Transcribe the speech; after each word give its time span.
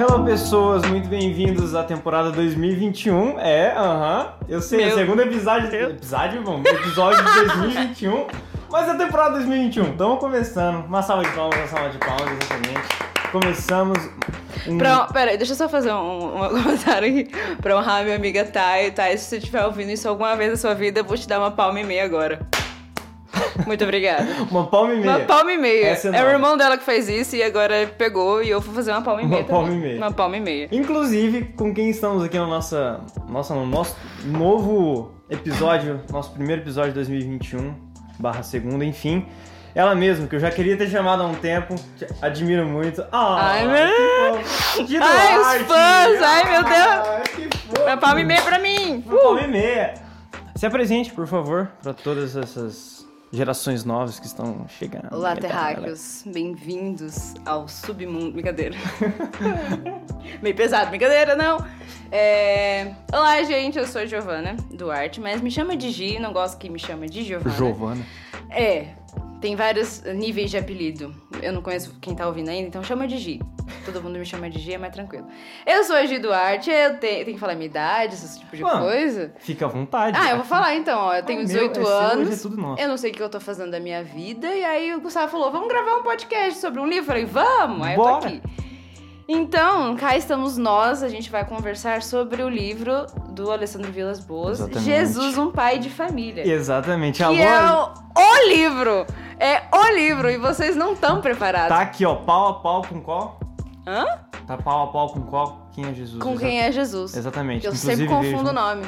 Hello, 0.00 0.24
pessoas, 0.24 0.82
muito 0.88 1.10
bem-vindos 1.10 1.74
à 1.74 1.84
temporada 1.84 2.30
2021. 2.30 3.38
É, 3.38 3.76
aham. 3.76 4.32
Eu 4.48 4.62
sei, 4.62 4.80
é 4.80 4.86
Meu- 4.86 4.94
o 4.94 4.98
segundo 4.98 5.20
episódio. 5.20 5.68
Episódio, 5.74 6.42
bom, 6.42 6.62
episódio 6.64 7.22
de 7.22 7.34
2021. 7.34 8.26
Mas 8.70 8.88
é 8.88 8.92
a 8.92 8.94
temporada 8.94 9.34
2021. 9.34 9.90
Estamos 9.90 10.18
começando. 10.18 10.86
Uma 10.86 11.02
salva 11.02 11.24
de 11.24 11.30
palmas, 11.32 11.58
uma 11.58 11.66
salva 11.66 11.90
de 11.90 11.98
palmas, 11.98 12.30
exatamente. 12.30 12.88
Começamos. 13.30 13.98
Um... 14.66 14.78
Pra, 14.78 15.04
pera 15.04 15.32
aí, 15.32 15.36
deixa 15.36 15.52
eu 15.52 15.56
só 15.56 15.68
fazer 15.68 15.92
um, 15.92 16.46
um 16.46 16.48
comentário 16.48 17.06
aqui 17.06 17.30
pra 17.60 17.76
honrar 17.76 18.00
a 18.00 18.02
minha 18.02 18.16
amiga 18.16 18.42
Thay. 18.46 18.92
Thay, 18.92 19.18
se 19.18 19.26
você 19.26 19.36
estiver 19.36 19.66
ouvindo 19.66 19.90
isso 19.90 20.08
alguma 20.08 20.34
vez 20.34 20.50
na 20.50 20.56
sua 20.56 20.72
vida, 20.72 21.00
eu 21.00 21.04
vou 21.04 21.18
te 21.18 21.28
dar 21.28 21.38
uma 21.38 21.50
palma 21.50 21.78
e 21.78 21.84
meia 21.84 22.06
agora. 22.06 22.40
Muito 23.66 23.84
obrigada. 23.84 24.26
Uma 24.50 24.66
palma 24.66 24.94
e 24.94 25.00
meia. 25.00 25.10
Uma 25.16 25.20
palma 25.26 25.52
e 25.52 25.56
meia. 25.58 25.86
Essa 25.88 26.08
é 26.08 26.18
É, 26.20 26.24
o 26.24 26.28
irmão 26.28 26.56
dela 26.56 26.76
que 26.78 26.84
fez 26.84 27.08
isso 27.08 27.36
e 27.36 27.42
agora 27.42 27.86
pegou 27.98 28.42
e 28.42 28.50
eu 28.50 28.60
vou 28.60 28.74
fazer 28.74 28.90
uma 28.92 29.02
palma 29.02 29.22
e 29.22 29.24
Uma 29.24 29.34
meia. 29.36 29.44
palma 29.44 29.68
também. 29.68 29.78
e 29.78 29.82
meia. 29.82 29.96
Uma 29.98 30.12
palma 30.12 30.36
e 30.36 30.40
meia. 30.40 30.68
Inclusive, 30.72 31.44
com 31.56 31.72
quem 31.74 31.90
estamos 31.90 32.22
aqui 32.24 32.38
no, 32.38 32.46
nossa, 32.46 33.00
nossa, 33.28 33.54
no 33.54 33.66
nosso 33.66 33.96
novo 34.24 35.12
episódio, 35.28 36.00
nosso 36.10 36.32
primeiro 36.32 36.62
episódio 36.62 36.90
de 36.90 36.94
2021, 36.96 37.74
barra 38.18 38.42
segunda, 38.42 38.84
enfim. 38.84 39.26
Ela 39.72 39.94
mesma, 39.94 40.26
que 40.26 40.34
eu 40.34 40.40
já 40.40 40.50
queria 40.50 40.76
ter 40.76 40.88
chamado 40.88 41.22
há 41.22 41.26
um 41.26 41.34
tempo, 41.34 41.76
te 41.96 42.04
admiro 42.20 42.66
muito. 42.66 43.04
Ah, 43.12 43.38
Ai, 43.52 43.66
meu- 43.68 44.38
fofo. 44.42 44.84
De 44.84 44.96
Ai, 44.96 45.38
os 45.38 45.46
fãs, 45.62 46.22
ai, 46.22 46.50
meu 46.50 46.64
Deus. 46.64 46.74
Ah. 46.74 47.22
Uma 47.86 47.96
palma 47.96 48.20
e 48.20 48.24
meia 48.24 48.42
pra 48.42 48.58
mim. 48.58 49.04
Uma 49.06 49.18
palma 49.20 49.40
e 49.42 49.46
meia. 49.46 49.94
Se 50.56 50.66
apresente, 50.66 51.12
por 51.12 51.26
favor, 51.28 51.70
para 51.82 51.94
todas 51.94 52.36
essas 52.36 52.99
gerações 53.32 53.84
novas 53.84 54.18
que 54.18 54.26
estão 54.26 54.66
chegando. 54.68 55.08
Olá, 55.12 55.32
Então, 55.32 55.48
terráqueos. 55.48 56.24
Bem-vindos 56.26 57.34
ao 57.46 57.68
submundo. 57.68 58.32
Brincadeira. 58.32 58.76
Meio 60.42 60.56
pesado, 60.56 60.90
brincadeira, 60.90 61.36
não. 61.36 61.64
É... 62.10 62.94
Olá, 63.12 63.42
gente. 63.44 63.78
Eu 63.78 63.86
sou 63.86 64.00
a 64.00 64.06
Giovana 64.06 64.56
Duarte, 64.72 65.20
mas 65.20 65.40
me 65.40 65.50
chama 65.50 65.76
de 65.76 65.90
Gi. 65.90 66.18
Não 66.18 66.32
gosto 66.32 66.58
que 66.58 66.68
me 66.68 66.78
chama 66.78 67.06
de 67.06 67.22
Giovana. 67.22 67.54
Giovana. 67.56 68.06
É. 68.50 68.94
Tem 69.40 69.56
vários 69.56 70.02
níveis 70.02 70.50
de 70.50 70.58
apelido. 70.58 71.14
Eu 71.42 71.52
não 71.52 71.62
conheço 71.62 71.96
quem 72.00 72.14
tá 72.14 72.26
ouvindo 72.26 72.50
ainda, 72.50 72.68
então 72.68 72.84
chama 72.84 73.08
de 73.08 73.16
Gi. 73.16 73.40
Todo 73.86 74.02
mundo 74.02 74.18
me 74.18 74.24
chama 74.26 74.50
de 74.50 74.58
Gi, 74.58 74.74
é 74.74 74.78
mais 74.78 74.92
tranquilo. 74.92 75.26
Eu 75.66 75.82
sou 75.84 75.96
a 75.96 76.04
Gi 76.04 76.18
Duarte, 76.18 76.70
eu 76.70 76.98
tenho, 76.98 77.24
tenho 77.24 77.34
que 77.34 77.38
falar 77.38 77.54
minha 77.54 77.64
idade, 77.66 78.14
esse 78.14 78.38
tipo 78.38 78.54
de 78.54 78.62
Mano, 78.62 78.80
coisa. 78.84 79.32
Fica 79.38 79.64
à 79.64 79.68
vontade. 79.68 80.18
Ah, 80.20 80.30
eu 80.32 80.36
vou 80.36 80.44
falar 80.44 80.74
então, 80.74 80.98
ó. 81.00 81.14
Eu 81.14 81.22
tenho 81.22 81.40
Ah, 81.40 81.44
meu, 81.46 81.68
18 81.68 81.80
é 81.80 81.84
seu, 81.84 81.94
hoje 81.94 82.12
anos. 82.12 82.38
é 82.38 82.42
tudo 82.42 82.56
nosso. 82.60 82.82
Eu 82.82 82.88
não 82.88 82.96
sei 82.98 83.10
o 83.10 83.14
que 83.14 83.22
eu 83.22 83.30
tô 83.30 83.40
fazendo 83.40 83.70
da 83.70 83.80
minha 83.80 84.04
vida. 84.04 84.46
E 84.54 84.62
aí 84.62 84.94
o 84.94 85.00
Gustavo 85.00 85.32
falou: 85.32 85.50
vamos 85.50 85.68
gravar 85.68 85.96
um 85.96 86.02
podcast 86.02 86.60
sobre 86.60 86.78
um 86.78 86.86
livro. 86.86 87.00
Eu 87.00 87.06
falei, 87.06 87.24
vamos! 87.24 87.86
Aí 87.86 87.94
eu 87.94 87.96
Bora. 87.96 88.20
tô 88.20 88.26
aqui. 88.26 88.42
Então, 89.32 89.94
cá 89.94 90.16
estamos 90.16 90.58
nós, 90.58 91.04
a 91.04 91.08
gente 91.08 91.30
vai 91.30 91.44
conversar 91.44 92.02
sobre 92.02 92.42
o 92.42 92.48
livro 92.48 93.06
do 93.28 93.52
Alessandro 93.52 93.92
Vilas 93.92 94.18
Boas, 94.18 94.58
Exatamente. 94.58 94.84
Jesus, 94.84 95.38
um 95.38 95.52
pai 95.52 95.78
de 95.78 95.88
família. 95.88 96.44
Exatamente. 96.44 97.18
Que 97.18 97.40
é 97.40 97.72
o, 97.72 97.94
o 98.16 98.48
livro! 98.48 99.06
É 99.38 99.62
o 99.72 99.94
livro, 99.94 100.28
e 100.28 100.36
vocês 100.36 100.74
não 100.74 100.94
estão 100.94 101.20
preparados. 101.20 101.68
Tá 101.68 101.80
aqui, 101.80 102.04
ó, 102.04 102.16
pau 102.16 102.48
a 102.48 102.54
pau 102.54 102.82
com 102.82 103.00
qual? 103.00 103.38
Hã? 103.86 104.04
Tá 104.48 104.56
pau 104.56 104.82
a 104.82 104.86
pau 104.88 105.10
com 105.10 105.20
qual? 105.20 105.68
Quem 105.70 105.86
é 105.86 105.94
Jesus? 105.94 106.20
Com 106.20 106.36
quem 106.36 106.60
é 106.60 106.72
Jesus. 106.72 107.16
Exatamente. 107.16 107.64
Eu 107.64 107.72
Inclusive, 107.72 108.08
sempre 108.08 108.12
confundo 108.12 108.50
o 108.50 108.52
nome. 108.52 108.84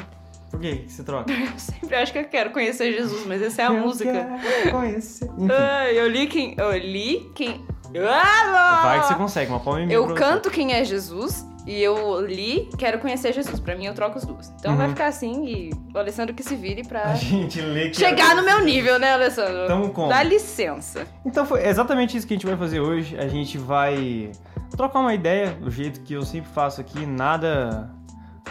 Por 0.53 0.59
que 0.61 0.75
que 0.75 0.91
você 0.93 1.03
troca? 1.03 1.33
Eu 1.33 1.57
sempre 1.57 1.95
acho 1.95 2.13
que 2.13 2.19
eu 2.19 2.25
quero 2.25 2.51
conhecer 2.51 2.93
Jesus, 2.93 3.25
mas 3.25 3.41
essa 3.41 3.63
é 3.63 3.65
a 3.65 3.69
Eu 3.73 3.79
música. 3.81 4.29
conhecer. 4.69 5.27
Eu 5.95 6.07
li 6.07 6.27
quem. 6.27 6.53
Eu 6.55 6.77
li 6.77 7.27
quem. 7.33 7.65
Ah, 8.07 8.81
vai 8.83 9.01
que 9.01 9.07
você 9.07 9.15
consegue, 9.15 9.51
uma 9.51 9.59
palma 9.59 9.81
e 9.81 9.91
Eu 9.91 10.13
canto 10.13 10.51
quem 10.51 10.73
é 10.73 10.83
Jesus 10.85 11.43
e 11.65 11.81
eu 11.81 12.21
li 12.25 12.69
quero 12.77 12.99
conhecer 12.99 13.33
Jesus. 13.33 13.59
Pra 13.59 13.75
mim, 13.75 13.85
eu 13.85 13.95
troco 13.95 14.17
os 14.19 14.25
duas. 14.25 14.53
Então 14.59 14.71
Uhum. 14.73 14.77
vai 14.77 14.89
ficar 14.89 15.07
assim 15.07 15.43
e 15.47 15.71
o 15.93 15.97
Alessandro 15.97 16.35
que 16.35 16.43
se 16.43 16.55
vire 16.55 16.83
pra 16.87 17.01
A 17.03 17.15
gente 17.15 17.59
lê 17.61 17.89
que 17.89 17.97
chegar 17.97 18.35
no 18.35 18.43
meu 18.43 18.63
nível, 18.63 18.99
né, 18.99 19.13
Alessandro? 19.13 19.65
Tamo 19.67 19.89
como? 19.89 20.09
Dá 20.09 20.21
licença. 20.21 21.07
Então 21.25 21.45
foi 21.47 21.65
exatamente 21.67 22.15
isso 22.15 22.27
que 22.27 22.33
a 22.33 22.37
gente 22.37 22.45
vai 22.45 22.57
fazer 22.57 22.79
hoje. 22.79 23.17
A 23.17 23.27
gente 23.27 23.57
vai 23.57 24.31
trocar 24.77 24.99
uma 24.99 25.13
ideia 25.15 25.51
do 25.51 25.71
jeito 25.71 26.01
que 26.01 26.13
eu 26.13 26.23
sempre 26.23 26.49
faço 26.51 26.79
aqui, 26.79 27.05
nada 27.05 27.89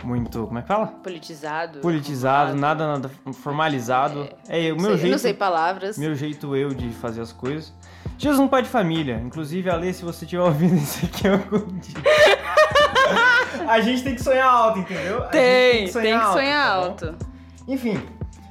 muito, 0.07 0.47
como 0.47 0.59
é 0.59 0.63
que 0.63 0.69
fala? 0.69 0.87
Politizado. 0.87 1.81
Politizado, 1.81 2.55
nada, 2.55 2.87
nada 2.87 3.11
formalizado. 3.33 4.29
É, 4.49 4.73
o 4.73 4.77
meu 4.77 4.91
Sei- 4.91 4.91
jeito. 4.91 5.07
Eu 5.07 5.11
não 5.13 5.19
sei 5.19 5.35
palavras. 5.35 5.99
Meu 5.99 6.15
jeito 6.15 6.55
eu 6.57 6.71
de 6.75 6.91
fazer 6.91 7.21
as 7.21 7.33
coisas. 7.33 7.73
Jesus 8.19 8.39
um 8.41 8.49
pai 8.49 8.63
de 8.63 8.69
família. 8.69 9.21
Inclusive, 9.25 9.69
Ale, 9.71 9.93
se 9.93 10.05
você 10.05 10.25
estiver 10.25 10.43
ouvindo 10.43 10.77
isso 10.77 11.05
aqui 11.07 11.27
algum 11.29 11.79
dia. 11.79 11.95
a 13.69 13.81
gente 13.81 14.03
tem 14.03 14.15
que 14.15 14.23
sonhar 14.23 14.49
alto, 14.49 14.79
entendeu? 14.81 15.23
A 15.25 15.27
Tem, 15.29 15.87
gente 15.87 15.93
tem 15.93 16.19
que 16.19 16.27
sonhar 16.33 16.67
tá 16.69 16.81
bom? 16.81 16.87
alto. 16.87 17.15
Enfim, 17.69 18.01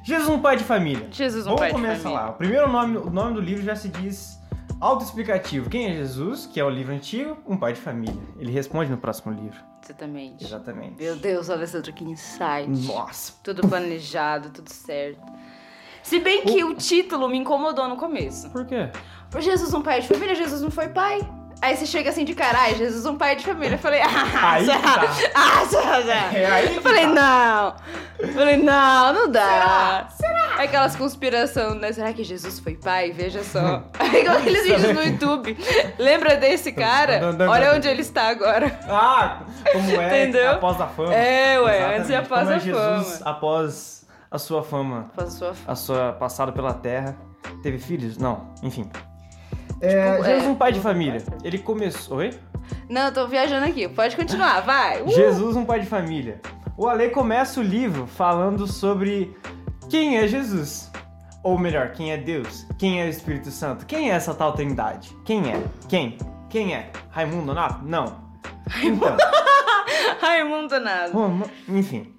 Jesus 0.04 0.30
um 0.30 0.40
pai 0.40 0.58
de 0.58 0.64
família. 0.64 1.08
Jesus, 1.12 1.44
um 1.46 1.50
Vamos 1.50 1.60
pai 1.62 1.70
de 1.70 1.76
começar 1.76 2.00
família. 2.04 2.22
lá. 2.26 2.30
O 2.30 2.34
primeiro 2.34 2.72
nome, 2.72 2.98
o 2.98 3.10
nome 3.10 3.34
do 3.34 3.42
livro 3.42 3.64
já 3.64 3.76
se 3.76 3.90
diz 3.90 4.40
autoexplicativo. 4.82 5.70
Quem 5.70 5.86
é 5.86 5.94
Jesus? 5.94 6.48
Que 6.48 6.60
é 6.60 6.66
o 6.66 6.70
livro 6.70 6.94
antigo, 6.94 7.38
um 7.48 7.56
pai 7.56 7.74
de 7.74 7.80
família. 7.80 8.22
Ele 8.38 8.52
responde 8.52 8.90
no 8.90 8.98
próximo 8.98 9.32
livro. 9.32 9.60
Exatamente. 9.84 10.44
Exatamente. 10.44 11.02
Meu 11.02 11.16
Deus, 11.16 11.50
Alessandro, 11.50 11.94
que 11.94 12.04
insight. 12.04 12.68
Nossa. 12.88 13.34
Tudo 13.44 13.68
planejado, 13.68 14.50
tudo 14.50 14.70
certo. 14.70 15.22
Se 16.04 16.20
bem 16.20 16.44
que 16.44 16.64
o 16.64 16.74
título 16.74 17.30
me 17.30 17.38
incomodou 17.38 17.88
no 17.88 17.96
começo. 17.96 18.50
Por 18.50 18.66
quê? 18.66 18.90
Por 19.30 19.40
Jesus 19.40 19.74
um 19.74 19.82
pai 19.82 20.02
de 20.02 20.08
família, 20.08 20.34
Jesus 20.34 20.62
não 20.62 20.72
foi 20.72 20.90
pai. 20.90 21.22
Aí 21.62 21.78
você 21.78 21.86
chega 21.86 22.10
assim 22.10 22.26
de 22.26 22.34
caralho, 22.34 22.76
Jesus 22.76 23.06
um 23.06 23.16
pai 23.16 23.36
de 23.36 23.46
família. 23.46 23.76
Eu 23.76 23.80
falei, 23.80 24.02
ah, 24.04 24.52
Aí 24.54 24.66
que 24.66 24.72
será? 24.72 24.82
tá. 24.82 25.02
Ah, 25.36 25.66
será? 25.68 26.02
será? 26.02 26.34
É 26.34 26.46
aí 26.52 26.70
que 26.70 26.78
Eu 26.78 26.82
falei, 26.82 27.06
tá. 27.06 27.12
não. 27.14 27.76
Eu 28.28 28.34
falei, 28.34 28.58
não, 28.58 29.14
não 29.14 29.32
dá. 29.32 30.08
Será? 30.16 30.56
Aquelas 30.58 30.96
conspiração, 30.96 31.76
né? 31.76 31.92
Será 31.94 32.12
que 32.14 32.24
Jesus 32.24 32.60
foi 32.60 32.76
pai? 32.76 33.12
Veja 33.12 33.44
só. 33.44 33.84
Aí 34.00 34.22
igual 34.22 34.38
aqueles 34.38 34.64
vídeos 34.64 34.94
no 34.96 35.04
YouTube. 35.04 35.58
Lembra 35.98 36.36
desse 36.38 36.72
cara? 36.72 37.22
Olha 37.50 37.74
onde 37.74 37.88
ele 37.88 38.02
está 38.02 38.28
agora. 38.30 38.80
Ah, 38.88 39.40
como 39.72 39.92
é 40.02 40.08
Entendeu? 40.28 40.52
após 40.52 40.80
a 40.82 40.88
fama. 40.88 41.14
É, 41.14 41.60
ué, 41.60 41.78
Exatamente. 41.78 41.98
antes 42.00 42.10
e 42.10 42.16
após 42.16 42.42
como 42.42 42.52
é 42.52 42.56
a 42.56 42.60
Jesus 42.60 43.18
fama. 43.20 43.32
após 43.32 44.08
a 44.30 44.38
sua 44.38 44.64
fama, 44.64 45.12
Faz 45.16 45.28
a 45.30 45.32
sua 45.38 45.54
a 45.68 45.76
sua 45.76 46.14
passada 46.14 46.52
pela 46.52 46.74
terra, 46.74 47.16
teve 47.64 47.78
filhos? 47.80 48.18
Não, 48.18 48.54
enfim. 48.62 48.90
É, 49.82 50.12
Tipo, 50.12 50.24
Jesus 50.26 50.46
é. 50.46 50.48
um 50.50 50.56
pai 50.56 50.72
de 50.72 50.80
família. 50.80 51.24
Ele 51.44 51.58
começou, 51.58 52.18
oi? 52.18 52.32
Não, 52.90 53.06
eu 53.08 53.14
tô 53.14 53.28
viajando 53.28 53.66
aqui. 53.66 53.88
Pode 53.88 54.16
continuar, 54.16 54.62
vai. 54.62 55.02
Uh! 55.02 55.10
Jesus 55.10 55.56
um 55.56 55.66
pai 55.66 55.80
de 55.80 55.86
família. 55.88 56.40
O 56.78 56.88
Ale 56.88 57.10
começa 57.10 57.60
o 57.60 57.64
livro 57.64 58.08
falando 58.08 58.66
sobre 58.68 59.36
quem 59.90 60.18
é 60.18 60.28
Jesus. 60.28 60.92
Ou 61.44 61.58
melhor, 61.58 61.92
quem 61.92 62.12
é 62.12 62.18
Deus? 62.18 62.66
Quem 62.78 63.02
é 63.02 63.06
o 63.06 63.10
Espírito 63.10 63.50
Santo? 63.50 63.86
Quem 63.86 64.12
é 64.12 64.14
essa 64.14 64.34
tal 64.34 64.54
trindade? 64.54 65.16
Quem 65.26 65.52
é? 65.52 65.62
Quem? 65.90 66.18
Quem 66.50 66.76
é? 66.76 66.92
Raimundo 67.10 67.46
Nonato? 67.48 67.84
Não. 67.84 68.22
Então, 68.84 69.18
Raimundo 70.22 70.76
vamos- 71.12 71.50
enfim. 71.68 72.14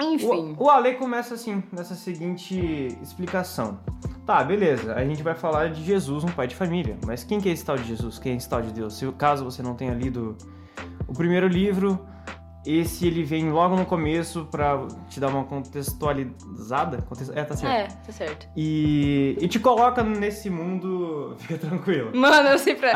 Enfim. 0.00 0.56
O, 0.58 0.64
o 0.64 0.70
Ale 0.70 0.94
começa 0.94 1.34
assim, 1.34 1.62
nessa 1.72 1.94
seguinte 1.94 2.96
explicação. 3.02 3.78
Tá, 4.26 4.42
beleza, 4.42 4.94
a 4.94 5.04
gente 5.04 5.22
vai 5.22 5.34
falar 5.34 5.70
de 5.70 5.84
Jesus, 5.84 6.24
um 6.24 6.28
pai 6.28 6.46
de 6.46 6.54
família. 6.54 6.96
Mas 7.04 7.22
quem 7.24 7.40
que 7.40 7.48
é 7.48 7.52
esse 7.52 7.64
tal 7.64 7.76
de 7.76 7.84
Jesus? 7.84 8.18
Quem 8.18 8.32
é 8.32 8.36
esse 8.36 8.48
tal 8.48 8.62
de 8.62 8.72
Deus? 8.72 8.96
Se 8.96 9.10
caso 9.12 9.44
você 9.44 9.62
não 9.62 9.74
tenha 9.74 9.92
lido 9.92 10.36
o 11.06 11.12
primeiro 11.12 11.46
livro, 11.46 12.00
esse 12.66 13.06
ele 13.06 13.22
vem 13.22 13.50
logo 13.50 13.76
no 13.76 13.84
começo 13.86 14.46
pra 14.50 14.86
te 15.08 15.20
dar 15.20 15.28
uma 15.28 15.44
contextualizada. 15.44 17.02
Context- 17.02 17.32
É, 17.34 17.44
tá 17.44 17.56
certo. 17.56 17.72
É, 17.72 17.84
tá 18.06 18.12
certo. 18.12 18.48
E, 18.56 19.36
e 19.40 19.48
te 19.48 19.58
coloca 19.58 20.02
nesse 20.02 20.48
mundo. 20.50 21.34
Fica 21.40 21.58
tranquilo. 21.58 22.10
Mano, 22.14 22.48
eu 22.50 22.58
sempre. 22.58 22.88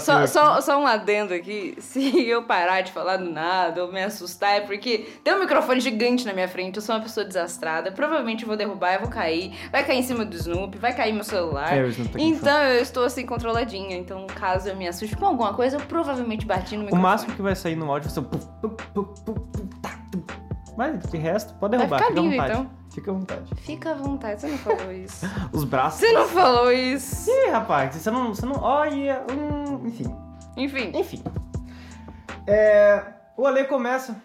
Só, 0.00 0.26
só, 0.26 0.60
só 0.60 0.80
um 0.80 0.86
adendo 0.86 1.34
aqui. 1.34 1.76
Se 1.80 2.28
eu 2.28 2.42
parar 2.44 2.80
de 2.82 2.92
falar 2.92 3.16
do 3.16 3.30
nada 3.30 3.84
ou 3.84 3.92
me 3.92 4.02
assustar, 4.02 4.56
é 4.56 4.60
porque 4.60 5.06
tem 5.24 5.34
um 5.34 5.40
microfone 5.40 5.80
gigante 5.80 6.24
na 6.26 6.32
minha 6.32 6.48
frente. 6.48 6.76
Eu 6.76 6.82
sou 6.82 6.94
uma 6.94 7.02
pessoa 7.02 7.24
desastrada. 7.24 7.90
Provavelmente 7.92 8.42
eu 8.42 8.48
vou 8.48 8.56
derrubar, 8.56 8.94
eu 8.94 9.00
vou 9.00 9.08
cair. 9.10 9.52
Vai 9.72 9.84
cair 9.84 9.98
em 9.98 10.02
cima 10.02 10.24
do 10.24 10.34
Snoopy, 10.36 10.78
vai 10.78 10.94
cair 10.94 11.12
meu 11.12 11.24
celular. 11.24 11.76
É, 11.76 11.82
o 11.84 11.92
tá 11.94 12.18
então 12.18 12.62
eu 12.64 12.80
estou 12.82 13.04
assim 13.04 13.24
controladinha. 13.26 13.96
Então, 13.96 14.26
caso 14.26 14.68
eu 14.68 14.76
me 14.76 14.86
assuste 14.86 15.16
com 15.16 15.26
alguma 15.26 15.54
coisa, 15.54 15.76
eu 15.76 15.80
provavelmente 15.80 16.46
bati 16.46 16.74
no 16.76 16.82
O 16.82 16.84
microfone. 16.84 17.02
máximo 17.02 17.34
que 17.34 17.42
vai 17.42 17.54
sair 17.56 17.76
no 17.76 17.90
áudio 17.90 18.10
vai 18.10 18.14
ser 18.14 19.07
Mas 20.76 21.02
de 21.10 21.16
resto, 21.16 21.54
pode 21.54 21.76
derrubar, 21.76 21.98
fica 21.98 22.12
à 22.12 22.22
vontade. 22.22 22.52
então. 22.52 22.70
Fica 22.90 23.10
à 23.10 23.14
vontade. 23.14 23.54
Fica 23.56 23.90
à 23.90 23.94
vontade, 23.94 24.40
você 24.40 24.48
não 24.48 24.58
falou 24.58 24.92
isso. 24.92 25.26
Os 25.52 25.64
braços. 25.64 26.00
Você 26.00 26.12
não 26.12 26.28
falou 26.28 26.72
isso. 26.72 27.30
Ih, 27.30 27.50
rapaz, 27.50 27.94
você 27.94 28.10
não. 28.10 28.34
Você 28.34 28.46
não. 28.46 28.60
Olha. 28.60 29.22
Hum, 29.30 29.86
enfim. 29.86 30.14
Enfim. 30.56 30.92
Enfim. 30.94 31.22
É, 32.46 33.04
o 33.36 33.46
Ale 33.46 33.64
começa 33.64 34.16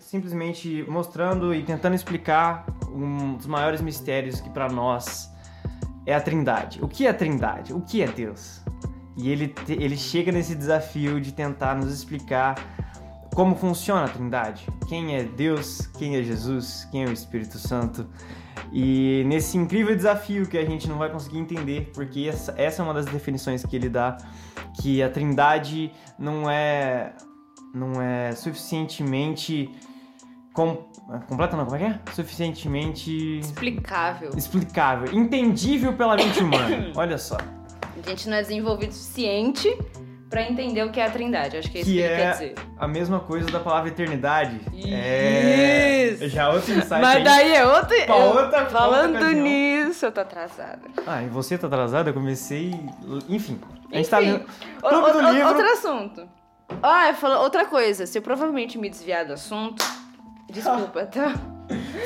simplesmente 0.00 0.84
mostrando 0.88 1.54
e 1.54 1.62
tentando 1.62 1.94
explicar 1.94 2.66
um 2.90 3.34
dos 3.34 3.46
maiores 3.46 3.80
mistérios 3.80 4.40
que 4.40 4.50
pra 4.50 4.68
nós 4.68 5.30
é 6.04 6.14
a 6.14 6.20
Trindade. 6.20 6.82
O 6.82 6.88
que 6.88 7.06
é 7.06 7.10
a 7.10 7.14
Trindade? 7.14 7.72
O 7.72 7.80
que 7.80 8.02
é 8.02 8.06
Deus? 8.06 8.60
E 9.16 9.30
ele, 9.30 9.54
ele 9.68 9.96
chega 9.96 10.30
nesse 10.32 10.54
desafio 10.54 11.20
de 11.20 11.32
tentar 11.32 11.74
nos 11.74 11.92
explicar 11.92 12.56
como 13.36 13.54
funciona 13.54 14.06
a 14.06 14.08
Trindade, 14.08 14.66
quem 14.88 15.14
é 15.14 15.22
Deus, 15.22 15.86
quem 15.98 16.16
é 16.16 16.22
Jesus, 16.22 16.88
quem 16.90 17.04
é 17.04 17.06
o 17.06 17.12
Espírito 17.12 17.58
Santo. 17.58 18.06
E 18.72 19.24
nesse 19.26 19.58
incrível 19.58 19.94
desafio 19.94 20.46
que 20.46 20.56
a 20.56 20.64
gente 20.64 20.88
não 20.88 20.96
vai 20.96 21.10
conseguir 21.10 21.38
entender, 21.38 21.90
porque 21.92 22.26
essa, 22.26 22.54
essa 22.56 22.80
é 22.80 22.82
uma 22.82 22.94
das 22.94 23.04
definições 23.04 23.62
que 23.62 23.76
ele 23.76 23.90
dá, 23.90 24.16
que 24.80 25.02
a 25.02 25.10
Trindade 25.10 25.92
não 26.18 26.48
é 26.50 27.12
não 27.74 28.00
é 28.00 28.32
suficientemente 28.32 29.70
com, 30.54 30.88
completa 31.28 31.58
não, 31.58 31.66
como 31.66 31.76
é 31.76 31.78
que 31.78 31.84
é? 31.84 32.00
Suficientemente 32.14 33.38
Explicável. 33.40 34.30
explicável, 34.34 35.12
entendível 35.12 35.92
pela 35.92 36.16
mente 36.16 36.40
humana. 36.40 36.90
Olha 36.96 37.18
só. 37.18 37.36
A 37.36 38.08
gente 38.08 38.30
não 38.30 38.38
é 38.38 38.40
desenvolvido 38.40 38.92
o 38.92 38.94
suficiente 38.94 39.76
pra 40.28 40.42
entender 40.42 40.82
o 40.84 40.90
que 40.90 41.00
é 41.00 41.06
a 41.06 41.10
trindade. 41.10 41.56
Acho 41.56 41.70
que 41.70 41.78
é 41.78 41.80
isso 41.82 41.90
que, 41.90 41.96
Que 41.96 42.02
ele 42.02 42.12
é 42.12 42.16
quer 42.16 42.32
dizer. 42.32 42.54
a 42.78 42.88
mesma 42.88 43.20
coisa 43.20 43.50
da 43.50 43.60
palavra 43.60 43.88
eternidade. 43.90 44.60
Isso. 44.72 44.88
É. 44.92 46.16
Já 46.28 46.50
outro 46.50 46.72
insight 46.72 47.00
Mas 47.00 47.16
aí. 47.16 47.24
daí 47.24 47.52
é 47.54 47.66
outro. 47.66 47.88
Pra 47.88 48.16
eu- 48.18 48.26
outra- 48.26 48.48
pra 48.48 48.66
falando 48.66 49.14
outra 49.14 49.32
nisso, 49.32 50.06
eu 50.06 50.12
tô 50.12 50.20
atrasada. 50.20 50.80
Ah, 51.06 51.22
e 51.22 51.28
você 51.28 51.56
tá 51.58 51.66
atrasado? 51.66 52.08
Eu 52.08 52.14
comecei. 52.14 52.74
Enfim. 53.28 53.60
A 53.92 53.96
gente 53.96 54.08
tá 54.08 54.18
lendo. 54.18 54.44
o- 54.82 54.88
Clube 54.88 55.10
o- 55.10 55.12
do 55.12 55.18
o- 55.18 55.32
livro. 55.32 55.48
Outro 55.48 55.72
assunto. 55.72 56.28
Ah, 56.82 57.08
eu 57.08 57.14
falo 57.14 57.40
outra 57.42 57.64
coisa. 57.66 58.06
Se 58.06 58.18
eu 58.18 58.22
provavelmente 58.22 58.76
me 58.78 58.90
desviar 58.90 59.24
do 59.24 59.32
assunto, 59.34 59.84
desculpa, 60.50 61.06
tá? 61.06 61.34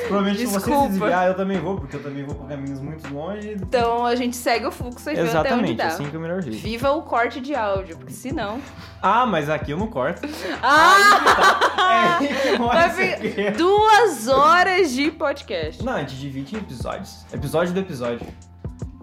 Provavelmente 0.07 0.39
se 0.39 0.45
você 0.47 0.59
se 0.59 0.65
Desculpa. 0.65 0.89
desviar, 0.89 1.27
eu 1.27 1.35
também 1.35 1.59
vou, 1.59 1.77
porque 1.77 1.95
eu 1.95 2.03
também 2.03 2.23
vou 2.25 2.35
por 2.35 2.47
caminhos 2.47 2.79
muito 2.79 3.13
longe. 3.13 3.51
Então 3.53 4.05
a 4.05 4.15
gente 4.15 4.35
segue 4.35 4.65
o 4.65 4.71
fluxo 4.71 5.09
e 5.09 5.13
vê 5.13 5.21
até 5.21 5.29
onde 5.29 5.37
Exatamente, 5.37 5.73
dá. 5.75 5.87
assim 5.87 6.09
que 6.09 6.15
é 6.15 6.19
o 6.19 6.21
melhor 6.21 6.41
jeito. 6.41 6.57
Viva 6.61 6.91
o 6.91 7.01
corte 7.03 7.39
de 7.39 7.53
áudio, 7.55 7.97
porque 7.97 8.11
senão. 8.13 8.59
Ah, 9.01 9.25
mas 9.25 9.49
aqui 9.49 9.71
eu 9.71 9.77
não 9.77 9.87
corto. 9.87 10.21
Ah! 10.63 12.19
É 12.21 12.25
aí 12.25 12.27
que 12.27 12.57
Vai 12.61 12.89
fi- 12.89 13.17
segredo. 13.21 13.57
Duas 13.57 14.27
horas 14.27 14.91
de 14.91 15.11
podcast. 15.11 15.83
Não, 15.83 15.93
a 15.93 15.99
gente 15.99 16.17
divide 16.17 16.55
em 16.55 16.59
episódios. 16.59 17.25
Episódio 17.33 17.73
do 17.73 17.79
episódio. 17.79 18.25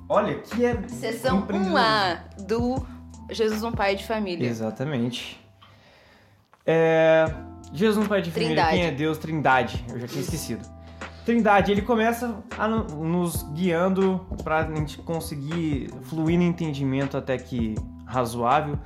Olha, 0.09 0.35
que 0.39 0.65
é. 0.65 0.77
Sessão 0.89 1.39
empreendedorismo. 1.41 1.79
1A 1.79 2.19
do 2.47 2.87
Jesus 3.31 3.63
um 3.63 3.73
pai 3.73 3.95
de 3.95 4.07
família. 4.07 4.49
Exatamente. 4.49 5.39
É... 6.67 7.27
Jesus, 7.73 8.05
um 8.05 8.09
pai 8.09 8.23
de 8.23 8.31
família, 8.31 8.55
Trindade. 8.55 8.77
quem 8.77 8.87
é 8.87 8.91
Deus? 8.91 9.19
Trindade. 9.19 9.85
Eu 9.93 9.99
já 10.01 10.07
tinha 10.07 10.21
esquecido. 10.23 10.67
Trindade, 11.25 11.71
ele 11.71 11.83
começa 11.83 12.43
a 12.57 12.67
no- 12.67 12.85
nos 13.05 13.43
guiando 13.53 14.27
pra 14.43 14.65
gente 14.65 14.97
conseguir 14.99 15.91
fluir 16.05 16.39
no 16.39 16.45
entendimento 16.45 17.17
até 17.17 17.37
que 17.37 17.75
razoável 18.07 18.79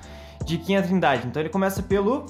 de 0.45 0.59
quem 0.59 0.75
é 0.77 0.81
a 0.81 0.83
Trindade. 0.83 1.27
Então 1.29 1.41
ele 1.41 1.49
começa 1.51 1.83
pelo 1.83 2.27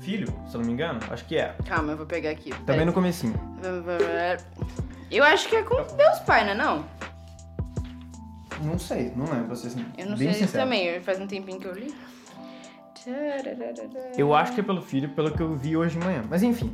filho, 0.00 0.28
se 0.48 0.54
eu 0.54 0.60
não 0.60 0.66
me 0.66 0.72
engano. 0.72 0.98
Acho 1.10 1.26
que 1.26 1.36
é. 1.36 1.54
Calma, 1.66 1.92
eu 1.92 1.96
vou 1.98 2.06
pegar 2.06 2.30
aqui. 2.30 2.50
Também 2.64 2.86
no 2.86 2.92
comecinho. 2.94 3.34
Eu 5.10 5.22
acho 5.24 5.46
que 5.48 5.56
é 5.56 5.62
com 5.62 5.76
Deus 5.96 6.18
Pai, 6.20 6.44
não 6.44 6.52
é 6.52 6.54
não? 6.54 6.84
Não 8.62 8.78
sei, 8.78 9.12
não 9.14 9.26
lembro, 9.26 9.54
sin- 9.54 9.86
Eu 9.96 10.06
não 10.06 10.16
bem 10.16 10.32
sei 10.32 10.44
isso 10.44 10.52
também, 10.52 11.00
faz 11.00 11.20
um 11.20 11.26
tempinho 11.26 11.60
que 11.60 11.66
eu 11.66 11.74
li. 11.74 11.94
Eu 14.16 14.34
acho 14.34 14.54
que 14.54 14.60
é 14.60 14.62
pelo 14.62 14.82
filho, 14.82 15.08
pelo 15.10 15.30
que 15.30 15.40
eu 15.40 15.54
vi 15.54 15.76
hoje 15.76 15.98
de 15.98 16.04
manhã. 16.04 16.22
Mas 16.28 16.42
enfim. 16.42 16.72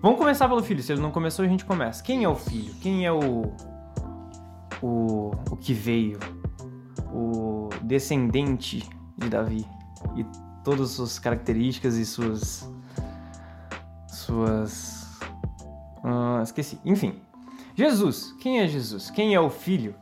Vamos 0.00 0.18
começar 0.18 0.48
pelo 0.48 0.62
filho. 0.62 0.82
Se 0.82 0.92
ele 0.92 1.00
não 1.00 1.10
começou, 1.10 1.44
a 1.44 1.48
gente 1.48 1.64
começa. 1.64 2.02
Quem 2.02 2.24
é 2.24 2.28
o 2.28 2.34
filho? 2.34 2.72
Quem 2.80 3.04
é 3.04 3.12
o. 3.12 3.52
O, 4.80 5.32
o 5.50 5.56
que 5.56 5.72
veio? 5.72 6.18
O 7.12 7.68
descendente 7.82 8.88
de 9.16 9.28
Davi. 9.28 9.66
E 10.16 10.24
todas 10.62 10.90
as 10.90 10.90
suas 10.90 11.18
características 11.18 11.96
e 11.96 12.06
suas. 12.06 12.70
Suas. 14.06 15.18
Ah, 16.04 16.40
esqueci. 16.42 16.78
Enfim. 16.84 17.20
Jesus. 17.74 18.34
Quem 18.40 18.60
é 18.60 18.66
Jesus? 18.68 19.10
Quem 19.10 19.34
é 19.34 19.40
o 19.40 19.50
filho? 19.50 19.94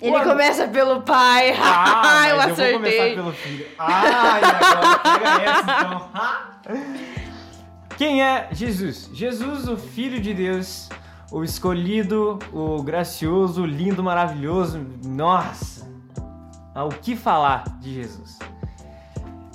Ele 0.00 0.16
Ué, 0.16 0.24
começa 0.24 0.66
pelo 0.68 1.02
pai. 1.02 1.54
Ah, 1.60 2.28
eu 2.30 2.36
mas 2.38 2.58
eu 2.58 2.64
vou 2.64 2.72
começar 2.74 3.02
acertei. 3.02 3.14
pelo 3.14 3.32
filho. 3.32 3.66
Ai, 3.78 4.40
agora 4.42 4.98
pega 5.18 5.42
essa 5.42 5.62
então. 5.80 6.78
Quem 7.98 8.22
é 8.22 8.48
Jesus? 8.50 9.10
Jesus, 9.12 9.68
o 9.68 9.76
Filho 9.76 10.18
de 10.20 10.32
Deus, 10.32 10.88
o 11.30 11.44
escolhido, 11.44 12.38
o 12.50 12.82
gracioso, 12.82 13.62
o 13.62 13.66
lindo, 13.66 14.02
maravilhoso. 14.02 14.86
Nossa! 15.04 15.86
O 16.74 16.88
que 16.88 17.14
falar 17.14 17.64
de 17.78 17.92
Jesus? 17.92 18.38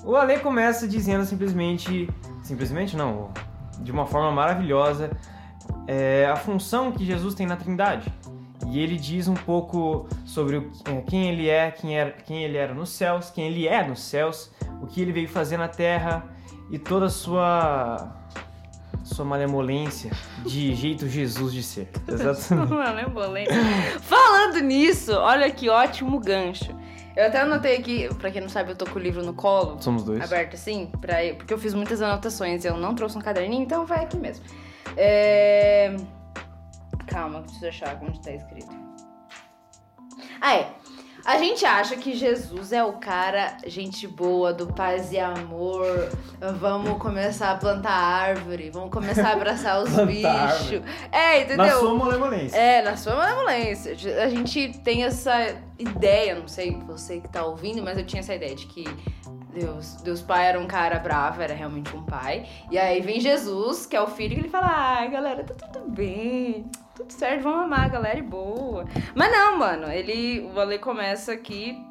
O 0.04 0.16
Ale 0.16 0.38
começa 0.40 0.88
dizendo 0.88 1.26
simplesmente. 1.26 2.08
Simplesmente 2.44 2.96
não, 2.96 3.32
de 3.80 3.92
uma 3.92 4.06
forma 4.06 4.32
maravilhosa, 4.32 5.10
é, 5.88 6.30
a 6.32 6.36
função 6.36 6.92
que 6.92 7.04
Jesus 7.04 7.34
tem 7.34 7.48
na 7.48 7.56
Trindade. 7.56 8.14
E 8.72 8.80
ele 8.80 8.98
diz 8.98 9.28
um 9.28 9.34
pouco 9.36 10.08
sobre 10.26 10.58
o- 10.58 10.72
é, 10.86 11.02
quem 11.02 11.30
ele 11.30 11.50
é, 11.50 11.72
quem, 11.72 11.98
era, 11.98 12.12
quem 12.12 12.44
ele 12.44 12.58
era 12.58 12.74
nos 12.74 12.90
céus, 12.90 13.30
quem 13.30 13.46
ele 13.48 13.68
é 13.68 13.86
nos 13.88 14.02
céus, 14.02 14.52
o 14.82 14.88
que 14.88 15.02
ele 15.02 15.12
veio 15.12 15.30
fazer 15.30 15.58
na 15.58 15.68
terra 15.68 16.24
e 16.72 16.78
toda 16.80 17.06
a 17.06 17.10
sua 17.10 18.12
sua 19.04 19.24
malemolência 19.24 20.10
de 20.44 20.74
jeito 20.76 21.08
Jesus 21.08 21.54
de 21.54 21.62
ser. 21.62 21.90
Exatamente. 22.08 23.10
Bolém. 23.12 23.46
Falando 24.02 24.60
nisso, 24.62 25.14
olha 25.14 25.50
que 25.52 25.70
ótimo 25.70 26.20
gancho. 26.20 26.74
Eu 27.16 27.28
até 27.28 27.42
anotei 27.42 27.78
aqui, 27.78 28.10
pra 28.16 28.30
quem 28.32 28.42
não 28.42 28.50
sabe, 28.50 28.72
eu 28.72 28.76
tô 28.76 28.86
com 28.86 28.98
o 28.98 29.02
livro 29.02 29.24
no 29.24 29.34
colo. 29.34 29.78
Somos 29.80 30.04
dois. 30.04 30.22
aberto 30.22 30.56
assim, 30.56 30.90
pra, 31.00 31.18
porque 31.38 31.54
eu 31.54 31.58
fiz 31.58 31.74
muitas 31.74 32.02
anotações, 32.02 32.66
eu 32.66 32.76
não 32.78 32.94
trouxe 32.96 33.18
um 33.18 33.22
caderninho, 33.22 33.62
então 33.64 33.86
vai 33.86 34.04
aqui 34.04 34.18
mesmo. 34.18 34.44
É... 34.98 35.96
Calma, 37.08 37.42
que 37.42 37.48
preciso 37.48 37.68
achar 37.68 38.00
onde 38.02 38.22
tá 38.22 38.32
escrito. 38.32 38.74
Ah, 40.42 40.56
é. 40.56 40.72
A 41.26 41.40
gente 41.40 41.66
acha 41.66 41.96
que 41.96 42.14
Jesus 42.14 42.72
é 42.72 42.84
o 42.84 42.94
cara, 42.94 43.58
gente 43.66 44.08
boa, 44.08 44.54
do 44.54 44.68
paz 44.68 45.12
e 45.12 45.18
amor. 45.18 45.88
Vamos 46.60 47.02
começar 47.02 47.50
a 47.50 47.56
plantar 47.56 47.92
árvore, 47.92 48.70
vamos 48.70 48.92
começar 48.92 49.30
a 49.30 49.34
abraçar 49.34 49.82
os 49.82 49.90
bichos. 50.06 50.84
É, 51.12 51.42
entendeu? 51.42 51.66
Na 51.66 51.72
sua 51.72 51.96
malemolência. 51.96 52.56
É, 52.56 52.82
na 52.84 52.96
sua 52.96 53.16
malemolência. 53.16 53.96
A 54.24 54.30
gente 54.30 54.78
tem 54.84 55.04
essa 55.04 55.34
ideia, 55.80 56.36
não 56.36 56.48
sei 56.48 56.78
você 56.86 57.20
que 57.20 57.28
tá 57.28 57.44
ouvindo, 57.44 57.82
mas 57.82 57.98
eu 57.98 58.06
tinha 58.06 58.20
essa 58.20 58.36
ideia 58.36 58.54
de 58.54 58.68
que 58.68 58.86
Deus, 59.52 59.96
Deus 60.04 60.22
Pai 60.22 60.48
era 60.48 60.60
um 60.60 60.68
cara 60.68 61.00
bravo, 61.00 61.42
era 61.42 61.56
realmente 61.56 61.96
um 61.96 62.04
pai. 62.04 62.46
E 62.70 62.78
aí 62.78 63.02
vem 63.02 63.20
Jesus, 63.20 63.88
que 63.88 63.96
é 63.96 64.02
o 64.02 64.08
filho, 64.08 64.36
e 64.36 64.40
ele 64.42 64.50
fala: 64.50 64.68
ai, 64.68 65.10
galera, 65.10 65.44
tá 65.44 65.68
tudo 65.68 65.90
bem, 65.90 66.70
tudo 66.96 67.12
certo, 67.12 67.44
vamos 67.44 67.66
amar 67.66 67.86
a 67.86 67.90
galera 67.90 68.18
e 68.18 68.24
boa. 68.24 68.86
Mas 69.14 69.32
não, 69.32 69.58
mano, 69.58 69.92
ele, 69.92 70.50
o 70.54 70.60
Ale 70.60 70.80
começa 70.80 71.34
aqui 71.34 71.86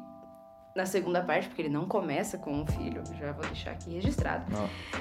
na 0.75 0.85
segunda 0.85 1.21
parte, 1.21 1.47
porque 1.47 1.61
ele 1.61 1.69
não 1.69 1.85
começa 1.85 2.37
com 2.37 2.61
o 2.61 2.65
filho, 2.65 3.01
já 3.17 3.31
vou 3.31 3.45
deixar 3.45 3.71
aqui 3.71 3.93
registrado. 3.93 4.45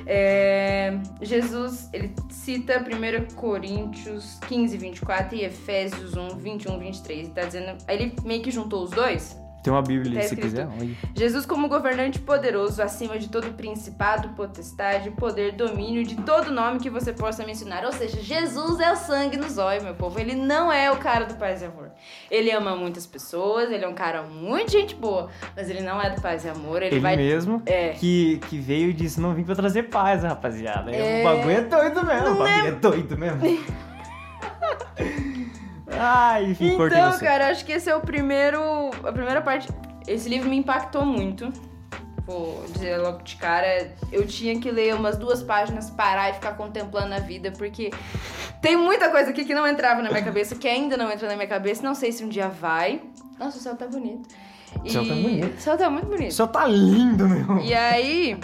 É, 0.06 0.96
Jesus, 1.20 1.90
ele 1.92 2.14
cita 2.30 2.78
1 2.78 3.34
Coríntios 3.34 4.38
15, 4.46 4.76
24 4.76 5.36
e 5.36 5.44
Efésios 5.44 6.16
1, 6.16 6.36
21, 6.36 6.78
23. 6.78 7.26
E 7.26 7.30
tá 7.32 7.44
dizendo. 7.44 7.76
Aí 7.88 7.96
ele 7.96 8.16
meio 8.22 8.40
que 8.40 8.52
juntou 8.52 8.84
os 8.84 8.90
dois. 8.90 9.36
Tem 9.64 9.72
uma 9.72 9.80
Bíblia 9.80 10.20
Tá 10.20 10.28
se 10.28 10.36
quiser. 10.36 10.68
Olha. 10.78 10.90
Jesus, 11.14 11.46
como 11.46 11.70
governante 11.70 12.18
poderoso, 12.18 12.82
acima 12.82 13.18
de 13.18 13.30
todo 13.30 13.54
principado, 13.54 14.28
potestade, 14.36 15.10
poder, 15.12 15.52
domínio, 15.52 16.04
de 16.04 16.16
todo 16.16 16.52
nome 16.52 16.78
que 16.80 16.90
você 16.90 17.14
possa 17.14 17.46
mencionar. 17.46 17.82
Ou 17.82 17.90
seja, 17.90 18.20
Jesus 18.20 18.78
é 18.78 18.92
o 18.92 18.96
sangue 18.96 19.38
nos 19.38 19.56
olhos, 19.56 19.82
meu 19.82 19.94
povo. 19.94 20.20
Ele 20.20 20.34
não 20.34 20.70
é 20.70 20.92
o 20.92 20.96
cara 20.96 21.24
do 21.24 21.34
paz 21.36 21.62
e 21.62 21.64
amor. 21.64 21.90
Ele 22.30 22.50
ama 22.50 22.76
muitas 22.76 23.06
pessoas, 23.06 23.70
ele 23.70 23.82
é 23.86 23.88
um 23.88 23.94
cara 23.94 24.22
muito 24.22 24.70
gente 24.70 24.94
boa, 24.94 25.30
mas 25.56 25.70
ele 25.70 25.80
não 25.80 25.98
é 25.98 26.10
do 26.10 26.20
paz 26.20 26.44
e 26.44 26.48
amor. 26.50 26.82
Ele, 26.82 26.96
Ele 26.96 27.00
vai. 27.00 27.16
mesmo 27.16 27.62
É. 27.64 27.92
que, 27.92 28.40
que 28.50 28.58
veio 28.58 28.90
e 28.90 28.92
disse: 28.92 29.18
Não 29.18 29.32
vim 29.32 29.44
pra 29.44 29.54
trazer 29.54 29.84
paz, 29.84 30.22
rapaziada. 30.24 30.90
É. 30.90 31.22
O 31.22 31.24
bagulho 31.24 31.50
é 31.56 31.60
doido 31.62 32.04
mesmo. 32.04 32.24
Não 32.26 32.34
o 32.34 32.38
bagulho 32.38 32.66
é 32.68 32.70
doido 32.72 33.16
mesmo. 33.16 33.40
Ai, 35.90 36.50
enfim, 36.50 36.74
Então, 36.74 37.12
você. 37.12 37.24
cara, 37.24 37.48
acho 37.48 37.64
que 37.64 37.72
esse 37.72 37.88
é 37.90 37.94
o 37.96 38.00
primeiro. 38.00 38.58
A 39.04 39.12
primeira 39.12 39.40
parte. 39.42 39.68
Esse 40.06 40.28
livro 40.28 40.48
me 40.48 40.56
impactou 40.56 41.04
muito. 41.04 41.52
Vou 42.26 42.64
dizer 42.72 42.96
logo 42.98 43.22
de 43.22 43.36
cara. 43.36 43.94
Eu 44.10 44.26
tinha 44.26 44.58
que 44.58 44.70
ler 44.70 44.94
umas 44.94 45.16
duas 45.18 45.42
páginas, 45.42 45.90
parar 45.90 46.30
e 46.30 46.34
ficar 46.34 46.52
contemplando 46.56 47.14
a 47.14 47.18
vida, 47.18 47.50
porque 47.52 47.90
tem 48.62 48.76
muita 48.76 49.10
coisa 49.10 49.30
aqui 49.30 49.44
que 49.44 49.54
não 49.54 49.66
entrava 49.66 50.00
na 50.02 50.08
minha 50.10 50.22
cabeça, 50.22 50.54
que 50.54 50.66
ainda 50.66 50.96
não 50.96 51.10
entra 51.10 51.28
na 51.28 51.34
minha 51.36 51.46
cabeça. 51.48 51.82
Não 51.82 51.94
sei 51.94 52.12
se 52.12 52.24
um 52.24 52.28
dia 52.28 52.48
vai. 52.48 53.02
Nossa, 53.38 53.58
o 53.58 53.60
céu 53.60 53.76
tá 53.76 53.86
bonito. 53.86 54.26
O 54.82 54.88
céu 54.90 55.06
tá 55.06 55.14
bonito. 55.14 55.58
O 55.58 55.60
céu 55.60 55.76
tá 55.76 55.90
muito 55.90 56.06
O 56.06 56.10
bonito. 56.10 56.32
céu 56.32 56.46
tá 56.48 56.66
lindo, 56.66 57.28
meu. 57.28 57.58
E 57.60 57.74
aí, 57.74 58.38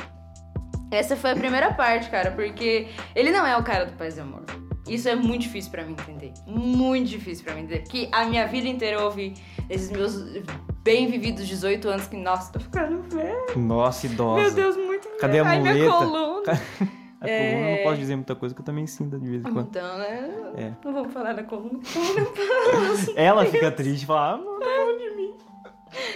essa 0.91 1.17
foi 1.17 1.31
a 1.31 1.37
primeira 1.37 1.73
parte, 1.73 2.11
cara, 2.11 2.31
porque 2.33 2.89
ele 3.15 3.31
não 3.31 3.47
é 3.47 3.57
o 3.57 3.63
cara 3.63 3.87
do 3.87 3.93
paz 3.93 4.17
e 4.19 4.21
amor. 4.21 4.43
Isso 4.91 5.09
é 5.09 5.15
muito 5.15 5.43
difícil 5.43 5.71
pra 5.71 5.85
mim 5.85 5.93
entender. 5.93 6.33
Muito 6.47 7.09
difícil 7.09 7.45
pra 7.45 7.55
mim 7.55 7.61
entender. 7.63 7.83
Porque 7.83 8.09
a 8.11 8.25
minha 8.25 8.47
vida 8.49 8.67
inteira 8.67 8.97
eu 8.97 9.05
ouvi 9.05 9.35
esses 9.69 9.89
meus 9.91 10.43
bem 10.83 11.07
vividos 11.07 11.47
18 11.47 11.89
anos 11.89 12.07
que, 12.09 12.17
nossa, 12.17 12.53
tô 12.53 12.59
ficando 12.59 13.01
velho. 13.03 13.57
Nossa, 13.57 14.07
idosa. 14.07 14.41
Meu 14.43 14.51
Deus, 14.53 14.77
muito 14.77 15.09
Cadê 15.21 15.39
a 15.39 15.45
velho. 15.45 15.65
Ai, 15.67 15.75
minha 15.75 15.91
coluna. 15.91 16.43
A 17.23 17.29
É. 17.29 17.51
coluna 17.51 17.69
eu 17.71 17.77
não 17.77 17.83
posso 17.85 17.99
dizer 17.99 18.17
muita 18.17 18.35
coisa 18.35 18.55
que 18.55 18.63
eu 18.63 18.65
também 18.65 18.87
sinto 18.87 19.19
de 19.19 19.29
vez 19.29 19.45
em 19.45 19.53
quando. 19.53 19.69
Então, 19.69 19.99
né? 19.99 20.31
É. 20.57 20.73
Não 20.83 20.93
vamos 20.93 21.13
falar 21.13 21.35
da 21.35 21.45
coluna. 21.45 21.79
coluna 21.93 23.13
Ela 23.15 23.45
fica 23.45 23.71
triste 23.71 24.05
e 24.05 24.07
fala, 24.07 24.33
ah, 24.33 24.37
mano, 24.39 24.59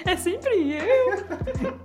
É 0.07 0.17
sempre 0.17 0.73
eu. 0.73 1.79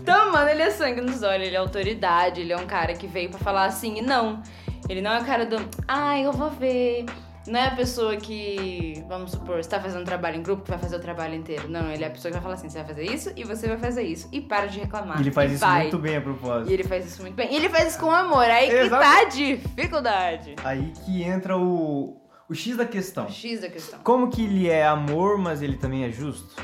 Então, 0.00 0.32
mano, 0.32 0.48
ele 0.50 0.62
é 0.62 0.70
sangue 0.70 1.00
nos 1.00 1.22
olhos, 1.22 1.46
ele 1.46 1.54
é 1.54 1.58
autoridade, 1.58 2.40
ele 2.40 2.52
é 2.52 2.56
um 2.56 2.66
cara 2.66 2.92
que 2.94 3.06
veio 3.06 3.30
pra 3.30 3.38
falar 3.38 3.66
assim 3.66 3.98
e 3.98 4.02
não. 4.02 4.42
Ele 4.88 5.00
não 5.00 5.12
é 5.12 5.20
o 5.20 5.24
cara 5.24 5.46
do, 5.46 5.56
ai, 5.86 6.24
eu 6.26 6.32
vou 6.32 6.50
ver. 6.50 7.06
Não 7.46 7.58
é 7.58 7.66
a 7.66 7.74
pessoa 7.74 8.16
que, 8.16 9.02
vamos 9.08 9.32
supor, 9.32 9.56
você 9.60 9.68
tá 9.68 9.80
fazendo 9.80 10.02
um 10.02 10.04
trabalho 10.04 10.36
em 10.36 10.42
grupo 10.44 10.62
que 10.62 10.70
vai 10.70 10.78
fazer 10.78 10.94
o 10.94 11.00
trabalho 11.00 11.34
inteiro. 11.34 11.68
Não, 11.68 11.90
ele 11.90 12.04
é 12.04 12.06
a 12.06 12.10
pessoa 12.10 12.30
que 12.30 12.34
vai 12.34 12.42
falar 12.42 12.54
assim, 12.54 12.68
você 12.68 12.78
vai 12.78 12.86
fazer 12.86 13.02
isso 13.02 13.32
e 13.36 13.42
você 13.42 13.66
vai 13.66 13.78
fazer 13.78 14.02
isso. 14.02 14.28
E 14.30 14.40
para 14.40 14.66
de 14.66 14.78
reclamar. 14.78 15.18
ele 15.20 15.32
faz 15.32 15.50
E 15.50 15.54
isso 15.56 15.64
vai. 15.66 15.82
muito 15.82 15.98
bem 15.98 16.14
a 16.14 16.18
E 16.18 16.20
propósito. 16.20 16.70
ele 16.72 16.84
faz 16.84 17.04
isso 17.04 17.20
muito 17.20 17.34
bem. 17.34 17.52
E 17.52 17.56
ele 17.56 17.68
faz 17.68 17.88
isso 17.88 17.98
com 17.98 18.12
amor. 18.12 18.44
Aí 18.44 18.70
que 18.70 18.88
tá 18.90 19.22
a 19.22 19.24
dificuldade. 19.24 20.54
Aí 20.62 20.92
que 21.04 21.22
entra 21.24 21.56
o, 21.58 22.16
o 22.48 22.54
X 22.54 22.76
da 22.76 22.84
questão. 22.86 23.26
O 23.26 23.30
X 23.30 23.60
da 23.60 23.68
questão. 23.68 23.98
Como 24.04 24.30
que 24.30 24.44
ele 24.44 24.68
é 24.68 24.86
amor, 24.86 25.36
mas 25.36 25.62
ele 25.62 25.76
também 25.76 26.04
é 26.04 26.10
justo? 26.12 26.54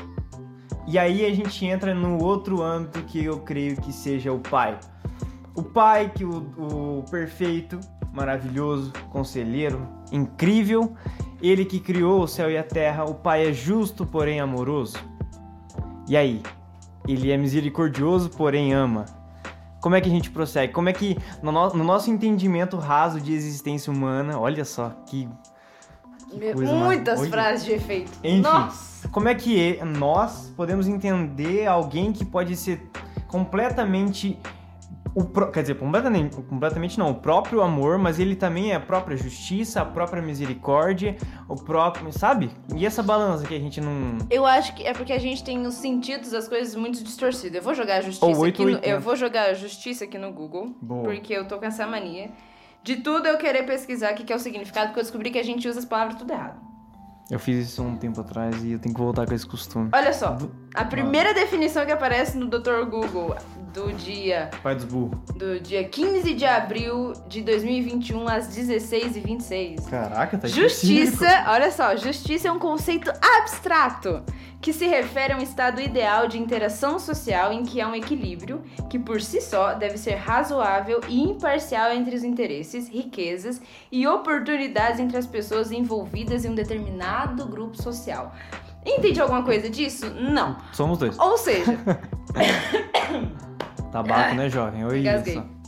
E 0.87 0.97
aí 0.97 1.25
a 1.25 1.33
gente 1.35 1.65
entra 1.65 1.93
no 1.93 2.23
outro 2.23 2.61
âmbito 2.63 3.01
que 3.03 3.23
eu 3.23 3.41
creio 3.41 3.75
que 3.81 3.91
seja 3.91 4.31
o 4.31 4.39
pai. 4.39 4.79
O 5.53 5.61
pai 5.61 6.09
que 6.15 6.23
o, 6.23 6.37
o 6.57 7.05
perfeito, 7.11 7.79
maravilhoso, 8.13 8.91
conselheiro, 9.11 9.87
incrível, 10.11 10.93
ele 11.41 11.63
que 11.65 11.79
criou 11.79 12.21
o 12.23 12.27
céu 12.27 12.49
e 12.51 12.57
a 12.57 12.63
terra, 12.63 13.05
o 13.05 13.13
pai 13.15 13.47
é 13.47 13.53
justo, 13.53 14.05
porém 14.05 14.39
amoroso. 14.39 14.97
E 16.07 16.17
aí? 16.17 16.41
Ele 17.07 17.31
é 17.31 17.37
misericordioso, 17.37 18.29
porém 18.29 18.73
ama. 18.73 19.05
Como 19.81 19.95
é 19.95 20.01
que 20.01 20.09
a 20.09 20.11
gente 20.11 20.29
prossegue? 20.29 20.73
Como 20.73 20.89
é 20.89 20.93
que, 20.93 21.17
no, 21.41 21.51
no- 21.51 21.69
no 21.73 21.83
nosso 21.83 22.11
entendimento 22.11 22.77
raso 22.77 23.21
de 23.21 23.33
existência 23.33 23.91
humana, 23.91 24.37
olha 24.37 24.65
só 24.65 24.89
que 25.05 25.27
coisa 26.53 26.73
Muitas 26.75 27.27
frases 27.27 27.65
de 27.65 27.71
efeito. 27.71 28.11
Enfim. 28.23 28.41
Nossa. 28.41 29.07
Como 29.07 29.29
é 29.29 29.33
que 29.35 29.57
e- 29.57 29.83
nós 29.83 30.51
podemos 30.57 30.87
entender 30.87 31.65
alguém 31.65 32.11
que 32.11 32.25
pode 32.25 32.55
ser 32.57 32.91
completamente. 33.27 34.37
O 35.15 35.23
pró- 35.25 35.47
quer 35.47 35.61
dizer, 35.61 35.75
completamente, 35.75 36.35
completamente 36.43 36.97
não, 36.99 37.09
o 37.11 37.15
próprio 37.15 37.61
amor, 37.61 37.97
mas 37.97 38.19
ele 38.19 38.35
também 38.35 38.71
é 38.71 38.75
a 38.75 38.79
própria 38.79 39.17
justiça, 39.17 39.81
a 39.81 39.85
própria 39.85 40.21
misericórdia, 40.21 41.17
o 41.47 41.55
próprio. 41.55 42.11
Sabe? 42.13 42.51
E 42.75 42.85
essa 42.85 43.01
balança 43.01 43.45
que 43.47 43.55
a 43.55 43.59
gente 43.59 43.81
não. 43.81 44.17
Eu 44.29 44.45
acho 44.45 44.75
que 44.75 44.85
é 44.85 44.93
porque 44.93 45.11
a 45.13 45.19
gente 45.19 45.43
tem 45.43 45.65
os 45.65 45.73
sentidos 45.75 46.31
das 46.31 46.47
coisas 46.47 46.75
muito 46.75 47.03
distorcidos. 47.03 47.55
Eu 47.57 47.61
vou 47.63 47.73
jogar 47.73 47.97
a 47.97 48.01
justiça 48.01 48.25
Ou 48.25 48.31
aqui 48.45 48.61
no, 48.61 48.65
880. 48.67 48.87
eu 48.87 48.99
vou 49.01 49.15
jogar 49.15 49.49
a 49.49 49.53
justiça 49.53 50.03
aqui 50.05 50.17
no 50.17 50.31
Google, 50.31 50.75
Boa. 50.81 51.03
porque 51.03 51.33
eu 51.33 51.47
tô 51.47 51.57
com 51.57 51.65
essa 51.65 51.85
mania 51.87 52.29
de 52.83 52.97
tudo 52.97 53.27
eu 53.27 53.37
querer 53.37 53.63
pesquisar 53.63 54.13
o 54.13 54.15
que 54.15 54.23
que 54.23 54.31
é 54.31 54.35
o 54.35 54.39
significado, 54.39 54.87
porque 54.87 54.99
eu 54.99 55.03
descobri 55.03 55.31
que 55.31 55.39
a 55.39 55.43
gente 55.43 55.67
usa 55.67 55.79
as 55.79 55.85
palavras 55.85 56.15
tudo 56.17 56.31
errado. 56.31 56.68
Eu 57.29 57.37
fiz 57.39 57.67
isso 57.69 57.83
um 57.83 57.95
tempo 57.95 58.19
atrás 58.21 58.63
e 58.63 58.71
eu 58.71 58.79
tenho 58.79 58.93
que 58.95 58.99
voltar 59.01 59.27
com 59.27 59.35
esse 59.35 59.45
costume. 59.45 59.89
Olha 59.93 60.11
só, 60.13 60.35
a 60.73 60.83
primeira 60.83 61.31
definição 61.33 61.85
que 61.85 61.91
aparece 61.91 62.35
no 62.37 62.47
Dr. 62.47 62.85
Google 62.89 63.35
do 63.71 63.93
dia 63.93 64.49
Pai 64.63 64.73
dos 64.75 64.85
burros. 64.85 65.19
do 65.35 65.59
dia 65.59 65.83
15 65.83 66.33
de 66.33 66.43
abril 66.43 67.13
de 67.27 67.43
2021 67.43 68.27
às 68.27 68.47
16h26. 68.47 69.87
Caraca, 69.89 70.39
tá 70.39 70.47
Justiça, 70.47 71.13
específico. 71.23 71.49
olha 71.49 71.71
só, 71.71 71.95
justiça 71.95 72.47
é 72.47 72.51
um 72.51 72.57
conceito 72.57 73.11
abstrato 73.37 74.23
que 74.61 74.73
se 74.73 74.87
refere 74.87 75.31
a 75.33 75.37
um 75.37 75.41
estado 75.41 75.79
ideal 75.79 76.27
de 76.27 76.37
interação 76.37 76.99
social 76.99 77.53
em 77.53 77.63
que 77.63 77.79
há 77.79 77.87
um 77.87 77.95
equilíbrio 77.95 78.61
que 78.89 78.99
por 78.99 79.21
si 79.21 79.39
só 79.39 79.73
deve 79.73 79.97
ser 79.97 80.15
razoável 80.15 80.99
e 81.07 81.21
imparcial 81.21 81.93
entre 81.93 82.13
os 82.15 82.23
interesses, 82.25 82.89
riquezas 82.89 83.61
e 83.89 84.05
oportunidades 84.05 84.99
entre 84.99 85.15
as 85.15 85.25
pessoas 85.25 85.71
envolvidas 85.71 86.43
em 86.43 86.49
um 86.49 86.55
determinado 86.55 87.18
grupo 87.27 87.81
social. 87.81 88.33
Entende 88.85 89.19
alguma 89.21 89.43
coisa 89.43 89.69
disso? 89.69 90.09
Não. 90.13 90.57
Somos 90.71 90.97
dois. 90.97 91.17
Ou 91.19 91.37
seja, 91.37 91.77
Tabaco, 93.91 94.35
né, 94.35 94.49
jovem? 94.49 94.85
Oi, 94.85 94.99
isso. 94.99 95.43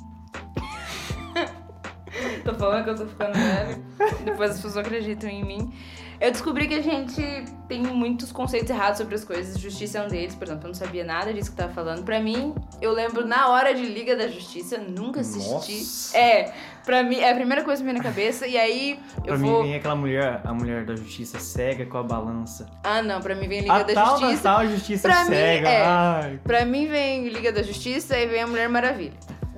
Tô 2.44 2.54
falando 2.56 2.84
que 2.84 2.90
eu 2.92 2.96
tô 2.96 3.06
ficando 3.08 3.34
velho. 3.34 3.84
Depois 4.24 4.52
as 4.52 4.56
pessoas 4.58 4.78
acreditam 4.78 5.30
em 5.30 5.44
mim. 5.44 5.74
Eu 6.22 6.32
descobri 6.32 6.68
que 6.68 6.76
a 6.76 6.82
gente 6.84 7.20
tem 7.68 7.82
muitos 7.82 8.32
conceitos 8.32 8.70
errados 8.70 9.00
sobre 9.00 9.16
as 9.16 9.24
coisas. 9.26 9.60
Justiça 9.60 9.98
é 9.98 10.04
um 10.04 10.08
deles, 10.08 10.36
por 10.36 10.44
exemplo. 10.44 10.66
Eu 10.66 10.68
não 10.68 10.76
sabia 10.76 11.04
nada 11.04 11.34
disso 11.34 11.50
que 11.50 11.58
tava 11.58 11.74
falando. 11.74 12.04
Pra 12.06 12.20
mim, 12.20 12.54
eu 12.80 12.92
lembro 12.94 13.26
na 13.26 13.50
hora 13.50 13.74
de 13.74 13.82
Liga 13.84 14.16
da 14.16 14.28
Justiça, 14.28 14.78
nunca 14.78 15.22
assisti. 15.22 15.50
Nossa. 15.80 16.16
É, 16.18 16.54
pra 16.86 17.02
mim, 17.02 17.16
é 17.18 17.32
a 17.32 17.34
primeira 17.36 17.64
coisa 17.64 17.82
que 17.82 17.88
me 17.88 17.92
vem 17.94 18.02
na 18.04 18.08
cabeça. 18.08 18.46
E 18.46 18.56
aí, 18.56 19.00
eu 19.18 19.24
Pra 19.24 19.36
vou. 19.38 19.64
mim 19.64 19.70
vem 19.70 19.76
aquela 19.78 19.96
mulher, 19.96 20.42
a 20.46 20.54
mulher 20.54 20.86
da 20.86 20.96
justiça 20.96 21.40
cega 21.40 21.88
com 21.88 21.98
a 21.98 22.04
balança. 22.04 22.70
Ah, 22.84 23.02
não, 23.02 23.20
pra 23.20 23.34
mim 23.34 23.48
vem 23.48 23.62
Liga 23.62 23.74
a 23.74 23.82
da 23.84 23.94
tal 23.94 24.20
Justiça. 24.20 24.44
da 24.44 24.56
tal 24.58 24.68
justiça 24.68 25.08
Pra 25.10 25.24
mim, 25.24 25.30
cega. 25.32 25.70
é. 25.70 25.84
Ai, 25.84 26.40
Pra 26.44 26.66
mim 26.66 26.88
vem 26.88 27.28
Liga 27.30 27.52
da 27.52 27.64
Justiça 27.64 28.16
e 28.16 28.28
vem 28.28 28.44
a 28.44 28.48
Mulher 28.48 28.70
Maravilha. 28.70 29.14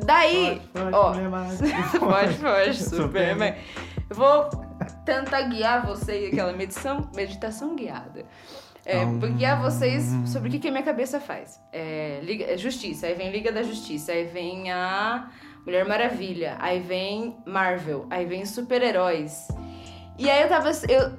Daí, 0.06 0.62
Pode, 0.74 0.86
pode, 0.92 0.96
ó, 0.96 1.14
mulher. 1.14 1.30
Pode, 2.00 2.34
pode, 2.36 2.78
Superman. 2.84 3.02
Superman. 3.04 3.56
Eu 4.10 4.16
vou 4.16 4.63
tentar 5.06 5.42
guiar 5.44 5.86
vocês, 5.86 6.32
aquela 6.32 6.54
meditação, 6.54 7.10
meditação 7.16 7.76
guiada. 7.76 8.26
É, 8.86 9.06
vou 9.06 9.30
guiar 9.30 9.62
vocês 9.62 10.12
sobre 10.26 10.50
o 10.50 10.52
que, 10.52 10.60
que 10.60 10.68
a 10.68 10.72
minha 10.72 10.84
cabeça 10.84 11.20
faz. 11.20 11.60
É, 11.72 12.20
Liga, 12.22 12.46
é 12.46 12.58
Justiça, 12.58 13.08
aí 13.08 13.14
vem 13.14 13.32
Liga 13.32 13.52
da 13.52 13.64
Justiça, 13.64 14.12
aí 14.12 14.26
vem 14.26 14.72
a 14.72 15.30
Mulher 15.66 15.86
Maravilha, 15.86 16.58
aí 16.60 16.82
vem 16.82 17.38
Marvel, 17.46 18.06
aí 18.10 18.26
vem 18.26 18.46
super-heróis. 18.46 19.48
E 20.20 20.30
aí 20.30 20.42
eu 20.44 20.50
tava. 20.50 20.70
Eu, 20.90 21.14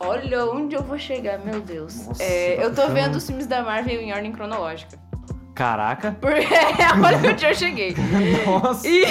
olha 0.00 0.46
onde 0.46 0.74
eu 0.74 0.82
vou 0.82 0.98
chegar, 0.98 1.38
meu 1.38 1.60
Deus. 1.60 2.06
Nossa, 2.06 2.22
É, 2.22 2.56
tá 2.56 2.62
eu 2.62 2.74
tô 2.74 2.88
vendo 2.88 3.16
os 3.16 3.26
filmes 3.26 3.46
da 3.46 3.62
Marvel 3.62 4.00
em 4.00 4.12
ordem 4.12 4.32
cronológica. 4.32 4.98
Caraca. 5.54 6.16
Porque 6.18 6.40
é 6.48 7.28
onde 7.30 7.44
eu 7.44 7.54
cheguei. 7.54 7.94
Nossa. 8.46 8.88
E, 8.88 9.04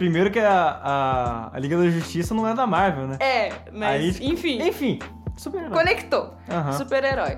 Primeiro 0.00 0.30
que 0.30 0.38
a, 0.38 0.80
a, 0.82 1.50
a 1.54 1.58
Liga 1.58 1.76
da 1.76 1.86
Justiça 1.90 2.32
não 2.32 2.48
é 2.48 2.54
da 2.54 2.66
Marvel, 2.66 3.06
né? 3.06 3.18
é, 3.20 3.52
mas 3.70 4.18
Aí- 4.18 4.26
enfim. 4.32 4.58
Enfim, 4.66 4.98
super 5.36 5.68
Conectou. 5.68 6.32
Aham. 6.50 6.72
Super-herói. 6.72 7.36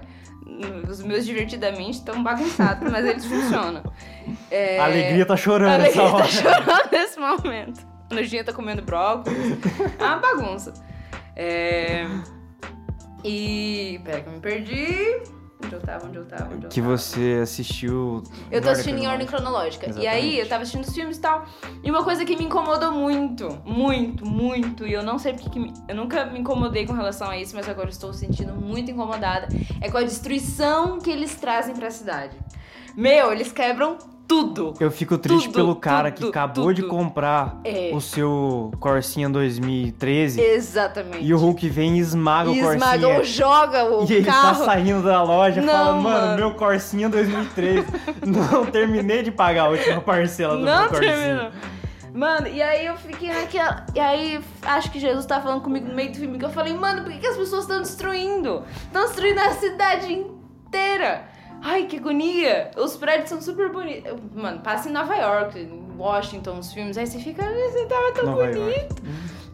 Os 0.89 1.03
meus 1.03 1.27
divertidamente 1.27 1.99
estão 1.99 2.23
bagunçados, 2.23 2.89
mas 2.89 3.05
eles 3.05 3.25
funcionam. 3.27 3.83
É... 4.49 4.79
A 4.79 4.85
alegria 4.85 5.27
tá 5.27 5.37
chorando 5.37 5.73
A 5.75 5.79
nessa 5.79 6.01
alegria 6.03 6.15
hora. 6.15 6.25
tá 6.25 6.31
chorando 6.31 6.91
nesse 6.93 7.19
momento. 7.19 7.81
A 8.09 8.15
Nojinha 8.15 8.45
tá 8.45 8.53
comendo 8.53 8.81
brócolis. 8.83 9.59
É 9.99 10.05
uma 10.05 10.17
bagunça. 10.19 10.73
É... 11.35 12.07
E. 13.25 14.01
Pera 14.05 14.21
que 14.21 14.29
eu 14.29 14.33
me 14.35 14.41
perdi. 14.41 15.23
Onde 15.65 15.75
eu 15.75 15.81
tava, 15.81 16.07
onde 16.07 16.17
eu 16.19 16.25
tava, 16.25 16.55
onde 16.55 16.65
eu 16.65 16.71
Que 16.71 16.81
tava. 16.81 16.97
você 16.97 17.41
assistiu. 17.43 18.23
Eu 18.51 18.61
tô 18.61 18.69
assistindo 18.71 18.99
em 18.99 19.07
ordem 19.07 19.27
cronológica. 19.27 19.87
E 19.87 20.07
aí, 20.07 20.39
Exatamente. 20.39 20.39
eu 20.41 20.49
tava 20.49 20.63
assistindo 20.63 20.85
os 20.85 20.95
filmes 20.95 21.17
e 21.17 21.21
tal. 21.21 21.47
E 21.83 21.91
uma 21.91 22.03
coisa 22.03 22.25
que 22.25 22.37
me 22.37 22.45
incomodou 22.45 22.91
muito, 22.93 23.49
muito, 23.65 24.27
muito, 24.27 24.87
e 24.87 24.93
eu 24.93 25.03
não 25.03 25.19
sei 25.19 25.33
porque 25.35 25.51
que 25.51 25.59
me- 25.61 25.73
eu 25.89 25.95
nunca 25.95 26.25
me 26.27 26.39
incomodei 26.41 26.87
com 26.87 26.93
relação 26.93 27.29
a 27.29 27.39
isso, 27.39 27.55
mas 27.55 27.69
agora 27.69 27.89
eu 27.89 27.93
estou 27.93 28.13
sentindo 28.13 28.53
muito 28.55 28.91
incomodada, 28.91 29.49
é 29.81 29.91
com 29.91 29.99
a 29.99 30.03
destruição 30.03 30.99
que 30.99 31.11
eles 31.11 31.35
trazem 31.37 31.75
pra 31.75 31.91
cidade. 31.91 32.37
Meu, 32.97 33.33
eles 33.33 33.51
quebram 33.53 33.97
tudo. 34.33 34.75
Eu 34.81 34.91
fico 34.91 35.19
triste 35.19 35.47
Tudo, 35.47 35.55
pelo 35.55 35.77
cara 35.77 36.11
tudo, 36.11 36.23
que 36.25 36.29
acabou 36.31 36.73
de 36.73 36.81
tudo. 36.83 36.91
comprar 36.91 37.61
É. 37.65 37.91
o 37.93 38.01
seu 38.01 38.73
Corsinha 38.81 39.29
2013 39.29 40.41
Exatamente. 40.41 41.25
e 41.25 41.35
o 41.35 41.39
Hulk 41.39 41.69
vem 41.69 41.97
e 41.97 42.01
esmaga 42.01 42.51
E 42.51 42.61
o 42.61 42.65
Corsinha. 42.65 42.75
esmaga 42.77 43.09
ou 43.09 43.25
joga 43.25 43.85
o 43.85 44.05
E 44.09 44.15
ele 44.15 44.25
carro. 44.25 44.59
tá 44.59 44.65
saindo 44.65 45.03
da 45.03 45.23
loja 45.23 45.61
Não, 45.61 45.73
falando, 45.73 46.03
mano, 46.03 46.27
mano. 46.27 46.37
meu 46.37 46.55
Corsinha 46.55 47.09
2013. 47.09 47.85
não 48.27 48.65
terminei 48.73 49.23
de 49.23 49.31
pagar 49.31 49.65
a 49.65 49.69
última 49.69 50.01
parcela 50.01 50.57
do 50.57 50.65
Não 50.65 50.81
meu 50.81 50.89
Corsinha. 50.89 51.13
terminou. 51.17 51.51
Mano, 52.15 52.47
e 52.49 52.63
aí 52.63 52.85
eu 52.85 52.97
fiquei 52.97 53.33
naquela. 53.33 53.87
E 53.95 53.99
aí 54.01 54.41
acho 54.63 54.91
que 54.91 54.99
Jesus 55.01 55.25
tá 55.25 55.41
falando 55.41 55.63
comigo 55.63 55.89
no 55.89 55.95
meio 55.95 56.11
do 56.13 56.19
filme 56.19 56.39
que 56.39 56.45
eu 56.45 56.51
falei, 56.51 56.75
mano, 56.75 57.03
por 57.03 57.11
que, 57.13 57.19
que 57.19 57.27
as 57.27 57.37
pessoas 57.39 57.63
estão 57.63 57.81
destruindo? 57.81 58.63
Estão 58.85 59.03
destruindo 59.07 59.41
a 59.41 59.51
cidade 59.53 60.13
inteira. 60.13 61.25
Ai, 61.63 61.87
que 61.87 61.97
agonia! 61.99 62.71
Os 62.77 62.97
prédios 62.97 63.29
são 63.29 63.41
super 63.41 63.71
bonitos. 63.71 64.13
Mano, 64.35 64.61
passa 64.61 64.89
em 64.89 64.93
Nova 64.93 65.15
York, 65.15 65.59
em 65.61 65.93
Washington, 65.97 66.59
os 66.59 66.73
filmes, 66.73 66.99
aí 66.99 67.07
você 67.07 67.19
fica, 67.21 67.45
"Ah, 67.45 67.71
você 67.71 67.87
tava 67.87 68.13
tão 68.13 68.25
Nova 68.27 68.47
bonito. 68.47 68.59
York. 68.59 68.89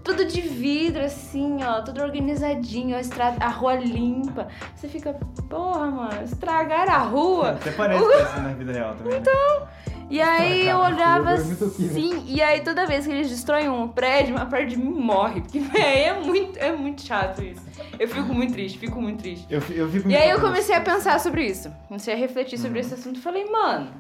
Tudo 0.03 0.25
de 0.25 0.41
vidro, 0.41 1.05
assim, 1.05 1.63
ó, 1.63 1.83
tudo 1.83 2.01
organizadinho, 2.03 2.97
a, 2.97 3.01
estrada, 3.01 3.45
a 3.45 3.49
rua 3.49 3.75
limpa. 3.75 4.49
Você 4.75 4.89
fica, 4.89 5.13
porra, 5.51 5.87
mano, 5.91 6.25
estragaram 6.25 6.93
a 6.95 6.99
rua. 6.99 7.51
Até 7.51 7.73
parece 7.73 8.03
que 8.07 8.13
é 8.15 8.23
assim 8.23 8.41
na 8.41 8.53
vida 8.55 8.73
real 8.73 8.95
também. 8.95 9.19
Então. 9.19 9.69
E 10.11 10.21
aí 10.21 10.67
eu 10.67 10.79
Estragaram 10.79 10.83
a 10.83 10.87
olhava 10.89 11.31
é 11.33 11.35
assim, 11.35 12.25
e 12.27 12.41
aí 12.41 12.61
toda 12.63 12.87
vez 12.87 13.07
que 13.07 13.13
eles 13.13 13.29
destroem 13.29 13.69
um 13.69 13.89
prédio, 13.89 14.35
uma 14.37 14.47
parte 14.47 14.71
de 14.71 14.77
mim 14.77 14.91
morre. 14.91 15.41
Porque 15.43 15.59
véi, 15.61 16.05
é 16.05 16.21
muito, 16.21 16.59
é 16.59 16.73
muito 16.75 17.03
chato 17.03 17.43
isso. 17.43 17.61
Eu 17.99 18.09
fico 18.09 18.33
muito 18.33 18.53
triste, 18.53 18.79
fico 18.79 19.01
muito 19.01 19.19
triste. 19.21 19.47
Eu, 19.51 19.61
eu 19.71 19.89
fico 19.91 20.09
E 20.09 20.17
aí 20.17 20.31
eu 20.31 20.41
comecei 20.41 20.75
a 20.75 20.81
pensar 20.81 21.19
sobre 21.21 21.45
isso. 21.47 21.71
Comecei 21.89 22.15
a 22.15 22.17
refletir 22.17 22.59
Uhum. 22.59 22.65
sobre 22.65 22.81
esse 22.81 22.95
assunto 22.95 23.19
e 23.19 23.23
falei, 23.23 23.45
mano, 23.51 23.91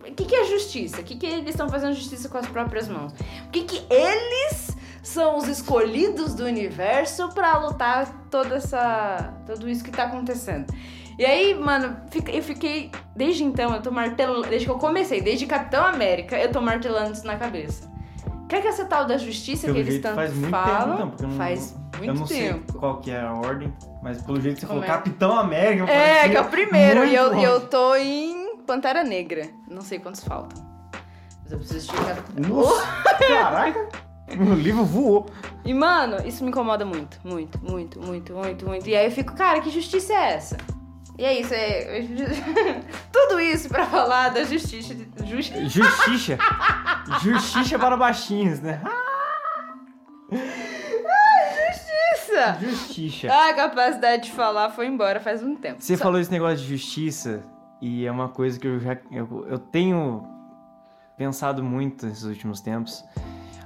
O 0.00 0.12
que, 0.12 0.24
que 0.24 0.34
é 0.34 0.44
justiça? 0.46 1.00
O 1.00 1.04
que, 1.04 1.14
que 1.16 1.26
eles 1.26 1.50
estão 1.50 1.68
fazendo 1.68 1.94
justiça 1.94 2.28
com 2.28 2.38
as 2.38 2.46
próprias 2.46 2.88
mãos? 2.88 3.12
O 3.46 3.50
que, 3.50 3.62
que 3.62 3.82
eles 3.92 4.76
são 5.02 5.36
os 5.38 5.46
escolhidos 5.48 6.34
do 6.34 6.44
universo 6.44 7.28
pra 7.30 7.58
lutar 7.58 8.26
toda 8.30 8.56
essa. 8.56 9.32
tudo 9.46 9.68
isso 9.68 9.82
que 9.84 9.90
tá 9.90 10.04
acontecendo? 10.04 10.72
E 11.20 11.26
aí, 11.26 11.54
mano, 11.54 11.98
eu 12.32 12.42
fiquei. 12.42 12.90
Desde 13.14 13.44
então, 13.44 13.74
eu 13.74 13.82
tô 13.82 13.90
martelando. 13.90 14.48
Desde 14.48 14.64
que 14.64 14.72
eu 14.72 14.78
comecei, 14.78 15.20
desde 15.20 15.44
Capitão 15.44 15.84
América, 15.84 16.34
eu 16.38 16.50
tô 16.50 16.62
martelando 16.62 17.12
isso 17.12 17.26
na 17.26 17.36
cabeça. 17.36 17.86
O 18.26 18.46
que 18.46 18.56
é 18.56 18.62
que 18.62 18.66
essa 18.66 18.86
tal 18.86 19.04
da 19.04 19.18
justiça 19.18 19.66
Pelo 19.66 19.74
que 19.74 19.80
eles 19.82 20.00
tanto 20.00 20.14
faz 20.14 20.32
muito 20.32 20.50
falam? 20.50 20.96
tempo, 20.96 20.96
então, 20.96 21.10
porque 21.10 21.24
eu 21.24 21.28
não, 21.28 21.36
faz 21.36 21.76
muito 21.98 22.04
eu 22.04 22.14
não 22.14 22.26
tempo. 22.26 22.72
sei 22.72 22.80
qual 22.80 22.96
que 23.00 23.10
é 23.10 23.20
a 23.20 23.34
ordem, 23.34 23.70
mas 24.02 24.22
pelo 24.22 24.40
jeito 24.40 24.54
que 24.54 24.60
você 24.62 24.66
Como 24.66 24.80
falou 24.80 24.94
é? 24.94 24.96
Capitão 24.96 25.38
América. 25.38 25.82
eu 25.82 25.88
É, 25.88 26.26
que 26.30 26.36
é 26.38 26.40
o 26.40 26.48
primeiro. 26.48 27.04
E 27.04 27.14
eu, 27.14 27.34
eu 27.34 27.60
tô 27.68 27.94
em 27.96 28.56
Pantera 28.66 29.04
Negra. 29.04 29.46
Não 29.68 29.82
sei 29.82 29.98
quantos 29.98 30.24
faltam. 30.24 30.66
Mas 31.42 31.52
eu 31.52 31.58
preciso 31.58 31.92
checar. 31.92 32.16
Nossa, 32.48 32.86
caraca, 33.28 33.88
o 34.40 34.54
livro 34.54 34.86
voou. 34.86 35.26
E, 35.66 35.74
mano, 35.74 36.16
isso 36.26 36.42
me 36.42 36.48
incomoda 36.48 36.86
muito. 36.86 37.20
Muito, 37.22 37.58
muito, 37.62 38.00
muito, 38.00 38.32
muito, 38.32 38.66
muito. 38.66 38.88
E 38.88 38.96
aí 38.96 39.04
eu 39.04 39.12
fico, 39.12 39.34
cara, 39.34 39.60
que 39.60 39.68
justiça 39.68 40.14
é 40.14 40.32
essa? 40.32 40.56
E 41.20 41.24
é 41.26 41.38
isso, 41.38 41.52
é. 41.52 42.00
Tudo 43.12 43.38
isso 43.38 43.68
pra 43.68 43.84
falar 43.84 44.30
da 44.30 44.42
justiça. 44.42 44.94
de- 44.94 45.06
Justi... 45.28 45.68
Justiça. 45.68 46.38
Justiça 47.22 47.78
para 47.78 47.94
baixinhos, 47.94 48.60
né? 48.60 48.80
Justiça! 51.52 52.58
Justiça. 52.60 53.28
Ah, 53.30 53.50
a 53.50 53.54
capacidade 53.54 54.22
de 54.24 54.32
falar 54.32 54.70
foi 54.70 54.86
embora 54.86 55.20
faz 55.20 55.42
um 55.42 55.54
tempo. 55.56 55.82
Você 55.82 55.94
Só- 55.94 56.04
falou 56.04 56.18
esse 56.18 56.30
negócio 56.30 56.56
de 56.58 56.64
justiça 56.68 57.42
e 57.82 58.06
é 58.06 58.10
uma 58.10 58.30
coisa 58.30 58.58
que 58.58 58.66
eu 58.66 58.80
já 58.80 58.96
eu, 59.10 59.46
eu 59.46 59.58
tenho 59.58 60.26
pensado 61.18 61.62
muito 61.62 62.06
nesses 62.06 62.24
últimos 62.24 62.62
tempos. 62.62 63.04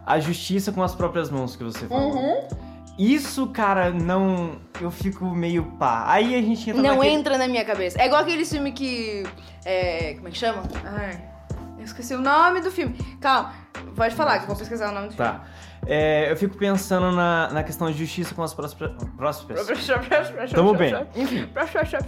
A 0.05 0.19
justiça 0.19 0.73
com 0.73 0.83
as 0.83 0.93
próprias 0.95 1.31
mãos 1.31 1.55
que 1.55 1.63
você 1.63 1.87
falou. 1.87 2.15
Uhum. 2.17 2.49
Isso, 2.99 3.49
cara, 3.49 3.91
não. 3.91 4.61
Eu 4.81 4.91
fico 4.91 5.25
meio 5.27 5.65
pá. 5.79 6.05
Aí 6.07 6.35
a 6.35 6.41
gente 6.43 6.71
entra 6.71 6.83
Não 6.83 6.97
naquele- 6.97 7.13
entra 7.15 7.39
na 7.39 7.49
minha 7.49 7.65
cabeça. 7.65 8.01
É 8.01 8.07
igual 8.07 8.23
aquele 8.23 8.45
filme 8.45 8.73
que. 8.73 9.25
É, 9.65 10.15
como 10.15 10.29
é 10.29 10.31
que 10.31 10.39
chama? 10.39 10.63
Ai, 10.85 11.21
eu 11.79 11.85
esqueci 11.85 12.15
o 12.15 12.21
nome 12.21 12.61
do 12.61 12.71
filme. 12.71 12.95
Calma, 13.21 13.53
pode 13.97 14.15
falar 14.15 14.39
que 14.39 14.45
eu 14.45 14.49
vou 14.49 14.57
pesquisar 14.57 14.91
o 14.91 14.95
nome 14.95 15.09
do 15.09 15.15
Tá. 15.17 15.45
É, 15.87 16.31
eu 16.31 16.37
fico 16.37 16.57
pensando 16.57 17.13
na, 17.13 17.51
na 17.51 17.63
questão 17.63 17.91
de 17.91 17.99
justiça 17.99 18.35
com 18.35 18.43
as 18.43 18.55
próprias, 18.55 18.89
próprias 19.17 19.41
filme. 19.41 19.61
Tamo 20.55 20.75
bem. 20.75 20.95
Enfim. 21.17 21.49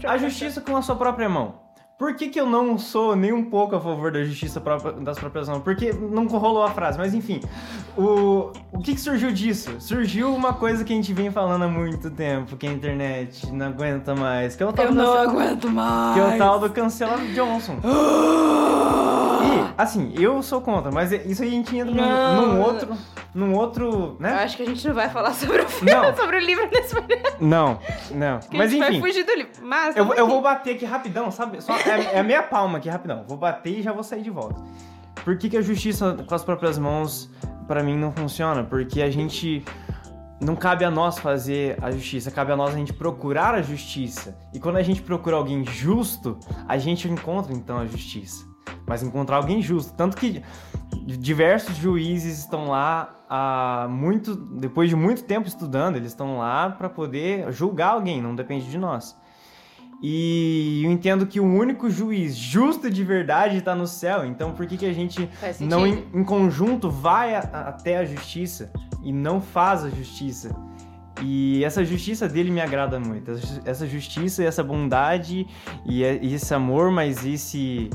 A 0.09 0.17
justiça 0.17 0.61
com 0.61 0.77
a 0.77 0.83
sua 0.83 0.97
própria 0.97 1.29
mão. 1.29 1.66
Por 1.99 2.15
que, 2.15 2.29
que 2.29 2.39
eu 2.39 2.45
não 2.47 2.77
sou 2.77 3.17
nem 3.17 3.33
um 3.33 3.43
pouco 3.43 3.75
a 3.75 3.81
favor 3.81 4.13
da 4.13 4.23
justiça 4.23 4.61
própria- 4.61 4.93
das 4.93 5.19
próprias 5.19 5.49
mãos? 5.49 5.63
Porque 5.63 5.95
não 5.95 6.27
rolou 6.27 6.63
a 6.63 6.69
frase, 6.71 6.99
mas 6.99 7.15
enfim. 7.15 7.41
O, 7.97 8.53
o 8.71 8.79
que, 8.81 8.95
que 8.95 9.01
surgiu 9.01 9.33
disso? 9.33 9.81
Surgiu 9.81 10.35
uma 10.35 10.53
coisa 10.53 10.85
que 10.85 10.93
a 10.93 10.97
gente 10.97 11.15
vem 11.15 11.31
falando 11.31 11.63
há 11.65 11.69
muito 11.69 12.11
tempo, 12.11 12.55
que 12.57 12.67
a 12.67 12.71
internet 12.73 13.51
não 13.51 13.69
aguenta 13.69 14.15
mais, 14.15 14.55
que 14.55 14.63
é 14.63 14.67
o 14.67 14.73
tal, 14.75 14.85
Eu 14.85 14.91
do, 14.93 14.97
não 14.99 15.15
aguento 15.15 15.71
mais. 15.71 16.15
que 16.15 16.21
é 16.21 16.35
o 16.35 16.39
tal 16.39 16.61
do 16.61 16.69
cancela 16.69 17.17
Johnson. 17.35 17.77
Assim, 19.77 20.13
eu 20.17 20.43
sou 20.43 20.61
contra, 20.61 20.91
mas 20.91 21.13
isso 21.13 21.43
aí 21.43 21.49
a 21.49 21.53
gente 21.53 21.77
entra 21.77 21.95
num, 21.95 22.01
Não. 22.01 22.47
num 22.47 22.61
outro. 22.63 22.97
Num 23.35 23.55
outro. 23.55 23.85
Eu 23.85 24.17
né? 24.21 24.33
acho 24.43 24.57
que 24.57 24.63
a 24.63 24.67
gente 24.67 24.87
não 24.87 24.95
vai 24.95 25.11
falar 25.11 25.33
sobre 25.35 25.63
o 25.63 25.69
filme, 25.69 25.93
Não. 25.93 26.15
sobre 26.17 26.37
o 26.37 26.41
livro 26.41 26.69
nesse 26.73 26.95
momento. 26.95 27.37
Não, 27.41 27.79
não. 28.13 28.39
que 28.41 28.57
Mas 28.57 28.69
a 28.71 28.75
gente 28.75 28.83
enfim. 28.83 29.01
vai 29.01 29.11
fugir 29.11 29.25
do 29.25 29.35
livro. 29.35 29.53
Mas 29.63 29.97
Eu, 29.97 30.13
eu 30.15 30.27
vou 30.27 30.41
bater 30.41 30.75
aqui 30.77 30.85
rapidão, 30.85 31.31
sabe? 31.31 31.61
Só, 31.63 31.75
é, 31.77 32.15
é 32.17 32.19
a 32.21 32.23
meia 32.23 32.43
palma 32.43 32.79
aqui 32.79 32.89
rapidão. 32.89 33.25
Vou 33.29 33.37
bater 33.37 33.79
e 33.79 33.83
já 33.83 33.93
vou 33.93 34.03
sair 34.03 34.23
de 34.23 34.31
volta. 34.31 34.63
Por 35.25 35.37
que, 35.37 35.49
que 35.49 35.57
a 35.57 35.63
justiça 35.63 36.17
com 36.27 36.35
as 36.35 36.45
próprias 36.45 36.79
mãos, 36.79 37.31
pra 37.67 37.83
mim, 37.83 37.97
não 37.97 38.13
funciona? 38.13 38.63
Porque 38.65 39.03
a 39.03 39.11
gente. 39.11 39.65
Não 40.39 40.55
cabe 40.55 40.85
a 40.85 40.91
nós 40.91 41.19
fazer 41.19 41.79
a 41.83 41.91
justiça, 41.91 42.31
cabe 42.31 42.53
a 42.53 42.57
nós 42.57 42.75
a 42.75 42.77
gente 42.77 42.93
procurar 42.93 43.55
a 43.55 43.63
justiça. 43.63 44.37
E 44.53 44.61
quando 44.61 44.77
a 44.77 44.83
gente 44.83 45.01
procura 45.01 45.35
alguém 45.35 45.65
justo, 45.65 46.39
a 46.69 46.77
gente 46.77 47.09
encontra 47.09 47.55
então 47.55 47.79
a 47.79 47.87
justiça. 47.87 48.45
Mas 48.87 49.03
encontrar 49.03 49.37
alguém 49.37 49.61
justo. 49.63 49.93
Tanto 49.95 50.17
que 50.17 50.43
diversos 51.05 51.77
juízes 51.77 52.39
estão 52.39 52.69
lá 52.69 53.15
há 53.29 53.87
muito. 53.91 54.35
Depois 54.37 54.89
de 54.89 54.97
muito 54.97 55.25
tempo 55.25 55.47
estudando, 55.49 55.97
eles 55.97 56.09
estão 56.09 56.39
lá 56.39 56.71
para 56.71 56.89
poder 56.89 57.51
julgar 57.53 57.91
alguém, 57.95 58.21
não 58.23 58.35
depende 58.35 58.69
de 58.71 58.79
nós. 58.79 59.17
E 60.03 60.83
eu 60.85 60.91
entendo 60.93 61.27
que 61.27 61.41
o 61.41 61.45
único 61.45 61.89
juiz 61.91 62.37
justo 62.37 62.91
de 62.91 63.03
verdade 63.03 63.57
está 63.59 63.75
no 63.75 63.87
céu. 63.87 64.25
Então 64.27 64.53
por 64.53 64.67
que, 64.67 64.77
que 64.77 64.87
a 64.87 64.93
gente 64.93 65.29
não 65.65 65.87
em, 65.87 66.21
em 66.21 66.25
conjunto 66.25 66.91
vai 66.91 67.35
a- 67.35 67.49
a- 67.53 67.61
até 67.71 67.97
a 67.99 68.05
justiça 68.05 68.71
e 69.03 69.11
não 69.13 69.41
faz 69.41 69.85
a 69.85 69.89
justiça? 69.89 70.55
E 71.23 71.65
essa 71.65 71.83
justiça 71.83 72.29
dele 72.29 72.51
me 72.51 72.61
agrada 72.61 73.01
muito. 73.01 73.31
Essa 73.65 73.87
justiça 73.87 74.43
e 74.43 74.47
essa 74.47 74.63
bondade 74.63 75.47
e 75.87 76.03
e 76.03 76.35
esse 76.35 76.53
amor, 76.53 76.91
mas 76.91 77.25
esse. 77.25 77.89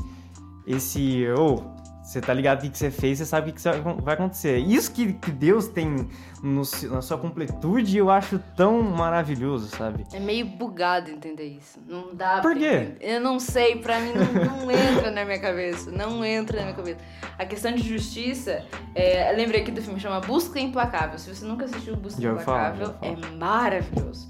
Esse. 0.66 1.24
Oh, 1.36 1.62
você 2.02 2.20
tá 2.20 2.34
ligado 2.34 2.58
o 2.58 2.62
que 2.62 2.70
que 2.70 2.78
você 2.78 2.90
fez, 2.90 3.18
você 3.18 3.24
sabe 3.24 3.50
o 3.50 3.54
que 3.54 3.62
que 3.62 4.02
vai 4.02 4.14
acontecer. 4.14 4.58
Isso 4.58 4.90
que, 4.92 5.12
que 5.12 5.30
Deus 5.30 5.68
tem 5.68 6.08
no 6.42 6.62
na 6.90 7.00
sua 7.00 7.16
completude 7.16 7.96
eu 7.96 8.10
acho 8.10 8.40
tão 8.56 8.82
maravilhoso, 8.82 9.68
sabe? 9.68 10.04
É 10.12 10.18
meio 10.18 10.44
bugado 10.44 11.10
entender 11.10 11.46
isso. 11.46 11.78
Não 11.86 12.12
dá 12.12 12.40
Por 12.40 12.56
quê? 12.56 12.96
Eu 13.00 13.20
não 13.20 13.38
sei, 13.38 13.76
pra 13.76 14.00
mim 14.00 14.12
não, 14.14 14.64
não 14.64 14.70
entra 14.70 15.12
na 15.12 15.24
minha 15.24 15.38
cabeça. 15.38 15.92
Não 15.92 16.24
entra 16.24 16.58
na 16.58 16.64
minha 16.64 16.76
cabeça. 16.76 16.98
A 17.38 17.46
questão 17.46 17.72
de 17.72 17.82
justiça, 17.88 18.64
é, 18.96 19.32
lembrei 19.32 19.62
aqui 19.62 19.70
do 19.70 19.80
filme, 19.80 20.00
chama 20.00 20.20
Busca 20.20 20.58
Implacável. 20.58 21.18
Se 21.18 21.32
você 21.32 21.44
nunca 21.44 21.64
assistiu 21.66 21.94
Busca 21.94 22.20
falar, 22.40 22.74
Implacável, 22.74 22.94
é 23.00 23.36
maravilhoso. 23.36 24.28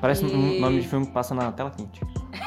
Parece 0.00 0.24
um 0.24 0.28
E- 0.28 0.58
nome 0.60 0.80
de 0.80 0.88
filme 0.88 1.06
que 1.06 1.12
passa 1.12 1.34
na 1.34 1.52
tela 1.52 1.70
quente. 1.70 2.00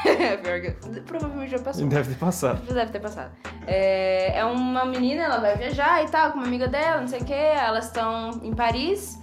É, 0.14 1.00
provavelmente 1.06 1.50
já 1.50 1.58
passou. 1.58 1.86
Deve 1.86 2.10
ter 2.10 2.18
passado. 2.18 2.60
Deve 2.72 2.92
ter 2.92 3.00
passado. 3.00 3.32
É, 3.66 4.38
é 4.38 4.44
uma 4.44 4.84
menina, 4.84 5.22
ela 5.22 5.38
vai 5.38 5.56
viajar 5.56 6.04
e 6.04 6.08
tal, 6.08 6.32
com 6.32 6.38
uma 6.38 6.46
amiga 6.46 6.68
dela, 6.68 7.00
não 7.00 7.08
sei 7.08 7.20
o 7.20 7.24
que. 7.24 7.32
Elas 7.32 7.86
estão 7.86 8.30
em 8.42 8.54
Paris, 8.54 9.18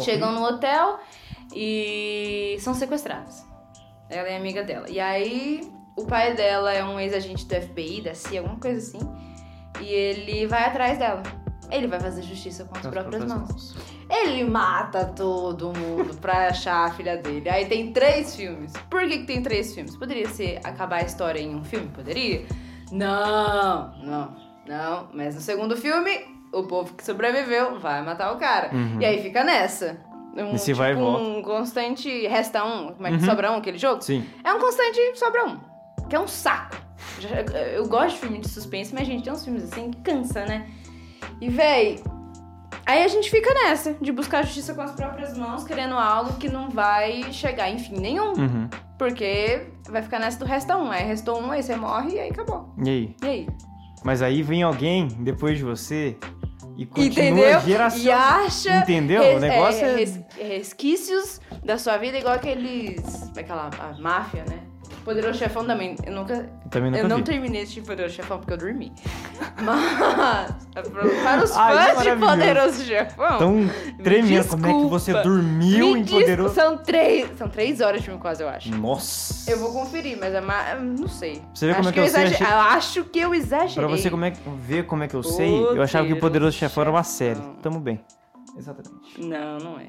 chegam 0.00 0.32
no 0.32 0.42
hotel 0.42 0.98
e 1.54 2.56
são 2.60 2.74
sequestradas. 2.74 3.44
Ela 4.08 4.28
é 4.28 4.36
amiga 4.36 4.62
dela. 4.62 4.88
E 4.88 4.98
aí, 4.98 5.70
o 5.96 6.04
pai 6.04 6.34
dela 6.34 6.72
é 6.72 6.84
um 6.84 6.98
ex-agente 6.98 7.46
do 7.46 7.54
FBI, 7.54 8.02
da 8.02 8.14
CIA, 8.14 8.40
alguma 8.40 8.58
coisa 8.58 8.78
assim. 8.78 9.00
E 9.80 9.86
ele 9.86 10.46
vai 10.46 10.64
atrás 10.64 10.98
dela. 10.98 11.22
Ele 11.70 11.86
vai 11.86 11.98
fazer 12.00 12.22
justiça 12.22 12.64
com 12.64 12.76
as 12.76 12.84
as 12.86 12.92
próprias 12.92 13.24
próprias 13.24 13.48
mãos. 13.48 13.76
Ele 14.08 14.44
mata 14.44 15.04
todo 15.06 15.72
mundo 15.76 16.14
pra 16.20 16.48
achar 16.48 16.86
a 16.88 16.90
filha 16.92 17.16
dele. 17.16 17.48
Aí 17.48 17.66
tem 17.66 17.92
três 17.92 18.36
filmes. 18.36 18.72
Por 18.90 19.00
que, 19.02 19.18
que 19.18 19.24
tem 19.26 19.42
três 19.42 19.74
filmes? 19.74 19.96
Poderia 19.96 20.28
ser 20.28 20.60
acabar 20.64 20.96
a 20.96 21.02
história 21.02 21.40
em 21.40 21.54
um 21.54 21.64
filme? 21.64 21.88
Poderia? 21.88 22.44
Não, 22.92 23.92
não, 24.02 24.36
não. 24.66 25.08
Mas 25.12 25.34
no 25.34 25.40
segundo 25.40 25.76
filme, 25.76 26.10
o 26.52 26.62
povo 26.64 26.94
que 26.94 27.04
sobreviveu 27.04 27.78
vai 27.80 28.02
matar 28.02 28.32
o 28.32 28.36
cara. 28.38 28.70
Uhum. 28.74 29.00
E 29.00 29.04
aí 29.04 29.22
fica 29.22 29.42
nessa. 29.44 29.98
Um, 30.36 30.54
Esse 30.54 30.72
vai 30.72 30.92
e 30.92 30.94
volta. 30.94 31.22
um 31.22 31.42
constante 31.42 32.26
resta 32.26 32.64
um. 32.64 32.92
Como 32.94 33.06
é 33.06 33.10
que 33.10 33.16
Uhum. 33.18 33.24
sobra 33.24 33.52
um 33.52 33.56
aquele 33.56 33.78
jogo? 33.78 34.02
Sim. 34.02 34.24
É 34.42 34.52
um 34.52 34.58
constante 34.58 34.98
sobra 35.16 35.44
um. 35.46 35.58
Que 36.08 36.16
é 36.16 36.20
um 36.20 36.26
saco. 36.28 36.76
Eu 37.74 37.86
gosto 37.88 38.14
de 38.14 38.20
filme 38.20 38.38
de 38.38 38.48
suspense, 38.48 38.92
mas, 38.94 39.06
gente, 39.06 39.22
tem 39.24 39.32
uns 39.32 39.44
filmes 39.44 39.62
assim 39.64 39.90
que 39.90 40.00
cansa, 40.02 40.44
né? 40.44 40.68
E, 41.40 41.48
véi. 41.48 42.02
Aí 42.86 43.02
a 43.02 43.08
gente 43.08 43.30
fica 43.30 43.52
nessa, 43.54 43.94
de 43.94 44.12
buscar 44.12 44.42
justiça 44.44 44.74
com 44.74 44.82
as 44.82 44.92
próprias 44.92 45.36
mãos, 45.38 45.64
querendo 45.64 45.94
algo 45.94 46.34
que 46.34 46.50
não 46.50 46.68
vai 46.68 47.32
chegar 47.32 47.70
em 47.70 47.78
fim 47.78 47.98
nenhum. 47.98 48.32
Uhum. 48.34 48.68
Porque 48.98 49.66
vai 49.88 50.02
ficar 50.02 50.18
nessa 50.18 50.38
do 50.38 50.44
resta 50.44 50.76
um. 50.76 50.90
Aí 50.90 51.02
restou 51.04 51.40
um, 51.40 51.50
aí 51.50 51.62
você 51.62 51.76
morre 51.76 52.16
e 52.16 52.20
aí 52.20 52.30
acabou. 52.30 52.74
E 52.84 52.88
aí? 52.90 53.16
E 53.22 53.26
aí? 53.26 53.48
Mas 54.04 54.20
aí 54.20 54.42
vem 54.42 54.62
alguém 54.62 55.08
depois 55.08 55.56
de 55.56 55.64
você 55.64 56.16
e 56.76 56.84
continua 56.84 57.06
Entendeu? 57.30 57.60
geração. 57.60 58.00
E 58.02 58.10
acha. 58.10 58.76
Entendeu? 58.78 59.22
res- 59.22 59.36
o 59.36 59.40
negócio 59.40 59.84
é. 59.84 59.96
res- 59.96 60.20
resquícios 60.38 61.40
da 61.64 61.78
sua 61.78 61.96
vida, 61.96 62.18
igual 62.18 62.34
aqueles. 62.34 63.00
Como 63.00 63.32
é 63.38 63.40
aquela 63.40 63.70
a 63.80 63.98
máfia, 64.00 64.44
né? 64.48 64.58
Poderoso 65.04 65.38
Chefão 65.38 65.64
também. 65.64 65.94
Eu 66.04 66.12
nunca. 66.12 66.50
Também 66.70 66.90
nunca 66.90 67.02
eu 67.02 67.08
não 67.08 67.18
vi. 67.18 67.22
terminei 67.24 67.62
esse 67.62 67.74
tipo 67.74 67.86
Poderoso 67.86 68.14
Chefão 68.14 68.38
porque 68.38 68.52
eu 68.52 68.56
dormi. 68.56 68.92
Mas. 69.62 70.54
Para 71.22 71.44
os 71.44 71.52
Ai, 71.56 71.94
fãs 71.94 72.02
de. 72.04 72.16
Poderoso 72.16 72.84
Chefão. 72.84 73.38
Tão 73.38 73.70
tremendo. 74.02 74.48
Como 74.48 74.66
é 74.66 74.72
que 74.72 74.86
você 74.88 75.12
dormiu 75.22 75.92
me 75.94 76.00
em 76.00 76.04
Poderoso. 76.04 76.54
São 76.54 76.78
três, 76.78 77.30
são 77.36 77.48
três 77.48 77.80
horas 77.80 78.00
de 78.00 78.06
filme 78.06 78.20
quase, 78.20 78.42
eu 78.42 78.48
acho. 78.48 78.70
Nossa. 78.74 79.50
Eu 79.50 79.58
vou 79.58 79.72
conferir, 79.72 80.16
mas 80.18 80.34
é 80.34 80.40
ma... 80.40 80.74
não 80.76 81.08
sei. 81.08 81.42
Você 81.54 81.66
vê 81.66 81.72
acho 81.72 81.80
como 81.80 81.90
é 81.90 81.92
que 81.92 82.00
eu 82.00 82.08
sei, 82.08 82.24
exagerei. 82.24 82.46
achei- 82.46 82.56
Eu 82.56 82.60
acho 82.60 83.04
que 83.04 83.18
eu 83.20 83.34
exagerei. 83.34 83.74
Pra 83.74 83.86
você 83.96 84.10
como 84.10 84.24
é 84.24 84.32
ver 84.66 84.86
como 84.86 85.02
é 85.04 85.08
que 85.08 85.14
eu 85.14 85.22
sei, 85.22 85.60
eu 85.62 85.82
achava 85.82 86.06
que 86.06 86.12
o 86.14 86.18
Poderoso 86.20 86.56
Chefão 86.56 86.82
era 86.82 86.90
uma 86.90 87.02
série. 87.04 87.40
Tamo 87.62 87.78
bem. 87.80 88.00
Exatamente. 88.56 89.20
Não, 89.20 89.58
não 89.58 89.78
é. 89.78 89.88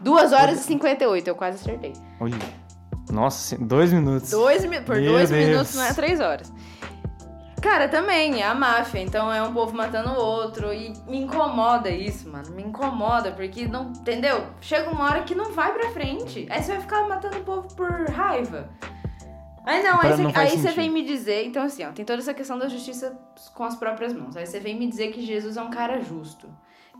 2 0.00 0.32
horas 0.32 0.60
e 0.60 0.64
58, 0.64 1.28
eu 1.28 1.34
quase 1.34 1.56
acertei. 1.60 1.92
Olha. 2.20 2.36
Nossa, 3.14 3.56
dois 3.56 3.92
minutos. 3.92 4.30
Dois, 4.30 4.62
por 4.84 4.96
Meu 4.96 5.12
dois 5.12 5.30
Deus. 5.30 5.46
minutos 5.46 5.74
não 5.74 5.84
é 5.84 5.94
três 5.94 6.20
horas. 6.20 6.52
Cara, 7.62 7.88
também, 7.88 8.42
é 8.42 8.46
a 8.46 8.54
máfia. 8.54 9.00
Então 9.00 9.32
é 9.32 9.42
um 9.42 9.54
povo 9.54 9.74
matando 9.74 10.10
o 10.10 10.16
outro. 10.16 10.70
E 10.74 10.92
me 11.06 11.18
incomoda 11.22 11.88
isso, 11.88 12.28
mano. 12.28 12.50
Me 12.50 12.62
incomoda, 12.62 13.32
porque 13.32 13.66
não. 13.66 13.90
Entendeu? 13.90 14.46
Chega 14.60 14.90
uma 14.90 15.04
hora 15.04 15.22
que 15.22 15.34
não 15.34 15.52
vai 15.52 15.72
pra 15.72 15.90
frente. 15.90 16.46
Aí 16.50 16.62
você 16.62 16.72
vai 16.72 16.80
ficar 16.82 17.08
matando 17.08 17.38
o 17.38 17.44
povo 17.44 17.74
por 17.74 18.10
raiva. 18.10 18.68
Aí 19.64 19.82
não, 19.82 19.98
aí, 19.98 20.12
você, 20.12 20.22
não 20.22 20.30
faz 20.30 20.52
aí 20.52 20.58
você 20.58 20.72
vem 20.72 20.90
me 20.90 21.02
dizer. 21.04 21.46
Então, 21.46 21.62
assim, 21.62 21.84
ó, 21.84 21.92
tem 21.92 22.04
toda 22.04 22.18
essa 22.18 22.34
questão 22.34 22.58
da 22.58 22.68
justiça 22.68 23.18
com 23.54 23.64
as 23.64 23.74
próprias 23.74 24.12
mãos. 24.12 24.36
Aí 24.36 24.44
você 24.44 24.60
vem 24.60 24.78
me 24.78 24.86
dizer 24.86 25.10
que 25.10 25.24
Jesus 25.24 25.56
é 25.56 25.62
um 25.62 25.70
cara 25.70 26.00
justo. 26.00 26.46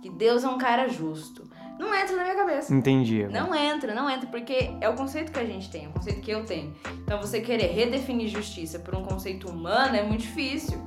Que 0.00 0.08
Deus 0.08 0.44
é 0.44 0.48
um 0.48 0.56
cara 0.56 0.88
justo. 0.88 1.46
Não 1.78 1.92
entra 1.94 2.16
na 2.16 2.22
minha 2.22 2.34
cabeça. 2.36 2.72
Entendi. 2.74 3.26
Não 3.28 3.54
entra, 3.54 3.94
não 3.94 4.08
entra, 4.08 4.28
porque 4.28 4.70
é 4.80 4.88
o 4.88 4.94
conceito 4.94 5.32
que 5.32 5.40
a 5.40 5.44
gente 5.44 5.68
tem, 5.70 5.86
é 5.86 5.88
o 5.88 5.92
conceito 5.92 6.20
que 6.20 6.30
eu 6.30 6.44
tenho. 6.44 6.72
Então 7.02 7.20
você 7.20 7.40
querer 7.40 7.72
redefinir 7.72 8.28
justiça 8.28 8.78
por 8.78 8.94
um 8.94 9.02
conceito 9.02 9.48
humano 9.48 9.96
é 9.96 10.02
muito 10.02 10.20
difícil. 10.22 10.78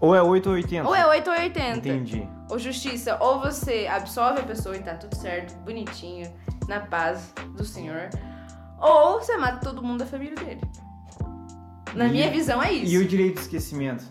Ou 0.00 0.14
é 0.14 0.22
8 0.22 0.46
ou 0.48 0.54
80. 0.56 0.88
Ou 0.88 0.94
é 0.94 1.06
8 1.06 1.30
ou 1.30 1.36
80. 1.36 1.78
Entendi. 1.78 2.28
Ou 2.50 2.58
justiça, 2.58 3.16
ou 3.20 3.40
você 3.40 3.86
absolve 3.90 4.40
a 4.40 4.42
pessoa 4.42 4.76
e 4.76 4.80
tá 4.82 4.94
tudo 4.94 5.14
certo, 5.16 5.54
bonitinho, 5.64 6.30
na 6.68 6.80
paz 6.80 7.32
do 7.56 7.64
Senhor. 7.64 8.10
Ou 8.78 9.20
você 9.20 9.36
mata 9.38 9.58
todo 9.60 9.82
mundo 9.82 10.00
da 10.00 10.06
família 10.06 10.34
dele. 10.34 10.60
Na 11.94 12.06
E- 12.06 12.10
minha 12.10 12.30
visão 12.30 12.62
é 12.62 12.72
isso. 12.72 12.92
E 12.92 12.98
o 12.98 13.06
direito 13.06 13.36
de 13.36 13.40
esquecimento? 13.42 14.04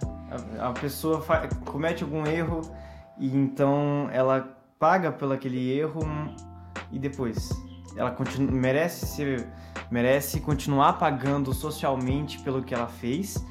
A, 0.60 0.70
a 0.70 0.72
pessoa 0.72 1.24
comete 1.66 2.04
algum 2.04 2.26
erro 2.26 2.62
e 3.18 3.28
então 3.36 4.10
ela 4.12 4.55
paga 4.86 5.12
pelo 5.12 5.34
aquele 5.34 5.72
erro 5.72 6.02
e 6.92 7.00
depois 7.00 7.50
ela 7.98 8.12
continua, 8.12 8.52
merece 8.52 9.08
ser 9.08 9.48
merece 9.90 10.40
continuar 10.40 10.94
pagando 11.00 11.52
socialmente 11.56 12.38
pelo 12.40 12.62
que 12.64 12.72
ela 12.72 12.86
fez 12.88 13.44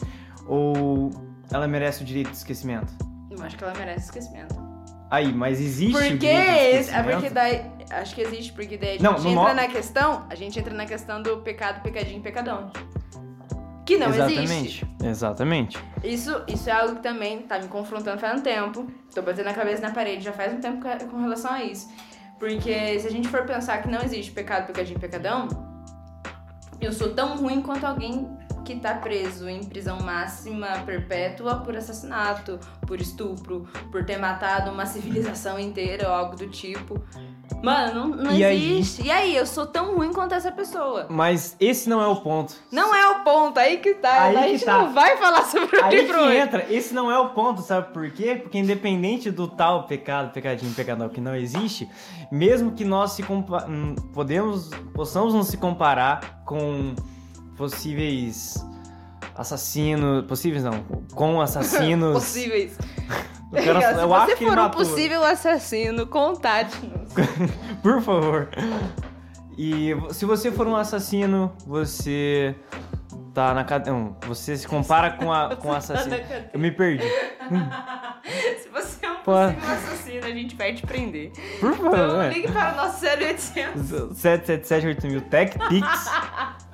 ou 0.47 1.11
ela 1.51 1.66
merece 1.66 2.03
o 2.03 2.07
direito 2.07 2.31
de 2.31 2.37
esquecimento? 2.37 2.92
Eu 3.31 3.42
acho 3.42 3.57
que 3.57 3.64
ela 3.64 3.75
merece 3.75 4.05
esquecimento. 4.07 4.55
Aí, 5.11 5.33
mas 5.33 5.61
existe 5.61 5.97
o 5.97 5.99
Porque 5.99 6.16
direito 6.18 6.53
de 6.53 6.77
esse, 6.77 6.90
é 6.94 7.03
porque 7.03 7.31
daí. 7.31 7.62
Acho 7.90 8.14
que 8.14 8.20
existe, 8.23 8.53
porque 8.53 8.77
daí 8.79 8.90
a 8.90 8.92
gente 8.92 9.03
Não, 9.03 9.16
entra 9.16 9.55
no- 9.55 9.55
na 9.55 9.66
questão. 9.68 10.25
A 10.31 10.35
gente 10.37 10.59
entra 10.59 10.73
na 10.73 10.87
questão 10.87 11.20
do 11.20 11.38
pecado, 11.38 11.83
pecadinho, 11.83 12.23
pecadão. 12.23 12.70
Que 13.85 13.97
não 13.99 14.09
existe. 14.09 14.38
Exatamente. 14.40 14.87
Exatamente. 15.05 15.79
Isso, 16.03 16.42
isso 16.49 16.70
é 16.70 16.73
algo 16.73 16.97
que 16.97 17.03
também 17.03 17.42
tá 17.42 17.59
me 17.59 17.68
confrontando 17.68 18.18
faz 18.18 18.38
um 18.38 18.42
tempo. 18.42 18.87
Tô 19.14 19.20
batendo 19.23 19.49
a 19.49 19.55
cabeça 19.55 19.83
na 19.83 19.90
parede 19.92 20.25
já 20.25 20.33
faz 20.33 20.53
um 20.55 20.61
tempo 20.61 20.83
com- 20.83 21.09
com 21.09 21.20
relação 21.20 21.53
a 21.53 21.62
isso. 21.62 21.88
Porque 22.38 22.99
se 22.99 23.07
a 23.07 23.11
gente 23.11 23.29
for 23.29 23.44
pensar 23.44 23.83
que 23.83 23.88
não 23.88 24.01
existe 24.03 24.33
pecado, 24.33 24.66
pecadinho, 24.66 24.99
pecadão, 24.99 25.49
eu 26.81 26.92
sou 26.92 27.14
tão 27.14 27.37
ruim 27.37 27.62
quanto 27.62 27.85
alguém 27.87 28.29
que 28.64 28.77
tá 28.77 28.94
preso 28.94 29.47
em 29.49 29.62
prisão 29.62 29.99
máxima 30.01 30.66
perpétua 30.87 31.57
por 31.57 31.77
assassinato, 31.77 32.59
por 32.87 32.99
estupro, 33.01 33.68
por 33.92 34.05
ter 34.07 34.16
matado 34.18 34.70
uma 34.70 34.87
civilização 34.87 35.59
inteira 35.59 36.09
ou 36.09 36.14
algo 36.14 36.37
do 36.37 36.49
tipo. 36.49 36.99
Mano, 37.63 38.09
não, 38.09 38.25
não 38.25 38.33
E 38.33 38.45
aí? 38.45 38.79
existe. 38.79 39.03
E 39.07 39.11
aí, 39.11 39.35
eu 39.37 39.47
sou 39.47 39.65
tão 39.67 39.95
ruim 39.97 40.13
quanto 40.13 40.35
essa 40.35 40.53
pessoa. 40.53 41.07
Mas 41.09 41.57
esse 41.59 41.89
não 41.89 42.01
é 42.03 42.07
o 42.07 42.17
ponto. 42.17 42.55
Não 42.71 42.95
é 42.95 43.09
o 43.11 43.25
ponto, 43.25 43.59
aí 43.59 43.79
que 43.79 43.95
tá. 43.95 44.25
Aí 44.25 44.37
a 44.37 44.43
que 44.43 44.49
gente 44.51 44.65
tá. 44.65 44.79
não 44.79 44.93
vai 44.93 45.17
falar 45.17 45.45
sobre 45.45 45.77
o 45.79 45.85
Aí 45.85 45.97
livro 45.97 46.19
que 46.19 46.25
hoje. 46.25 46.37
entra, 46.37 46.67
esse 46.71 46.93
não 46.95 47.11
é 47.11 47.19
o 47.19 47.31
ponto, 47.31 47.63
sabe 47.63 47.93
por 47.93 48.11
quê? 48.11 48.37
Porque 48.43 48.59
independente 48.59 49.31
do 49.31 49.49
tal 49.49 49.85
pecado, 49.85 50.33
pecadinho, 50.33 50.75
pecadão 50.75 51.09
que 51.09 51.21
não 51.21 51.35
existe, 51.35 51.89
mesmo 52.31 52.73
que 52.73 52.85
nós 52.85 53.13
se 53.13 53.23
hum, 53.23 53.95
podemos, 54.13 54.71
possamos 54.95 55.33
nos 55.33 55.49
se 55.49 55.57
comparar 55.57 56.43
com 56.45 56.95
possíveis 57.57 58.63
assassinos, 59.37 60.25
possíveis 60.27 60.64
não, 60.64 60.83
com 61.14 61.40
assassinos. 61.40 62.14
Possíveis. 62.25 62.77
Eu, 63.53 63.62
quero- 63.62 63.81
Se 63.83 63.87
eu 64.01 64.09
você 64.09 64.37
for 64.37 64.59
um 64.59 64.70
possível 64.70 65.25
assassino, 65.25 66.07
contate-nos. 66.07 67.12
Por 67.83 68.01
favor. 68.03 68.49
E 69.57 69.90
se 70.11 70.25
você 70.25 70.51
for 70.51 70.66
um 70.66 70.75
assassino, 70.75 71.53
você 71.66 72.55
tá 73.33 73.55
na 73.55 73.62
cadeia. 73.64 73.94
Não, 73.97 74.16
você 74.27 74.57
se 74.57 74.66
compara 74.66 75.11
com 75.12 75.33
a 75.33 75.55
com 75.57 75.68
o 75.68 75.73
assassino. 75.73 76.16
Eu 76.53 76.59
me 76.59 76.70
perdi. 76.73 77.05
Se 78.62 78.68
você 78.68 79.07
é 79.07 79.11
um 79.11 79.16
possível 79.16 79.70
assassino, 79.73 80.27
a 80.27 80.31
gente 80.31 80.57
vai 80.57 80.73
te 80.75 80.85
prender. 80.85 81.31
Por 81.61 81.73
favor. 81.77 81.94
Então 81.94 82.29
ligue 82.31 82.51
para 82.51 82.73
o 82.73 82.77
nosso 82.77 83.05
0800. 83.05 84.16
777 84.18 85.20
Tech 85.29 85.59
Pix. 85.68 85.87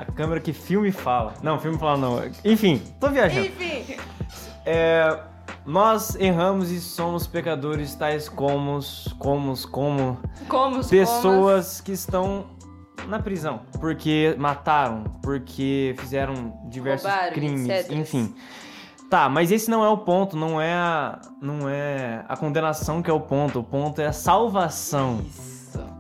A 0.01 0.05
câmera 0.07 0.41
que 0.41 0.55
filme 0.55 0.91
fala. 0.91 1.35
Não, 1.43 1.61
filme 1.61 1.77
fala 1.77 1.99
não. 1.99 2.23
Enfim, 2.43 2.83
tô 2.99 3.11
viajando. 3.11 3.49
Enfim, 3.49 3.97
É, 4.65 5.21
nós 5.67 6.15
erramos 6.15 6.71
e 6.71 6.81
somos 6.81 7.27
pecadores 7.27 7.95
tais 7.95 8.27
como, 8.27 8.81
como, 9.19 9.55
como 9.69 10.19
como 10.49 10.89
pessoas 10.89 11.83
que 11.83 11.93
estão 11.93 12.47
na 13.09 13.19
prisão. 13.19 13.61
Porque 13.79 14.35
mataram, 14.39 15.05
porque 15.23 15.95
fizeram 15.99 16.59
diversos 16.71 17.07
Roubaram, 17.07 17.35
crimes, 17.35 17.69
etc. 17.69 17.93
enfim. 17.93 18.35
Tá, 19.11 19.29
mas 19.29 19.53
esse 19.53 19.69
não 19.69 19.85
é 19.85 19.89
o 19.89 19.99
ponto, 19.99 20.35
não 20.35 20.59
é 20.59 20.73
a, 20.73 21.21
não 21.43 21.69
é 21.69 22.25
a 22.27 22.37
condenação 22.39 23.03
que 23.03 23.11
é 23.11 23.13
o 23.13 23.21
ponto. 23.21 23.59
O 23.59 23.65
ponto 23.65 24.01
é 24.01 24.07
a 24.07 24.13
salvação. 24.15 25.21
Isso. 25.27 25.50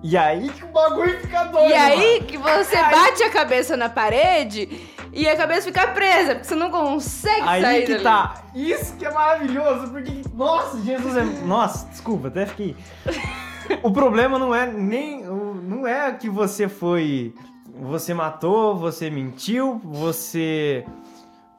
E 0.02 0.16
aí 0.16 0.48
que 0.48 0.64
o 0.64 0.68
bagulho 0.68 1.18
fica 1.20 1.44
doido. 1.44 1.70
E 1.70 1.74
aí 1.74 2.14
mano. 2.14 2.26
que 2.26 2.38
você 2.38 2.76
Aí- 2.76 2.90
bate 2.94 3.22
a 3.22 3.30
cabeça 3.30 3.76
na 3.76 3.88
parede 3.88 4.68
e 5.12 5.28
a 5.28 5.36
cabeça 5.36 5.66
fica 5.66 5.88
presa, 5.88 6.34
porque 6.34 6.46
você 6.46 6.54
não 6.54 6.70
consegue 6.70 7.44
sair 7.44 7.64
Aí 7.64 7.82
que 7.84 7.92
dali. 7.92 8.02
tá. 8.04 8.34
Isso 8.54 8.96
que 8.96 9.04
é 9.04 9.10
maravilhoso, 9.12 9.88
porque. 9.90 10.22
Nossa, 10.34 10.80
Jesus 10.80 11.16
é. 11.16 11.22
Nossa, 11.44 11.86
desculpa, 11.88 12.28
até 12.28 12.46
fiquei. 12.46 12.74
O 13.82 13.90
problema 13.92 14.38
não 14.38 14.54
é 14.54 14.66
nem. 14.66 15.22
Não 15.24 15.86
é 15.86 16.10
que 16.12 16.28
você 16.28 16.68
foi. 16.68 17.34
Você 17.82 18.12
matou, 18.14 18.76
você 18.76 19.10
mentiu, 19.10 19.80
você. 19.84 20.84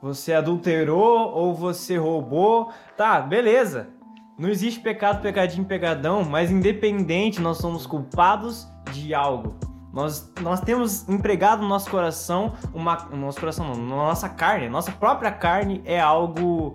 Você 0.02 0.34
adulterou 0.34 1.32
ou 1.32 1.54
você 1.54 1.96
roubou. 1.96 2.72
Tá, 2.98 3.22
beleza. 3.22 3.90
Não 4.38 4.50
existe 4.50 4.80
pecado, 4.80 5.22
pecadinho, 5.22 5.66
pegadão, 5.66 6.24
mas 6.24 6.50
independente, 6.50 7.40
nós 7.42 7.58
somos 7.58 7.86
culpados 7.86 8.68
de 8.92 9.14
algo. 9.14 9.56
Nós, 9.94 10.32
nós 10.42 10.62
temos 10.62 11.08
empregado 11.10 11.62
no 11.62 11.68
nosso 11.68 11.90
coração 11.90 12.54
uma. 12.74 12.96
No 13.12 13.18
nosso 13.18 13.40
coração 13.40 13.68
não, 13.68 13.76
na 13.76 13.96
nossa 13.96 14.30
carne. 14.30 14.70
Nossa 14.70 14.92
própria 14.92 15.32
carne 15.32 15.82
é 15.86 16.00
algo 16.00 16.72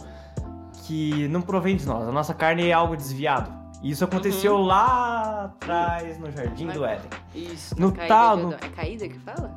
que 0.84 1.26
não 1.28 1.40
provém 1.40 1.76
de 1.76 1.86
nós. 1.86 2.06
A 2.06 2.12
nossa 2.12 2.34
carne 2.34 2.68
é 2.68 2.72
algo 2.72 2.96
desviado. 2.96 3.50
E 3.82 3.90
isso 3.90 4.04
aconteceu 4.04 4.56
lá 4.58 5.44
atrás, 5.44 6.18
no 6.18 6.30
Jardim 6.30 6.68
do 6.68 6.84
Éden. 6.84 7.08
Isso. 7.34 7.78
No 7.80 7.92
caída 7.92 8.06
de 8.06 8.12
Adão. 8.12 8.52
É 8.52 8.68
caída 8.68 9.08
que 9.08 9.18
fala? 9.18 9.54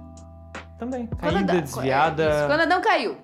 Também. 0.77 1.07
Caída, 1.07 1.61
desviada. 1.61 2.23
é, 2.23 2.37
isso, 2.37 2.47
Quando 2.47 2.61
Adão 2.61 2.81
caiu. 2.81 3.17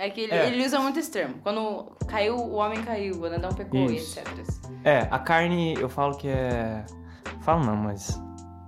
É 0.00 0.08
que 0.08 0.22
ele, 0.22 0.32
É. 0.32 0.46
ele 0.46 0.64
usa 0.64 0.80
muito 0.80 0.98
esse 0.98 1.10
termo. 1.10 1.34
Quando 1.42 1.92
caiu, 2.08 2.34
o 2.36 2.54
homem 2.54 2.82
caiu. 2.82 3.18
Quando 3.18 3.34
Adão 3.34 3.52
pecou 3.52 3.84
Isso. 3.90 4.18
e 4.18 4.22
etc. 4.22 4.46
É, 4.82 5.06
a 5.10 5.18
carne, 5.18 5.74
eu 5.78 5.90
falo 5.90 6.16
que 6.16 6.26
é. 6.26 6.84
Falo 7.42 7.64
não, 7.64 7.76
mas. 7.76 8.18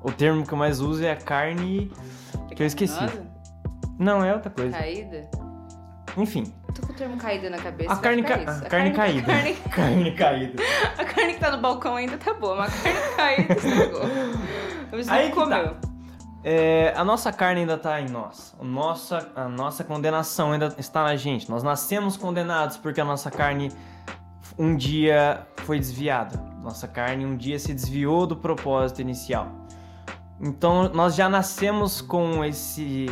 O 0.03 0.13
termo 0.13 0.45
que 0.47 0.53
eu 0.53 0.59
mais 0.59 0.81
uso 0.81 1.03
é 1.03 1.11
a 1.13 1.17
carne. 1.17 1.91
Que 2.55 2.63
eu 2.63 2.67
esqueci. 2.67 3.01
Não, 3.99 4.23
é 4.23 4.35
outra 4.35 4.51
coisa. 4.51 4.77
Caída? 4.77 5.31
Enfim, 6.19 6.53
Tô 6.75 6.87
com 6.87 6.93
o 6.93 6.97
termo 6.97 7.17
caída 7.17 7.49
na 7.49 7.57
cabeça. 7.57 7.93
a 7.93 7.97
carne, 7.97 8.23
ca... 8.23 8.37
isso. 8.37 8.65
a 8.67 8.69
carne 8.69 8.93
caída. 8.93 9.21
A 9.33 9.35
carne, 9.35 9.55
Carne 9.71 10.13
caída. 10.15 10.63
a 10.99 11.05
carne 11.05 11.33
que 11.35 11.41
tá 11.41 11.51
no 11.51 11.63
balcão 11.63 11.97
ainda 11.97 12.19
tá 12.19 12.35
boa, 12.35 12.57
mas 12.57 12.75
a 12.75 12.83
carne 12.83 13.17
caída 13.17 13.55
estragou. 13.55 14.01
Eu 14.93 14.99
Aí 15.09 15.29
que 15.31 15.35
comeu. 15.35 15.49
tá. 15.75 15.92
É, 16.45 16.93
a 16.97 17.05
nossa 17.05 17.33
carne 17.33 17.61
ainda 17.61 17.79
tá 17.79 18.01
em 18.01 18.09
nós. 18.09 18.55
O 18.59 18.65
nossa, 18.65 19.31
a 19.37 19.49
nossa 19.49 19.85
condenação 19.85 20.53
ainda 20.53 20.75
está 20.77 21.05
na 21.05 21.15
gente. 21.15 21.49
Nós 21.49 21.63
nascemos 21.63 22.17
condenados 22.17 22.77
porque 22.77 23.01
a 23.01 23.05
nossa 23.05 23.31
carne 23.31 23.71
um 24.59 24.77
dia 24.77 25.47
foi 25.59 25.79
desviada. 25.79 26.39
Nossa 26.61 26.89
carne 26.89 27.25
um 27.25 27.37
dia 27.37 27.59
se 27.59 27.73
desviou 27.73 28.27
do 28.27 28.37
propósito 28.37 29.01
inicial. 29.01 29.49
Então 30.41 30.89
nós 30.89 31.15
já 31.15 31.29
nascemos 31.29 32.01
com 32.01 32.45
esse 32.45 33.07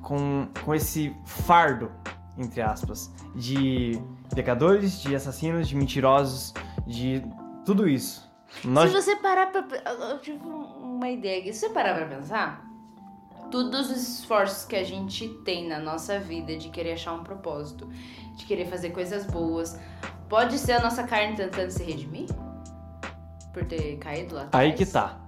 com, 0.00 0.48
com 0.64 0.74
esse 0.74 1.14
fardo, 1.24 1.92
entre 2.36 2.62
aspas, 2.62 3.12
de 3.34 4.00
pecadores, 4.34 5.00
de 5.00 5.14
assassinos, 5.14 5.68
de 5.68 5.76
mentirosos, 5.76 6.54
de 6.86 7.22
tudo 7.64 7.88
isso. 7.88 8.29
Nós 8.64 8.90
Se 8.90 8.96
você 9.02 9.16
parar 9.16 9.46
pra. 9.52 9.64
Eu 10.10 10.18
tive 10.18 10.38
uma 10.44 11.08
ideia 11.08 11.40
aqui. 11.40 11.52
Se 11.52 11.60
você 11.60 11.68
parar 11.70 11.94
pra 11.94 12.06
pensar, 12.06 12.64
todos 13.50 13.90
os 13.90 13.96
esforços 14.18 14.64
que 14.64 14.76
a 14.76 14.84
gente 14.84 15.28
tem 15.44 15.68
na 15.68 15.78
nossa 15.78 16.18
vida 16.18 16.56
de 16.56 16.68
querer 16.68 16.92
achar 16.92 17.12
um 17.14 17.22
propósito, 17.24 17.88
de 18.36 18.44
querer 18.44 18.66
fazer 18.66 18.90
coisas 18.90 19.24
boas, 19.26 19.78
pode 20.28 20.58
ser 20.58 20.72
a 20.72 20.80
nossa 20.80 21.02
carne 21.04 21.36
tentando 21.36 21.70
se 21.70 21.82
redimir? 21.82 22.26
Por 23.52 23.64
ter 23.64 23.96
caído 23.98 24.34
lá 24.34 24.42
atrás? 24.42 24.64
Aí 24.64 24.72
que 24.74 24.86
tá. 24.86 25.18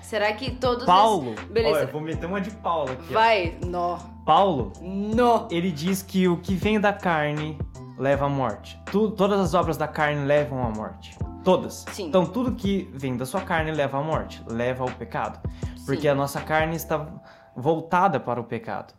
Será 0.00 0.32
que 0.34 0.50
todos 0.52 0.84
Paulo, 0.84 1.32
esses... 1.32 1.44
Beleza. 1.46 1.78
Olha, 1.78 1.86
vou 1.86 2.00
meter 2.00 2.26
uma 2.26 2.40
de 2.40 2.50
Paulo 2.50 2.92
aqui. 2.92 3.06
ó. 3.10 3.12
Vai. 3.14 3.58
Nó. 3.66 3.98
Paulo, 4.24 4.72
Nó. 4.80 5.48
ele 5.50 5.72
diz 5.72 6.02
que 6.02 6.28
o 6.28 6.36
que 6.36 6.54
vem 6.54 6.78
da 6.78 6.92
carne 6.92 7.58
leva 7.98 8.26
à 8.26 8.28
morte. 8.28 8.78
Tu- 8.92 9.10
todas 9.12 9.40
as 9.40 9.54
obras 9.54 9.76
da 9.76 9.88
carne 9.88 10.24
levam 10.24 10.62
à 10.64 10.68
morte. 10.70 11.18
Todas. 11.44 11.84
Sim. 11.92 12.06
Então 12.06 12.24
tudo 12.26 12.52
que 12.52 12.90
vem 12.94 13.16
da 13.16 13.26
sua 13.26 13.42
carne 13.42 13.70
leva 13.70 13.98
à 13.98 14.02
morte, 14.02 14.42
leva 14.48 14.82
ao 14.84 14.90
pecado. 14.90 15.38
Porque 15.84 16.02
Sim. 16.02 16.08
a 16.08 16.14
nossa 16.14 16.40
carne 16.40 16.74
está 16.76 17.06
voltada 17.54 18.18
para 18.18 18.40
o 18.40 18.44
pecado. 18.44 18.94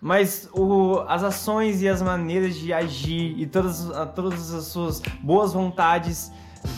Mas 0.00 0.48
o- 0.52 1.00
as 1.08 1.24
ações 1.24 1.82
e 1.82 1.88
as 1.88 2.00
maneiras 2.02 2.54
de 2.56 2.72
agir 2.72 3.34
e 3.40 3.46
todas, 3.46 3.88
todas 4.14 4.52
as 4.54 4.66
suas 4.66 5.00
boas 5.22 5.52
vontades 5.54 6.30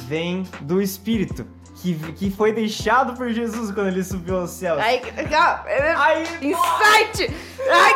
vêm 0.07 0.45
do 0.63 0.81
Espírito, 0.81 1.45
que, 1.83 1.95
que 2.13 2.31
foi 2.31 2.53
deixado 2.53 3.15
por 3.15 3.29
Jesus 3.31 3.71
quando 3.73 3.89
ele 3.89 4.03
subiu 4.05 4.39
aos 4.41 4.51
céus. 4.51 4.79
Ai, 4.81 5.01
que 5.01 5.11
legal. 5.11 5.65
Aí, 5.67 6.23
Insight! 6.41 7.35
Ai, 7.71 7.93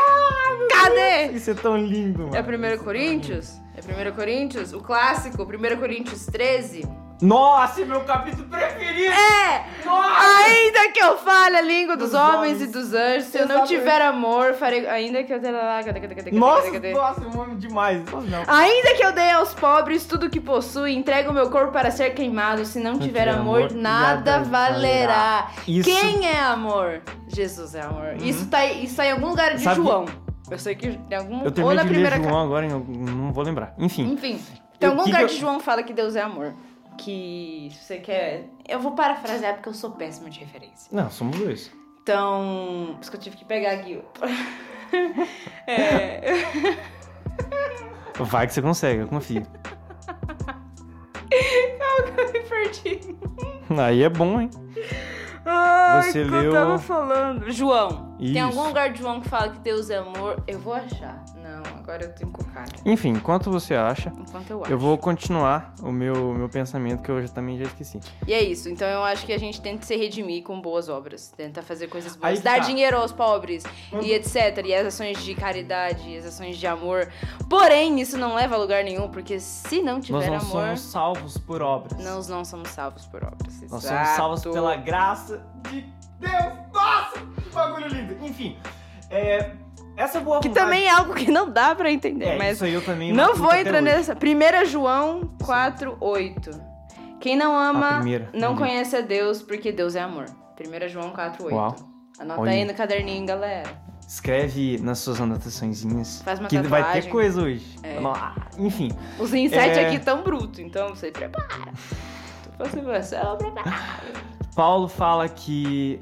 cadê? 0.68 1.33
isso 1.37 1.50
é 1.50 1.55
tão 1.55 1.77
lindo, 1.77 2.27
mano. 2.29 2.37
É 2.37 2.42
1 2.77 2.83
Coríntios? 2.85 3.59
É 3.77 3.81
1 4.11 4.12
Coríntios? 4.14 4.72
O 4.74 4.81
clássico, 4.81 5.42
1 5.42 5.77
Coríntios 5.79 6.27
13? 6.27 6.87
Nossa, 7.22 7.85
meu 7.85 8.00
capítulo 8.03 8.46
preferido! 8.48 9.12
É! 9.14 9.64
Nossa! 9.85 10.44
Ainda 10.44 10.90
que 10.92 11.00
eu 11.00 11.16
fale 11.18 11.57
a 11.57 11.61
língua 11.61 11.96
dos, 11.96 12.11
Dos 12.11 12.18
homens, 12.20 12.35
homens. 12.57 12.62
e 12.62 12.66
dos 12.66 12.92
anjos, 12.92 13.24
se 13.29 13.38
eu 13.38 13.46
não 13.48 13.64
tiver 13.64 14.03
amor, 14.03 14.55
farei. 14.55 14.87
Ainda 14.88 15.22
que 15.22 15.33
eu. 15.33 15.40
Nossa, 16.33 16.70
cadê? 16.70 16.92
nossa, 16.92 17.20
eu 17.22 17.40
amo 17.42 17.55
demais. 17.57 18.03
Nossa. 18.11 18.53
Ainda 18.53 18.94
que 18.94 19.05
eu 19.05 19.12
dê 19.12 19.31
aos 19.31 19.55
pobres 19.55 20.05
tudo 20.07 20.29
que 20.29 20.40
possui, 20.40 20.92
entregue 20.94 21.29
o 21.29 21.33
meu 21.33 21.48
corpo 21.50 21.72
para 21.72 21.90
ser 21.90 22.11
queimado, 22.14 22.64
se 22.64 22.79
não 22.81 22.98
tiver 22.98 23.29
amor, 23.29 23.72
nada 23.72 24.40
valerá. 24.40 25.50
Isso. 25.66 25.88
Quem 25.88 26.27
é 26.29 26.40
amor? 26.40 27.00
Jesus 27.29 27.74
é 27.74 27.83
amor. 27.83 28.16
Isso, 28.20 28.46
tá, 28.48 28.64
isso 28.66 28.96
tá 28.96 29.07
em 29.07 29.12
algum 29.12 29.29
lugar 29.29 29.55
de 29.55 29.62
Sabe- 29.62 29.77
João. 29.77 30.05
Eu 30.50 30.59
sei 30.59 30.74
que 30.74 30.88
em 30.88 31.14
algum. 31.14 31.38
Eu 31.40 31.44
ou 31.46 31.50
terminei 31.53 31.77
na 31.77 31.83
de 31.85 31.88
primeira 31.88 32.16
ler 32.16 32.22
ca- 32.22 32.29
João 32.29 32.44
agora, 32.44 32.66
em 32.66 32.72
algum- 32.72 32.92
não 32.92 33.33
vou 33.33 33.44
lembrar. 33.44 33.72
Enfim, 33.79 34.12
Enfim, 34.12 34.38
tem 34.79 34.90
algum 34.90 35.03
lugar 35.05 35.20
que 35.22 35.29
de 35.29 35.35
eu- 35.35 35.40
João 35.40 35.59
fala 35.61 35.83
que 35.83 35.92
Deus 35.92 36.16
é 36.16 36.20
amor. 36.20 36.53
Que 36.98 37.68
se 37.72 37.85
você 37.85 37.98
quer. 37.98 38.48
Eu 38.68 38.80
vou 38.80 38.92
parafrasear 38.92 39.54
porque 39.54 39.68
eu 39.68 39.74
sou 39.74 39.90
péssima 39.92 40.30
de 40.30 40.40
referência. 40.40 40.88
não, 40.92 41.11
somos 41.11 41.38
dois. 41.38 41.72
Então. 42.02 42.90
Por 42.94 43.00
isso 43.02 43.11
que 43.11 43.16
eu 43.16 43.20
tive 43.20 43.37
que 43.37 43.44
pegar 43.44 43.72
aqui. 43.72 44.00
ó. 44.20 44.26
é. 45.66 46.22
Vai 48.18 48.46
que 48.46 48.52
você 48.54 48.62
consegue, 48.62 49.00
eu 49.02 49.09
confio. 49.09 49.42
Eu 51.30 52.33
me 52.33 52.40
perdi. 52.40 53.16
Aí 53.83 54.02
é 54.02 54.09
bom, 54.09 54.40
hein? 54.40 54.50
Ai, 55.44 56.02
Você 56.12 56.24
que 56.24 56.30
leu- 56.30 56.42
eu 56.44 56.52
tava 56.52 56.78
falando. 56.78 57.50
João. 57.50 58.14
Tem 58.18 58.28
Isso. 58.30 58.40
algum 58.44 58.66
lugar 58.68 58.92
de 58.92 59.00
João 59.00 59.20
que 59.20 59.28
fala 59.28 59.50
que 59.50 59.59
Deus 59.59 59.90
é 59.90 59.96
amor? 59.98 60.42
Eu 60.46 60.59
vou 60.59 60.74
achar. 60.74 61.23
Agora 61.85 62.05
eu 62.05 62.14
tô 62.14 62.25
encucada. 62.25 62.73
Enfim, 62.87 63.11
enquanto 63.11 63.51
você 63.51 63.75
acha, 63.75 64.11
Enquanto 64.18 64.51
eu 64.51 64.62
acho. 64.62 64.73
eu 64.73 64.79
vou 64.79 64.97
continuar 64.97 65.75
o 65.83 65.92
meu, 65.92 66.33
meu 66.33 66.49
pensamento 66.49 67.03
que 67.03 67.11
eu 67.11 67.20
já, 67.20 67.29
também 67.29 67.59
já 67.59 67.64
esqueci. 67.64 68.01
E 68.27 68.33
é 68.33 68.42
isso. 68.42 68.70
Então 68.70 68.88
eu 68.88 69.03
acho 69.03 69.27
que 69.27 69.33
a 69.35 69.38
gente 69.38 69.61
tenta 69.61 69.85
se 69.85 69.94
redimir 69.94 70.42
com 70.42 70.59
boas 70.62 70.88
obras. 70.88 71.29
Tenta 71.37 71.61
fazer 71.62 71.88
coisas 71.88 72.16
boas. 72.16 72.40
Dar 72.40 72.61
tá. 72.61 72.66
dinheiro 72.66 72.97
aos 72.97 73.12
pobres. 73.12 73.64
E 74.03 74.12
etc. 74.12 74.64
E 74.64 74.75
as 74.75 74.87
ações 74.87 75.23
de 75.23 75.35
caridade, 75.35 76.09
e 76.09 76.16
as 76.16 76.25
ações 76.25 76.57
de 76.57 76.66
amor. 76.66 77.07
Porém, 77.51 78.01
isso 78.01 78.16
não 78.16 78.35
leva 78.35 78.55
a 78.55 78.59
lugar 78.59 78.83
nenhum. 78.83 79.11
Porque 79.11 79.38
se 79.38 79.83
não 79.83 79.97
Nós 79.97 80.07
tiver 80.07 80.31
não 80.31 80.37
amor, 80.37 80.49
somos 80.49 80.81
salvos 80.81 81.37
por 81.37 81.61
obras. 81.61 82.03
nós 82.03 82.29
não 82.29 82.47
somos 82.47 82.70
salvos 82.70 83.05
por 83.05 83.23
obras. 83.23 83.61
Nós 83.70 83.83
somos 83.83 84.09
salvos 84.09 84.42
pela 84.42 84.77
graça 84.77 85.44
de 85.70 85.83
Deus. 86.18 86.55
Nossa, 86.73 87.18
que 87.18 87.51
bagulho 87.53 87.88
lindo. 87.88 88.16
Enfim, 88.25 88.57
é, 89.11 89.51
essa 89.96 90.20
boa 90.20 90.40
Que 90.40 90.48
vontade- 90.48 90.66
também 90.66 90.87
é 90.87 90.90
algo 90.90 91.14
que 91.14 91.30
não 91.30 91.48
dá 91.50 91.74
pra 91.74 91.90
entender. 91.90 92.24
É, 92.26 92.38
mas 92.38 92.57
isso 92.57 92.64
aí 92.64 92.74
eu 92.74 92.85
também 92.85 93.12
Não 93.12 93.24
matuto 93.28 93.42
vou 93.42 93.54
entrar 93.54 93.80
nessa. 93.80 94.14
1 94.14 94.64
João 94.66 95.30
4, 95.42 95.96
8. 96.00 96.50
Quem 97.20 97.37
não 97.37 97.57
ama 97.59 98.00
não 98.00 98.09
entendi. 98.52 98.54
conhece 98.59 98.96
a 98.96 99.00
Deus 99.00 99.40
porque 99.42 99.72
Deus 99.72 99.94
é 99.96 100.00
amor. 100.02 100.26
1 100.59 100.88
João 100.88 101.11
4, 101.11 101.44
8. 101.44 101.54
Uau. 101.54 101.76
Anota 102.18 102.40
Olha. 102.42 102.52
aí 102.52 102.64
no 102.64 102.74
caderninho, 102.74 103.26
galera. 103.26 103.68
Escreve 104.07 104.78
nas 104.83 104.98
suas 104.98 105.18
anotaçõezinhas. 105.20 106.20
Faz 106.22 106.38
uma 106.38 106.48
que 106.48 106.59
vai 106.59 106.83
ter 106.83 106.87
tatuagem. 106.87 107.11
coisa 107.11 107.42
hoje. 107.42 107.76
É. 107.83 107.98
Não, 108.00 108.12
Enfim, 108.59 108.92
Os 109.18 109.33
insights 109.33 109.78
É. 109.78 109.87
aqui 109.87 109.98
tão 109.98 110.22
bruto, 110.22 110.61
então 110.61 110.90
você 110.90 111.11
prepara. 111.11 111.48
Você, 112.57 113.16
eu 113.16 113.37
prepara. 113.37 113.74
Paulo 114.54 114.87
fala 114.87 115.28
que, 115.28 115.98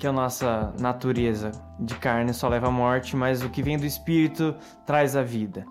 que 0.00 0.06
a 0.06 0.12
nossa 0.12 0.72
natureza 0.80 1.52
de 1.78 1.94
carne 1.94 2.32
só 2.32 2.48
leva 2.48 2.68
à 2.68 2.70
morte, 2.70 3.14
mas 3.14 3.42
o 3.42 3.50
que 3.50 3.62
vem 3.62 3.78
do 3.78 3.84
espírito 3.84 4.54
traz 4.86 5.14
a 5.14 5.22
vida. 5.22 5.66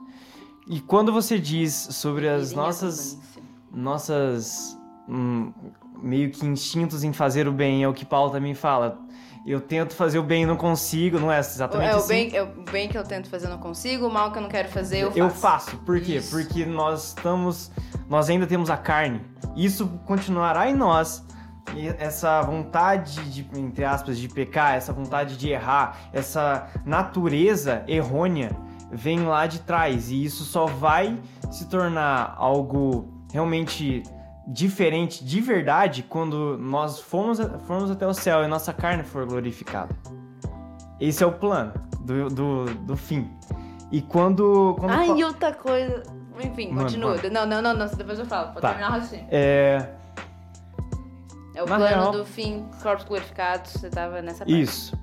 E 0.68 0.80
quando 0.80 1.12
você 1.12 1.40
diz 1.40 1.74
sobre 1.74 2.30
as 2.30 2.54
nossas 2.54 3.18
nossas 3.72 4.78
hum, 5.08 5.52
meio 6.02 6.30
que 6.30 6.46
instintos 6.46 7.04
em 7.04 7.12
fazer 7.12 7.48
o 7.48 7.52
bem, 7.52 7.84
é 7.84 7.88
o 7.88 7.94
que 7.94 8.06
Paulo 8.06 8.32
também 8.32 8.54
fala. 8.54 9.00
Eu 9.48 9.60
tento 9.60 9.96
fazer 9.96 10.20
o 10.20 10.24
bem 10.24 10.44
e 10.44 10.46
não 10.46 10.56
consigo, 10.58 11.18
não 11.20 11.32
é 11.32 11.40
exatamente 11.40 11.90
É 11.90 11.96
o, 11.96 11.98
assim? 11.98 12.08
bem, 12.08 12.36
é 12.36 12.44
o 12.44 12.48
bem 12.72 12.88
que 12.88 12.98
eu 12.98 13.04
tento 13.04 13.30
fazer, 13.30 13.48
eu 13.48 13.52
não 13.52 13.58
consigo. 13.58 14.06
O 14.06 14.12
mal 14.14 14.32
que 14.32 14.38
eu 14.38 14.44
não 14.44 14.50
quero 14.50 14.70
fazer, 14.70 15.00
eu 15.00 15.08
faço. 15.08 15.20
Eu 15.20 15.30
faço. 15.32 15.78
Por 15.78 16.00
quê? 16.00 16.18
Isso. 16.18 16.30
Porque 16.30 16.68
nós 16.68 17.08
estamos. 17.08 17.72
Nós 18.08 18.30
ainda 18.30 18.46
temos 18.46 18.70
a 18.70 18.78
carne. 18.78 19.22
Isso 19.56 19.88
continuará 20.06 20.70
em 20.70 20.76
nós. 20.76 21.24
E 21.76 21.88
essa 22.00 22.42
vontade 22.42 23.22
de, 23.32 23.48
entre 23.60 23.86
aspas, 23.86 24.18
de 24.18 24.28
pecar, 24.28 24.74
essa 24.76 24.92
vontade 24.94 25.38
de 25.38 25.50
errar, 25.50 25.98
essa 26.12 26.68
natureza 26.86 27.84
errônea 27.88 28.52
vem 28.92 29.22
lá 29.26 29.46
de 29.48 29.60
trás. 29.60 30.10
E 30.10 30.24
isso 30.24 30.44
só 30.44 30.66
vai 30.66 31.18
se 31.52 31.68
tornar 31.68 32.34
algo 32.38 33.08
realmente 33.32 34.04
diferente 34.48 35.24
de 35.24 35.40
verdade 35.42 36.02
quando 36.02 36.58
nós 36.58 37.00
formos, 37.00 37.40
formos 37.68 37.92
até 37.92 38.08
o 38.08 38.14
céu 38.14 38.44
e 38.44 38.48
nossa 38.48 38.74
carne 38.74 39.04
for 39.04 39.26
glorificada. 39.26 39.96
Esse 41.00 41.24
é 41.24 41.28
o 41.28 41.32
plano 41.32 41.74
do, 42.02 42.30
do, 42.30 42.66
do 42.66 42.98
fim. 42.98 43.30
E 43.92 44.02
quando. 44.02 44.76
quando 44.80 44.92
Ai, 44.92 45.10
e 45.18 45.24
outra 45.24 45.54
coisa. 45.54 46.04
Enfim, 46.42 46.70
Mano, 46.70 46.84
continua. 46.84 47.16
Não, 47.32 47.46
não, 47.46 47.62
não, 47.62 47.74
não, 47.76 47.88
depois 47.88 48.18
eu 48.20 48.26
falo. 48.26 48.48
Pode 48.50 48.62
Tá. 48.62 48.70
terminar 48.70 48.90
raciocínio. 48.92 49.26
É. 49.30 49.90
É 51.60 51.64
o 51.64 51.66
Na 51.68 51.76
plano 51.76 51.94
real- 51.94 52.12
do 52.14 52.24
fim, 52.26 52.66
corpos 52.82 53.04
glorificados. 53.06 53.74
Você 53.74 53.90
tava 53.90 54.22
nessa 54.22 54.40
parte. 54.46 54.62
Isso. 54.62 54.98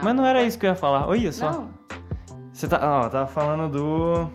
Mas 0.00 0.14
não 0.14 0.24
era 0.24 0.40
isso 0.44 0.56
que 0.56 0.64
eu 0.64 0.70
ia 0.70 0.76
falar. 0.76 1.08
Olha 1.08 1.32
só. 1.32 1.50
Não. 1.50 1.70
Você 2.52 2.68
tá. 2.68 2.78
Ó, 2.80 3.08
tava 3.08 3.26
falando 3.26 3.68
do. 3.68 4.30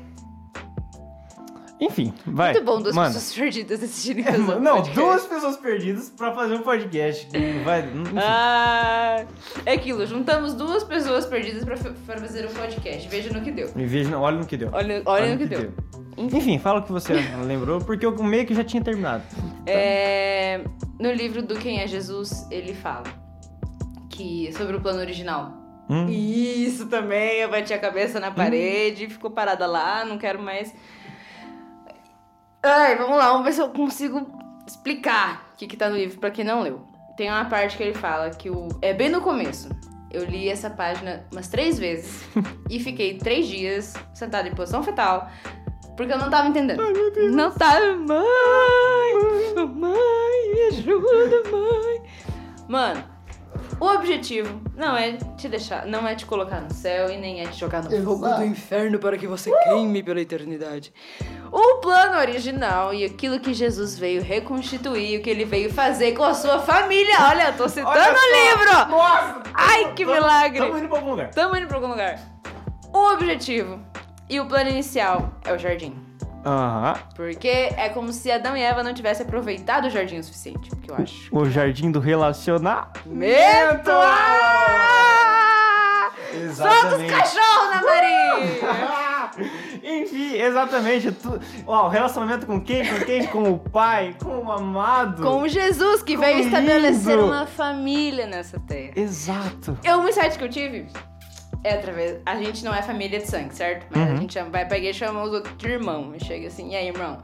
Enfim, 1.80 2.12
vai. 2.26 2.54
Muito 2.54 2.66
bom 2.66 2.82
duas 2.82 2.96
Mano. 2.96 3.14
pessoas 3.14 3.34
perdidas 3.34 3.84
assistindo 3.84 4.20
É, 4.28 4.32
esse 4.32 4.40
mano, 4.40 4.60
não, 4.62 4.76
podcast. 4.78 5.00
duas 5.00 5.26
pessoas 5.28 5.58
perdidas 5.58 6.10
pra 6.10 6.34
fazer 6.34 6.56
um 6.56 6.62
podcast. 6.62 7.28
Vai. 7.64 7.82
Enfim. 7.82 8.16
Ah, 8.18 9.26
é 9.66 9.74
aquilo, 9.74 10.06
juntamos 10.08 10.56
duas 10.56 10.84
pessoas 10.84 11.26
perdidas 11.28 11.64
pra, 11.64 11.78
pra 11.78 12.18
fazer 12.18 12.46
um 12.48 12.54
podcast. 12.54 13.08
Veja 13.08 13.32
no 13.32 13.42
que 13.42 13.52
deu. 13.52 13.70
Me 13.76 13.86
veja, 13.86 14.18
olha 14.18 14.38
no 14.38 14.46
que 14.46 14.58
deu. 14.58 14.70
Olha, 14.74 15.04
olha 15.06 15.32
no 15.34 15.38
que 15.38 15.46
deu. 15.46 15.72
Enfim, 16.18 16.58
fala 16.58 16.80
o 16.80 16.84
que 16.84 16.92
você 16.92 17.14
lembrou, 17.46 17.80
porque 17.80 18.04
eu 18.06 18.24
meio 18.24 18.46
que 18.48 18.56
já 18.56 18.64
tinha 18.64 18.84
terminado. 18.84 19.24
É, 19.68 20.62
no 21.00 21.12
livro 21.12 21.44
do 21.44 21.56
Quem 21.56 21.80
é 21.82 21.88
Jesus, 21.88 22.48
ele 22.50 22.74
fala 22.74 23.04
que 24.10 24.52
sobre 24.54 24.76
o 24.78 24.82
plano 24.82 25.00
original. 25.00 25.54
Hum? 25.90 26.08
Isso 26.10 26.88
também, 26.88 27.38
eu 27.40 27.50
bati 27.50 27.72
a 27.74 27.78
cabeça 27.78 28.20
na 28.20 28.32
parede, 28.32 29.08
ficou 29.08 29.30
parada 29.32 29.66
lá, 29.68 30.04
não 30.04 30.18
quero 30.18 30.42
mais. 30.42 30.74
Ai, 32.64 32.96
vamos 32.96 33.18
lá, 33.18 33.30
vamos 33.30 33.46
ver 33.46 33.54
se 33.54 33.62
eu 33.62 33.70
consigo 33.70 34.28
explicar 34.66 35.52
o 35.54 35.58
que, 35.58 35.68
que 35.68 35.78
tá 35.78 35.90
no 35.90 35.96
livro 35.96 36.20
pra 36.20 36.32
quem 36.32 36.44
não 36.44 36.62
leu. 36.62 36.86
Tem 37.16 37.30
uma 37.30 37.46
parte 37.46 37.78
que 37.78 37.84
ele 37.84 37.94
fala 37.94 38.30
que 38.30 38.50
o. 38.50 38.68
É 38.82 38.94
bem 38.94 39.10
no 39.10 39.22
começo. 39.22 39.70
Eu 40.12 40.24
li 40.24 40.48
essa 40.48 40.70
página 40.70 41.26
umas 41.32 41.48
três 41.48 41.78
vezes 41.78 42.24
e 42.70 42.80
fiquei 42.80 43.18
três 43.18 43.48
dias 43.48 43.94
sentada 44.14 44.48
em 44.48 44.56
posição 44.56 44.82
fetal 44.82 45.30
porque 45.98 46.14
eu 46.14 46.20
não 46.20 46.30
tava 46.30 46.48
entendendo. 46.48 46.82
Não 47.32 47.52
tava. 47.52 47.96
Mãe! 47.96 48.26
Mãe, 49.56 50.54
me 50.54 50.62
ajuda, 50.68 51.50
mãe! 51.52 52.04
Mano, 52.70 53.04
o 53.80 53.86
objetivo 53.86 54.62
não 54.76 54.96
é 54.98 55.14
te 55.38 55.48
deixar, 55.48 55.86
não 55.86 56.08
é 56.08 56.16
te 56.16 56.26
colocar 56.26 56.62
no 56.62 56.74
céu 56.74 57.10
e 57.10 57.18
nem 57.18 57.42
é 57.42 57.48
te 57.48 57.60
jogar 57.60 57.84
no 57.84 57.90
fogo 58.04 58.28
do 58.28 58.44
inferno 58.44 59.00
para 59.00 59.18
que 59.18 59.28
você 59.28 59.52
queime 59.64 60.02
pela 60.04 60.20
eternidade. 60.20 60.94
O 61.52 61.76
plano 61.78 62.18
original 62.20 62.94
e 62.94 63.06
aquilo 63.06 63.40
que 63.40 63.54
Jesus 63.54 63.98
veio 63.98 64.22
reconstituir, 64.22 65.20
o 65.20 65.22
que 65.24 65.30
ele 65.30 65.46
veio 65.46 65.72
fazer 65.72 66.14
com 66.14 66.24
a 66.24 66.34
sua 66.34 66.60
família. 66.60 67.16
Olha, 67.30 67.48
eu 67.50 67.54
tô 67.58 67.70
citando 67.70 67.90
Olha 67.90 68.14
o 68.14 68.56
livro! 68.58 68.90
Nossa! 68.90 69.44
Ai, 69.54 69.94
que 69.94 70.04
Tamo- 70.06 70.16
milagre! 70.18 70.60
Tamo 70.60 70.78
indo 70.78 70.88
pra 70.90 70.98
algum 70.98 71.12
lugar. 71.12 71.30
Tamo 71.32 71.56
indo 71.58 71.68
pra 71.68 71.78
algum 71.78 71.88
lugar. 71.90 72.20
O 72.94 73.14
objetivo 73.14 73.80
e 74.30 74.40
o 74.40 74.46
plano 74.46 74.70
inicial 74.70 75.32
é 75.46 75.54
o 75.54 75.58
jardim. 75.58 76.07
Aham. 76.46 76.96
Porque 77.16 77.48
é 77.48 77.90
como 77.90 78.14
se 78.14 78.32
Adão 78.32 78.56
e 78.56 78.62
Eva 78.62 78.84
não 78.84 78.94
tivessem 78.94 79.26
aproveitado 79.26 79.86
o 79.86 79.90
jardim 79.90 80.20
o 80.20 80.24
suficiente, 80.24 80.70
que 80.76 80.92
eu 80.92 80.96
acho. 80.96 81.36
O 81.36 81.50
jardim 81.50 81.92
do 81.92 82.00
relacionamento. 82.00 83.02
Mento! 83.06 83.90
Ah! 83.92 85.18
Solta 86.28 86.48
os 86.48 86.60
Exatamente. 86.60 87.12
cachorros, 87.14 87.72
Ana 87.72 87.82
Maria! 87.84 88.18
Enfim, 90.02 90.36
exatamente. 90.36 91.12
Tu... 91.12 91.40
Ó, 91.66 91.86
o 91.86 91.90
relacionamento 91.90 92.46
com 92.46 92.60
quem? 92.62 92.86
Com 92.88 93.00
quem? 93.06 93.28
Com 93.28 93.52
o 93.54 93.60
pai, 93.60 94.16
com 94.22 94.40
o 94.46 94.52
amado. 94.52 95.24
Com 95.24 95.48
Jesus, 95.48 96.02
que 96.04 96.16
Com 96.16 96.22
veio 96.22 96.40
estabelecer 96.40 97.16
lindo. 97.16 97.28
uma 97.28 97.46
família 97.46 98.28
nessa 98.28 98.60
terra. 98.60 98.92
Exato. 98.96 99.78
Eu, 99.84 100.00
um 100.00 100.08
insight 100.08 100.38
que 100.38 100.44
eu 100.44 100.50
tive 100.50 100.88
é 101.64 101.74
através. 101.74 102.20
A 102.26 102.36
gente 102.36 102.64
não 102.64 102.74
é 102.74 102.82
família 102.82 103.20
de 103.20 103.28
sangue, 103.28 103.54
certo? 103.56 103.86
Mas 103.90 104.08
Uhum. 104.10 104.14
a 104.14 104.18
gente 104.18 104.34
chama- 104.34 104.50
vai 104.50 104.66
pra 104.66 104.78
igreja 104.78 105.06
e 105.06 105.08
chama 105.08 105.24
os 105.24 105.32
outros 105.34 105.58
de 105.58 105.68
irmão. 105.68 106.14
E 106.16 106.24
chega 106.24 106.48
assim, 106.48 106.72
e 106.72 106.76
aí, 106.76 106.88
irmão? 106.88 107.22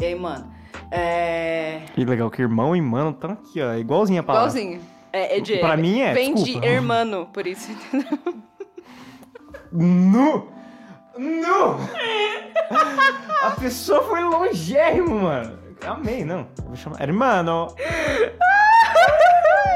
E 0.00 0.04
aí, 0.04 0.14
mano? 0.14 0.52
É. 0.90 1.80
E 1.96 2.04
legal 2.04 2.30
que 2.30 2.42
irmão 2.42 2.74
e 2.76 2.80
mano 2.80 3.10
estão 3.10 3.30
aqui, 3.32 3.60
ó. 3.62 3.74
Igualzinho 3.74 4.20
a 4.20 4.22
palavra. 4.22 4.50
Igualzinho. 4.50 4.80
É, 5.12 5.38
é 5.38 5.40
de. 5.40 5.56
Pra 5.58 5.76
mim 5.76 6.00
é, 6.02 6.12
Vem 6.12 6.34
desculpa. 6.34 6.60
de 6.60 6.66
hermano, 6.66 7.26
por 7.32 7.46
isso, 7.46 7.70
entendeu? 7.72 8.18
Nu! 9.72 10.48
Nu! 11.16 11.78
a 13.42 13.50
pessoa 13.52 14.02
foi 14.02 14.22
longérrimo, 14.22 15.20
mano. 15.22 15.58
Amei, 15.86 16.24
não. 16.24 16.40
Eu 16.58 16.64
vou 16.64 16.76
chamar. 16.76 17.00
Hermano! 17.00 17.68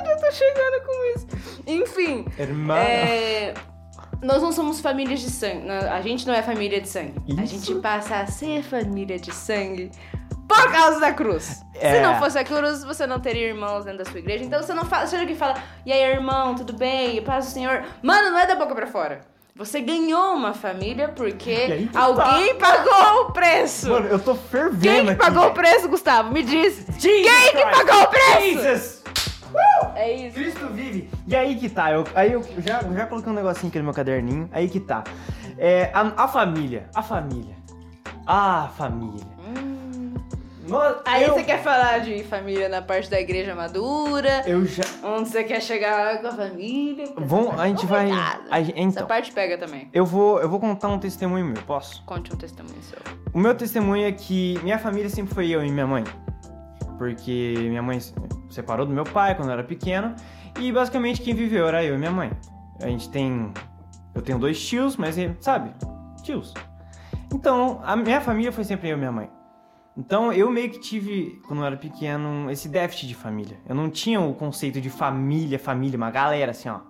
Já 0.05 0.16
tô 0.16 0.31
chegando 0.33 0.85
com 0.85 1.05
isso. 1.16 1.62
Enfim. 1.66 2.27
Hermano. 2.38 2.81
É, 2.81 3.55
Nós 4.22 4.42
não 4.42 4.52
somos 4.52 4.80
famílias 4.80 5.20
de 5.20 5.30
sangue. 5.30 5.66
Não, 5.66 5.74
A 5.92 6.00
gente 6.00 6.26
não 6.26 6.35
é 6.35 6.42
família 6.42 6.80
de 6.80 6.88
sangue. 6.88 7.14
A 7.38 7.42
Isso. 7.42 7.54
gente 7.54 7.74
passa 7.80 8.16
a 8.16 8.26
ser 8.26 8.62
família 8.62 9.18
de 9.18 9.33
sangue 9.35 9.90
por 10.46 10.70
causa 10.72 11.00
da 11.00 11.12
cruz. 11.12 11.62
É. 11.74 11.94
Se 11.96 12.00
não 12.02 12.18
fosse 12.18 12.38
a 12.38 12.44
cruz, 12.44 12.85
você 12.85 13.06
não 13.06 13.18
teria 13.20 13.48
irmãos 13.48 13.85
dentro 13.85 14.04
da 14.04 14.11
sua 14.11 14.18
igreja. 14.18 14.44
Então 14.44 14.62
você 14.62 14.74
não 14.74 14.85
fala. 14.85 15.06
Seja 15.06 15.24
que 15.24 15.35
fala, 15.35 15.54
e 15.87 15.92
aí, 15.92 16.02
irmão, 16.02 16.54
tudo 16.54 16.72
bem? 16.74 17.22
Paz 17.22 17.46
do 17.46 17.52
Senhor. 17.52 17.83
Mano, 18.02 18.30
não 18.30 18.38
é 18.38 18.46
da 18.46 18.56
boca 18.56 18.74
pra 18.74 18.87
fora. 18.87 19.20
Você 19.56 19.80
ganhou 19.80 20.35
uma 20.35 20.54
família 20.54 21.09
porque 21.09 21.88
que 21.90 21.90
alguém 21.96 22.54
pagou 22.56 23.22
o 23.26 23.33
preço. 23.33 23.90
Mano, 23.90 24.06
eu 24.09 24.18
tô 24.18 24.35
fervendo 24.35 24.80
Quem 24.80 25.04
que 25.04 25.11
aqui. 25.11 25.20
pagou 25.20 25.46
o 25.48 25.50
preço, 25.52 25.88
Gustavo? 25.88 26.33
Me 26.33 26.42
diz. 26.42 26.76
Jesus 26.98 27.00
Quem 27.02 27.22
que 27.52 27.62
Christ. 27.62 27.85
pagou 27.85 28.02
o 28.02 28.06
preço? 28.06 28.62
Jesus! 28.62 28.99
É 29.96 30.12
isso. 30.12 30.34
Cristo 30.34 30.66
vive. 30.68 31.10
E 31.26 31.34
aí 31.36 31.56
que 31.56 31.68
tá, 31.68 31.90
eu, 31.92 32.04
aí 32.14 32.32
eu 32.32 32.42
já, 32.58 32.82
já 32.82 33.06
coloquei 33.06 33.30
um 33.32 33.34
negocinho 33.34 33.68
aqui 33.68 33.78
no 33.78 33.84
meu 33.84 33.94
caderninho, 33.94 34.48
aí 34.52 34.68
que 34.68 34.80
tá. 34.80 35.04
É, 35.58 35.90
a, 35.92 36.24
a 36.24 36.28
família, 36.28 36.88
a 36.94 37.02
família, 37.02 37.54
a 38.26 38.68
família. 38.76 39.28
Nós- 40.68 40.98
Aí 41.04 41.24
eu, 41.24 41.34
você 41.34 41.42
quer 41.42 41.60
falar 41.64 41.98
de 41.98 42.22
família 42.22 42.68
na 42.68 42.80
parte 42.80 43.10
da 43.10 43.20
igreja 43.20 43.56
madura, 43.56 44.44
Eu 44.46 44.64
já... 44.64 44.84
onde 45.02 45.28
você 45.28 45.42
quer 45.42 45.60
chegar 45.60 46.20
com 46.20 46.28
a 46.28 46.32
família. 46.32 47.06
Vamos, 47.16 47.58
a 47.58 47.66
gente 47.66 47.84
vai... 47.86 48.08
A 48.50 48.62
gente- 48.62 48.78
Essa 48.78 48.88
então, 48.88 49.06
parte 49.08 49.32
pega 49.32 49.58
também. 49.58 49.88
eu 49.92 50.06
vou, 50.06 50.40
eu 50.40 50.48
vou 50.48 50.60
contar 50.60 50.86
um 50.88 50.98
testemunho 50.98 51.44
meu, 51.44 51.60
posso? 51.64 52.04
Conte 52.04 52.32
um 52.32 52.36
testemunho 52.36 52.80
seu. 52.82 52.98
O 53.34 53.38
meu 53.40 53.52
testemunho 53.54 54.06
é 54.06 54.12
que 54.12 54.60
minha 54.62 54.78
família 54.78 55.08
sempre 55.08 55.34
foi 55.34 55.48
eu 55.48 55.64
e 55.64 55.70
minha 55.72 55.86
mãe. 55.88 56.04
Porque 56.98 57.54
minha 57.58 57.82
mãe 57.82 57.98
separou 58.50 58.84
do 58.84 58.92
meu 58.92 59.04
pai 59.04 59.34
quando 59.34 59.48
eu 59.48 59.54
era 59.54 59.64
pequeno. 59.64 60.14
E 60.58 60.72
basicamente 60.72 61.22
quem 61.22 61.34
viveu 61.34 61.66
era 61.66 61.84
eu 61.84 61.94
e 61.94 61.98
minha 61.98 62.10
mãe. 62.10 62.30
A 62.80 62.86
gente 62.86 63.08
tem. 63.10 63.52
Eu 64.14 64.22
tenho 64.22 64.38
dois 64.38 64.60
tios, 64.66 64.96
mas 64.96 65.16
sabe? 65.40 65.72
Tios. 66.22 66.52
Então, 67.32 67.80
a 67.84 67.94
minha 67.94 68.20
família 68.20 68.50
foi 68.50 68.64
sempre 68.64 68.88
eu 68.88 68.96
e 68.96 68.98
minha 68.98 69.12
mãe. 69.12 69.30
Então, 69.96 70.32
eu 70.32 70.50
meio 70.50 70.70
que 70.70 70.80
tive, 70.80 71.40
quando 71.46 71.60
eu 71.60 71.66
era 71.66 71.76
pequeno, 71.76 72.50
esse 72.50 72.68
déficit 72.68 73.06
de 73.06 73.14
família. 73.14 73.58
Eu 73.68 73.74
não 73.74 73.90
tinha 73.90 74.20
o 74.20 74.34
conceito 74.34 74.80
de 74.80 74.90
família, 74.90 75.58
família, 75.58 75.96
uma 75.96 76.10
galera 76.10 76.52
assim, 76.52 76.68
ó. 76.68 76.80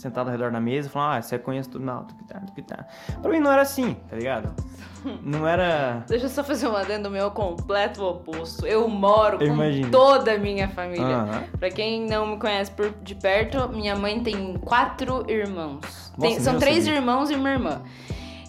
Sentado 0.00 0.28
ao 0.28 0.32
redor 0.32 0.50
da 0.50 0.58
mesa, 0.60 0.88
falando, 0.88 1.18
ah, 1.18 1.22
você 1.22 1.38
conhece 1.38 1.68
tudo, 1.68 1.84
não, 1.84 2.04
tu 2.04 2.14
que 2.14 2.24
tá, 2.24 2.40
tu 2.40 2.52
que 2.54 2.62
tá. 2.62 2.86
Pra 3.20 3.30
mim 3.30 3.38
não 3.38 3.52
era 3.52 3.60
assim, 3.62 3.94
tá 4.08 4.16
ligado? 4.16 4.50
Não 5.22 5.48
era. 5.48 6.04
Deixa 6.06 6.26
eu 6.26 6.28
só 6.28 6.44
fazer 6.44 6.68
um 6.68 6.76
adendo 6.76 7.10
meu 7.10 7.30
completo 7.30 8.04
oposto. 8.04 8.66
Eu 8.66 8.86
moro 8.86 9.38
Eu 9.42 9.48
com 9.48 9.54
imagino. 9.54 9.90
toda 9.90 10.34
a 10.34 10.38
minha 10.38 10.68
família. 10.68 11.06
Aham. 11.16 11.44
Pra 11.58 11.70
quem 11.70 12.06
não 12.06 12.26
me 12.26 12.36
conhece 12.38 12.70
por 12.70 12.92
de 13.02 13.14
perto, 13.14 13.66
minha 13.70 13.96
mãe 13.96 14.22
tem 14.22 14.58
quatro 14.58 15.24
irmãos. 15.26 16.12
Tem- 16.20 16.32
Nossa, 16.32 16.42
são 16.44 16.52
nem 16.52 16.54
eu 16.54 16.60
três 16.60 16.84
sabia. 16.84 16.98
irmãos 16.98 17.30
e 17.30 17.34
uma 17.34 17.48
irmã. 17.50 17.80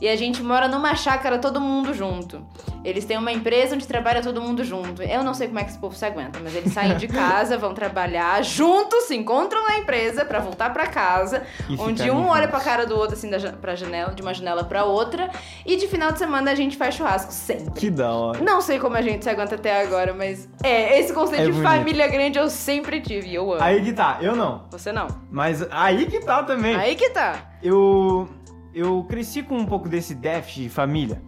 E 0.02 0.10
a 0.10 0.16
gente 0.16 0.42
mora 0.42 0.68
numa 0.68 0.96
chácara 0.96 1.38
todo 1.38 1.62
mundo 1.62 1.94
junto. 1.94 2.44
Eles 2.84 3.06
têm 3.06 3.18
uma 3.18 3.32
empresa 3.32 3.76
onde 3.76 3.86
trabalha 3.88 4.24
todo 4.24 4.42
mundo 4.42 4.64
junto. 4.64 5.04
Eu 5.04 5.24
não 5.24 5.36
sei 5.36 5.46
como 5.48 5.60
é 5.60 5.64
que 5.64 5.70
esse 5.70 5.78
povo 5.78 5.96
se 5.96 6.04
aguenta, 6.04 6.40
mas 6.44 6.56
eles 6.56 6.74
saem 6.74 6.98
de 6.98 7.06
casa, 7.08 7.56
vão 7.56 7.76
trabalhar 7.76 8.44
juntos, 8.44 9.04
se 9.04 9.16
encontram 9.16 9.64
na 9.68 9.78
empresa 9.78 10.26
pra 10.26 10.40
voltar 10.40 10.74
pra 10.74 10.88
casa, 10.88 11.44
E 11.70 11.76
onde 11.80 12.10
um 12.10 12.28
olha 12.28 12.48
pra 12.48 12.58
juntos. 12.58 12.72
cara 12.74 12.86
do 12.88 12.98
outro 12.98 13.14
assim 13.16 13.30
da 13.30 13.38
pra 13.54 13.76
janela, 13.76 14.16
de 14.16 14.24
uma 14.24 14.34
janela 14.34 14.64
pra 14.64 14.84
outra, 14.86 15.30
e 15.64 15.76
de 15.76 15.88
final 15.88 16.12
de 16.12 16.18
semana 16.18 16.50
a 16.50 16.56
gente 16.56 16.76
faz 16.76 16.96
churrasco 16.96 17.32
sempre. 17.32 17.80
Que 17.80 17.92
da 17.92 18.12
hora. 18.12 18.42
Não 18.44 18.60
sei 18.60 18.80
como 18.80 18.96
a 18.98 19.02
gente 19.04 19.24
se 19.24 19.30
aguenta 19.30 19.54
até 19.54 19.84
agora, 19.84 20.16
mas 20.16 20.50
é, 20.64 21.00
esse 21.00 21.14
conceito 21.14 21.44
É 21.44 21.46
de 21.46 21.52
bonito. 21.52 21.70
família 21.70 22.08
grande 22.08 22.40
eu 22.40 22.50
sempre 22.50 23.00
tive 23.02 23.28
e 23.30 23.36
eu 23.36 23.54
amo. 23.54 23.62
Aí 23.64 23.84
que 23.84 23.94
tá, 23.94 24.18
eu 24.20 24.36
não. 24.36 24.64
Você 24.72 24.92
não. 24.92 25.08
Mas 25.30 25.64
aí 25.70 26.08
que 26.08 26.20
tá 26.22 26.42
também. 26.42 26.76
Aí 26.76 26.96
que 26.96 27.12
tá. 27.12 27.36
Eu, 27.62 28.28
eu 28.74 29.04
cresci 29.06 29.44
com 29.44 29.58
um 29.58 29.66
pouco 29.66 29.88
desse 29.90 30.14
déficit 30.16 30.64
de 30.64 30.70
família. 30.70 31.22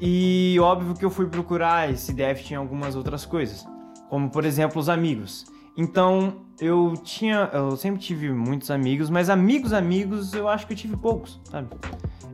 E 0.00 0.56
óbvio 0.60 0.94
que 0.94 1.04
eu 1.04 1.10
fui 1.10 1.26
procurar 1.26 1.90
esse 1.90 2.12
déficit 2.12 2.52
em 2.52 2.56
algumas 2.56 2.94
outras 2.96 3.24
coisas. 3.26 3.66
Como, 4.08 4.30
por 4.30 4.44
exemplo, 4.44 4.80
os 4.80 4.88
amigos. 4.88 5.46
Então, 5.76 6.42
eu 6.60 6.94
tinha. 7.02 7.48
Eu 7.52 7.76
sempre 7.76 8.00
tive 8.00 8.30
muitos 8.32 8.70
amigos, 8.70 9.08
mas 9.08 9.30
amigos, 9.30 9.72
amigos, 9.72 10.34
eu 10.34 10.48
acho 10.48 10.66
que 10.66 10.72
eu 10.72 10.76
tive 10.76 10.96
poucos, 10.96 11.40
sabe? 11.44 11.68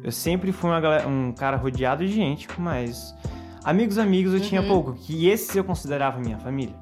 Eu 0.03 0.11
sempre 0.12 0.53
fui 0.53 0.70
galera- 0.81 1.07
um 1.09 1.33
cara 1.33 1.57
rodeado 1.57 2.05
de 2.07 2.12
gente, 2.12 2.49
mas. 2.59 3.14
Amigos, 3.64 3.99
amigos 3.99 4.33
eu 4.33 4.40
tinha 4.40 4.62
Uhum. 4.62 4.68
pouco, 4.68 4.92
que 4.94 5.27
esses 5.29 5.55
eu 5.55 5.64
considerava 5.64 6.18
minha 6.20 6.38
família. 6.38 6.75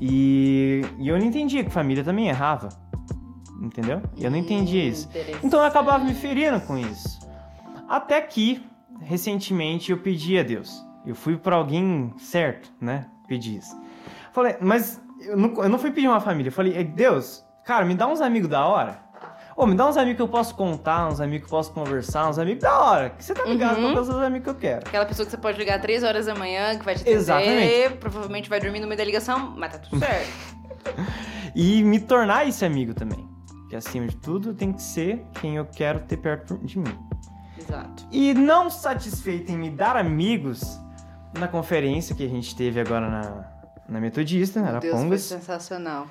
E, 0.00 0.82
e 0.98 1.08
eu 1.08 1.18
não 1.18 1.26
entendia 1.26 1.62
que 1.62 1.70
família 1.70 2.02
também 2.02 2.28
errava. 2.28 2.70
Entendeu? 3.60 4.00
Eu 4.16 4.30
não 4.30 4.38
entendia 4.38 4.82
isso. 4.84 5.08
Então 5.42 5.60
eu 5.60 5.66
acabava 5.66 6.02
me 6.02 6.14
ferindo 6.14 6.60
com 6.62 6.78
isso. 6.78 7.20
Até 7.88 8.20
que, 8.22 8.64
recentemente, 9.02 9.90
eu 9.92 9.98
pedi 9.98 10.38
a 10.38 10.42
Deus. 10.42 10.84
Eu 11.04 11.14
fui 11.14 11.36
pra 11.36 11.56
alguém 11.56 12.12
certo, 12.18 12.70
né? 12.80 13.06
Pedi 13.28 13.56
isso. 13.58 13.76
Falei, 14.32 14.56
mas 14.60 15.00
eu 15.20 15.36
não, 15.36 15.62
eu 15.62 15.68
não 15.68 15.78
fui 15.78 15.90
pedir 15.90 16.08
uma 16.08 16.20
família. 16.20 16.48
Eu 16.48 16.52
falei, 16.52 16.82
Deus, 16.84 17.44
cara, 17.64 17.84
me 17.84 17.94
dá 17.94 18.06
uns 18.06 18.20
amigos 18.20 18.48
da 18.48 18.64
hora. 18.66 18.98
Ô, 19.56 19.66
me 19.66 19.74
dá 19.74 19.86
uns 19.86 19.96
amigos 19.98 20.16
que 20.16 20.22
eu 20.22 20.28
posso 20.28 20.54
contar, 20.54 21.08
uns 21.08 21.20
amigos 21.20 21.46
que 21.46 21.52
eu 21.54 21.58
posso 21.58 21.72
conversar, 21.72 22.28
uns 22.30 22.38
amigos 22.38 22.62
da 22.62 22.78
hora. 22.80 23.10
Que 23.10 23.22
você 23.22 23.34
tá 23.34 23.44
ligado 23.44 23.78
Uhum. 23.78 23.88
com 23.88 23.94
todos 23.94 24.08
os 24.08 24.16
amigos 24.22 24.44
que 24.44 24.50
eu 24.50 24.54
quero. 24.54 24.88
Aquela 24.88 25.04
pessoa 25.04 25.26
que 25.26 25.32
você 25.32 25.36
pode 25.36 25.58
ligar 25.58 25.78
3 25.80 26.02
horas 26.02 26.26
da 26.26 26.34
manhã, 26.34 26.78
que 26.78 26.84
vai 26.84 26.94
te 26.94 27.02
atender, 27.02 27.16
Exatamente. 27.18 27.90
provavelmente 27.98 28.48
vai 28.48 28.58
dormir 28.60 28.80
no 28.80 28.86
meio 28.86 28.96
da 28.96 29.04
ligação, 29.04 29.54
mas 29.58 29.72
tá 29.72 29.78
tudo 29.78 29.98
certo. 29.98 30.30
E 31.54 31.82
me 31.82 31.98
tornar 31.98 32.46
esse 32.48 32.64
amigo 32.64 32.94
também. 32.94 33.28
Que 33.70 33.76
acima 33.76 34.06
de 34.08 34.16
tudo 34.16 34.52
tem 34.52 34.72
que 34.72 34.82
ser 34.82 35.24
quem 35.40 35.56
eu 35.56 35.64
quero 35.64 36.00
ter 36.00 36.16
perto 36.16 36.58
de 36.58 36.78
mim. 36.78 36.92
Exato. 37.56 38.04
E 38.10 38.34
não 38.34 38.68
satisfeito 38.68 39.52
em 39.52 39.56
me 39.56 39.70
dar 39.70 39.96
amigos, 39.96 40.78
na 41.38 41.46
conferência 41.46 42.14
que 42.14 42.24
a 42.24 42.28
gente 42.28 42.56
teve 42.56 42.80
agora 42.80 43.08
na, 43.08 43.44
na 43.88 44.00
Metodista, 44.00 44.60
na 44.60 44.72
Meu 44.72 44.80
Deus, 44.80 44.90
foi 44.90 44.98
Arapongas, 44.98 45.22
sensacional. 45.22 46.06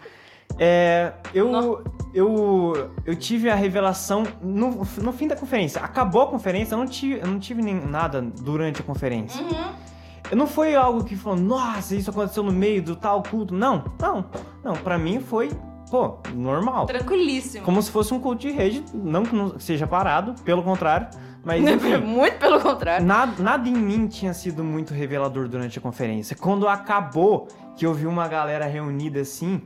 é, 0.58 1.12
eu, 1.34 1.84
eu, 2.14 2.92
eu 3.06 3.16
tive 3.16 3.50
a 3.50 3.56
revelação 3.56 4.24
no, 4.42 4.86
no 5.02 5.12
fim 5.12 5.28
da 5.28 5.36
conferência. 5.36 5.82
Acabou 5.82 6.22
a 6.22 6.28
conferência, 6.28 6.76
eu 6.76 6.80
não 6.80 6.88
tive, 6.88 7.20
eu 7.20 7.28
não 7.28 7.40
tive 7.40 7.62
nem 7.62 7.76
nada 7.76 8.22
durante 8.22 8.82
a 8.82 8.84
conferência. 8.86 9.42
Uhum. 9.44 10.38
Não 10.38 10.48
foi 10.48 10.76
algo 10.76 11.04
que 11.04 11.16
falou, 11.16 11.40
nossa, 11.40 11.96
isso 11.96 12.10
aconteceu 12.10 12.44
no 12.44 12.52
meio 12.52 12.82
do 12.82 12.96
tal 12.96 13.24
culto. 13.24 13.54
Não, 13.54 13.84
não, 14.00 14.26
não. 14.64 14.74
Pra 14.76 14.98
mim 14.98 15.20
foi, 15.20 15.50
pô, 15.90 16.18
normal. 16.34 16.86
Tranquilíssimo. 16.86 17.66
Como 17.66 17.82
se 17.82 17.92
fosse 17.92 18.14
um 18.14 18.20
culto 18.20 18.42
de 18.42 18.52
rede, 18.52 18.84
não 18.94 19.24
que 19.24 19.36
não 19.36 19.60
seja 19.60 19.88
parado, 19.88 20.36
pelo 20.44 20.64
contrário. 20.64 21.08
Mas 21.44 21.62
enfim, 21.68 21.98
Muito 21.98 22.38
pelo 22.38 22.60
contrário. 22.60 23.06
nada, 23.06 23.42
nada 23.42 23.68
em 23.68 23.74
mim 23.74 24.08
tinha 24.08 24.34
sido 24.34 24.64
muito 24.64 24.94
revelador 24.94 25.48
durante 25.48 25.80
a 25.80 25.82
conferência. 25.82 26.36
Quando 26.36 26.68
acabou, 26.68 27.48
que 27.76 27.86
eu 27.86 27.94
vi 27.94 28.06
uma 28.06 28.28
galera 28.28 28.66
reunida 28.66 29.22
assim, 29.22 29.62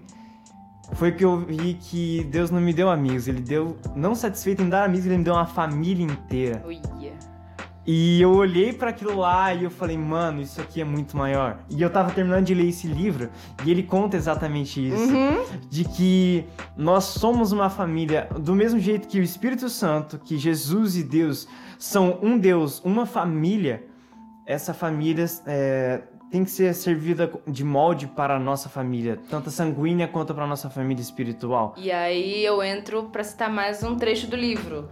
foi 0.93 1.11
que 1.11 1.25
eu 1.25 1.39
vi 1.39 1.73
que 1.73 2.23
Deus 2.25 2.51
não 2.51 2.61
me 2.61 2.73
deu 2.73 2.89
amigos. 2.89 3.27
Ele 3.27 3.41
deu, 3.41 3.77
não 3.95 4.13
satisfeito 4.13 4.61
em 4.61 4.69
dar 4.69 4.83
amigos, 4.83 5.05
ele 5.07 5.17
me 5.17 5.23
deu 5.23 5.33
uma 5.33 5.47
família 5.47 6.05
inteira. 6.05 6.63
Uia. 6.65 7.13
E 7.85 8.21
eu 8.21 8.31
olhei 8.31 8.71
pra 8.71 8.91
aquilo 8.91 9.17
lá 9.17 9.53
e 9.53 9.65
eu 9.65 9.69
falei, 9.69 9.97
mano, 9.97 10.41
isso 10.41 10.61
aqui 10.61 10.79
é 10.79 10.85
muito 10.85 11.17
maior. 11.17 11.59
E 11.69 11.81
eu 11.81 11.89
tava 11.89 12.11
terminando 12.11 12.45
de 12.45 12.53
ler 12.53 12.69
esse 12.69 12.87
livro 12.87 13.29
e 13.65 13.71
ele 13.71 13.83
conta 13.83 14.15
exatamente 14.15 14.87
isso. 14.87 15.13
Uhum. 15.13 15.43
De 15.69 15.83
que 15.83 16.45
nós 16.77 17.03
somos 17.03 17.51
uma 17.51 17.69
família, 17.69 18.29
do 18.39 18.55
mesmo 18.55 18.79
jeito 18.79 19.07
que 19.07 19.19
o 19.19 19.23
Espírito 19.23 19.67
Santo, 19.67 20.17
que 20.17 20.37
Jesus 20.37 20.95
e 20.95 21.03
Deus 21.03 21.47
são 21.77 22.19
um 22.21 22.37
Deus, 22.37 22.81
uma 22.85 23.05
família, 23.05 23.83
essa 24.45 24.73
família 24.73 25.25
é, 25.45 26.03
tem 26.31 26.45
que 26.45 26.51
ser 26.51 26.73
servida 26.73 27.31
de 27.45 27.63
molde 27.65 28.07
para 28.07 28.37
a 28.37 28.39
nossa 28.39 28.69
família, 28.69 29.19
tanto 29.29 29.51
sanguínea 29.51 30.07
quanto 30.07 30.33
para 30.33 30.45
a 30.45 30.47
nossa 30.47 30.69
família 30.69 31.01
espiritual. 31.01 31.75
E 31.77 31.91
aí 31.91 32.45
eu 32.45 32.63
entro 32.63 33.03
pra 33.03 33.23
citar 33.23 33.49
mais 33.49 33.83
um 33.83 33.97
trecho 33.97 34.27
do 34.27 34.37
livro. 34.37 34.87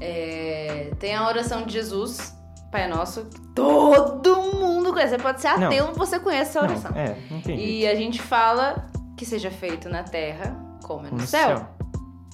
É, 0.00 0.92
tem 0.98 1.14
a 1.14 1.26
oração 1.26 1.64
de 1.64 1.72
Jesus, 1.72 2.35
Pai 2.70 2.88
Nosso, 2.88 3.24
todo 3.54 4.36
mundo 4.54 4.92
conhece. 4.92 5.10
Você 5.16 5.22
pode 5.22 5.40
ser 5.40 5.56
Não. 5.58 5.66
ateu, 5.66 5.92
você 5.94 6.18
conhece 6.18 6.50
essa 6.50 6.62
oração. 6.62 6.90
Não, 6.90 6.98
é, 7.00 7.16
não 7.30 7.40
tem 7.40 7.56
jeito. 7.56 7.70
E 7.70 7.86
a 7.86 7.94
gente 7.94 8.20
fala 8.20 8.86
que 9.16 9.24
seja 9.24 9.50
feito 9.50 9.88
na 9.88 10.02
terra 10.02 10.56
como 10.82 11.06
é 11.06 11.10
no, 11.10 11.26
céu. 11.26 11.66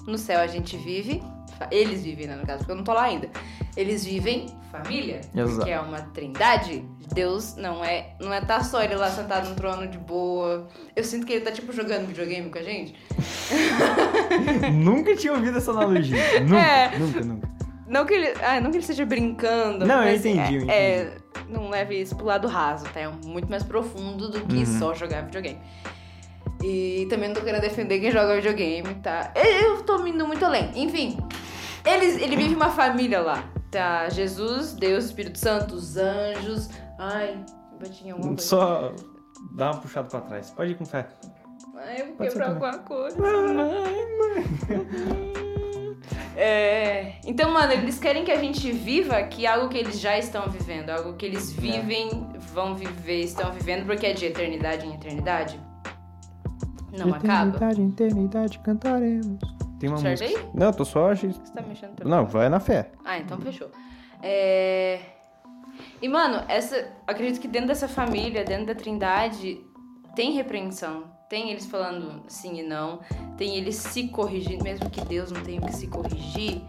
No 0.06 0.18
céu 0.18 0.40
a 0.40 0.46
gente 0.46 0.76
vive, 0.76 1.22
eles 1.70 2.02
vivem, 2.02 2.26
né, 2.26 2.36
no 2.36 2.46
caso, 2.46 2.58
porque 2.58 2.72
eu 2.72 2.76
não 2.76 2.84
tô 2.84 2.92
lá 2.92 3.02
ainda. 3.04 3.28
Eles 3.76 4.04
vivem 4.04 4.46
família, 4.70 5.20
Exato. 5.34 5.56
porque 5.56 5.70
é 5.70 5.80
uma 5.80 6.00
trindade. 6.00 6.84
Deus 7.14 7.56
não 7.56 7.84
é, 7.84 8.14
não 8.18 8.32
é 8.32 8.40
tá 8.40 8.62
só 8.64 8.82
ele 8.82 8.94
lá 8.94 9.10
sentado 9.10 9.48
no 9.48 9.54
trono 9.54 9.86
de 9.86 9.98
boa. 9.98 10.66
Eu 10.96 11.04
sinto 11.04 11.26
que 11.26 11.34
ele 11.34 11.44
tá 11.44 11.52
tipo 11.52 11.70
jogando 11.72 12.06
videogame 12.06 12.48
com 12.50 12.58
a 12.58 12.62
gente. 12.62 12.94
nunca 14.72 15.14
tinha 15.14 15.32
ouvido 15.32 15.58
essa 15.58 15.70
analogia. 15.72 16.40
Nunca, 16.40 16.56
É. 16.60 16.98
nunca, 16.98 17.20
nunca. 17.20 17.48
Não 17.92 18.06
que 18.06 18.14
ele, 18.14 18.32
ah, 18.42 18.58
não 18.58 18.70
que 18.70 18.78
ele 18.78 18.82
esteja 18.84 19.04
brincando, 19.04 19.86
Não, 19.86 20.02
eu 20.02 20.16
entendi, 20.16 20.56
eu 20.56 20.70
é, 20.70 20.74
é, 20.74 21.16
não 21.46 21.68
leve 21.68 22.00
isso 22.00 22.16
pro 22.16 22.24
lado 22.24 22.48
raso, 22.48 22.86
tá? 22.86 23.00
É 23.00 23.08
muito 23.08 23.50
mais 23.50 23.62
profundo 23.62 24.30
do 24.30 24.40
que 24.46 24.56
Uhum. 24.60 24.78
só 24.78 24.94
jogar 24.94 25.20
videogame. 25.26 25.60
E 26.64 27.06
também 27.10 27.28
não 27.28 27.34
tô 27.36 27.42
querendo 27.42 27.60
defender 27.60 28.00
quem 28.00 28.10
joga 28.10 28.36
videogame, 28.36 28.94
tá? 29.02 29.30
Eu 29.36 29.82
tô 29.82 30.06
indo 30.06 30.26
muito 30.26 30.42
além. 30.42 30.70
Enfim, 30.74 31.18
eles, 31.84 32.16
ele 32.22 32.34
vive 32.34 32.54
uma 32.54 32.70
família 32.70 33.20
lá. 33.20 33.44
Tá 33.70 34.08
Jesus, 34.08 34.72
Deus, 34.72 35.04
Espírito 35.06 35.38
Santo, 35.38 35.74
os 35.74 35.98
anjos. 35.98 36.70
Ai, 36.98 37.44
bati 37.78 38.06
em 38.06 38.12
alguma 38.12 38.28
coisa. 38.28 38.42
Só 38.42 38.94
dá 39.54 39.72
uma 39.72 39.80
puxada 39.82 40.08
pra 40.08 40.20
trás. 40.22 40.50
Pode 40.50 40.70
ir 40.70 40.76
com 40.76 40.86
fé. 40.86 41.06
Ai, 41.76 42.00
eu 42.00 42.06
vou 42.06 42.14
Pode 42.16 42.30
quebrar 42.30 42.48
alguma 42.50 42.78
coisa. 42.78 43.16
É, 46.36 46.91
então, 47.32 47.50
mano, 47.50 47.72
eles 47.72 47.98
querem 47.98 48.26
que 48.26 48.30
a 48.30 48.36
gente 48.36 48.70
viva 48.70 49.16
aqui 49.16 49.46
algo 49.46 49.70
que 49.70 49.78
eles 49.78 49.98
já 49.98 50.18
estão 50.18 50.50
vivendo, 50.50 50.90
algo 50.90 51.14
que 51.14 51.24
eles 51.24 51.50
vivem, 51.50 52.28
vão 52.52 52.74
viver, 52.74 53.22
estão 53.22 53.50
vivendo, 53.50 53.86
porque 53.86 54.04
é 54.04 54.12
de 54.12 54.26
eternidade 54.26 54.86
em 54.86 54.92
eternidade. 54.92 55.58
Não 56.92 57.14
acaba. 57.14 57.56
Eternidade, 57.56 57.82
eternidade, 57.82 58.58
cantaremos. 58.58 59.38
Tem 59.80 59.88
uma 59.88 59.96
Certo 59.96 60.20
música. 60.20 60.40
aí? 60.40 60.46
Não, 60.52 60.66
eu 60.66 60.72
tô 60.74 60.84
só... 60.84 61.14
Você 61.14 61.28
tá 61.54 61.62
mexendo 61.62 62.04
Não, 62.04 62.26
vai 62.26 62.50
na 62.50 62.60
fé. 62.60 62.92
Ah, 63.02 63.16
então 63.16 63.40
fechou. 63.40 63.70
É... 64.22 65.00
E, 66.02 66.08
mano, 66.08 66.44
essa. 66.48 66.86
Acredito 67.06 67.40
que 67.40 67.48
dentro 67.48 67.68
dessa 67.68 67.88
família, 67.88 68.44
dentro 68.44 68.66
da 68.66 68.74
trindade, 68.74 69.58
tem 70.14 70.32
repreensão. 70.32 71.04
Tem 71.30 71.50
eles 71.50 71.64
falando 71.64 72.24
sim 72.28 72.60
e 72.60 72.62
não. 72.62 73.00
Tem 73.38 73.56
eles 73.56 73.76
se 73.76 74.08
corrigindo, 74.08 74.62
mesmo 74.62 74.90
que 74.90 75.02
Deus 75.02 75.32
não 75.32 75.42
tenha 75.42 75.62
o 75.62 75.64
que 75.64 75.74
se 75.74 75.86
corrigir. 75.86 76.60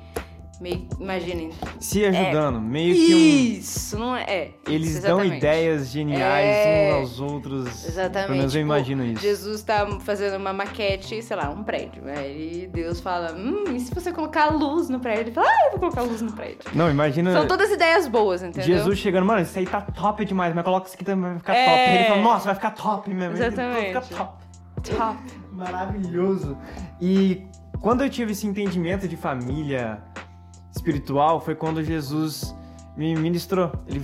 Meio, 0.63 0.87
imaginem. 0.97 1.49
Se 1.77 2.05
ajudando, 2.05 2.61
meio 2.61 2.95
que 2.95 3.13
um... 3.13 3.57
Isso, 3.59 3.99
não 3.99 4.15
é? 4.15 4.23
é 4.23 4.51
Eles 4.65 4.91
isso, 4.91 5.01
dão 5.01 5.21
ideias 5.23 5.89
geniais 5.91 6.45
É. 6.47 6.93
uns 6.95 6.99
aos 7.01 7.19
outros. 7.19 7.85
Exatamente. 7.85 8.27
Pelo 8.27 8.37
menos 8.37 8.55
eu 8.55 8.61
Tipo, 8.61 8.73
imagino 8.73 9.03
isso. 9.05 9.21
Jesus 9.21 9.61
tá 9.61 9.85
fazendo 9.99 10.37
uma 10.37 10.53
maquete, 10.53 11.21
sei 11.21 11.35
lá, 11.35 11.49
um 11.49 11.63
prédio. 11.65 12.03
Aí 12.07 12.69
Deus 12.71 13.01
fala, 13.01 13.33
hum, 13.33 13.65
e 13.75 13.79
se 13.81 13.93
você 13.93 14.13
colocar 14.13 14.45
luz 14.53 14.87
no 14.87 15.01
prédio? 15.01 15.23
Ele 15.23 15.31
fala, 15.31 15.47
ah, 15.49 15.65
eu 15.65 15.71
vou 15.71 15.79
colocar 15.81 16.01
luz 16.03 16.21
no 16.21 16.31
prédio. 16.31 16.59
Não, 16.73 16.89
imagina 16.89 17.33
São 17.33 17.45
todas 17.45 17.69
ideias 17.69 18.07
boas, 18.07 18.41
entendeu? 18.41 18.63
Jesus 18.63 18.97
chegando, 18.99 19.25
mano, 19.25 19.41
isso 19.41 19.59
aí 19.59 19.65
tá 19.65 19.81
top 19.81 20.23
demais, 20.23 20.55
mas 20.55 20.63
coloca 20.63 20.87
isso 20.87 20.95
aqui 20.95 21.03
também, 21.03 21.31
vai 21.31 21.39
ficar 21.39 21.55
É. 21.55 21.65
top. 21.65 21.95
Ele 21.97 22.03
fala, 22.05 22.21
nossa, 22.21 22.45
vai 22.45 22.55
ficar 22.55 22.71
top 22.71 23.13
mesmo. 23.13 23.33
Exatamente. 23.35 23.91
Vai 23.93 24.01
ficar 24.01 24.17
top. 24.25 24.43
Top. 24.95 25.17
Maravilhoso. 25.51 26.57
E 27.01 27.43
quando 27.81 28.01
eu 28.01 28.09
tive 28.09 28.31
esse 28.31 28.47
entendimento 28.47 29.09
de 29.09 29.17
família 29.17 30.01
espiritual, 30.83 31.39
foi 31.39 31.55
quando 31.55 31.81
Jesus 31.81 32.53
me 32.97 33.15
ministrou. 33.15 33.71
Ele 33.87 34.01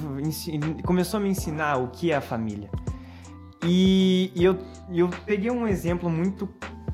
começou 0.84 1.20
a 1.20 1.24
me 1.24 1.30
ensinar 1.30 1.78
o 1.78 1.90
que 1.90 2.12
é 2.12 2.16
a 2.16 2.22
família. 2.22 2.70
E, 3.66 4.32
e 4.34 4.44
eu, 4.44 4.58
eu 4.90 5.10
peguei 5.26 5.52
um 5.52 5.68
exemplo 5.68 6.10
muito 6.10 6.48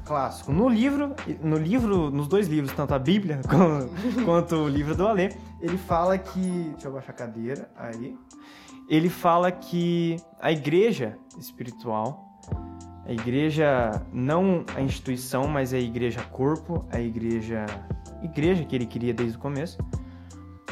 clássico. 0.03 0.51
No 0.51 0.67
livro, 0.67 1.13
no 1.41 1.57
livro, 1.57 2.09
nos 2.09 2.27
dois 2.27 2.47
livros, 2.47 2.73
tanto 2.73 2.95
a 2.95 2.99
Bíblia 2.99 3.39
quanto, 3.47 4.25
quanto 4.25 4.55
o 4.55 4.67
livro 4.67 4.95
do 4.95 5.07
Alê, 5.07 5.29
ele 5.61 5.77
fala 5.77 6.17
que. 6.17 6.71
Deixa 6.71 6.87
eu 6.87 6.93
baixar 6.93 7.11
a 7.11 7.15
cadeira. 7.15 7.69
Aí. 7.77 8.17
Ele 8.89 9.09
fala 9.09 9.51
que 9.51 10.17
a 10.39 10.51
igreja 10.51 11.17
espiritual 11.39 12.25
a 13.07 13.13
igreja, 13.13 14.01
não 14.11 14.65
a 14.75 14.81
instituição, 14.81 15.47
mas 15.47 15.73
a 15.73 15.77
igreja 15.77 16.21
corpo, 16.31 16.83
a 16.91 16.99
igreja. 16.99 17.65
Igreja 18.23 18.63
que 18.63 18.75
ele 18.75 18.85
queria 18.85 19.13
desde 19.13 19.37
o 19.37 19.39
começo, 19.39 19.77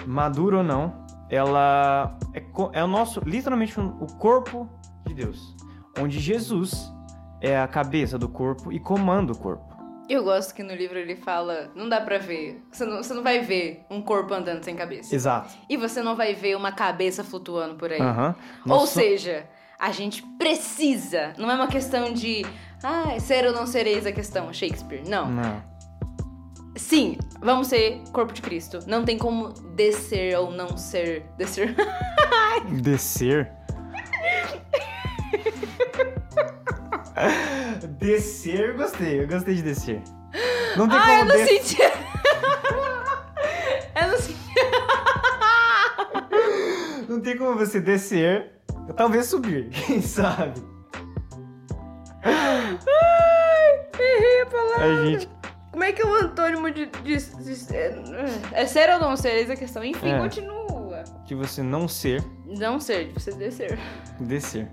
madura 0.05 0.57
ou 0.57 0.63
não, 0.63 1.05
ela 1.29 2.17
é, 2.33 2.43
é 2.73 2.83
o 2.83 2.87
nosso, 2.87 3.19
literalmente, 3.25 3.79
o 3.79 4.07
corpo 4.17 4.69
de 5.05 5.13
Deus. 5.13 5.55
Onde 5.99 6.19
Jesus 6.19 6.91
é 7.41 7.59
a 7.59 7.67
cabeça 7.67 8.17
do 8.17 8.29
corpo 8.29 8.71
e 8.71 8.79
comanda 8.79 9.33
o 9.33 9.37
corpo. 9.37 9.73
Eu 10.09 10.23
gosto 10.23 10.53
que 10.53 10.61
no 10.63 10.75
livro 10.75 10.99
ele 10.99 11.15
fala, 11.15 11.71
não 11.75 11.87
dá 11.87 12.01
pra 12.01 12.17
ver, 12.17 12.61
você 12.71 12.85
não, 12.85 12.97
você 12.97 13.13
não 13.13 13.23
vai 13.23 13.39
ver 13.39 13.85
um 13.89 14.01
corpo 14.01 14.33
andando 14.33 14.63
sem 14.63 14.75
cabeça. 14.75 15.15
Exato. 15.15 15.53
E 15.69 15.77
você 15.77 16.01
não 16.01 16.15
vai 16.15 16.33
ver 16.33 16.57
uma 16.57 16.71
cabeça 16.71 17.23
flutuando 17.23 17.75
por 17.75 17.91
aí. 17.91 18.01
Aham. 18.01 18.35
Ou 18.67 18.85
seja, 18.85 19.47
a 19.79 19.91
gente 19.91 20.21
precisa, 20.37 21.33
não 21.37 21.49
é 21.49 21.55
uma 21.55 21.67
questão 21.67 22.11
de, 22.13 22.45
ah, 22.83 23.17
ser 23.19 23.45
ou 23.45 23.53
não 23.53 23.65
sereis 23.65 24.05
a 24.05 24.11
questão, 24.11 24.51
Shakespeare. 24.53 25.03
Não. 25.07 25.29
Não. 25.29 25.72
Sim, 26.76 27.17
vamos 27.41 27.67
ser 27.67 28.01
corpo 28.11 28.34
de 28.34 28.41
Cristo. 28.41 28.80
Não 28.88 29.05
tem 29.05 29.17
como 29.17 29.49
descer 29.76 30.38
ou 30.38 30.51
não 30.51 30.78
ser. 30.78 31.24
Descer. 31.38 31.76
Descer. 32.82 33.51
descer, 37.99 38.76
gostei. 38.76 39.21
Eu 39.24 39.28
gostei 39.28 39.55
de 39.55 39.61
descer. 39.61 40.01
Não 40.76 40.88
tem 40.88 40.97
Ah, 40.97 41.19
como 41.19 41.32
eu 41.32 41.38
não 41.38 41.45
senti. 41.47 41.78
eu 43.95 44.07
não 44.07 44.17
senti. 44.17 44.39
Não 47.07 47.19
tem 47.21 47.38
como 47.38 47.55
você 47.57 47.80
descer, 47.80 48.51
talvez 48.95 49.28
subir, 49.28 49.69
quem 49.86 50.01
sabe? 50.01 50.59
Errei 53.99 54.41
a 54.41 54.45
palavra. 54.47 54.86
A 54.86 55.05
gente. 55.05 55.30
Como 55.74 55.84
é 55.84 55.91
que 55.91 56.01
o 56.05 56.15
antônimo 56.15 56.69
de. 56.71 56.86
de- 56.86 57.17
de- 57.17 57.76
é, 57.76 58.61
é 58.61 58.65
ser 58.67 58.89
ou 58.91 58.99
não 58.99 59.17
ser? 59.17 59.30
Eis 59.34 59.49
a 59.49 59.55
questão. 59.55 59.84
Enfim, 59.84 60.07
É. 60.11 60.19
continua. 60.19 61.03
Que 61.26 61.34
você 61.36 61.61
não 61.63 61.88
ser, 61.88 62.24
Não 62.45 62.80
ser, 62.80 63.07
de 63.07 63.13
você 63.19 63.32
descer. 63.34 63.78
descer. 64.19 64.71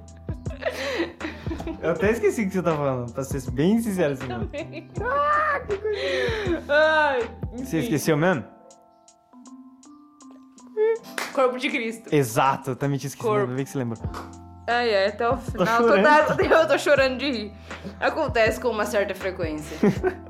Eu 1.82 1.90
até 1.92 2.11
esqueci 2.11 2.42
o 2.42 2.46
que 2.48 2.53
você 2.53 2.62
tá 2.62 2.76
falando, 2.76 3.12
pra 3.12 3.24
ser 3.24 3.51
bem 3.51 3.80
sincero 3.80 4.12
assim. 4.12 4.26
mano. 4.28 4.51
ah, 5.03 5.61
que 5.66 5.76
coisa. 5.78 6.64
Ai. 6.68 7.30
Você 7.57 7.78
esqueceu 7.78 8.16
mesmo? 8.16 8.44
Corpo 11.32 11.59
de 11.59 11.70
Cristo. 11.70 12.14
Exato, 12.14 12.70
eu 12.72 12.76
também 12.76 12.98
tinha 12.98 13.09
esquecido, 13.09 13.32
Corpo. 13.32 13.55
bem 13.55 13.64
que 13.64 13.70
você 13.70 13.78
lembrou. 13.78 14.03
Ai, 14.68 14.94
ai, 14.94 15.07
até 15.07 15.28
o 15.28 15.36
final. 15.36 15.66
chorando. 15.78 16.26
Toda... 16.36 16.42
Eu 16.61 16.68
tô 16.68 16.78
chorando 16.78 17.18
de 17.18 17.30
rir. 17.30 17.53
Acontece 17.98 18.61
com 18.61 18.68
uma 18.68 18.84
certa 18.86 19.14
frequência. 19.14 19.76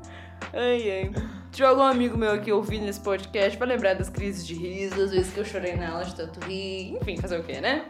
ai, 0.53 0.91
ai. 0.91 1.11
Tinha 1.51 1.67
algum 1.67 1.81
amigo 1.83 2.17
meu 2.17 2.31
aqui 2.31 2.51
ouvindo 2.51 2.87
esse 2.87 2.99
podcast 2.99 3.57
pra 3.57 3.67
lembrar 3.67 3.93
das 3.95 4.09
crises 4.09 4.45
de 4.47 4.53
riso, 4.53 5.01
às 5.01 5.11
vezes 5.11 5.33
que 5.33 5.39
eu 5.39 5.45
chorei 5.45 5.75
na 5.75 5.89
aula 5.91 6.05
de 6.05 6.15
tanto 6.15 6.39
rir. 6.45 6.95
Enfim, 7.01 7.17
fazer 7.17 7.39
o 7.39 7.43
quê, 7.43 7.59
né? 7.59 7.85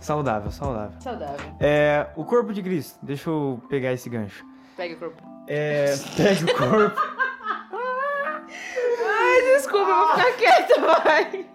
Saudável, 0.00 0.50
saudável. 0.50 1.00
Saudável. 1.00 1.56
É, 1.60 2.06
o 2.16 2.24
corpo 2.24 2.52
de 2.52 2.62
Cristo, 2.62 2.98
deixa 3.02 3.28
eu 3.28 3.60
pegar 3.68 3.92
esse 3.92 4.08
gancho. 4.08 4.44
Pega 4.76 4.94
o 4.94 4.98
corpo. 4.98 5.22
É, 5.48 5.94
pega 6.16 6.44
o 6.52 6.56
corpo. 6.56 7.00
Ai, 9.10 9.56
desculpa, 9.56 9.90
eu 9.90 9.96
vou 9.96 10.08
ficar 10.16 10.32
quieta, 10.36 10.80
vai. 11.04 11.46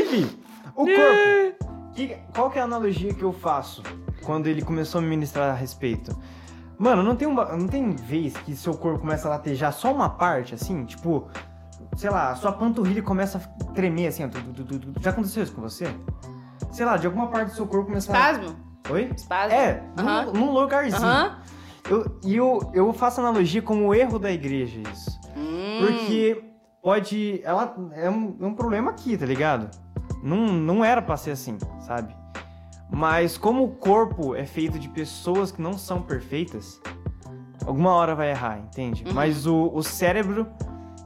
Enfim, 0.00 0.38
o 0.74 0.84
corpo. 0.86 1.92
Que- 1.94 2.16
qual 2.34 2.50
que 2.50 2.58
é 2.58 2.62
a 2.62 2.64
analogia 2.64 3.12
que 3.12 3.22
eu 3.22 3.32
faço 3.32 3.82
quando 4.24 4.46
ele 4.46 4.62
começou 4.62 4.98
a 5.00 5.02
me 5.02 5.08
ministrar 5.08 5.50
a 5.50 5.54
respeito? 5.54 6.16
Mano, 6.82 7.00
não 7.00 7.14
tem, 7.14 7.28
uma, 7.28 7.44
não 7.56 7.68
tem 7.68 7.90
vez 7.92 8.36
que 8.38 8.56
seu 8.56 8.74
corpo 8.74 8.98
começa 8.98 9.28
a 9.28 9.30
latejar 9.30 9.72
só 9.72 9.92
uma 9.94 10.08
parte, 10.10 10.52
assim? 10.52 10.84
Tipo, 10.84 11.28
sei 11.96 12.10
lá, 12.10 12.32
a 12.32 12.34
sua 12.34 12.50
panturrilha 12.50 13.00
começa 13.04 13.38
a 13.38 13.64
tremer, 13.72 14.08
assim, 14.08 14.24
ó. 14.24 15.00
Já 15.00 15.10
aconteceu 15.10 15.44
isso 15.44 15.52
com 15.52 15.62
você? 15.62 15.86
Sei 16.72 16.84
lá, 16.84 16.96
de 16.96 17.06
alguma 17.06 17.28
parte 17.28 17.50
do 17.50 17.54
seu 17.54 17.68
corpo 17.68 17.86
começa 17.86 18.12
a... 18.12 18.32
Espasmo? 18.32 18.56
Oi? 18.90 19.12
Espasmo? 19.16 19.54
É, 19.56 19.80
Aham. 19.96 20.24
num, 20.24 20.32
num 20.32 20.50
lugarzinho. 20.52 21.00
Aham. 21.04 21.38
Eu- 21.88 22.18
E 22.24 22.34
eu, 22.34 22.70
eu 22.74 22.92
faço 22.92 23.20
analogia 23.20 23.62
com 23.62 23.86
o 23.86 23.94
erro 23.94 24.18
da 24.18 24.32
igreja, 24.32 24.80
isso. 24.92 25.20
Hum. 25.36 25.78
Porque 25.86 26.42
pode. 26.82 27.40
Ela 27.44 27.76
é 27.92 28.10
um, 28.10 28.36
é 28.40 28.44
um 28.46 28.54
problema 28.54 28.90
aqui, 28.90 29.16
tá 29.16 29.24
ligado? 29.24 29.70
Não, 30.20 30.36
não 30.48 30.84
era 30.84 31.00
pra 31.00 31.16
ser 31.16 31.30
assim, 31.30 31.58
sabe? 31.86 32.12
Mas 32.92 33.38
como 33.38 33.64
o 33.64 33.68
corpo 33.68 34.34
é 34.34 34.44
feito 34.44 34.78
de 34.78 34.86
pessoas 34.86 35.50
que 35.50 35.62
não 35.62 35.78
são 35.78 36.02
perfeitas, 36.02 36.78
alguma 37.64 37.92
hora 37.92 38.14
vai 38.14 38.30
errar, 38.30 38.58
entende? 38.58 39.02
Uhum. 39.06 39.14
Mas 39.14 39.46
o, 39.46 39.70
o 39.72 39.82
cérebro, 39.82 40.46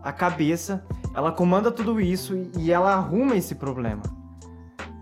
a 0.03 0.13
cabeça, 0.13 0.85
ela 1.15 1.31
comanda 1.31 1.71
tudo 1.71 2.01
isso 2.01 2.35
e 2.59 2.73
ela 2.73 2.93
arruma 2.93 3.37
esse 3.37 3.55
problema. 3.55 4.03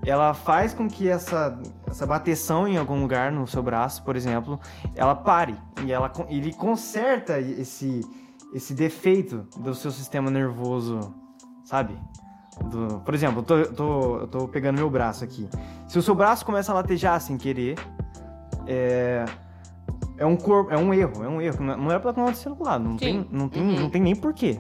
Ela 0.05 0.35
faz 0.35 0.75
com 0.75 0.87
que 0.87 1.09
essa, 1.09 1.59
essa 1.87 2.07
bateção 2.07 2.69
em 2.69 2.77
algum 2.77 3.01
lugar 3.01 3.33
no 3.33 3.47
seu 3.47 3.63
braço, 3.63 4.05
por 4.05 4.15
exemplo, 4.15 4.61
ela 4.95 5.15
pare. 5.15 5.57
E 5.87 5.91
ela, 5.91 6.13
ele 6.29 6.53
conserta 6.53 7.41
esse, 7.41 8.03
esse 8.53 8.75
defeito 8.75 9.47
do 9.57 9.75
seu 9.75 9.91
sistema 9.91 10.31
nervoso, 10.31 11.15
sabe? 11.65 11.99
Do, 12.63 13.01
por 13.01 13.15
exemplo, 13.15 13.41
eu 13.41 13.43
tô, 13.43 13.57
eu 13.57 13.75
tô, 13.75 14.17
eu 14.19 14.27
tô 14.29 14.49
pegando 14.49 14.77
meu 14.77 14.89
braço 14.89 15.25
aqui. 15.25 15.49
Se 15.89 15.99
o 15.99 16.03
seu 16.03 16.15
braço 16.15 16.45
começa 16.45 16.73
a 16.73 16.75
latejar 16.75 17.21
sem 17.21 17.37
querer, 17.37 17.77
é, 18.67 19.25
é 20.19 20.27
um 20.27 20.37
corpo, 20.37 20.73
é 20.73 20.79
um 20.79 20.95
erro, 20.95 21.25
é 21.25 21.29
um 21.29 21.41
erro. 21.41 21.65
Não 21.65 21.91
é 21.91 21.99
pra 21.99 22.11
acontecer 22.11 22.51
do 22.51 22.63
lado, 22.63 22.85
não 22.85 22.97
tem, 22.97 23.27
não, 23.31 23.49
tem, 23.49 23.63
uhum. 23.63 23.81
não 23.81 23.91
tem 23.91 24.01
nem 24.01 24.15
porquê. 24.15 24.59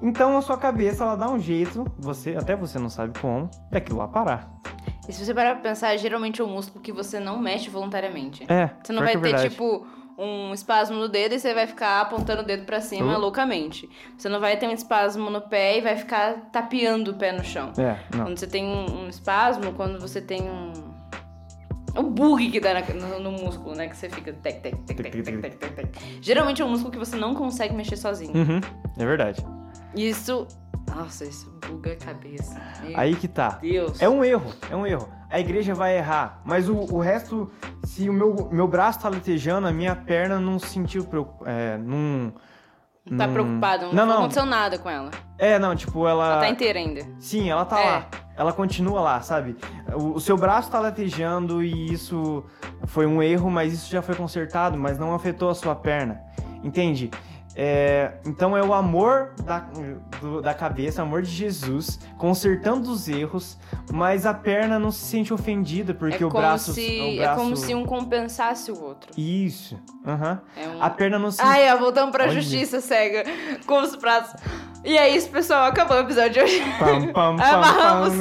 Então 0.00 0.36
a 0.36 0.42
sua 0.42 0.56
cabeça 0.56 1.04
ela 1.04 1.14
dá 1.14 1.30
um 1.30 1.38
jeito, 1.38 1.84
você 1.98 2.34
até 2.36 2.56
você 2.56 2.78
não 2.78 2.90
sabe 2.90 3.18
como, 3.20 3.48
daquilo 3.70 3.98
lá 3.98 4.08
parar. 4.08 4.50
E 5.08 5.12
se 5.12 5.24
você 5.24 5.34
parar 5.34 5.54
pra 5.54 5.62
pensar, 5.70 5.96
geralmente 5.96 6.40
é 6.40 6.44
um 6.44 6.48
músculo 6.52 6.82
que 6.82 6.92
você 6.92 7.18
não 7.18 7.38
mexe 7.40 7.68
voluntariamente. 7.68 8.44
É. 8.48 8.70
Você 8.82 8.92
não 8.92 9.02
vai 9.02 9.14
é 9.14 9.18
ter, 9.18 9.50
tipo, 9.50 9.86
um 10.22 10.54
espasmo 10.54 10.96
no 10.96 11.08
dedo 11.08 11.34
e 11.34 11.40
você 11.40 11.52
vai 11.52 11.66
ficar 11.66 12.00
apontando 12.00 12.42
o 12.42 12.44
dedo 12.44 12.64
para 12.64 12.80
cima 12.80 13.16
loucamente. 13.16 13.88
Você 14.16 14.28
não 14.28 14.40
vai 14.40 14.56
ter 14.56 14.68
um 14.68 14.72
espasmo 14.72 15.28
no 15.30 15.40
pé 15.40 15.78
e 15.78 15.80
vai 15.80 15.96
ficar 15.96 16.50
tapeando 16.52 17.10
o 17.10 17.14
pé 17.14 17.32
no 17.32 17.42
chão. 17.42 17.72
É, 17.76 17.98
não. 18.14 18.26
Quando 18.26 18.38
você 18.38 18.46
tem 18.46 18.64
um, 18.64 19.04
um 19.04 19.08
espasmo, 19.08 19.72
quando 19.72 20.00
você 20.00 20.20
tem 20.20 20.42
um. 20.42 20.92
O 21.94 22.04
bug 22.04 22.50
que 22.50 22.58
dá 22.58 22.72
na, 22.72 22.80
no, 22.80 23.20
no, 23.20 23.32
músculo, 23.32 23.74
né? 23.74 23.86
Que 23.88 23.96
você 23.96 24.08
fica 24.08 24.32
tec, 24.32 24.62
tec, 24.62 24.76
tec, 24.86 24.96
tec, 24.96 25.12
tec, 25.12 25.40
tec, 25.40 25.58
tec, 25.58 25.74
tec. 25.74 25.88
Geralmente 26.22 26.62
é 26.62 26.64
um 26.64 26.70
músculo 26.70 26.90
que 26.90 26.98
você 26.98 27.16
não 27.16 27.34
consegue 27.34 27.74
mexer 27.74 27.96
sozinho. 27.96 28.34
Uhum, 28.34 28.60
é 28.96 29.04
verdade. 29.04 29.44
Isso 29.94 30.46
nossa, 30.94 31.24
isso 31.24 31.50
buga 31.66 31.92
a 31.92 31.96
cabeça. 31.96 32.60
Meu 32.82 32.98
Aí 32.98 33.16
que 33.16 33.26
tá. 33.26 33.58
Deus. 33.60 34.00
É 34.00 34.08
um 34.08 34.22
erro, 34.22 34.52
é 34.70 34.76
um 34.76 34.86
erro. 34.86 35.08
A 35.32 35.40
igreja 35.40 35.74
vai 35.74 35.96
errar, 35.96 36.42
mas 36.44 36.68
o, 36.68 36.76
o 36.76 37.00
resto, 37.00 37.50
se 37.84 38.06
o 38.10 38.12
meu, 38.12 38.50
meu 38.52 38.68
braço 38.68 39.00
tá 39.00 39.08
latejando, 39.08 39.66
a 39.66 39.72
minha 39.72 39.96
perna 39.96 40.38
não 40.38 40.58
se 40.58 40.66
sentiu. 40.66 41.08
É, 41.46 41.78
não. 41.78 42.34
Não 43.10 43.18
tá 43.18 43.26
preocupada, 43.26 43.86
não, 43.86 43.92
não, 43.92 44.06
não, 44.06 44.18
aconteceu 44.18 44.46
nada 44.46 44.78
com 44.78 44.88
ela. 44.88 45.10
É, 45.36 45.58
não, 45.58 45.74
tipo, 45.74 46.06
ela. 46.06 46.34
Ela 46.34 46.40
tá 46.40 46.48
inteira 46.48 46.78
ainda. 46.78 47.00
Sim, 47.18 47.50
ela 47.50 47.64
tá 47.64 47.80
é. 47.80 47.84
lá. 47.84 48.06
Ela 48.36 48.52
continua 48.52 49.00
lá, 49.00 49.20
sabe? 49.22 49.56
O, 49.94 50.16
o, 50.16 50.20
seu 50.20 50.36
braço 50.36 50.70
tá 50.70 50.78
latejando 50.78 51.64
e 51.64 51.92
isso 51.92 52.44
foi 52.86 53.06
um 53.06 53.22
erro, 53.22 53.50
mas 53.50 53.72
isso 53.72 53.90
já 53.90 54.02
foi 54.02 54.14
consertado, 54.14 54.78
mas 54.78 54.98
não 54.98 55.14
afetou 55.14 55.48
a 55.48 55.54
sua 55.54 55.74
perna. 55.74 56.20
Entende? 56.62 57.10
É, 57.54 58.12
então 58.24 58.56
é 58.56 58.62
o 58.62 58.72
amor 58.72 59.32
da, 59.44 59.58
do, 60.20 60.40
da 60.40 60.54
cabeça, 60.54 61.02
o 61.02 61.06
amor 61.06 61.22
de 61.22 61.30
Jesus, 61.30 62.00
consertando 62.16 62.90
os 62.90 63.08
erros, 63.08 63.58
mas 63.92 64.24
a 64.24 64.32
perna 64.32 64.78
não 64.78 64.90
se 64.90 65.04
sente 65.04 65.34
ofendida 65.34 65.92
porque 65.92 66.22
é 66.22 66.26
o, 66.26 66.30
braço, 66.30 66.72
se, 66.72 66.80
o 66.80 67.16
braço. 67.16 67.32
É 67.32 67.42
como 67.42 67.56
se 67.56 67.74
um 67.74 67.84
compensasse 67.84 68.72
o 68.72 68.82
outro. 68.82 69.10
Isso. 69.18 69.78
Uhum. 70.06 70.38
É 70.56 70.68
um... 70.68 70.82
A 70.82 70.88
perna 70.88 71.18
não 71.18 71.30
se. 71.30 71.42
Ai, 71.42 71.76
voltamos 71.76 72.10
pra 72.10 72.24
Olha. 72.24 72.32
justiça 72.32 72.80
cega 72.80 73.24
com 73.66 73.82
os 73.82 73.96
pratos. 73.96 74.34
E 74.84 74.96
é 74.96 75.14
isso, 75.14 75.28
pessoal. 75.28 75.66
Acabou 75.66 75.96
o 75.98 76.00
episódio 76.00 76.32
de 76.32 76.40
hoje. 76.40 76.62
Pam, 76.78 77.12
pam, 77.12 77.36
Amarramos. 77.40 78.14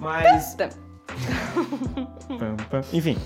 Mas. 0.00 0.56
Enfim. 2.92 3.18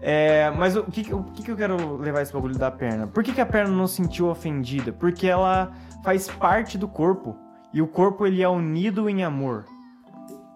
É, 0.00 0.50
mas 0.56 0.76
o 0.76 0.84
que, 0.84 1.12
o 1.12 1.24
que, 1.24 1.50
eu 1.50 1.56
quero 1.56 1.96
levar 1.96 2.22
esse 2.22 2.32
bagulho 2.32 2.56
da 2.56 2.70
perna? 2.70 3.06
Por 3.06 3.24
que, 3.24 3.32
que 3.32 3.40
a 3.40 3.46
perna 3.46 3.74
não 3.74 3.86
se 3.86 3.96
sentiu 3.96 4.28
ofendida? 4.28 4.92
Porque 4.92 5.26
ela 5.26 5.72
faz 6.04 6.28
parte 6.28 6.78
do 6.78 6.86
corpo. 6.86 7.36
E 7.72 7.82
o 7.82 7.86
corpo 7.86 8.26
ele 8.26 8.42
é 8.42 8.48
unido 8.48 9.08
em 9.08 9.24
amor. 9.24 9.64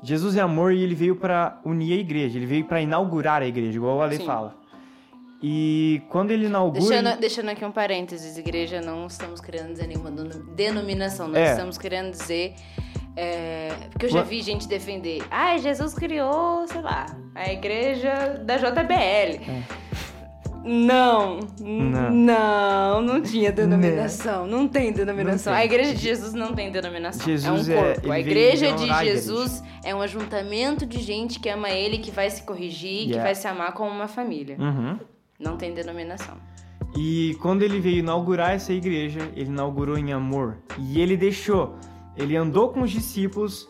Jesus 0.03 0.37
é 0.37 0.41
amor 0.41 0.73
e 0.73 0.83
ele 0.83 0.95
veio 0.95 1.17
para 1.17 1.61
unir 1.65 1.93
a 1.93 2.01
igreja. 2.01 2.39
Ele 2.39 2.47
veio 2.47 2.65
para 2.65 2.81
inaugurar 2.81 3.43
a 3.43 3.47
igreja, 3.47 3.77
igual 3.77 4.01
a 4.01 4.07
lei 4.07 4.19
fala. 4.21 4.57
E 5.43 6.03
quando 6.09 6.31
ele 6.31 6.47
inaugura. 6.47 6.81
Deixando, 6.81 7.21
deixando, 7.21 7.49
aqui 7.49 7.65
um 7.65 7.73
parênteses: 7.73 8.39
igreja 8.39 8.81
não 8.81 9.09
estamos 9.09 9.41
querendo 9.41 9.73
dizer 9.73 9.89
nenhuma 9.89 10.11
denominação, 10.55 11.27
nós 11.27 11.39
é. 11.39 11.51
estamos 11.51 11.77
querendo 11.77 12.13
dizer 12.13 12.55
é, 13.17 13.71
porque 13.91 14.07
eu 14.07 14.11
já 14.11 14.23
vi 14.23 14.43
gente 14.43 14.67
defender. 14.67 15.23
Ah, 15.31 15.57
Jesus 15.59 15.95
criou, 15.95 16.67
sei 16.67 16.81
lá, 16.81 17.07
a 17.35 17.53
igreja 17.53 18.43
da 18.45 18.57
JBL. 18.57 19.43
É. 19.49 19.63
Não, 20.65 21.41
não, 21.61 22.11
não, 22.13 23.03
não 23.03 23.21
tinha 23.21 23.51
denominação, 23.51 24.47
não, 24.47 24.61
não 24.61 24.69
tem 24.69 24.93
denominação. 24.93 25.53
Não. 25.53 25.59
A 25.59 25.65
igreja 25.65 25.93
de 25.93 26.01
Jesus 26.01 26.35
não 26.35 26.55
tem 26.55 26.71
denominação. 26.71 27.27
Jesus 27.27 27.69
é 27.69 27.75
um 27.75 27.83
corpo. 27.83 28.09
É, 28.09 28.13
a 28.13 28.21
igreja 28.21 28.73
de 28.73 28.87
Jesus 28.87 29.63
é 29.83 29.93
um 29.93 30.01
ajuntamento 30.01 30.87
de 30.87 30.99
gente 31.01 31.41
que 31.41 31.49
ama 31.49 31.71
ele, 31.71 31.99
que 31.99 32.13
vai 32.13 32.31
se 32.31 32.45
corrigir, 32.45 33.09
yeah. 33.09 33.15
que 33.15 33.19
vai 33.19 33.35
se 33.35 33.49
amar 33.49 33.73
como 33.73 33.91
uma 33.91 34.07
família. 34.07 34.57
Uhum. 34.57 34.99
Não 35.39 35.57
tem 35.57 35.75
denominação. 35.75 36.37
E 36.97 37.37
quando 37.41 37.63
ele 37.63 37.81
veio 37.81 37.99
inaugurar 37.99 38.53
essa 38.53 38.73
igreja, 38.73 39.21
ele 39.35 39.51
inaugurou 39.51 39.99
em 39.99 40.13
amor. 40.13 40.59
E 40.79 41.01
ele 41.01 41.17
deixou 41.17 41.75
ele 42.17 42.37
andou 42.37 42.69
com 42.71 42.83
os 42.83 42.91
discípulos 42.91 43.67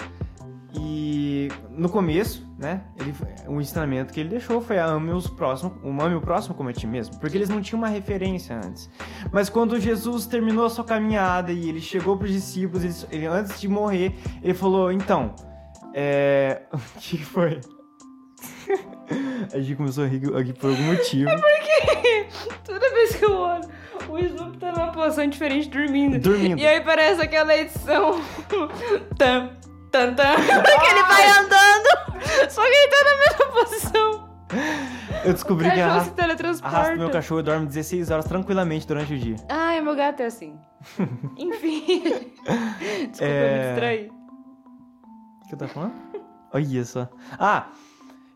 e 0.74 1.48
no 1.70 1.88
começo, 1.88 2.46
né, 2.58 2.82
ele, 2.98 3.14
o 3.46 3.60
ensinamento 3.60 4.12
que 4.12 4.20
ele 4.20 4.30
deixou 4.30 4.60
foi 4.60 4.78
ame 4.78 5.10
os 5.10 5.26
próximos, 5.26 5.74
ame 5.84 6.14
o 6.14 6.20
próximo 6.20 6.54
como 6.54 6.70
a 6.70 6.72
ti 6.72 6.86
mesmo, 6.86 7.18
porque 7.18 7.36
eles 7.36 7.48
não 7.48 7.60
tinham 7.60 7.78
uma 7.78 7.88
referência 7.88 8.56
antes. 8.56 8.88
Mas 9.30 9.50
quando 9.50 9.78
Jesus 9.78 10.26
terminou 10.26 10.64
a 10.64 10.70
sua 10.70 10.84
caminhada 10.84 11.52
e 11.52 11.68
ele 11.68 11.80
chegou 11.80 12.16
para 12.16 12.24
os 12.24 12.32
discípulos, 12.32 12.84
ele, 12.84 12.94
ele, 13.10 13.26
antes 13.26 13.60
de 13.60 13.68
morrer, 13.68 14.14
ele 14.42 14.54
falou: 14.54 14.90
então, 14.90 15.34
é, 15.94 16.62
o 16.72 16.78
que 16.98 17.18
foi? 17.18 17.60
a 19.52 19.58
gente 19.58 19.76
começou 19.76 20.04
a 20.04 20.06
rir 20.06 20.22
aqui 20.34 20.54
por 20.54 20.70
algum 20.70 20.84
motivo. 20.84 21.28
É 21.28 21.36
porque 21.36 22.26
toda 22.64 22.90
vez 22.94 23.16
que 23.16 23.24
eu 23.24 23.32
olho 23.32 23.71
o 24.12 24.18
Snoop 24.18 24.58
tá 24.58 24.72
numa 24.72 24.92
posição 24.92 25.26
diferente 25.26 25.68
dormindo. 25.70 26.18
Dormindo. 26.18 26.60
E 26.60 26.66
aí 26.66 26.80
parece 26.82 27.22
aquela 27.22 27.56
edição. 27.56 28.20
tan, 29.16 29.56
tan, 29.90 30.14
tan. 30.14 30.34
que 30.36 30.86
ele 30.86 31.02
vai 31.02 31.28
andando, 31.30 32.50
só 32.50 32.62
que 32.62 32.68
ele 32.68 32.88
tá 32.88 33.04
na 33.04 33.16
mesma 33.18 33.46
posição. 33.60 34.32
Eu 35.24 35.32
descobri 35.32 35.70
que 35.70 35.80
arrasta, 35.80 36.10
se 36.10 36.14
teletransporta. 36.14 36.76
arrasta 36.76 36.96
meu 36.96 37.10
cachorro 37.10 37.40
e 37.40 37.42
dorme 37.42 37.66
16 37.66 38.10
horas 38.10 38.24
tranquilamente 38.26 38.86
durante 38.86 39.14
o 39.14 39.18
dia. 39.18 39.36
Ai, 39.48 39.80
meu 39.80 39.94
gato 39.94 40.20
é 40.20 40.26
assim. 40.26 40.58
Enfim. 41.38 42.02
Desculpa, 43.08 43.24
é... 43.24 43.58
me 43.58 43.66
distraí. 43.68 44.10
O 45.42 45.48
que 45.48 45.54
eu 45.54 45.58
tava 45.58 45.72
falando? 45.72 45.94
Olha 46.52 46.84
só. 46.84 47.08
Ah, 47.38 47.68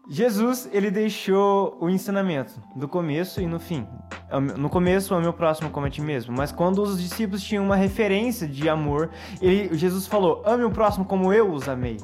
Jesus, 0.09 0.69
ele 0.73 0.91
deixou 0.91 1.77
o 1.81 1.91
ensinamento 1.91 2.61
do 2.77 2.87
começo 2.87 3.41
e 3.41 3.47
no 3.47 3.59
fim. 3.59 3.87
No 4.57 4.71
começo, 4.71 5.15
é 5.15 5.29
o 5.29 5.33
próximo 5.33 5.71
como 5.71 5.87
a 5.87 5.91
ti 5.91 6.01
mesmo. 6.01 6.35
Mas 6.37 6.53
quando 6.53 6.81
os 6.81 7.01
discípulos 7.01 7.43
tinham 7.43 7.65
uma 7.65 7.77
referência 7.77 8.47
de 8.47 8.69
amor, 8.69 9.11
ele, 9.41 9.77
Jesus 9.77 10.07
falou: 10.07 10.43
ame 10.45 10.65
o 10.65 10.71
próximo 10.71 11.05
como 11.05 11.33
eu 11.33 11.51
os 11.53 11.69
amei. 11.69 11.97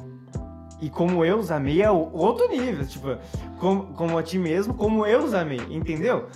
E 0.81 0.89
como 0.89 1.23
eu 1.23 1.37
os 1.37 1.49
amei 1.49 1.81
é 1.81 1.89
outro 1.89 2.49
nível. 2.49 2.85
Tipo, 2.85 3.17
como, 3.57 3.85
como 3.93 4.17
a 4.17 4.23
ti 4.23 4.37
mesmo, 4.37 4.73
como 4.73 5.05
eu 5.05 5.23
os 5.23 5.33
amei. 5.33 5.61
Entendeu? 5.69 6.27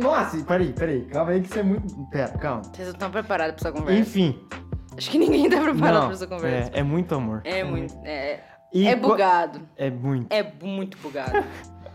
Nossa, 0.00 0.42
peraí, 0.44 0.72
peraí. 0.72 1.02
Calma 1.04 1.32
aí 1.32 1.42
que 1.42 1.48
você 1.48 1.60
é 1.60 1.62
muito. 1.62 1.94
Pera, 2.10 2.38
calma. 2.38 2.62
Vocês 2.62 2.88
não 2.88 2.94
estão 2.94 3.10
preparados 3.10 3.60
pra 3.60 3.68
essa 3.68 3.78
conversa. 3.78 4.00
Enfim. 4.00 4.38
Acho 4.96 5.10
que 5.10 5.18
ninguém 5.18 5.50
tá 5.50 5.60
preparado 5.60 5.94
não, 5.94 6.04
pra 6.06 6.14
essa 6.14 6.26
conversa. 6.26 6.70
É, 6.72 6.80
é 6.80 6.82
muito 6.82 7.14
amor. 7.14 7.42
É, 7.44 7.58
é 7.58 7.64
muito. 7.64 7.94
É... 8.02 8.55
E 8.72 8.86
é 8.86 8.96
bugado. 8.96 9.60
É 9.76 9.90
muito. 9.90 10.32
É 10.32 10.52
muito 10.62 10.98
bugado. 10.98 11.44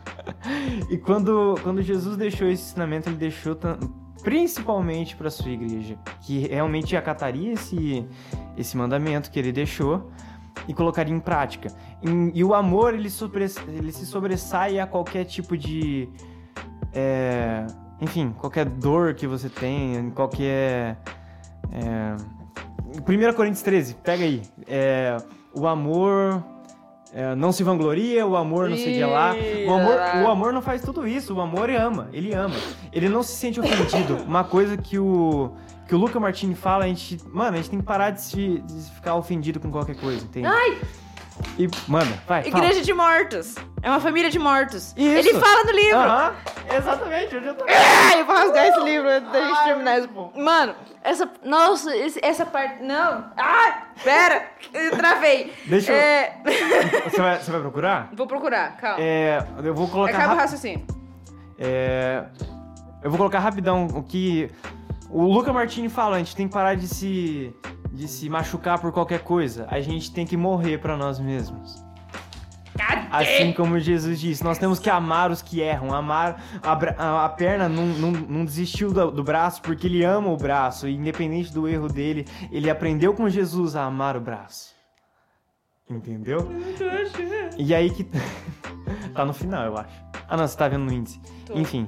e 0.90 0.98
quando, 0.98 1.56
quando 1.64 1.82
Jesus 1.82 2.18
deixou 2.18 2.48
esse 2.48 2.64
ensinamento, 2.64 3.10
ele 3.10 3.18
deixou 3.18 3.58
principalmente 4.24 5.16
para 5.16 5.30
sua 5.30 5.52
igreja, 5.52 5.98
que 6.22 6.48
realmente 6.48 6.96
acataria 6.96 7.54
esse, 7.54 8.06
esse 8.58 8.78
mandamento 8.78 9.32
que 9.32 9.40
ele 9.40 9.52
deixou 9.52 10.12
e 10.68 10.74
colocaria 10.74 11.14
em 11.14 11.20
prática. 11.20 11.70
E, 12.02 12.40
e 12.40 12.44
o 12.44 12.54
amor, 12.54 12.94
ele, 12.94 13.10
sobre, 13.10 13.46
ele 13.68 13.92
se 13.92 14.06
sobressai 14.06 14.80
a 14.80 14.88
qualquer 14.88 15.26
tipo 15.26 15.58
de. 15.58 16.08
É, 16.94 17.66
enfim, 18.00 18.34
qualquer 18.38 18.66
dor 18.66 19.14
que 19.14 19.28
você 19.28 19.50
tem, 19.50 20.12
qualquer. 20.12 20.98
É, 21.72 22.16
1 23.08 23.34
Coríntios 23.34 23.64
13, 23.64 23.96
pega 23.96 24.24
aí. 24.24 24.42
É, 24.68 25.18
o 25.54 25.68
amor 25.68 26.44
é, 27.14 27.36
não 27.36 27.52
se 27.52 27.64
vangloria, 27.64 28.26
o 28.26 28.36
amor 28.36 28.70
não 28.70 28.78
sei 28.78 28.94
o 28.94 28.98
que 28.98 29.06
lá. 29.06 29.36
O 29.68 29.74
amor, 29.74 29.98
o 30.24 30.28
amor 30.30 30.54
não 30.54 30.62
faz 30.62 30.82
tudo 30.82 31.08
isso, 31.08 31.34
o 31.34 31.42
amor 31.42 31.70
ama, 31.70 32.10
ele 32.14 32.34
ama. 32.34 32.56
Ele 32.92 33.10
não 33.10 33.22
se 33.22 33.36
sente 33.36 33.60
ofendido. 33.60 34.18
Uma 34.28 34.44
coisa 34.44 34.78
que 34.78 34.98
o 34.98 35.52
que 35.88 35.96
o 35.96 35.98
Luca 35.98 36.22
Martini 36.22 36.56
fala, 36.56 36.86
a 36.86 36.88
gente, 36.88 37.20
mano, 37.34 37.56
a 37.56 37.58
gente 37.58 37.70
tem 37.70 37.80
que 37.80 37.86
parar 37.86 38.12
de, 38.12 38.22
se, 38.22 38.60
de 38.60 38.92
ficar 38.96 39.16
ofendido 39.16 39.60
com 39.60 39.70
qualquer 39.70 39.98
coisa, 39.98 40.24
entende? 40.24 40.48
Ai! 40.48 40.80
E 41.58 41.68
manda, 41.88 42.06
vai. 42.28 42.44
fala. 42.44 42.64
Igreja 42.66 42.82
de 42.82 42.94
mortos. 42.94 43.56
É 43.84 43.90
uma 43.90 44.00
família 44.00 44.30
de 44.30 44.38
mortos. 44.38 44.94
Isso. 44.96 45.00
Ele 45.30 45.34
fala 45.40 45.64
no 45.64 45.72
livro. 45.72 45.98
Aham, 45.98 46.34
exatamente, 46.78 47.36
onde 47.36 47.48
eu 47.48 47.56
tô. 47.56 47.66
Ah, 47.66 48.18
eu 48.18 48.26
vou 48.26 48.36
rasgar 48.36 48.68
esse 48.68 48.80
livro 48.82 49.10
antes 49.10 49.32
da 49.32 49.42
gente 49.42 49.58
Ai, 49.58 49.66
terminar 49.66 50.00
isso. 50.00 50.10
Mano, 50.36 50.76
essa. 51.04 51.30
Nossa, 51.44 51.96
esse- 51.96 52.20
essa 52.24 52.46
parte. 52.46 52.84
Não! 52.84 53.26
Ai! 53.36 53.74
Pera! 54.04 54.46
Eu 54.74 54.92
travei. 54.98 55.52
Deixa 55.66 55.92
eu- 55.92 55.98
É, 55.98 56.38
Você 57.10 57.22
vai, 57.22 57.40
você 57.40 57.52
vai 57.52 57.62
procurar? 57.62 58.10
Vou 58.14 58.28
procurar, 58.28 58.78
calma. 58.78 58.98
É, 59.00 59.44
eu 59.64 59.74
vou 59.74 59.88
colocar. 59.88 60.16
Acaba 60.16 60.34
o 60.34 60.38
raciocínio. 60.38 60.86
É, 61.58 62.24
eu 63.04 63.10
vou 63.10 63.18
colocar 63.18 63.40
rapidão 63.40 63.88
o 63.88 64.04
que 64.04 64.50
o 65.10 65.24
Luca 65.26 65.52
Martini 65.52 65.90
fala, 65.90 66.16
a 66.18 66.20
gente 66.20 66.36
tem 66.36 66.48
que 66.48 66.54
parar 66.54 66.76
de 66.76 66.88
se 66.88 67.54
de 67.92 68.08
se 68.08 68.30
machucar 68.30 68.80
por 68.80 68.92
qualquer 68.92 69.20
coisa. 69.24 69.68
A 69.70 69.80
gente 69.82 70.12
tem 70.12 70.26
que 70.26 70.38
morrer 70.38 70.78
pra 70.80 70.96
nós 70.98 71.20
mesmos. 71.20 71.84
Cadê? 72.78 73.02
Assim 73.12 73.52
como 73.52 73.78
Jesus 73.80 74.20
disse, 74.20 74.44
nós 74.44 74.58
temos 74.58 74.80
que 74.80 74.90
amar 74.90 75.30
os 75.30 75.42
que 75.42 75.60
erram. 75.60 75.94
Amar 75.94 76.42
a, 76.64 76.72
a- 76.72 77.26
a 77.26 77.30
perna 77.30 77.68
não, 77.68 77.86
não, 77.86 78.12
não 78.12 78.46
desistiu 78.46 78.92
do, 78.94 79.12
do 79.12 79.24
braço 79.24 79.62
porque 79.62 79.88
ele 79.88 80.04
ama 80.06 80.30
o 80.30 80.38
braço. 80.38 80.88
E 80.88 80.96
independente 80.96 81.52
do 81.54 81.68
erro 81.68 81.88
dele, 81.90 82.26
ele 82.52 82.70
aprendeu 82.70 83.14
com 83.14 83.28
Jesus 83.30 83.76
a 83.76 83.84
amar 83.84 84.16
o 84.16 84.22
braço. 84.22 84.74
Entendeu? 85.90 86.50
E 87.58 87.76
aí 87.76 87.90
que. 87.90 88.06
tá 89.14 89.26
no 89.26 89.34
final, 89.34 89.66
eu 89.66 89.78
acho. 89.78 89.94
Ah, 90.30 90.38
não, 90.38 90.48
você 90.48 90.56
tá 90.58 90.70
vendo 90.70 90.86
no 90.86 90.94
índice. 90.94 91.20
Tô. 91.46 91.54
Enfim. 91.58 91.86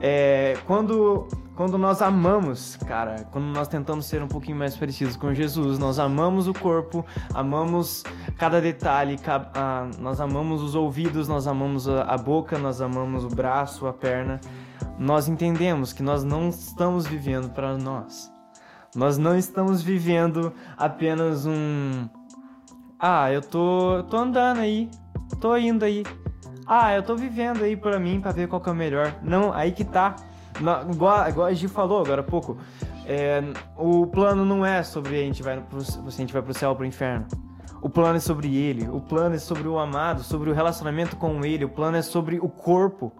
É, 0.00 0.58
quando, 0.66 1.26
quando 1.54 1.76
nós 1.76 2.00
amamos, 2.00 2.76
cara, 2.86 3.26
quando 3.30 3.44
nós 3.46 3.68
tentamos 3.68 4.06
ser 4.06 4.22
um 4.22 4.28
pouquinho 4.28 4.56
mais 4.56 4.76
parecidos 4.76 5.16
com 5.16 5.34
Jesus, 5.34 5.78
nós 5.78 5.98
amamos 5.98 6.48
o 6.48 6.54
corpo, 6.54 7.04
amamos 7.34 8.02
cada 8.38 8.60
detalhe, 8.60 9.18
ca- 9.18 9.50
a- 9.54 9.88
nós 9.98 10.20
amamos 10.20 10.62
os 10.62 10.74
ouvidos, 10.74 11.28
nós 11.28 11.46
amamos 11.46 11.88
a, 11.88 12.16
boca, 12.16 12.58
nós 12.58 12.80
amamos 12.80 13.24
o 13.24 13.28
braço, 13.28 13.86
a 13.86 13.92
perna. 13.92 14.40
Nós 14.98 15.28
entendemos 15.28 15.92
que 15.92 16.02
nós 16.02 16.24
não 16.24 16.48
estamos 16.48 17.06
vivendo 17.06 17.50
para 17.50 17.76
nós. 17.76 18.30
Nós 18.94 19.16
não 19.18 19.36
estamos 19.36 19.82
vivendo 19.82 20.52
apenas 20.76 21.46
um. 21.46 22.08
Ah, 22.98 23.30
eu 23.32 23.40
tô, 23.42 24.02
tô 24.08 24.16
andando 24.16 24.58
aí, 24.60 24.88
tô 25.40 25.56
indo 25.56 25.84
aí. 25.84 26.04
Ah, 26.66 26.94
eu 26.94 27.02
tô 27.02 27.16
vivendo 27.16 27.62
aí 27.64 27.76
pra 27.76 27.98
mim 27.98 28.20
pra 28.20 28.32
ver 28.32 28.48
qual 28.48 28.60
que 28.60 28.68
é 28.68 28.72
o 28.72 28.74
melhor. 28.74 29.14
Não, 29.22 29.52
aí 29.52 29.72
que 29.72 29.84
tá. 29.84 30.14
Na- 30.62 30.82
igual, 30.90 31.28
igual 31.28 31.46
a 31.48 31.52
Gi 31.52 31.68
falou 31.68 32.00
agora 32.00 32.20
há 32.20 32.24
pouco. 32.24 32.56
é, 33.06 33.42
o 33.76 34.06
plano 34.06 34.44
não 34.44 34.64
é 34.64 34.82
sobre 34.82 35.16
a 35.16 35.24
gente 35.24 35.42
vai 35.42 35.60
pro, 35.60 35.82
se 35.84 35.98
a 36.06 36.10
gente 36.10 36.32
vai 36.32 36.40
pro 36.42 36.54
céu 36.54 36.70
ou 36.70 36.76
pro 36.76 36.84
inferno. 36.86 37.26
O 37.82 37.90
plano 37.90 38.16
é 38.16 38.20
sobre 38.20 38.56
ele. 38.56 38.88
O 38.88 39.00
plano 39.00 39.34
é 39.34 39.38
sobre 39.38 39.66
o 39.66 39.76
amado, 39.78 40.22
sobre 40.22 40.48
o 40.48 40.52
relacionamento 40.52 41.16
com 41.16 41.44
ele. 41.44 41.64
O 41.64 41.68
plano 41.68 41.96
é 41.96 42.02
sobre 42.02 42.38
o 42.38 42.48
corpo. 42.48 43.12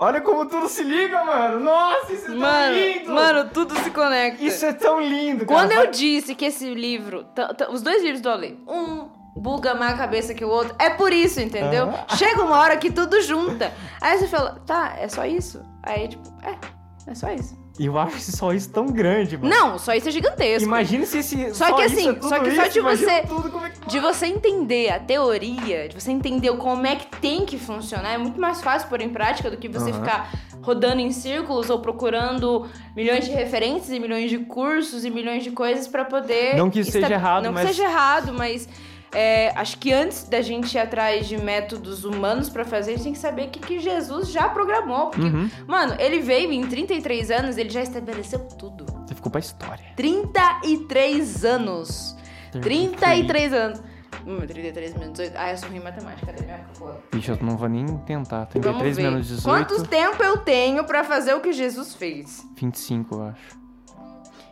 Olha 0.00 0.20
como 0.22 0.46
tudo 0.46 0.66
se 0.66 0.82
liga, 0.82 1.22
mano. 1.24 1.60
Nossa, 1.60 2.10
isso 2.12 2.24
é 2.24 2.28
tão 2.30 2.38
Mano, 2.38 2.74
lindo. 2.74 3.12
mano, 3.12 3.50
tudo 3.52 3.76
se 3.80 3.90
conecta. 3.90 4.42
Isso 4.42 4.64
é 4.64 4.72
tão 4.72 4.98
lindo, 4.98 5.44
cara. 5.44 5.60
Quando 5.60 5.72
eu 5.72 5.90
disse 5.90 6.34
que 6.34 6.46
esse 6.46 6.72
livro, 6.74 7.26
os 7.70 7.82
dois 7.82 8.02
livros 8.02 8.22
do 8.22 8.30
Ale, 8.30 8.58
um 8.66 9.08
buga 9.36 9.74
mais 9.74 9.94
a 9.94 9.98
cabeça 9.98 10.34
que 10.34 10.44
o 10.44 10.48
outro, 10.48 10.74
é 10.78 10.90
por 10.90 11.12
isso, 11.12 11.40
entendeu? 11.40 11.84
Aham. 11.84 12.16
Chega 12.16 12.42
uma 12.42 12.58
hora 12.58 12.76
que 12.76 12.90
tudo 12.90 13.20
junta. 13.22 13.72
Aí 14.00 14.18
você 14.18 14.26
fala, 14.28 14.60
tá, 14.66 14.94
é 14.98 15.08
só 15.08 15.24
isso? 15.24 15.62
Aí, 15.82 16.08
tipo, 16.08 16.22
é, 16.42 17.10
é 17.10 17.14
só 17.14 17.30
isso. 17.32 17.60
E 17.78 17.86
eu 17.86 17.98
acho 17.98 18.18
esse 18.18 18.32
só 18.32 18.52
isso 18.52 18.70
tão 18.70 18.84
grande, 18.84 19.38
mano. 19.38 19.48
Não, 19.48 19.78
só 19.78 19.94
isso 19.94 20.06
é 20.06 20.12
gigantesco. 20.12 20.68
Imagina 20.68 21.06
se 21.06 21.18
esse. 21.18 21.54
Só 21.54 21.72
que 21.72 21.84
isso 21.86 21.94
assim, 21.96 22.10
é 22.10 22.20
só 22.20 22.38
que 22.38 22.54
só 22.54 22.66
de 22.66 22.80
você- 22.82 23.22
tudo 23.22 23.50
como 23.50 23.64
é 23.64 23.70
que- 23.70 23.86
De 23.88 23.98
você 23.98 24.26
entender 24.26 24.90
a 24.90 25.00
teoria, 25.00 25.88
de 25.88 25.98
você 25.98 26.10
entender 26.12 26.54
como 26.58 26.86
é 26.86 26.96
que 26.96 27.06
tem 27.18 27.46
que 27.46 27.56
funcionar, 27.58 28.12
é 28.12 28.18
muito 28.18 28.38
mais 28.38 28.60
fácil 28.60 28.88
pôr 28.90 29.00
em 29.00 29.08
prática 29.08 29.50
do 29.50 29.56
que 29.56 29.68
você 29.68 29.90
Aham. 29.90 30.00
ficar 30.00 30.30
rodando 30.60 31.00
em 31.00 31.10
círculos 31.10 31.70
ou 31.70 31.78
procurando 31.80 32.68
milhões 32.94 33.24
de 33.24 33.30
referências 33.30 33.90
e 33.90 33.98
milhões 33.98 34.28
de 34.28 34.38
cursos 34.40 35.02
e 35.06 35.10
milhões 35.10 35.42
de 35.42 35.50
coisas 35.50 35.88
pra 35.88 36.04
poder. 36.04 36.54
Não 36.54 36.68
que 36.68 36.80
isso 36.80 36.92
seja 36.92 37.14
errado, 37.14 37.44
Não 37.44 37.52
mas- 37.52 37.62
que 37.62 37.74
seja 37.74 37.84
errado, 37.84 38.34
mas. 38.34 38.68
É, 39.12 39.50
acho 39.56 39.78
que 39.78 39.92
antes 39.92 40.24
da 40.24 40.40
gente 40.40 40.74
ir 40.74 40.78
atrás 40.78 41.26
de 41.28 41.36
métodos 41.36 42.04
humanos 42.04 42.48
pra 42.48 42.64
fazer, 42.64 42.92
a 42.92 42.94
gente 42.94 43.04
tem 43.04 43.12
que 43.12 43.18
saber 43.18 43.48
o 43.48 43.50
que, 43.50 43.60
que 43.60 43.78
Jesus 43.78 44.30
já 44.30 44.48
programou. 44.48 45.10
Porque, 45.10 45.26
Uhum. 45.26 45.50
mano, 45.66 45.94
ele 45.98 46.20
veio 46.20 46.50
em 46.52 46.66
33 46.66 47.30
anos, 47.30 47.56
ele 47.58 47.70
já 47.70 47.82
estabeleceu 47.82 48.38
tudo. 48.58 48.86
Você 49.06 49.14
ficou 49.14 49.30
pra 49.30 49.40
história. 49.40 49.84
33 49.96 51.44
anos. 51.44 52.16
33 52.52 53.52
anos. 53.52 53.82
Hum, 54.26 54.38
33 54.46 54.92
menos 54.94 55.12
18. 55.18 55.36
Ah, 55.36 55.50
eu 55.50 55.58
sou 55.58 55.68
ruim 55.68 55.78
em 55.78 55.82
matemática, 55.82 56.26
cadê 56.26 56.44
minha 56.44 56.58
calculadora? 56.58 57.02
Bicho, 57.12 57.32
eu 57.32 57.38
não 57.42 57.56
vou 57.56 57.68
nem 57.68 57.84
tentar. 57.98 58.46
Vamos 58.52 58.52
33 58.52 58.96
ver. 58.96 59.02
menos 59.02 59.26
18. 59.26 59.42
Quanto 59.68 59.88
tempo 59.88 60.22
eu 60.22 60.38
tenho 60.38 60.84
pra 60.84 61.02
fazer 61.02 61.34
o 61.34 61.40
que 61.40 61.52
Jesus 61.52 61.94
fez? 61.94 62.46
25, 62.56 63.14
eu 63.16 63.22
acho. 63.24 63.58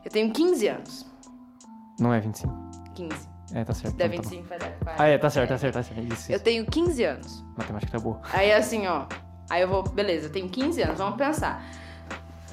Eu 0.04 0.10
tenho 0.10 0.32
15 0.32 0.66
anos. 0.66 1.06
Não 2.00 2.12
é 2.12 2.18
25. 2.18 2.52
15. 2.94 3.28
É, 3.54 3.64
tá 3.64 3.72
certo. 3.74 3.90
Se 3.92 3.96
der 3.96 4.06
então 4.06 4.22
tá 4.22 4.28
bom. 4.28 4.30
25, 4.30 4.48
vai 4.48 4.58
dar 4.58 4.70
40. 4.78 5.02
Ah, 5.02 5.06
é, 5.08 5.18
tá 5.18 5.30
certo, 5.30 5.48
tá 5.48 5.58
certo, 5.58 5.74
tá 5.74 5.82
certo. 5.82 6.12
Isso, 6.12 6.30
Eu 6.32 6.36
isso. 6.36 6.44
tenho 6.44 6.66
15 6.66 7.04
anos. 7.04 7.44
Matemática 7.56 7.92
tá 7.92 7.98
boa. 7.98 8.20
Aí 8.32 8.52
assim, 8.52 8.86
ó. 8.86 9.06
Aí 9.48 9.62
eu 9.62 9.68
vou. 9.68 9.82
Beleza, 9.82 10.26
eu 10.26 10.32
tenho 10.32 10.48
15 10.48 10.82
anos, 10.82 10.98
vamos 10.98 11.16
pensar. 11.16 11.64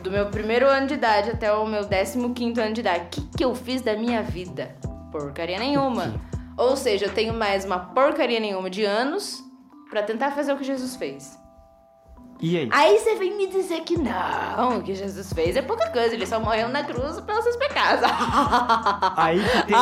Do 0.02 0.12
meu 0.12 0.28
primeiro 0.28 0.68
ano 0.68 0.88
de 0.88 0.94
idade 0.94 1.32
até 1.32 1.52
o 1.52 1.66
meu 1.66 1.84
15 1.88 2.62
ano 2.62 2.74
de 2.74 2.82
idade. 2.82 3.06
O 3.06 3.08
que, 3.10 3.22
que 3.38 3.44
eu 3.44 3.54
fiz 3.56 3.82
da 3.82 3.96
minha 3.96 4.22
vida? 4.24 4.76
Porcaria 5.12 5.58
nenhuma. 5.60 6.20
Ou 6.56 6.76
seja, 6.76 7.06
eu 7.06 7.14
tenho 7.14 7.34
mais 7.34 7.66
uma 7.66 7.80
porcaria 7.80 8.40
nenhuma 8.40 8.70
de 8.70 8.84
anos 8.84 9.44
pra 9.90 10.02
tentar 10.04 10.32
fazer 10.32 10.54
o 10.54 10.58
que 10.58 10.64
Jesus 10.64 10.96
fez. 10.96 11.38
E 12.40 12.58
aí? 12.58 12.70
Aí 12.72 13.00
você 13.00 13.16
vem 13.16 13.36
me 13.36 13.48
dizer 13.48 13.82
que 13.82 13.98
não, 13.98 14.78
o 14.78 14.84
que 14.84 14.94
Jesus 14.94 15.34
fez 15.34 15.56
é 15.56 15.62
pouca 15.62 15.90
coisa, 15.90 16.14
ele 16.14 16.26
só 16.26 16.40
morreu 16.40 16.70
na 16.70 16.84
cruz 16.84 17.20
pelos 17.22 17.44
seus 17.44 17.56
pecados. 17.56 18.04
Aí 19.18 19.40
que 19.40 19.64
tem, 19.64 19.76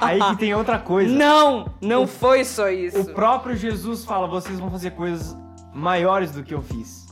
aí 0.00 0.20
que 0.30 0.36
tem 0.38 0.54
outra 0.54 0.78
coisa. 0.78 1.12
não, 1.12 1.66
não 1.80 2.06
foi 2.06 2.44
só 2.44 2.68
isso. 2.68 3.00
O 3.00 3.14
próprio 3.14 3.56
Jesus 3.56 4.04
fala: 4.04 4.26
vocês 4.26 4.58
vão 4.58 4.70
fazer 4.70 4.90
coisas 4.92 5.36
maiores 5.72 6.32
do 6.32 6.42
que 6.42 6.52
eu 6.54 6.62
fiz. 6.62 7.06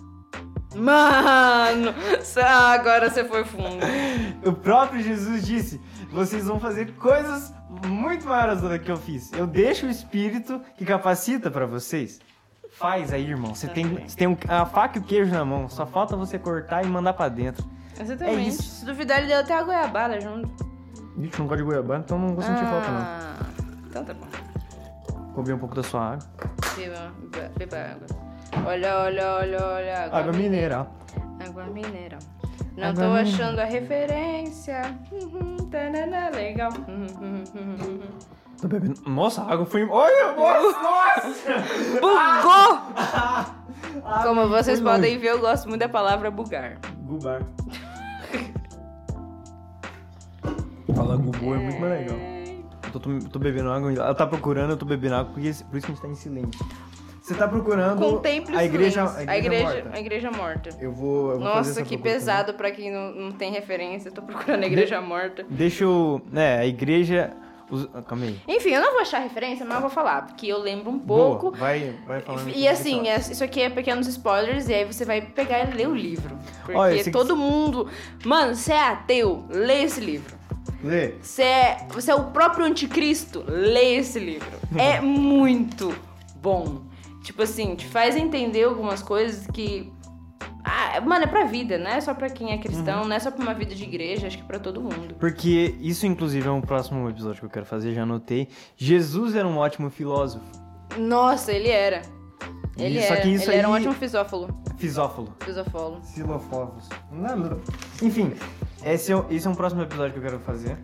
Mano, 0.75 1.95
só 2.23 2.41
agora 2.41 3.11
você 3.11 3.25
foi 3.25 3.45
fundo. 3.45 3.81
O 4.45 4.53
próprio 4.53 5.03
Jesus 5.03 5.47
disse: 5.47 5.81
vocês 6.11 6.47
vão 6.47 6.59
fazer 6.59 6.95
coisas 6.95 7.53
muito 7.87 8.27
maiores 8.27 8.61
do 8.61 8.79
que 8.79 8.91
eu 8.91 8.97
fiz. 8.97 9.31
Eu 9.33 9.47
deixo 9.47 9.87
o 9.87 9.91
Espírito 9.91 10.61
que 10.77 10.85
capacita 10.85 11.51
pra 11.51 11.67
vocês. 11.67 12.21
Faz 12.81 13.13
aí, 13.13 13.29
irmão. 13.29 13.55
Você 13.55 13.69
tem, 13.69 13.87
você 14.09 14.17
tem 14.17 14.27
um- 14.27 14.37
a 14.49 14.65
faca 14.65 14.99
e 14.99 15.03
o 15.03 15.05
queijo 15.05 15.31
na 15.31 15.45
mão. 15.45 15.69
Só 15.69 15.85
falta 15.87 16.17
você 16.17 16.39
cortar 16.39 16.83
e 16.83 16.89
mandar 16.89 17.13
pra 17.13 17.29
dentro. 17.29 17.63
Exatamente. 18.01 18.39
É 18.39 18.43
isso. 18.43 18.63
Se 18.63 18.85
duvidar, 18.87 19.19
ele 19.19 19.27
deu 19.27 19.39
até 19.41 19.53
a 19.55 19.63
goiabada 19.63 20.19
junto. 20.19 20.49
Ixi, 21.19 21.39
não 21.39 21.47
gosto 21.47 21.59
de 21.59 21.65
goiabada, 21.65 22.03
então 22.07 22.19
não 22.19 22.29
vou 22.35 22.43
sentir 22.43 22.65
falta, 22.65 22.89
não. 22.91 23.01
Ah, 23.03 23.37
Então 23.87 24.03
tá 24.05 24.15
bom. 24.15 24.27
Comer 25.35 25.53
um 25.53 25.59
pouco 25.59 25.75
da 25.75 25.83
sua 25.83 26.13
água. 26.15 26.27
Beba, 26.75 27.13
beba, 27.59 27.77
água. 27.77 28.67
Olha, 28.67 28.99
olha, 29.01 29.35
olha, 29.35 29.59
olha. 29.67 30.05
Água, 30.07 30.19
Água 30.21 30.33
mineral. 30.33 30.95
Água 31.47 31.65
mineira. 31.67 32.19
Não 32.79 32.89
Água 32.89 32.95
tô 33.05 33.09
mineral. 33.11 33.17
achando 33.35 33.59
a 33.61 33.65
referência. 33.65 34.81
Uhum, 35.13 35.57
tanana, 35.71 36.31
legal. 36.31 36.73
Uhum, 36.89 37.07
uhum, 37.21 37.45
uhum, 37.55 37.77
uhum. 37.85 38.01
Tô 38.61 38.69
bebendo. 38.69 39.01
Nossa, 39.07 39.43
a 39.43 39.53
água 39.53 39.65
foi. 39.65 39.89
Olha, 39.89 40.33
nossa! 40.33 40.81
nossa! 40.83 41.55
Bugou! 42.01 42.81
Como 44.23 44.49
vocês 44.49 44.81
podem 44.81 45.19
ver, 45.19 45.29
eu 45.29 45.39
gosto 45.41 45.69
muito 45.69 45.81
da 45.81 45.89
palavra 45.89 46.31
bugar. 46.31 46.79
Gubar. 47.03 47.43
Falar 50.95 51.17
gubu 51.17 51.55
é 51.55 51.59
muito 51.59 51.81
mais 51.81 51.93
legal. 51.93 52.19
Eu 52.93 53.01
tô, 53.01 53.01
tô 53.31 53.39
bebendo 53.39 53.71
água. 53.71 53.93
Ela 53.93 54.15
tá 54.15 54.27
procurando, 54.27 54.71
eu 54.71 54.77
tô 54.77 54.85
bebendo 54.85 55.15
água, 55.15 55.33
porque 55.33 55.53
por 55.71 55.77
isso 55.77 55.87
que 55.87 55.93
a 55.93 55.95
gente 55.95 56.03
tá 56.03 56.09
em 56.09 56.15
silêncio. 56.15 56.67
Você 57.23 57.35
tá 57.35 57.47
procurando 57.47 58.01
Contemple 58.01 58.57
a 58.57 58.65
igreja, 58.65 59.07
silêncio. 59.07 59.31
a 59.31 59.39
igreja, 59.39 59.65
morta. 59.65 59.91
a 59.93 60.01
igreja 60.01 60.31
morta. 60.31 60.71
Eu 60.81 60.93
vou. 60.93 61.31
Eu 61.33 61.39
vou 61.39 61.49
Nossa, 61.49 61.83
que 61.85 61.97
pesado 61.97 62.55
pra 62.55 62.73
quem 62.73 62.91
não, 62.91 63.13
não 63.13 63.33
tem 63.33 63.53
referência. 63.53 64.09
Eu 64.09 64.13
tô 64.13 64.23
procurando 64.23 64.65
a 64.65 64.67
igreja 64.67 65.01
morta. 65.01 65.45
também. 65.45 65.57
Deixa 65.57 65.85
eu. 65.85 66.21
É, 66.35 66.59
a 66.59 66.67
igreja. 66.67 67.33
Os- 67.71 67.89
ah, 67.95 68.03
Calma 68.03 68.25
aí. 68.27 68.41
Enfim, 68.49 68.71
eu 68.71 68.81
não 68.81 68.93
vou 68.93 69.01
achar 69.01 69.19
referência, 69.21 69.65
mas 69.65 69.75
eu 69.77 69.81
vou 69.83 69.91
falar, 69.91 70.27
porque 70.27 70.47
eu 70.47 70.59
lembro 70.59 70.91
um 70.91 70.99
pouco. 70.99 71.51
Boa, 71.51 71.57
vai, 71.59 71.95
vai 72.07 72.21
falando. 72.21 72.51
E 72.55 72.67
assim, 72.69 73.09
é- 73.09 73.17
isso 73.19 73.43
aqui 73.45 73.63
é 73.63 73.71
pequenos 73.71 74.07
spoilers, 74.07 74.69
e 74.69 74.75
aí 74.75 74.85
você 74.85 75.05
vai 75.05 75.21
pegar 75.23 75.71
e 75.71 75.75
ler 75.77 75.89
o 75.89 75.95
livro. 75.95 76.37
Porque 76.65 76.77
Olha, 76.79 77.13
todo 77.13 77.37
mundo. 77.37 77.89
Mano, 78.25 78.55
você 78.55 78.73
é 78.73 78.81
ateu, 78.89 79.45
lê 79.49 79.83
esse 79.85 80.01
livro. 80.01 80.39
Lê. 80.83 81.15
Você 81.21 81.43
é, 81.43 81.87
você 81.91 82.11
é 82.11 82.15
o 82.15 82.25
próprio 82.31 82.65
anticristo, 82.65 83.45
lê 83.47 83.97
esse 83.97 84.19
livro. 84.19 84.49
É 84.77 85.01
muito 85.03 85.95
bom. 86.37 86.83
Tipo 87.23 87.43
assim, 87.43 87.75
te 87.75 87.87
faz 87.87 88.17
entender 88.17 88.65
algumas 88.65 89.03
coisas 89.03 89.47
que 89.49 89.93
Mano, 90.99 91.25
é 91.25 91.27
pra 91.29 91.45
vida, 91.45 91.79
não 91.79 91.89
é 91.91 92.01
só 92.01 92.13
pra 92.13 92.29
quem 92.29 92.51
é 92.51 92.55
Uhum. 92.57 92.61
cristão, 92.61 93.05
não 93.05 93.15
é 93.15 93.21
só 93.21 93.31
pra 93.31 93.43
uma 93.43 93.55
vida 93.55 93.75
de 93.75 93.85
igreja, 93.85 94.27
acho 94.27 94.37
que 94.39 94.43
é 94.43 94.47
pra 94.47 94.59
todo 94.59 94.81
mundo. 94.81 95.15
Porque 95.21 95.77
isso, 95.81 96.07
inclusive, 96.07 96.49
é 96.49 96.51
um 96.51 96.61
próximo 96.61 97.09
episódio 97.09 97.39
que 97.41 97.47
eu 97.47 97.51
quero 97.51 97.67
fazer, 97.67 97.95
já 97.95 98.03
anotei. 98.03 98.49
Jesus 98.77 99.37
era 99.37 99.47
um 99.47 99.59
ótimo 99.59 99.91
filósofo. 99.91 100.45
Nossa, 100.99 101.53
ele 101.53 101.69
era. 101.69 102.03
Ele 102.77 103.01
Só 103.03 103.13
era. 103.15 103.21
que 103.23 103.29
isso 103.29 103.51
ele 103.51 103.59
era 103.59 103.69
um 103.69 103.75
aí- 103.75 103.81
ótimo 103.83 103.95
fisófilo. 103.95 104.49
Fisófilo. 104.79 105.35
Fisófilo. 105.41 106.01
Silofófos. 106.03 106.89
Enfim, 108.03 108.33
esse 108.85 109.13
é, 109.13 109.25
esse 109.31 109.47
é 109.47 109.51
um 109.51 109.55
próximo 109.55 109.83
episódio 109.83 110.13
que 110.15 110.19
eu 110.19 110.23
quero 110.23 110.39
fazer. 110.41 110.77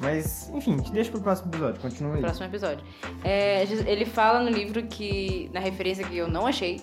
Mas, 0.00 0.50
enfim, 0.54 0.76
te 0.78 0.90
deixa 0.92 1.10
pro 1.10 1.20
próximo 1.20 1.50
episódio. 1.50 1.80
Continua 1.80 2.14
aí. 2.14 2.20
Próximo 2.20 2.46
episódio. 2.46 2.84
É, 3.22 3.62
ele 3.86 4.04
fala 4.04 4.40
no 4.42 4.50
livro 4.50 4.82
que, 4.84 5.50
na 5.52 5.60
referência 5.60 6.04
que 6.04 6.16
eu 6.16 6.26
não 6.28 6.46
achei, 6.46 6.80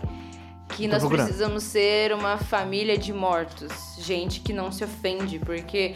que 0.70 0.84
Tô 0.88 0.94
nós 0.94 1.00
procurando. 1.02 1.26
precisamos 1.26 1.64
ser 1.64 2.14
uma 2.14 2.38
família 2.38 2.98
de 2.98 3.12
mortos. 3.14 3.72
Gente 4.00 4.40
que 4.42 4.54
não 4.54 4.72
se 4.72 4.84
ofende, 4.84 5.40
porque 5.40 5.94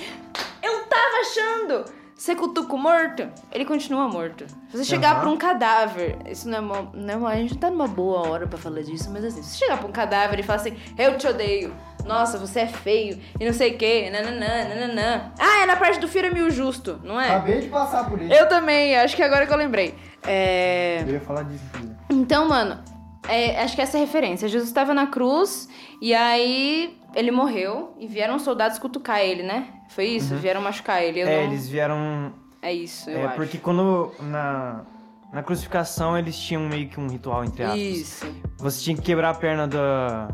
eu 0.61 0.83
tava 0.85 1.17
achando. 1.21 1.85
Você 2.15 2.35
cutuca 2.35 2.73
o 2.73 2.77
morto, 2.77 3.27
ele 3.51 3.65
continua 3.65 4.07
morto. 4.07 4.45
Se 4.69 4.77
você 4.77 4.83
chegar 4.85 5.13
Aham. 5.13 5.19
pra 5.21 5.29
um 5.31 5.37
cadáver, 5.37 6.17
isso 6.29 6.47
não 6.47 6.57
é, 6.57 6.61
uma, 6.61 6.81
não 6.93 7.13
é 7.13 7.17
uma- 7.17 7.29
A 7.31 7.35
gente 7.35 7.53
não 7.55 7.59
tá 7.59 7.69
numa 7.69 7.87
boa 7.87 8.29
hora 8.29 8.47
pra 8.47 8.57
falar 8.57 8.81
disso, 8.81 9.09
mas 9.11 9.25
assim, 9.25 9.41
se 9.41 9.49
você 9.57 9.65
chegar 9.65 9.77
pra 9.77 9.87
um 9.87 9.91
cadáver 9.91 10.39
e 10.39 10.43
falar 10.43 10.59
assim, 10.61 10.77
eu 10.97 11.17
te 11.17 11.27
odeio, 11.27 11.73
nossa, 12.05 12.37
você 12.37 12.61
é 12.61 12.67
feio, 12.67 13.19
e 13.39 13.45
não 13.45 13.51
sei 13.51 13.73
o 13.73 13.77
que, 13.77 14.09
nananã, 14.09 14.69
nananã. 14.69 15.31
Ah, 15.37 15.63
é 15.63 15.65
na 15.65 15.75
parte 15.75 15.99
do 15.99 16.07
Fira-me 16.07 16.41
o 16.43 16.49
Justo, 16.51 17.01
não 17.03 17.19
é? 17.19 17.29
Acabei 17.29 17.61
de 17.61 17.67
passar 17.67 18.09
por 18.09 18.21
isso. 18.21 18.31
Eu 18.31 18.47
também, 18.47 18.95
acho 18.95 19.15
que 19.17 19.23
agora 19.23 19.45
que 19.45 19.51
eu 19.51 19.57
lembrei. 19.57 19.93
É... 20.25 21.03
Eu 21.05 21.13
ia 21.15 21.19
falar 21.21 21.43
disso. 21.43 21.63
Então, 22.09 22.47
mano, 22.47 22.79
é, 23.27 23.61
acho 23.63 23.75
que 23.75 23.81
essa 23.81 23.97
é 23.97 24.01
a 24.01 24.05
referência. 24.05 24.47
Jesus 24.47 24.69
estava 24.69 24.93
na 24.93 25.07
cruz 25.07 25.69
e 26.01 26.13
aí 26.13 26.97
ele 27.15 27.31
morreu 27.31 27.95
e 27.99 28.07
vieram 28.07 28.35
os 28.35 28.41
soldados 28.41 28.79
cutucar 28.79 29.19
ele, 29.21 29.43
né? 29.43 29.67
Foi 29.89 30.05
isso? 30.05 30.35
Vieram 30.35 30.61
machucar 30.61 31.03
ele. 31.03 31.19
Eu 31.21 31.27
É, 31.27 31.37
não- 31.37 31.51
eles 31.51 31.67
vieram. 31.69 32.33
É 32.61 32.73
isso, 32.73 33.09
eu 33.09 33.19
É, 33.19 33.25
acho. 33.27 33.35
porque 33.35 33.57
quando. 33.57 34.11
Na, 34.19 34.83
na 35.31 35.43
crucificação 35.43 36.17
eles 36.17 36.37
tinham 36.37 36.61
meio 36.63 36.87
que 36.89 36.99
um 36.99 37.07
ritual 37.07 37.43
entre 37.43 37.63
aspas. 37.63 37.79
Isso. 37.79 38.25
Você 38.57 38.81
tinha 38.83 38.95
que 38.95 39.01
quebrar 39.03 39.31
a 39.31 39.33
perna 39.33 39.67
da, 39.67 40.27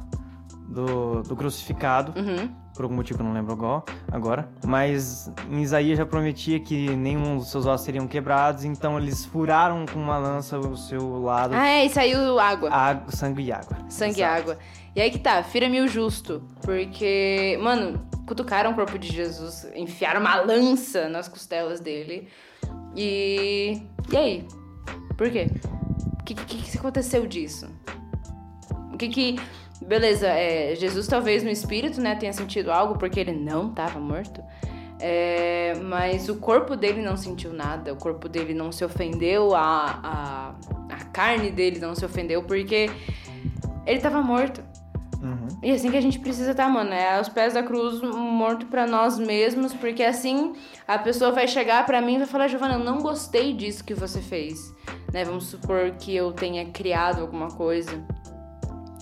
do, 0.68 1.22
do 1.24 1.36
crucificado. 1.36 2.14
Uhum. 2.20 2.50
Por 2.80 2.86
algum 2.86 2.96
motivo 2.96 3.20
que 3.20 3.22
eu 3.22 3.28
não 3.28 3.34
lembro 3.34 3.52
agora, 3.52 3.84
agora. 4.10 4.50
Mas 4.66 5.30
em 5.52 5.62
Isaías 5.62 5.98
já 5.98 6.06
prometia 6.06 6.62
que 6.62 6.96
nenhum 6.96 7.36
dos 7.38 7.52
seus 7.52 7.66
ossos 7.66 7.84
seriam 7.86 8.08
quebrados, 8.08 8.64
então 8.64 8.98
eles 8.98 9.26
furaram 9.26 9.86
com 9.86 10.00
uma 10.00 10.18
lança 10.18 10.58
o 10.58 10.78
seu 10.78 11.22
lado, 11.22 11.54
Ah, 11.54 11.68
é, 11.68 11.86
e 11.86 11.90
saiu 11.90 12.40
água. 12.40 12.72
água, 12.72 13.12
sangue 13.12 13.44
e 13.44 13.52
água. 13.52 13.78
Sangue 13.90 14.22
e 14.22 14.24
água. 14.24 14.58
E 14.96 15.02
aí 15.02 15.12
que 15.12 15.20
tá, 15.20 15.44
fira-me 15.44 15.82
o 15.82 15.90
justo. 15.90 16.42
Porque, 16.62 17.60
mano, 17.62 18.00
cutucaram 18.26 18.72
o 18.72 18.76
corpo 18.76 18.98
de 18.98 19.10
Jesus, 19.12 19.68
enfiaram 19.76 20.22
uma 20.22 20.36
lança 20.36 21.10
nas 21.10 21.28
costelas 21.28 21.82
dele. 21.82 22.30
E. 22.96 23.82
E 24.10 24.16
aí? 24.16 24.48
Por 25.18 25.30
quê? 25.30 25.48
O 26.18 26.24
que, 26.24 26.34
que, 26.34 26.58
que 26.64 26.78
aconteceu 26.78 27.28
disso? 27.28 27.70
O 28.94 28.98
que 28.98 29.10
que. 29.10 29.36
Beleza, 29.82 30.28
é, 30.28 30.76
Jesus 30.76 31.08
talvez 31.08 31.44
no 31.44 31.50
espírito, 31.50 32.02
né, 32.02 32.16
tenha 32.16 32.34
sentido 32.34 32.72
algo 32.72 32.98
porque 32.98 33.20
ele 33.20 33.32
não 33.32 33.70
tava 33.70 34.00
morto. 34.00 34.44
É, 35.02 35.76
mas 35.82 36.28
o 36.28 36.36
corpo 36.36 36.76
dele 36.76 37.02
não 37.02 37.16
sentiu 37.16 37.54
nada, 37.54 37.94
o 37.94 37.96
corpo 37.96 38.28
dele 38.28 38.54
não 38.54 38.70
se 38.70 38.84
ofendeu, 38.84 39.56
a, 39.56 40.00
a, 40.04 40.94
a 40.94 41.06
carne 41.06 41.50
dele 41.50 41.80
não 41.80 41.96
se 41.96 42.04
ofendeu 42.04 42.44
porque 42.44 42.90
ele 43.86 44.00
tava 44.00 44.22
morto. 44.22 44.62
Uhum. 45.22 45.48
E 45.62 45.72
assim 45.72 45.92
que 45.92 45.98
a 45.98 46.02
gente 46.02 46.20
precisa 46.20 46.52
estar, 46.52 46.70
mano, 46.70 46.92
é 46.92 47.18
aos 47.18 47.28
pés 47.28 47.54
da 47.54 47.64
cruz, 47.64 48.02
morto 48.02 48.66
pra 48.68 48.88
nós 48.88 49.18
mesmos, 49.18 49.74
porque 49.74 50.04
assim 50.04 50.54
a 50.88 50.98
pessoa 50.98 51.32
vai 51.32 51.48
chegar 51.48 51.86
pra 51.86 52.02
mim 52.02 52.16
e 52.16 52.18
vai 52.20 52.28
falar, 52.28 52.48
Giovana, 52.48 52.76
eu 52.76 52.84
não 52.84 53.00
gostei 53.00 53.54
disso 53.54 53.84
que 53.84 53.94
você 53.94 54.22
fez. 54.22 54.74
Né? 55.14 55.26
Vamos 55.26 55.46
supor 55.46 55.92
que 55.92 56.16
eu 56.16 56.32
tenha 56.32 56.66
criado 56.72 57.22
alguma 57.22 57.50
coisa, 57.50 58.02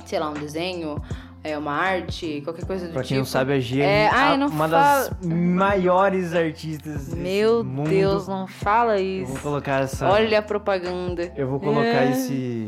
sei 0.08 0.20
lá, 0.20 0.30
um 0.30 0.34
desenho, 0.34 1.01
é, 1.43 1.58
uma 1.58 1.72
arte, 1.74 2.41
qualquer 2.43 2.66
coisa 2.66 2.88
do 2.88 2.93
Pra 2.93 3.01
tipo. 3.03 3.10
quem 3.10 3.18
não 3.20 3.26
sabe, 3.26 3.53
a 3.53 3.60
Gia 3.60 3.84
É, 3.84 4.03
é 4.03 4.10
ai, 4.10 4.34
a- 4.34 4.36
uma 4.45 4.49
fala- 4.49 4.68
das 5.10 5.12
maiores 5.22 6.34
artistas 6.34 7.14
Meu 7.14 7.64
mundo. 7.64 7.89
Deus, 7.89 8.28
não 8.28 8.47
fala 8.47 8.99
Eu 8.99 9.24
isso. 9.24 9.34
vou 9.34 9.41
colocar 9.41 9.82
essa... 9.84 10.10
Olha 10.10 10.39
a 10.39 10.41
propaganda. 10.41 11.32
Eu 11.36 11.47
vou 11.47 11.60
colocar 11.60 11.84
É. 12.05 12.12
esse, 12.12 12.68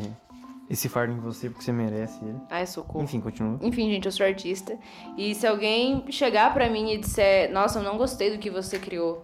esse 0.70 0.88
fardo 0.88 1.14
em 1.14 1.20
você, 1.20 1.50
porque 1.50 1.64
você 1.64 1.72
merece 1.72 2.24
ele. 2.24 2.38
Ai, 2.50 2.66
socorro. 2.66 3.04
Enfim, 3.04 3.20
continua. 3.20 3.58
Enfim, 3.62 3.90
gente, 3.90 4.06
eu 4.06 4.12
sou 4.12 4.26
artista. 4.26 4.78
E 5.18 5.34
se 5.36 5.48
alguém 5.48 6.06
chegar 6.10 6.54
pra 6.54 6.70
mim 6.70 6.92
e 6.94 6.98
disser, 6.98 7.52
nossa, 7.52 7.80
eu 7.80 7.84
não 7.84 7.98
gostei 7.98 8.32
do 8.32 8.38
que 8.38 8.50
você 8.50 8.78
criou. 8.78 9.24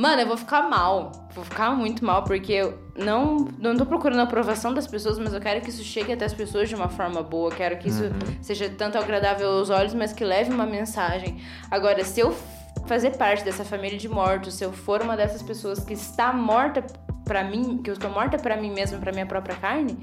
Mano, 0.00 0.22
eu 0.22 0.26
vou 0.26 0.36
ficar 0.38 0.62
mal. 0.62 1.12
Vou 1.34 1.44
ficar 1.44 1.72
muito 1.72 2.02
mal, 2.02 2.24
porque 2.24 2.54
eu 2.54 2.78
não, 2.96 3.36
não 3.58 3.76
tô 3.76 3.84
procurando 3.84 4.20
a 4.20 4.22
aprovação 4.22 4.72
das 4.72 4.86
pessoas, 4.86 5.18
mas 5.18 5.34
eu 5.34 5.40
quero 5.40 5.60
que 5.60 5.68
isso 5.68 5.84
chegue 5.84 6.10
até 6.10 6.24
as 6.24 6.32
pessoas 6.32 6.70
de 6.70 6.74
uma 6.74 6.88
forma 6.88 7.22
boa. 7.22 7.50
Quero 7.50 7.76
que 7.76 7.90
isso 7.90 8.04
seja 8.40 8.70
tanto 8.70 8.96
agradável 8.96 9.46
aos 9.46 9.68
olhos, 9.68 9.92
mas 9.92 10.14
que 10.14 10.24
leve 10.24 10.50
uma 10.50 10.64
mensagem. 10.64 11.42
Agora, 11.70 12.02
se 12.02 12.18
eu 12.18 12.34
fazer 12.86 13.18
parte 13.18 13.44
dessa 13.44 13.62
família 13.62 13.98
de 13.98 14.08
mortos, 14.08 14.54
se 14.54 14.64
eu 14.64 14.72
for 14.72 15.02
uma 15.02 15.18
dessas 15.18 15.42
pessoas 15.42 15.84
que 15.84 15.92
está 15.92 16.32
morta 16.32 16.82
pra 17.22 17.44
mim, 17.44 17.82
que 17.84 17.90
eu 17.90 17.94
estou 17.94 18.10
morta 18.10 18.38
pra 18.38 18.56
mim 18.56 18.70
mesma, 18.70 18.98
pra 18.98 19.12
minha 19.12 19.26
própria 19.26 19.56
carne, 19.56 19.98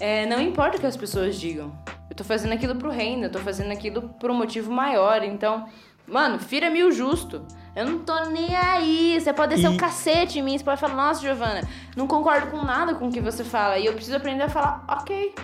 é, 0.00 0.24
não 0.24 0.40
importa 0.40 0.78
o 0.78 0.80
que 0.80 0.86
as 0.86 0.96
pessoas 0.96 1.38
digam. 1.38 1.78
Eu 2.08 2.16
tô 2.16 2.24
fazendo 2.24 2.54
aquilo 2.54 2.74
pro 2.76 2.88
reino, 2.88 3.24
eu 3.24 3.30
tô 3.30 3.38
fazendo 3.40 3.70
aquilo 3.70 4.08
por 4.18 4.30
um 4.30 4.34
motivo 4.34 4.72
maior. 4.72 5.22
Então, 5.22 5.66
mano, 6.06 6.38
fira-me 6.38 6.82
o 6.84 6.90
justo. 6.90 7.46
Eu 7.76 7.84
não 7.84 7.98
tô 8.00 8.18
nem 8.30 8.56
aí. 8.56 9.20
Você 9.20 9.32
pode 9.32 9.54
descer 9.54 9.70
E- 9.70 9.74
o 9.74 9.76
cacete 9.76 10.38
em 10.38 10.42
mim. 10.42 10.56
Você 10.56 10.64
pode 10.64 10.80
falar, 10.80 10.94
nossa, 10.94 11.20
Giovana, 11.20 11.60
não 11.94 12.06
concordo 12.06 12.46
com 12.46 12.64
nada 12.64 12.94
com 12.94 13.08
o 13.08 13.12
que 13.12 13.20
você 13.20 13.44
fala. 13.44 13.78
E 13.78 13.84
eu 13.86 13.92
preciso 13.92 14.16
aprender 14.16 14.44
a 14.44 14.48
falar, 14.48 14.84
ok. 14.88 15.34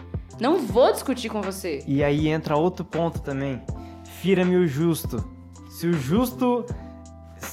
Não 0.41 0.59
vou 0.59 0.91
discutir 0.91 1.29
com 1.29 1.43
você. 1.43 1.85
E 1.87 2.03
aí 2.03 2.29
entra 2.29 2.57
outro 2.57 2.85
ponto 2.85 3.21
também. 3.21 3.63
Fira-me 4.05 4.57
o 4.57 4.67
justo. 4.67 5.23
Se 5.69 5.87
o 5.87 5.93
justo. 5.93 6.65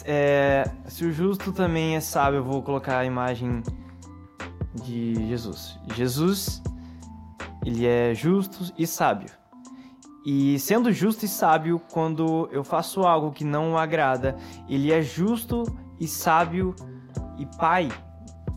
é, 0.06 0.64
se 0.88 1.04
o 1.06 1.12
justo 1.12 1.52
também 1.52 1.96
é 1.96 2.00
sábio, 2.00 2.38
eu 2.38 2.44
vou 2.44 2.62
colocar 2.64 3.00
a 3.00 3.06
imagem 3.06 3.62
de 4.84 5.28
Jesus. 5.28 5.78
Jesus, 5.96 6.62
ele 7.66 7.86
é 7.86 8.14
justo 8.14 8.72
e 8.78 8.88
sábio. 8.88 9.30
E 10.26 10.60
sendo 10.60 10.92
justo 10.92 11.26
e 11.26 11.28
sábio, 11.28 11.82
quando 11.92 12.50
eu 12.52 12.64
faço 12.64 13.02
algo 13.02 13.32
que 13.32 13.44
não 13.44 13.74
o 13.74 13.78
agrada, 13.78 14.38
ele 14.68 14.92
é 14.92 15.02
justo 15.02 15.64
e 16.00 16.08
sábio 16.08 16.76
e 17.38 17.46
pai 17.58 17.90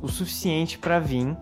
o 0.01 0.09
suficiente 0.09 0.79
para 0.79 0.99
vir 0.99 1.37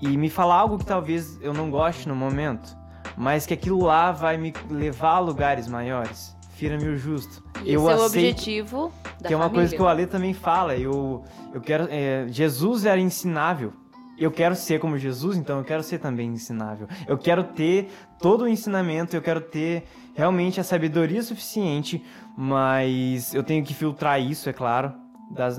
e 0.00 0.16
me 0.16 0.30
falar 0.30 0.56
algo 0.56 0.78
que 0.78 0.84
talvez 0.84 1.40
eu 1.40 1.52
não 1.52 1.70
goste 1.70 2.08
no 2.08 2.14
momento, 2.14 2.76
mas 3.16 3.46
que 3.46 3.54
aquilo 3.54 3.82
lá 3.82 4.12
vai 4.12 4.36
me 4.36 4.52
levar 4.70 5.16
a 5.16 5.18
lugares 5.18 5.66
maiores. 5.66 6.36
Fira-me 6.50 6.88
o 6.88 6.96
justo. 6.96 7.42
E 7.64 7.72
eu 7.72 7.80
esse 7.80 7.90
é 7.90 8.02
o 8.02 8.06
objetivo 8.06 8.92
da 9.20 9.28
que 9.28 9.34
é 9.34 9.36
uma 9.36 9.44
família. 9.46 9.62
coisa 9.62 9.76
que 9.76 9.82
o 9.82 9.88
Ale 9.88 10.06
também 10.06 10.32
fala. 10.32 10.76
Eu, 10.76 11.24
eu 11.52 11.60
quero. 11.60 11.88
é, 11.90 12.26
Jesus 12.28 12.84
era 12.84 13.00
ensinável. 13.00 13.72
Eu 14.18 14.30
quero 14.30 14.54
ser 14.54 14.78
como 14.78 14.96
Jesus, 14.96 15.36
então 15.36 15.58
eu 15.58 15.64
quero 15.64 15.82
ser 15.82 15.98
também 15.98 16.28
ensinável. 16.28 16.86
Eu 17.08 17.18
quero 17.18 17.42
ter 17.44 17.88
todo 18.20 18.42
o 18.44 18.48
ensinamento, 18.48 19.16
eu 19.16 19.22
quero 19.22 19.40
ter 19.40 19.84
realmente 20.14 20.60
a 20.60 20.64
sabedoria 20.64 21.22
suficiente, 21.22 22.02
mas 22.36 23.34
eu 23.34 23.42
tenho 23.42 23.64
que 23.64 23.74
filtrar 23.74 24.20
isso, 24.20 24.48
é 24.48 24.52
claro. 24.52 24.92
das- 25.30 25.58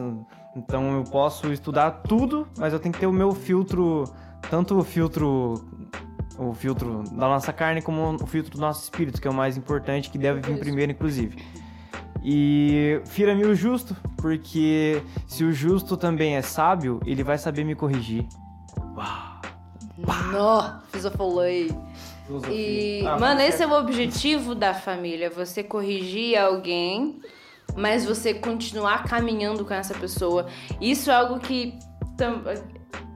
então 0.56 0.96
eu 0.96 1.04
posso 1.04 1.52
estudar 1.52 1.92
tudo, 2.08 2.48
mas 2.58 2.72
eu 2.72 2.80
tenho 2.80 2.94
que 2.94 3.00
ter 3.00 3.08
o 3.08 3.12
meu 3.12 3.34
filtro, 3.34 4.06
tanto 4.50 4.78
o 4.78 4.84
filtro 4.84 5.56
o 6.38 6.54
filtro 6.54 7.04
da 7.12 7.28
nossa 7.28 7.52
carne 7.54 7.82
como 7.82 8.16
o 8.22 8.28
filtro 8.28 8.52
do 8.52 8.60
nosso 8.62 8.84
espírito, 8.84 9.20
que 9.22 9.28
é 9.28 9.32
o 9.32 9.34
mais 9.34 9.58
importante, 9.58 10.10
que 10.10 10.18
deve 10.18 10.40
vir 10.42 10.60
primeiro, 10.60 10.92
inclusive. 10.92 11.38
E 12.24 13.02
fira-me 13.06 13.44
o 13.46 13.56
justo, 13.56 13.96
porque 14.18 15.02
se 15.28 15.44
o 15.44 15.52
justo 15.54 15.96
também 15.96 16.36
é 16.36 16.42
sábio, 16.42 17.00
ele 17.06 17.24
vai 17.24 17.38
saber 17.38 17.64
me 17.64 17.76
corrigir. 17.76 18.26
Nó, 19.98 20.80
fisofolei. 20.92 21.72
E, 22.52 23.04
Ah, 23.06 23.20
mano, 23.20 23.40
você- 23.40 23.48
esse 23.48 23.64
é 23.64 23.68
o 23.68 23.74
objetivo 23.74 24.56
da 24.56 24.74
família. 24.74 25.30
Você 25.30 25.64
corrigir 25.64 26.38
alguém, 26.38 27.22
mas 27.76 28.04
você 28.06 28.34
continuar 28.34 29.04
caminhando 29.06 29.64
com 29.64 29.74
essa 29.74 29.94
pessoa. 29.94 30.48
Isso 30.82 31.10
é 31.12 31.14
algo 31.16 31.40
que. 31.40 31.78
tam- 32.18 32.42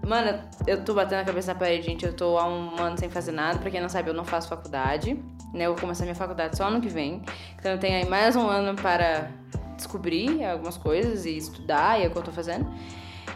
Mano, 0.08 0.40
eu 0.66 0.84
tô 0.84 0.94
batendo 0.94 1.20
a 1.22 1.24
cabeça 1.26 1.54
na 1.54 1.60
parede, 1.60 1.86
gente. 1.86 2.06
Eu 2.06 2.14
tô 2.16 2.38
há 2.38 2.48
um 2.48 2.80
ano 2.82 2.98
sem 2.98 3.10
fazer 3.10 3.32
nada. 3.32 3.60
Pra 3.60 3.70
quem 3.70 3.80
não 3.82 3.90
sabe, 3.90 4.10
eu 4.10 4.14
não 4.14 4.24
faço 4.26 4.48
faculdade. 4.48 5.14
Né? 5.54 5.66
Eu 5.66 5.72
vou 5.74 5.82
começar 5.82 6.04
minha 6.04 6.16
faculdade 6.16 6.56
só 6.58 6.66
ano 6.68 6.80
que 6.82 6.88
vem. 6.90 7.22
Então 7.60 7.72
eu 7.74 7.78
tenho 7.80 7.96
aí 7.96 8.06
mais 8.10 8.36
um 8.36 8.48
ano 8.48 8.76
para 8.80 9.30
descobrir 9.76 10.44
algumas 10.46 10.78
coisas 10.78 11.26
e 11.26 11.38
estudar, 11.38 12.00
e 12.00 12.04
é 12.06 12.08
o 12.08 12.12
que 12.12 12.18
eu 12.18 12.24
tô 12.24 12.32
fazendo. 12.32 12.68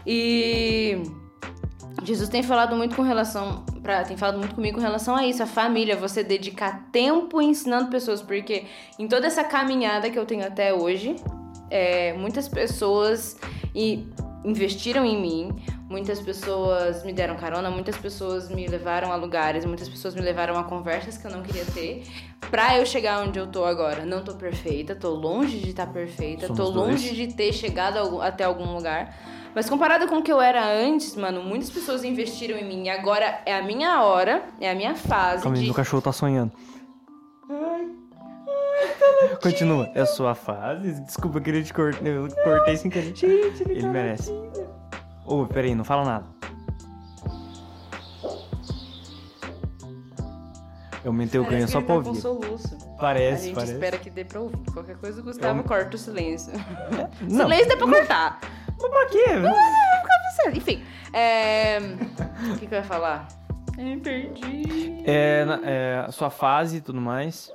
E. 0.06 1.02
Jesus 2.04 2.28
tem 2.28 2.42
falado 2.42 2.76
muito 2.76 2.94
com 2.94 3.02
relação 3.02 3.64
pra, 3.82 4.04
tem 4.04 4.16
falado 4.16 4.38
muito 4.38 4.54
comigo 4.54 4.76
com 4.76 4.82
relação 4.82 5.16
a 5.16 5.26
isso, 5.26 5.42
a 5.42 5.46
família, 5.46 5.96
você 5.96 6.22
dedicar 6.22 6.88
tempo 6.92 7.40
ensinando 7.40 7.90
pessoas, 7.90 8.22
porque 8.22 8.64
em 8.98 9.08
toda 9.08 9.26
essa 9.26 9.42
caminhada 9.42 10.10
que 10.10 10.18
eu 10.18 10.26
tenho 10.26 10.46
até 10.46 10.72
hoje, 10.72 11.16
é, 11.70 12.12
muitas 12.14 12.48
pessoas 12.48 13.36
e 13.74 14.06
investiram 14.44 15.04
em 15.04 15.20
mim, 15.20 15.56
muitas 15.88 16.20
pessoas 16.20 17.02
me 17.04 17.12
deram 17.12 17.36
carona, 17.36 17.70
muitas 17.70 17.96
pessoas 17.96 18.50
me 18.50 18.66
levaram 18.66 19.10
a 19.10 19.16
lugares, 19.16 19.64
muitas 19.64 19.88
pessoas 19.88 20.14
me 20.14 20.20
levaram 20.20 20.58
a 20.58 20.64
conversas 20.64 21.16
que 21.16 21.26
eu 21.26 21.30
não 21.30 21.42
queria 21.42 21.64
ter, 21.64 22.04
pra 22.50 22.78
eu 22.78 22.84
chegar 22.84 23.22
onde 23.22 23.38
eu 23.38 23.46
tô 23.46 23.64
agora. 23.64 24.04
Não 24.04 24.22
tô 24.22 24.34
perfeita, 24.34 24.94
tô 24.94 25.10
longe 25.10 25.58
de 25.58 25.70
estar 25.70 25.86
tá 25.86 25.92
perfeita, 25.92 26.46
Somos 26.48 26.62
tô 26.62 26.68
longe 26.68 27.08
dois. 27.08 27.16
de 27.16 27.34
ter 27.34 27.52
chegado 27.52 28.20
até 28.20 28.44
algum 28.44 28.74
lugar. 28.74 29.16
Mas 29.54 29.68
comparado 29.70 30.08
com 30.08 30.16
o 30.18 30.22
que 30.22 30.32
eu 30.32 30.40
era 30.40 30.66
antes, 30.66 31.14
mano, 31.14 31.42
muitas 31.42 31.70
pessoas 31.70 32.02
investiram 32.02 32.58
em 32.58 32.64
mim. 32.64 32.84
E 32.84 32.88
agora 32.90 33.40
é 33.46 33.56
a 33.56 33.62
minha 33.62 34.02
hora, 34.02 34.42
é 34.60 34.70
a 34.70 34.74
minha 34.74 34.94
fase 34.96 35.42
Calma 35.44 35.56
de. 35.56 35.64
meu 35.64 35.74
cachorro 35.74 36.02
tá 36.02 36.12
sonhando. 36.12 36.52
Continua. 39.42 39.90
É 39.94 40.00
a 40.00 40.06
sua 40.06 40.34
fase. 40.34 41.00
Desculpa, 41.02 41.38
eu 41.38 41.42
queria 41.42 41.62
te 41.62 41.72
cortar. 41.72 42.04
Eu 42.06 42.28
cortei 42.42 42.76
sem 42.76 42.90
querer. 42.90 43.14
ele 43.68 43.88
merece. 43.88 44.32
Ô, 45.24 45.46
peraí, 45.46 45.74
não 45.74 45.84
fala 45.84 46.04
nada. 46.04 46.26
Eu 51.04 51.10
aumentei 51.10 51.38
o 51.38 51.44
ganho 51.44 51.66
Parece 51.68 51.72
só 51.72 51.80
pra 51.82 51.94
ele 51.96 52.02
tá 52.04 52.08
ouvir. 52.08 52.20
soluço. 52.20 52.76
A 52.96 53.00
Parece, 53.00 53.44
gente 53.46 53.54
parece. 53.54 53.72
espera 53.74 53.98
que 53.98 54.08
dê 54.08 54.24
pra 54.24 54.40
ouvir. 54.40 54.56
Qualquer 54.72 54.96
coisa, 54.96 55.20
o 55.20 55.24
Gustavo 55.24 55.60
Eu- 55.60 55.64
corta 55.64 55.96
o 55.96 55.98
silêncio. 55.98 56.52
Não, 57.20 57.42
silêncio 57.44 57.68
dá 57.68 57.76
pra 57.76 57.86
cortar. 57.86 58.40
Mas 58.90 59.00
pra 59.00 59.06
quê? 59.10 59.24
Enfim, 60.56 60.84
é... 61.12 61.78
o 62.52 62.58
que, 62.58 62.66
que 62.66 62.74
eu 62.74 62.78
ia 62.78 62.84
falar? 62.84 63.26
Eu 63.78 63.98
perdi. 64.00 65.02
É, 65.06 65.44
na- 65.44 65.60
é, 65.64 66.04
a 66.06 66.12
sua 66.12 66.30
fase 66.30 66.76
e 66.76 66.80
tudo 66.80 67.00
mais. 67.00 67.50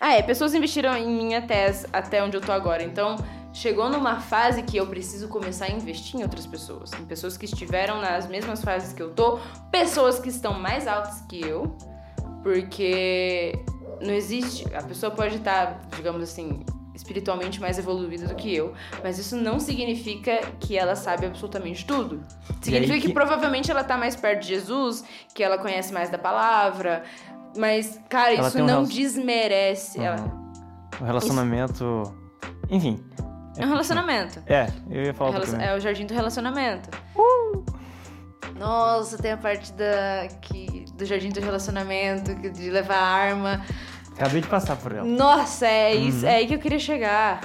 Ah, 0.00 0.14
é, 0.14 0.22
pessoas 0.22 0.54
investiram 0.54 0.96
em 0.96 1.06
mim 1.06 1.34
até, 1.34 1.66
as- 1.66 1.86
até 1.92 2.22
onde 2.22 2.36
eu 2.36 2.40
tô 2.40 2.52
agora. 2.52 2.82
Então, 2.82 3.16
chegou 3.52 3.88
numa 3.88 4.20
fase 4.20 4.62
que 4.62 4.76
eu 4.76 4.86
preciso 4.86 5.28
começar 5.28 5.66
a 5.66 5.70
investir 5.70 6.20
em 6.20 6.22
outras 6.22 6.46
pessoas. 6.46 6.92
Em 6.92 7.04
pessoas 7.06 7.36
que 7.36 7.44
estiveram 7.46 8.00
nas 8.00 8.26
mesmas 8.28 8.62
fases 8.62 8.92
que 8.92 9.02
eu 9.02 9.10
tô, 9.12 9.38
pessoas 9.70 10.18
que 10.18 10.28
estão 10.28 10.54
mais 10.58 10.86
altas 10.86 11.20
que 11.28 11.40
eu. 11.40 11.76
Porque 12.42 13.58
não 14.00 14.12
existe. 14.12 14.64
A 14.74 14.82
pessoa 14.82 15.10
pode 15.10 15.36
estar, 15.36 15.80
digamos 15.96 16.22
assim, 16.22 16.64
espiritualmente 16.94 17.60
mais 17.60 17.78
evoluída 17.78 18.26
do 18.28 18.34
que 18.34 18.54
eu, 18.54 18.72
mas 19.02 19.18
isso 19.18 19.36
não 19.36 19.58
significa 19.58 20.40
que 20.60 20.76
ela 20.78 20.94
sabe 20.94 21.26
absolutamente 21.26 21.84
tudo. 21.84 22.20
Significa 22.62 22.94
que... 23.00 23.08
que- 23.08 23.12
provavelmente 23.12 23.70
ela 23.70 23.82
tá 23.84 23.96
mais 23.96 24.14
perto 24.16 24.42
de 24.42 24.48
Jesus, 24.48 25.04
que 25.34 25.42
ela 25.42 25.58
conhece 25.58 25.92
mais 25.92 26.08
da 26.10 26.18
palavra. 26.18 27.02
Mas, 27.56 28.00
cara, 28.08 28.34
Ela 28.34 28.48
isso 28.48 28.56
um 28.58 28.60
não 28.60 28.66
relacion- 28.82 28.94
desmerece. 28.94 30.00
ela- 30.00 30.20
Uhum. 30.20 30.52
O 31.00 31.04
relacionamento. 31.04 32.14
Enfim. 32.70 33.04
É 33.56 33.64
um 33.64 33.68
relacionamento. 33.68 34.42
É, 34.46 34.68
eu 34.90 35.02
ia 35.04 35.14
falar 35.14 35.30
É, 35.30 35.32
relacion- 35.34 35.60
é 35.60 35.76
o 35.76 35.80
jardim 35.80 36.06
do 36.06 36.14
relacionamento. 36.14 36.88
Nossa, 38.58 39.18
tem 39.18 39.32
a 39.32 39.36
parte 39.36 39.72
da, 39.72 40.28
que, 40.40 40.84
do 40.94 41.04
jardim 41.04 41.30
do 41.30 41.40
relacionamento, 41.40 42.34
que- 42.36 42.50
de 42.50 42.70
levar 42.70 42.96
arma. 42.98 43.64
Acabei 44.16 44.40
de 44.40 44.48
passar 44.48 44.76
por 44.76 44.92
ela. 44.92 45.06
Nossa, 45.06 45.66
é 45.66 45.94
isso, 45.94 46.24
Uhum. 46.24 46.30
é 46.30 46.36
aí 46.36 46.46
que 46.46 46.54
eu 46.54 46.58
queria 46.58 46.78
chegar. 46.78 47.40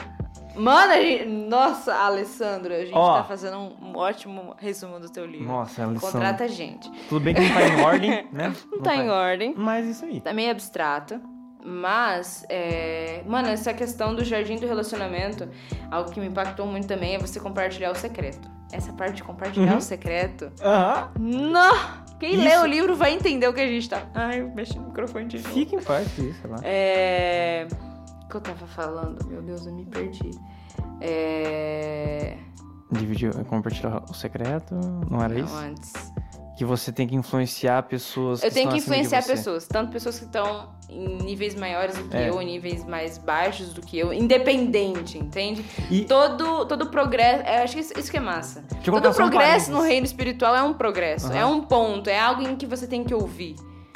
Mano, 0.55 0.91
a 0.93 0.97
gente, 1.01 1.25
nossa, 1.25 1.95
Alessandro, 1.95 2.73
a 2.73 2.79
gente 2.79 2.91
Ó. 2.93 3.17
tá 3.17 3.23
fazendo 3.23 3.57
um, 3.57 3.95
ótimo 3.95 4.55
resumo 4.57 4.99
do 4.99 5.09
teu 5.09 5.25
livro. 5.25 5.47
Nossa, 5.47 5.83
Alessandro. 5.83 6.11
Contrata 6.11 6.43
a 6.43 6.47
gente. 6.47 6.91
Tudo 7.07 7.23
bem 7.23 7.33
que 7.33 7.41
não 7.41 7.53
tá 7.53 7.61
em 7.67 7.81
ordem, 7.81 8.27
né? 8.33 8.53
Não 8.71 8.79
tá 8.81 8.95
em 8.95 9.09
ordem. 9.09 9.53
Mas 9.55 9.87
isso 9.87 10.03
aí. 10.05 10.19
Tá 10.19 10.33
meio 10.33 10.51
abstrato. 10.51 11.19
Mas, 11.63 12.45
é... 12.49 13.21
mano, 13.25 13.47
essa 13.49 13.73
questão 13.73 14.15
do 14.15 14.23
jardim 14.23 14.55
do 14.57 14.65
relacionamento, 14.67 15.47
algo 15.91 16.09
que 16.11 16.19
me 16.19 16.27
impactou 16.27 16.65
muito 16.65 16.87
também 16.87 17.15
é 17.15 17.19
você 17.19 17.39
compartilhar 17.39 17.91
o 17.91 17.95
secreto. 17.95 18.49
Essa 18.71 18.91
parte 18.93 19.15
de 19.17 19.23
compartilhar 19.23 19.71
Uhum. 19.71 19.77
o 19.77 19.81
secreto. 19.81 20.51
Aham. 20.61 21.11
Não! 21.19 22.08
Quem 22.19 22.33
Isso. 22.35 22.43
lê 22.43 22.57
o 22.57 22.65
livro 22.65 22.95
vai 22.95 23.13
entender 23.13 23.47
o 23.47 23.53
que 23.53 23.61
a 23.61 23.67
gente 23.67 23.87
tá. 23.89 24.03
Ai, 24.13 24.41
eu 24.41 24.49
mexi 24.53 24.77
no 24.77 24.87
microfone 24.87 25.25
de 25.27 25.37
novo. 25.37 25.49
Fica 25.53 25.75
em 25.75 25.81
paz 25.81 26.07
com 26.15 26.23
isso, 26.23 26.41
sei 26.41 26.49
lá. 26.49 26.57
É. 26.63 27.67
O 28.25 28.27
que 28.29 28.35
eu 28.35 28.41
tava 28.41 28.67
falando? 28.67 29.25
Meu 29.27 29.41
Deus, 29.41 29.65
eu 29.65 29.73
me 29.73 29.85
perdi. 29.85 30.31
É. 30.99 32.37
Dividir, 32.91 33.33
compartilhar 33.45 34.03
o 34.09 34.13
secreto, 34.13 34.73
não 35.09 35.21
era 35.23 35.33
Não, 35.33 35.45
isso? 35.45 35.55
antes. 35.55 35.93
Que 36.59 36.65
você 36.65 36.91
tem 36.91 37.07
que 37.07 37.15
influenciar 37.15 37.83
pessoas 37.83 38.43
Eu 38.43 38.49
que 38.49 38.53
tenho 38.53 38.69
que 38.69 38.79
influenciar 38.79 39.23
pessoas, 39.25 39.65
tanto 39.65 39.93
pessoas 39.93 40.19
que 40.19 40.25
estão 40.25 40.67
em 40.89 41.15
níveis 41.23 41.55
maiores 41.55 41.95
do 41.97 42.03
que 42.09 42.17
É. 42.17 42.29
eu, 42.29 42.41
em 42.41 42.45
níveis 42.47 42.83
mais 42.83 43.17
baixos 43.17 43.71
do 43.71 43.79
que 43.81 43.97
eu, 43.97 44.11
independente, 44.11 45.17
entende? 45.17 45.63
E 45.89 46.03
Todo, 46.03 46.65
todo 46.65 46.87
progresso, 46.87 47.43
eu 47.47 47.63
acho 47.63 47.75
que 47.75 47.79
isso, 47.79 47.93
isso 47.97 48.11
que 48.11 48.17
é 48.17 48.19
massa. 48.19 48.65
Todo 48.83 49.13
progresso 49.13 49.71
no 49.71 49.79
reino 49.79 50.05
espiritual 50.05 50.53
é 50.53 50.61
um 50.61 50.73
progresso, 50.73 51.27
Aham. 51.27 51.37
é 51.37 51.45
um 51.45 51.61
ponto, 51.61 52.09
é 52.09 52.19
algo 52.19 52.41
em 52.41 52.57
que 52.57 52.65
você 52.65 52.85
tem 52.85 53.05
que 53.05 53.13
ouvir. 53.13 53.55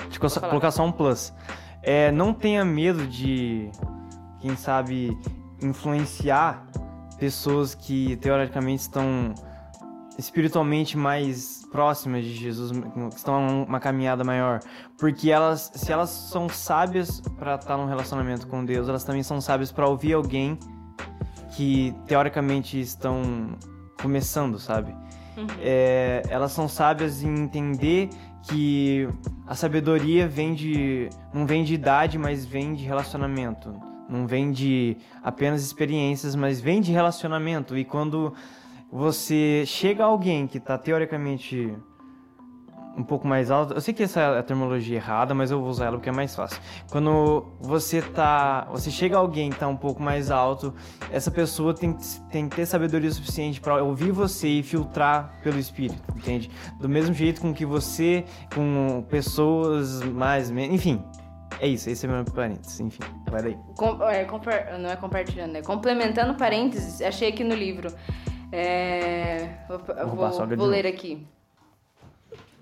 Deixa 0.09 0.39
eu 0.39 0.49
colocar 0.49 0.71
só 0.71 0.85
um 0.85 0.91
plus. 0.93 1.33
É, 1.81 2.13
não 2.13 2.33
tenha 2.33 2.63
medo 2.63 3.05
de, 3.05 3.69
quem 4.39 4.55
sabe, 4.55 5.17
influenciar 5.61 6.65
pessoas 7.19 7.75
que 7.75 8.15
teoricamente 8.15 8.83
estão 8.83 9.35
espiritualmente 10.17 10.97
mais 10.97 11.65
próximas 11.71 12.23
de 12.23 12.33
Jesus, 12.33 12.71
que 12.71 13.15
estão 13.15 13.65
numa 13.65 13.79
caminhada 13.79 14.23
maior, 14.23 14.59
porque 14.97 15.31
elas, 15.31 15.71
se 15.73 15.91
elas 15.91 16.09
são 16.09 16.47
sábias 16.47 17.21
para 17.37 17.55
estar 17.55 17.77
num 17.77 17.87
relacionamento 17.87 18.47
com 18.47 18.63
Deus, 18.63 18.87
elas 18.87 19.03
também 19.03 19.23
são 19.23 19.41
sábias 19.41 19.71
para 19.71 19.87
ouvir 19.87 20.13
alguém 20.13 20.57
que 21.55 21.95
teoricamente 22.07 22.79
estão 22.79 23.57
começando, 24.01 24.59
sabe? 24.59 24.95
É, 25.59 26.21
elas 26.29 26.51
são 26.51 26.67
sábias 26.67 27.23
em 27.23 27.33
entender 27.33 28.09
que 28.43 29.07
a 29.47 29.55
sabedoria 29.55 30.27
vem 30.27 30.53
de 30.53 31.09
não 31.33 31.45
vem 31.45 31.63
de 31.63 31.73
idade, 31.73 32.17
mas 32.17 32.45
vem 32.45 32.73
de 32.73 32.83
relacionamento. 32.83 33.73
Não 34.07 34.27
vem 34.27 34.51
de 34.51 34.97
apenas 35.23 35.63
experiências, 35.63 36.35
mas 36.35 36.59
vem 36.59 36.81
de 36.81 36.91
relacionamento. 36.91 37.77
E 37.77 37.85
quando 37.85 38.33
você 38.95 39.63
chega 39.65 40.03
a 40.03 40.07
alguém 40.07 40.45
que 40.45 40.59
tá 40.59 40.77
teoricamente 40.77 41.75
um 42.95 43.01
pouco 43.03 43.27
mais 43.27 43.49
alto, 43.49 43.73
eu 43.73 43.81
sei 43.81 43.91
que 43.91 44.03
essa 44.03 44.19
é 44.21 44.37
a 44.37 44.43
terminologia 44.43 44.97
errada, 44.97 45.33
mas 45.33 45.49
eu 45.49 45.59
vou 45.59 45.67
usar 45.67 45.85
ela 45.87 45.97
porque 45.97 46.09
é 46.09 46.11
mais 46.11 46.35
fácil. 46.35 46.61
Quando 46.91 47.43
você 47.59 48.03
tá, 48.03 48.67
você 48.71 48.91
chega 48.91 49.15
a 49.15 49.19
alguém 49.19 49.49
que 49.49 49.57
tá 49.57 49.67
um 49.67 49.75
pouco 49.75 49.99
mais 49.99 50.29
alto, 50.29 50.71
essa 51.11 51.31
pessoa 51.31 51.73
tem, 51.73 51.97
tem 52.31 52.47
que 52.47 52.55
ter 52.55 52.67
sabedoria 52.67 53.09
suficiente 53.09 53.59
para 53.59 53.83
ouvir 53.83 54.11
você 54.11 54.47
e 54.47 54.61
filtrar 54.61 55.39
pelo 55.41 55.57
espírito, 55.57 56.03
entende? 56.15 56.51
Do 56.79 56.87
mesmo 56.87 57.15
jeito 57.15 57.41
com 57.41 57.51
que 57.51 57.65
você, 57.65 58.25
com 58.53 59.03
pessoas 59.09 60.03
mais, 60.03 60.51
enfim, 60.51 61.01
é 61.59 61.67
isso, 61.67 61.89
esse 61.89 62.05
é 62.05 62.09
meu 62.09 62.23
parênteses, 62.25 62.79
enfim, 62.79 63.01
vai 63.27 63.41
daí. 63.41 63.57
Com- 63.75 64.03
é, 64.03 64.23
compar- 64.25 64.77
não 64.77 64.91
é 64.91 64.95
compartilhando, 64.95 65.55
é 65.55 65.63
complementando 65.63 66.35
parênteses, 66.35 67.01
achei 67.01 67.29
aqui 67.29 67.43
no 67.43 67.55
livro. 67.55 67.91
É, 68.55 69.49
vou, 69.67 69.81
eu 69.87 69.99
a 69.99 70.05
vou, 70.05 70.55
vou 70.55 70.67
ler 70.67 70.85
aqui. 70.85 71.25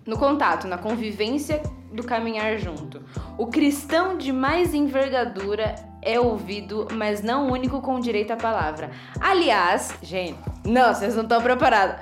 No 0.06 0.18
contato, 0.18 0.66
na 0.66 0.78
convivência 0.78 1.62
do 1.92 2.02
caminhar 2.02 2.58
junto. 2.58 3.04
O 3.38 3.48
cristão 3.48 4.18
de 4.18 4.32
mais 4.32 4.74
envergadura 4.74 5.76
é 6.02 6.18
ouvido, 6.18 6.88
mas 6.94 7.22
não 7.22 7.52
único 7.52 7.82
com 7.82 8.00
direito 8.00 8.32
à 8.32 8.38
palavra. 8.38 8.90
Aliás, 9.20 9.94
gente, 10.02 10.40
não, 10.66 10.94
vocês 10.94 11.14
não 11.14 11.24
estão 11.24 11.42
preparados. 11.42 11.98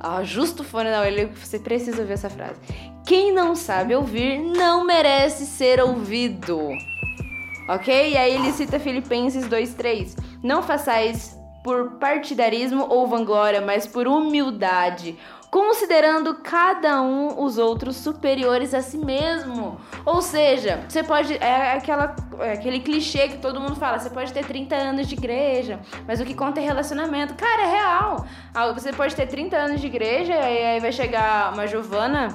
Ajusta 0.00 0.62
o 0.62 0.64
fone 0.64 0.90
na 0.90 1.00
orelha 1.00 1.28
que 1.28 1.38
você 1.38 1.58
precisa 1.58 2.00
ouvir 2.00 2.14
essa 2.14 2.30
frase. 2.30 2.58
Quem 3.06 3.30
não 3.30 3.54
sabe 3.54 3.94
ouvir 3.94 4.38
não 4.38 4.86
merece 4.86 5.44
ser 5.44 5.80
ouvido. 5.80 6.70
Ok? 7.68 8.12
E 8.12 8.16
aí 8.16 8.34
ele 8.36 8.52
cita 8.52 8.80
Filipenses 8.80 9.46
2,3. 9.46 10.16
Não 10.42 10.62
façais 10.62 11.38
por 11.64 11.92
partidarismo 11.92 12.86
ou 12.90 13.06
vanglória, 13.08 13.60
mas 13.60 13.86
por 13.86 14.06
humildade, 14.06 15.18
considerando 15.50 16.34
cada 16.42 17.00
um 17.00 17.42
os 17.42 17.56
outros 17.58 17.96
superiores 17.96 18.74
a 18.74 18.82
si 18.82 18.98
mesmo. 18.98 19.80
Ou 20.04 20.20
seja, 20.20 20.84
você 20.86 21.02
pode. 21.02 21.32
É, 21.38 21.72
aquela, 21.72 22.14
é 22.40 22.52
aquele 22.52 22.80
clichê 22.80 23.28
que 23.28 23.38
todo 23.38 23.58
mundo 23.60 23.76
fala: 23.76 23.98
você 23.98 24.10
pode 24.10 24.30
ter 24.32 24.44
30 24.44 24.76
anos 24.76 25.06
de 25.08 25.14
igreja, 25.14 25.80
mas 26.06 26.20
o 26.20 26.24
que 26.26 26.34
conta 26.34 26.60
é 26.60 26.64
relacionamento. 26.64 27.34
Cara, 27.34 27.62
é 27.62 27.70
real. 27.70 28.26
Ah, 28.54 28.70
Você 28.72 28.92
pode 28.92 29.16
ter 29.16 29.26
30 29.26 29.56
anos 29.56 29.80
de 29.80 29.86
igreja 29.86 30.34
e 30.34 30.64
aí 30.66 30.80
vai 30.80 30.92
chegar 30.92 31.52
uma 31.54 31.66
Giovana 31.66 32.28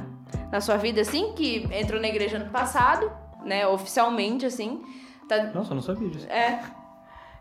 na 0.52 0.60
sua 0.60 0.78
vida 0.78 1.02
assim, 1.02 1.34
que 1.34 1.70
entrou 1.72 2.02
na 2.02 2.08
igreja 2.08 2.38
ano 2.38 2.50
passado, 2.50 3.12
né? 3.46 3.68
Oficialmente, 3.68 4.46
assim. 4.48 4.82
Tá, 5.28 5.44
Nossa, 5.54 5.72
eu 5.72 5.76
não 5.76 5.84
sabia 5.84 6.10
disso. 6.10 6.26
é. 6.32 6.60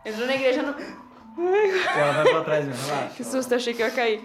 Entrou 0.05 0.27
na 0.27 0.35
igreja 0.35 0.61
no. 0.61 0.75
Ela 1.37 2.11
vai 2.11 2.31
pra 2.31 2.43
trás 2.43 2.65
mesmo, 2.65 2.87
relaxa. 2.87 3.13
Que 3.15 3.23
susto, 3.23 3.55
achei 3.55 3.73
que 3.73 3.81
eu 3.81 3.87
ia 3.87 3.93
cair. 3.93 4.21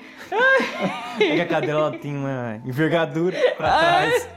É 1.21 1.35
que 1.37 1.41
a 1.41 1.47
cadeira 1.47 1.79
ela 1.79 1.93
tem 1.93 2.17
uma 2.17 2.61
envergadura 2.65 3.37
pra 3.57 3.79
trás. 3.79 4.29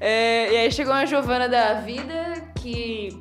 É, 0.00 0.52
e 0.52 0.56
aí 0.56 0.72
chegou 0.72 0.92
uma 0.92 1.06
Giovana 1.06 1.48
da 1.48 1.74
vida 1.74 2.42
que 2.56 3.16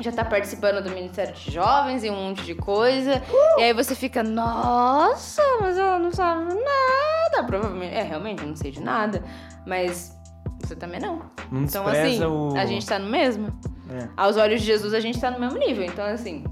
já 0.00 0.10
tá 0.10 0.24
participando 0.24 0.82
do 0.82 0.90
Ministério 0.90 1.34
de 1.34 1.50
Jovens 1.50 2.02
e 2.02 2.10
um 2.10 2.16
monte 2.16 2.42
de 2.44 2.54
coisa. 2.54 3.22
E 3.58 3.62
aí 3.62 3.72
você 3.72 3.94
fica, 3.94 4.22
nossa, 4.22 5.42
mas 5.60 5.78
ela 5.78 5.98
não 5.98 6.10
sabe 6.10 6.54
nada. 6.54 7.46
Provavelmente, 7.46 7.94
é, 7.94 8.02
realmente, 8.02 8.42
eu 8.42 8.48
não 8.48 8.56
sei 8.56 8.70
de 8.70 8.80
nada. 8.80 9.22
Mas 9.66 10.18
você 10.60 10.74
também 10.74 11.00
não. 11.00 11.22
Não 11.50 11.62
Então, 11.62 11.86
assim, 11.86 12.24
o... 12.24 12.56
a 12.56 12.66
gente 12.66 12.86
tá 12.86 12.98
no 12.98 13.08
mesmo. 13.08 13.48
É. 13.90 14.08
Aos 14.16 14.36
olhos 14.36 14.60
de 14.60 14.66
Jesus, 14.66 14.94
a 14.94 15.00
gente 15.00 15.20
tá 15.20 15.30
no 15.30 15.38
mesmo 15.38 15.58
nível. 15.58 15.84
Então, 15.84 16.04
assim, 16.04 16.44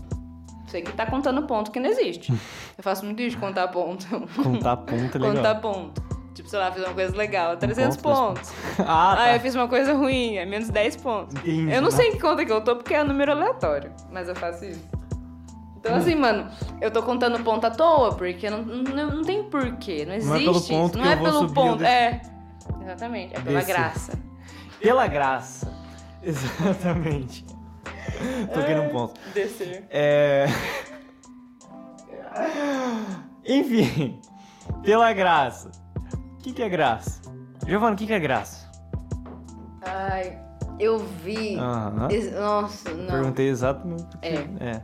você 0.71 0.81
que 0.83 0.93
tá 0.93 1.07
contando 1.07 1.43
ponto 1.47 1.71
que 1.71 1.81
não 1.81 1.91
existe. 1.91 2.33
Eu 2.33 2.83
faço 2.85 3.05
muito 3.05 3.21
isso 3.23 3.37
de 3.37 3.37
contar 3.39 3.69
ponto. 3.69 4.07
Contar 4.43 4.77
ponto 4.79 5.17
é 5.17 5.21
legal. 5.21 5.37
contar 5.37 5.55
ponto. 5.57 6.03
Tipo, 6.35 6.49
sei 6.49 6.59
lá, 6.59 6.71
fiz 6.73 6.83
uma 6.85 6.95
coisa 6.95 7.17
legal, 7.17 7.57
300 7.57 7.97
ponto, 7.99 8.17
pontos. 8.35 8.53
Ah, 8.79 9.15
tá. 9.17 9.23
Ah, 9.25 9.35
eu 9.35 9.41
fiz 9.41 9.55
uma 9.55 9.69
coisa 9.69 9.93
ruim, 9.93 10.37
é 10.37 10.47
menos 10.47 10.71
10 10.71 10.97
pontos. 10.97 11.35
Entendi. 11.37 11.73
Eu 11.73 11.83
não 11.83 11.91
sei 11.91 12.09
em 12.09 12.13
que 12.13 12.21
conta 12.21 12.45
que 12.45 12.53
eu 12.53 12.61
tô, 12.63 12.77
porque 12.77 12.95
é 12.95 13.03
número 13.03 13.33
aleatório, 13.33 13.93
mas 14.11 14.29
eu 14.29 14.35
faço 14.37 14.65
isso. 14.65 14.81
Então, 15.79 15.97
assim, 15.97 16.15
mano, 16.15 16.47
eu 16.81 16.91
tô 16.91 17.03
contando 17.03 17.43
ponto 17.43 17.67
à 17.67 17.71
toa, 17.71 18.15
porque 18.15 18.49
não, 18.49 18.63
não, 18.63 19.11
não 19.17 19.23
tem 19.23 19.43
porquê, 19.45 20.05
não 20.07 20.15
existe 20.15 20.29
Não 20.29 20.37
é 20.37 20.39
pelo 20.45 20.61
ponto 20.63 20.99
Não 20.99 21.05
é 21.11 21.17
pelo 21.17 21.53
ponto, 21.53 21.79
desse- 21.79 21.91
é. 21.91 22.21
Exatamente, 22.83 23.35
é 23.35 23.41
pela 23.41 23.59
Desse. 23.61 23.73
graça. 23.73 24.19
Pela 24.81 25.07
graça. 25.07 25.73
Exatamente. 26.23 27.45
Toquei 28.53 28.75
num 28.75 28.89
ponto. 28.91 29.21
Descer. 29.35 29.85
É... 29.91 30.47
Enfim, 33.47 34.21
pela 34.83 35.13
graça. 35.13 35.71
O 36.15 36.37
que, 36.39 36.53
que 36.53 36.63
é 36.63 36.69
graça? 36.69 37.21
Giovana, 37.67 37.95
o 37.95 37.99
que, 37.99 38.07
que 38.07 38.13
é 38.13 38.19
graça? 38.21 38.71
Ai, 39.83 40.39
eu 40.79 40.99
vi. 40.99 41.57
Aham. 41.57 42.09
Ex- 42.11 42.33
Nossa, 42.33 42.93
não. 42.95 43.07
Perguntei 43.15 43.49
exatamente. 43.49 44.03
o 44.17 44.19
que- 44.19 44.27
É. 44.27 44.35
é. 44.61 44.83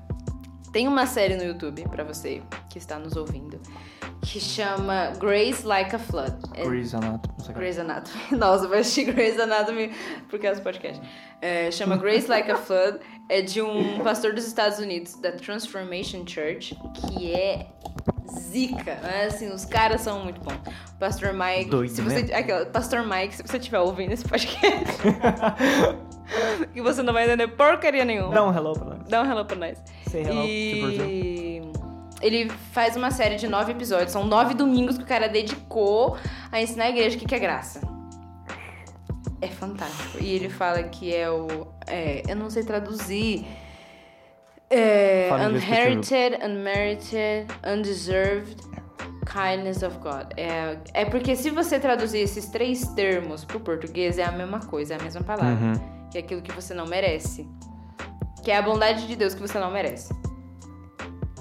Tem 0.72 0.88
uma 0.88 1.06
série 1.06 1.36
no 1.36 1.44
YouTube, 1.44 1.86
pra 1.88 2.04
você 2.04 2.42
que 2.68 2.78
está 2.78 2.98
nos 2.98 3.16
ouvindo, 3.16 3.58
que 4.26 4.40
chama 4.40 5.12
Grace 5.20 5.64
Like 5.64 5.94
a 5.94 5.98
Flood. 5.98 6.36
É 6.54 6.64
Grey's 6.64 6.92
Anatomy. 6.92 7.54
Grey's 7.54 7.78
Anatomy. 7.78 8.22
Nossa, 8.36 8.66
vou 8.66 8.76
assistir 8.76 9.12
Grey's 9.12 9.38
Anatomy 9.38 9.92
por 10.28 10.40
causa 10.40 10.60
do 10.60 10.64
podcast. 10.64 11.00
É, 11.40 11.70
chama 11.70 11.96
Grace 11.96 12.26
Like 12.28 12.50
a 12.50 12.56
Flood. 12.56 12.98
É 13.28 13.40
de 13.40 13.62
um 13.62 14.00
pastor 14.00 14.34
dos 14.34 14.44
Estados 14.44 14.78
Unidos, 14.78 15.14
da 15.20 15.32
Transformation 15.32 16.26
Church, 16.26 16.76
que 16.94 17.32
é 17.32 17.66
zica. 18.50 18.98
Mas, 19.00 19.34
assim, 19.34 19.52
os 19.52 19.64
caras 19.64 20.00
são 20.00 20.24
muito 20.24 20.40
bons. 20.40 20.58
Pastor 20.98 21.32
Mike. 21.32 21.70
Doido, 21.70 21.90
se 21.90 22.02
você, 22.02 22.22
né? 22.22 22.34
aquela, 22.34 22.66
Pastor 22.66 23.06
Mike, 23.06 23.36
se 23.36 23.42
você 23.42 23.58
estiver 23.58 23.78
ouvindo 23.78 24.12
esse 24.12 24.24
podcast, 24.24 25.02
que 26.74 26.82
você 26.82 27.02
não 27.02 27.12
vai 27.12 27.24
entender 27.26 27.46
porcaria 27.48 28.04
nenhuma. 28.04 28.34
Dá 28.34 28.44
um 28.44 28.54
hello 28.54 28.72
pra 28.72 28.84
nós. 28.86 29.08
Dá 29.08 29.22
um 29.22 29.30
hello 29.30 29.44
pra 29.44 29.56
nós. 29.56 29.78
Say 30.10 30.22
hello 30.22 30.34
Brazil. 30.34 31.06
E 31.06 31.45
ele 32.22 32.50
faz 32.72 32.96
uma 32.96 33.10
série 33.10 33.36
de 33.36 33.46
nove 33.48 33.72
episódios. 33.72 34.12
São 34.12 34.24
nove 34.24 34.54
domingos 34.54 34.96
que 34.96 35.04
o 35.04 35.06
cara 35.06 35.28
dedicou 35.28 36.16
a 36.50 36.60
ensinar 36.60 36.84
a 36.84 36.90
igreja 36.90 37.16
o 37.16 37.20
que 37.20 37.26
que 37.26 37.34
é 37.34 37.38
graça. 37.38 37.80
É 39.40 39.48
fantástico. 39.48 40.18
E 40.22 40.34
ele 40.34 40.48
fala 40.48 40.82
que 40.84 41.14
é 41.14 41.30
o. 41.30 41.66
é, 41.86 42.22
eu 42.28 42.36
não 42.36 42.48
sei 42.50 42.64
traduzir. 42.64 43.46
É, 44.68 45.28
unherited, 45.48 46.38
unmerited, 46.44 47.46
undeserved 47.64 48.56
kindness 49.24 49.82
of 49.82 49.98
God. 49.98 50.32
É, 50.36 50.78
é 50.94 51.04
porque 51.04 51.36
se 51.36 51.50
você 51.50 51.78
traduzir 51.78 52.18
esses 52.18 52.46
três 52.46 52.88
termos 52.94 53.44
pro 53.44 53.60
português, 53.60 54.18
é 54.18 54.24
a 54.24 54.32
mesma 54.32 54.60
coisa, 54.60 54.94
é 54.94 54.98
a 54.98 55.02
mesma 55.02 55.22
palavra 55.22 55.52
Uhum. 55.54 56.08
que 56.10 56.18
é 56.18 56.20
aquilo 56.20 56.42
que 56.42 56.52
você 56.52 56.74
não 56.74 56.86
merece. 56.86 57.46
Que 58.42 58.50
é 58.50 58.56
a 58.56 58.62
bondade 58.62 59.06
de 59.06 59.14
Deus 59.16 59.34
que 59.34 59.40
você 59.40 59.58
não 59.58 59.70
merece. 59.70 60.12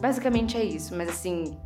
Basicamente 0.06 0.56
é 0.56 0.64
isso, 0.64 0.96
mas 0.96 1.10
assim. 1.10 1.58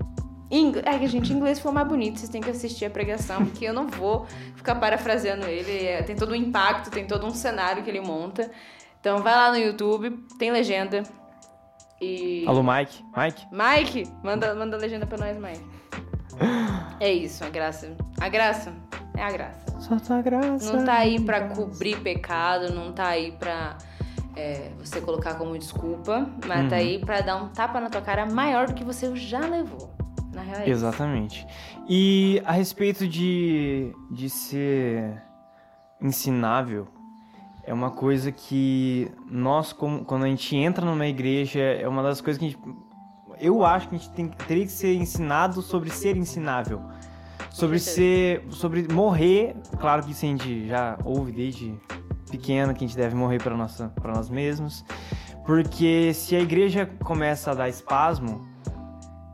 Em 0.50 0.68
ingl- 0.68 0.82
É 0.86 0.98
que, 0.98 1.08
gente, 1.08 1.32
inglês 1.34 1.60
for 1.60 1.72
mais 1.74 1.86
bonito, 1.88 2.18
vocês 2.20 2.30
têm 2.30 2.42
que 2.42 2.50
assistir 2.50 2.86
a 2.86 2.90
pregação, 2.90 3.46
porque 3.46 3.66
eu 3.66 3.74
não 3.74 3.86
vou 3.88 4.26
ficar 4.56 4.76
parafraseando 4.76 5.46
ele. 5.46 5.86
é, 5.86 6.02
tem 6.04 6.16
todo 6.16 6.32
um 6.32 6.36
impacto, 6.36 6.90
tem 6.90 7.06
todo 7.06 7.26
um 7.28 7.32
cenário 7.32 7.84
que 7.84 7.90
ele 7.90 8.00
monta. 8.02 8.50
Então 9.00 9.20
vai 9.22 9.36
lá 9.36 9.52
no 9.52 9.58
YouTube, 9.58 10.12
tem 10.40 10.52
legenda. 10.52 11.04
E. 12.02 12.46
Alô, 12.48 12.64
Mike? 12.64 13.04
Mike? 13.16 13.46
Mike, 13.52 14.12
manda, 14.24 14.56
manda 14.56 14.78
legenda 14.78 15.06
pra 15.06 15.18
nós, 15.18 15.38
Mike. 15.38 15.66
É 17.00 17.12
isso, 17.12 17.44
a 17.44 17.50
graça. 17.50 17.92
A 18.22 18.30
graça 18.30 18.74
é 19.18 19.22
a 19.22 19.32
graça. 19.32 19.66
Só 19.82 19.98
tua 20.00 20.22
graça. 20.22 20.72
Não 20.74 20.86
tá 20.86 20.94
aí 20.94 21.20
pra 21.20 21.50
cobrir 21.50 21.98
pecado, 22.00 22.74
não 22.74 22.94
tá 22.94 23.08
aí 23.10 23.34
pra 23.34 23.78
é, 24.40 24.72
você 24.80 25.02
colocar 25.02 25.36
como 25.36 25.58
desculpa, 25.58 26.30
mas 26.48 26.70
tá 26.70 26.76
Uhum. 26.76 26.82
aí 26.82 27.00
pra 27.00 27.22
dar 27.22 27.36
um 27.44 27.50
tapa 27.50 27.80
na 27.80 27.90
tua 27.90 28.02
cara 28.02 28.26
maior 28.26 28.68
do 28.68 28.74
que 28.74 28.84
você 28.84 29.14
já 29.16 29.40
levou. 29.42 29.92
Na 30.34 30.42
real 30.42 30.60
é 30.60 30.62
isso. 30.64 30.72
Exatamente. 30.72 31.46
E 31.90 32.42
a 32.46 32.52
respeito 32.52 33.08
de, 33.08 33.94
de 34.12 34.30
ser 34.30 35.22
ensinável, 36.02 36.88
é 37.64 37.74
uma 37.74 37.92
coisa 37.92 38.32
que 38.32 39.12
nós, 39.30 39.74
como- 39.74 40.06
quando 40.06 40.24
a 40.24 40.28
gente 40.28 40.56
entra 40.56 40.86
numa 40.86 41.06
igreja, 41.08 41.60
é 41.60 41.88
uma 41.88 42.02
das 42.02 42.22
coisas 42.22 42.40
que 42.40 42.46
a 42.46 42.50
gente. 42.50 42.60
Eu 43.40 43.64
acho 43.66 43.88
que 43.90 43.96
a 43.96 43.98
gente 43.98 44.10
tem, 44.12 44.28
teria 44.28 44.66
que 44.66 44.72
ser 44.72 44.96
ensinado 44.96 45.62
sobre 45.62 45.90
ser 45.90 46.16
ensinável. 46.18 46.82
Sobre 47.52 47.80
ser. 47.80 48.46
Sobre 48.50 48.88
morrer. 48.92 49.56
Claro 49.80 50.04
que 50.04 50.12
isso 50.12 50.26
a 50.26 50.30
gente 50.30 50.68
já 50.68 50.98
ouve 51.04 51.32
desde 51.32 51.74
pequeno, 52.30 52.74
que 52.74 52.84
a 52.84 52.88
gente 52.88 52.98
deve 52.98 53.16
morrer 53.16 53.42
para 53.42 53.56
nós 53.56 54.30
mesmos. 54.30 54.86
Porque 55.46 56.14
se 56.14 56.36
a 56.36 56.40
igreja 56.40 56.90
começa 57.04 57.52
a 57.52 57.54
dar 57.54 57.70
espasmo, 57.70 58.48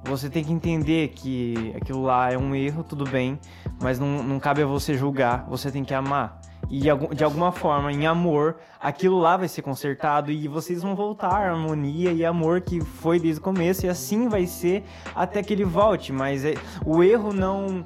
você 0.04 0.30
tem 0.30 0.44
que 0.44 0.54
entender 0.54 1.10
que 1.10 1.74
aquilo 1.76 2.04
lá 2.04 2.32
é 2.32 2.38
um 2.38 2.56
erro, 2.56 2.84
tudo 2.84 3.04
bem, 3.06 3.40
mas 3.82 4.00
não, 4.00 4.24
não 4.24 4.40
cabe 4.40 4.62
a 4.62 4.66
você 4.66 4.94
julgar, 4.94 5.46
você 5.50 5.72
tem 5.72 5.84
que 5.84 5.94
amar. 5.94 6.40
E 6.70 6.80
de 7.14 7.24
alguma 7.24 7.52
forma, 7.52 7.92
em 7.92 8.08
amor, 8.08 8.58
aquilo 8.80 9.20
lá 9.20 9.38
vai 9.38 9.48
ser 9.48 9.62
consertado 9.62 10.32
e 10.32 10.48
vocês 10.48 10.82
vão 10.82 10.96
voltar 10.96 11.32
à 11.32 11.52
harmonia 11.52 12.12
e 12.12 12.26
amor 12.26 12.62
que 12.62 12.82
foi 12.82 13.20
desde 13.20 13.40
o 13.40 13.44
começo, 13.44 13.86
e 13.86 13.90
assim 13.90 14.28
vai 14.28 14.48
ser 14.48 14.84
até 15.14 15.44
que 15.44 15.54
ele 15.54 15.66
volte. 15.66 16.12
Mas 16.12 16.44
é- 16.46 16.56
o 16.86 17.04
erro 17.04 17.34
não. 17.34 17.86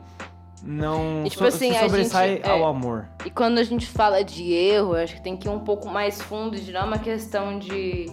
Não 0.64 1.24
E, 1.26 1.30
tipo 1.30 1.42
so- 1.44 1.48
assim, 1.48 1.72
se 1.72 1.78
a 1.78 1.82
sobressai 1.82 2.30
gente- 2.36 2.46
é. 2.48 2.50
ao 2.52 2.66
amor. 2.68 3.08
E 3.26 3.30
quando 3.30 3.58
a 3.60 3.64
gente 3.64 3.86
fala 3.88 4.24
de 4.24 4.52
erro, 4.52 4.96
eu 4.96 5.04
acho 5.04 5.16
que 5.16 5.22
tem 5.22 5.36
que 5.38 5.48
ir 5.48 5.52
um 5.52 5.60
pouco 5.60 5.88
mais 5.90 6.22
fundo, 6.22 6.58
de 6.60 6.72
não 6.72 6.82
é 6.82 6.84
uma 6.86 7.00
questão 7.00 7.58
de. 7.60 8.08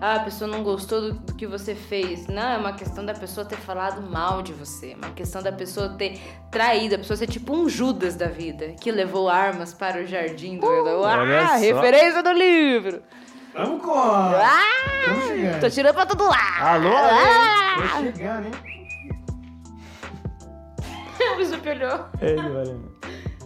Ah, 0.00 0.16
a 0.16 0.20
pessoa 0.20 0.50
não 0.50 0.64
gostou 0.64 1.00
do, 1.00 1.12
do 1.14 1.34
que 1.34 1.46
você 1.46 1.76
fez. 1.76 2.26
Não, 2.26 2.42
é 2.42 2.56
uma 2.58 2.72
questão 2.72 3.04
da 3.06 3.14
pessoa 3.14 3.46
ter 3.46 3.54
falado 3.58 4.02
mal 4.10 4.42
de 4.42 4.52
você. 4.52 4.92
É 4.92 4.96
uma 4.96 5.10
questão 5.14 5.40
da 5.40 5.52
pessoa 5.52 5.90
ter 5.90 6.20
traído, 6.50 6.96
a 6.96 6.98
pessoa 6.98 7.16
ser 7.16 7.28
tipo 7.28 7.54
um 7.54 7.68
Judas 7.68 8.16
da 8.16 8.26
vida, 8.26 8.74
que 8.80 8.90
levou 8.90 9.28
armas 9.28 9.72
para 9.72 10.02
o 10.02 10.06
jardim 10.06 10.58
do 10.58 10.66
olha 10.66 11.42
Ah, 11.44 11.48
só. 11.50 11.54
referência 11.58 12.20
do 12.20 12.32
livro! 12.32 13.00
Vamos 13.54 13.80
com! 13.82 13.92
Ah! 13.96 15.60
Tô 15.60 15.70
tirando 15.70 15.94
pra 15.94 16.06
todo 16.06 16.24
lado! 16.24 16.62
Alô, 16.86 16.96
Ah! 16.96 17.74
Tô 17.76 18.02
chegando, 18.02 18.46
hein? 18.46 18.81
O 21.32 21.36
Bizup 21.36 21.68
olhou. 21.68 22.06
Ele, 22.20 22.40
olha. 22.40 22.80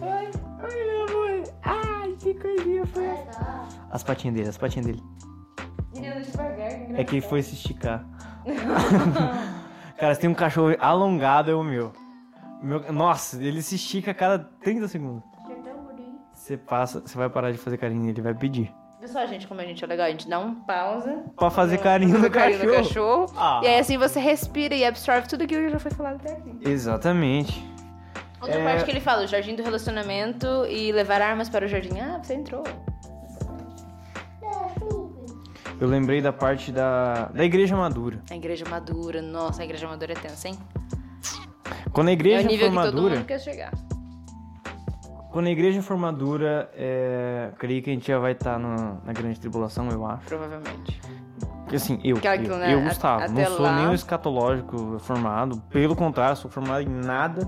Ai, 0.01 0.31
ai, 0.59 0.85
meu 0.85 1.03
amor. 1.07 1.43
Ai, 1.63 2.15
que 2.19 2.33
coisinha 2.35 2.85
foi 2.87 3.07
As 3.91 4.03
patinhas 4.03 4.35
dele, 4.35 4.49
as 4.49 4.57
patinhas 4.57 4.85
dele. 4.87 5.03
Menina, 5.93 6.21
devagar, 6.21 6.71
É 6.99 7.03
que 7.03 7.15
ele 7.15 7.21
foi 7.21 7.41
se 7.41 7.53
esticar. 7.55 8.05
Cara, 9.97 10.13
se 10.13 10.21
tem 10.21 10.29
um 10.29 10.33
cachorro 10.33 10.75
alongado, 10.79 11.49
é 11.51 11.55
o 11.55 11.63
meu. 11.63 11.91
Meu- 12.61 12.91
Nossa, 12.93 13.41
ele 13.43 13.61
se 13.61 13.75
estica 13.75 14.11
a 14.11 14.13
cada 14.13 14.39
30 14.39 14.87
segundos. 14.87 15.23
Você 16.33 16.55
passa, 16.55 17.01
você 17.01 17.17
vai 17.17 17.29
parar 17.29 17.51
de 17.51 17.57
fazer 17.57 17.77
carinho, 17.77 18.09
ele 18.09 18.21
vai 18.21 18.33
pedir. 18.33 18.71
Viu 19.07 19.13
só, 19.13 19.25
gente, 19.25 19.47
como 19.47 19.61
a 19.61 19.63
gente 19.63 19.81
é 19.81 19.87
legal? 19.87 20.05
A 20.05 20.09
gente 20.09 20.27
dá 20.27 20.37
um 20.37 20.53
pausa. 20.53 21.23
Pra 21.37 21.49
fazer 21.49 21.77
carinho 21.77 22.19
no 22.19 22.29
carinho 22.29 22.59
cachorro. 22.59 23.21
no 23.21 23.27
cachorro. 23.27 23.33
Ah. 23.37 23.61
E 23.63 23.67
aí, 23.67 23.79
assim, 23.79 23.97
você 23.97 24.19
respira 24.19 24.75
e 24.75 24.83
absorve 24.83 25.29
tudo 25.29 25.45
aquilo 25.45 25.63
que 25.63 25.69
já 25.69 25.79
foi 25.79 25.91
falado 25.91 26.15
até 26.15 26.33
aqui. 26.33 26.59
Exatamente. 26.61 27.65
Outra 28.41 28.59
É. 28.59 28.63
parte 28.65 28.83
que 28.83 28.91
ele 28.91 28.99
fala, 28.99 29.23
o 29.23 29.27
jardim 29.27 29.55
do 29.55 29.63
relacionamento 29.63 30.65
e 30.69 30.91
levar 30.91 31.21
armas 31.21 31.47
para 31.47 31.65
o 31.65 31.69
jardim. 31.69 31.97
Ah, 32.01 32.19
você 32.21 32.33
entrou. 32.33 32.63
Eu 35.79 35.87
lembrei 35.87 36.21
da 36.21 36.33
parte 36.33 36.69
da, 36.71 37.27
da 37.27 37.45
igreja 37.45 37.77
madura. 37.77 38.19
A 38.29 38.35
igreja 38.35 38.65
madura, 38.69 39.21
nossa, 39.21 39.61
a 39.61 39.65
igreja 39.65 39.87
madura 39.87 40.11
é 40.11 40.15
tensa, 40.15 40.49
hein? 40.49 40.59
Quando 41.93 42.09
a 42.09 42.11
é 42.11 42.13
igreja 42.13 42.45
o 42.45 42.51
nível 42.51 42.71
for 42.71 42.75
que 42.77 42.85
todo 42.87 42.93
madura, 42.95 43.15
mundo 43.15 43.25
quer 43.25 43.39
chegar. 43.39 43.71
Quando 45.37 45.45
a 45.45 45.51
igreja 45.51 45.83
for 45.83 45.95
madura, 45.95 46.67
é, 46.73 47.51
creio 47.59 47.83
que 47.83 47.91
a 47.91 47.93
gente 47.93 48.07
já 48.07 48.17
vai 48.17 48.31
estar 48.31 48.57
na 48.57 49.13
grande 49.13 49.39
tribulação, 49.39 49.87
eu 49.91 50.03
acho. 50.03 50.25
Provavelmente. 50.25 50.99
Porque 51.61 51.75
assim, 51.75 51.99
eu, 52.03 52.17
eu, 52.17 52.31
aquilo, 52.31 52.57
né, 52.57 52.73
eu 52.73 52.81
Gustavo, 52.81 53.19
não 53.19 53.33
até 53.33 53.45
sou 53.45 53.61
lá- 53.61 53.75
nem 53.75 53.87
um 53.89 53.93
escatológico 53.93 54.97
formado, 54.97 55.61
pelo 55.69 55.95
contrário, 55.95 56.35
sou 56.35 56.49
formado 56.49 56.81
em 56.81 56.89
nada 56.89 57.47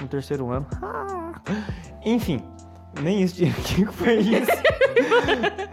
no 0.00 0.06
terceiro 0.06 0.48
ano. 0.52 0.64
Enfim, 2.06 2.40
Nem 3.02 3.20
isso, 3.20 3.34
Diego. 3.34 3.58
O 3.58 3.64
que 3.64 3.84
foi 3.86 4.18
isso? 4.18 4.50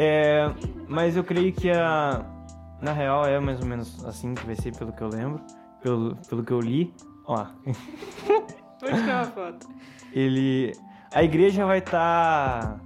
É, 0.00 0.50
mas 0.88 1.16
eu 1.16 1.24
creio 1.24 1.52
que 1.52 1.70
a. 1.70 2.24
Na 2.80 2.92
real 2.92 3.26
é 3.26 3.38
mais 3.40 3.60
ou 3.60 3.66
menos 3.66 4.04
assim 4.04 4.32
que 4.34 4.46
vai 4.46 4.54
ser, 4.54 4.74
pelo 4.76 4.92
que 4.92 5.02
eu 5.02 5.08
lembro. 5.08 5.40
Pelo, 5.82 6.16
pelo 6.28 6.44
que 6.44 6.52
eu 6.52 6.60
li. 6.60 6.94
Ó, 7.28 7.44
Vou 8.80 8.90
tirar 8.92 9.24
uma 9.24 9.30
foto. 9.32 9.68
ele. 10.12 10.72
A 11.12 11.22
igreja 11.22 11.64
vai 11.66 11.78
estar. 11.78 12.80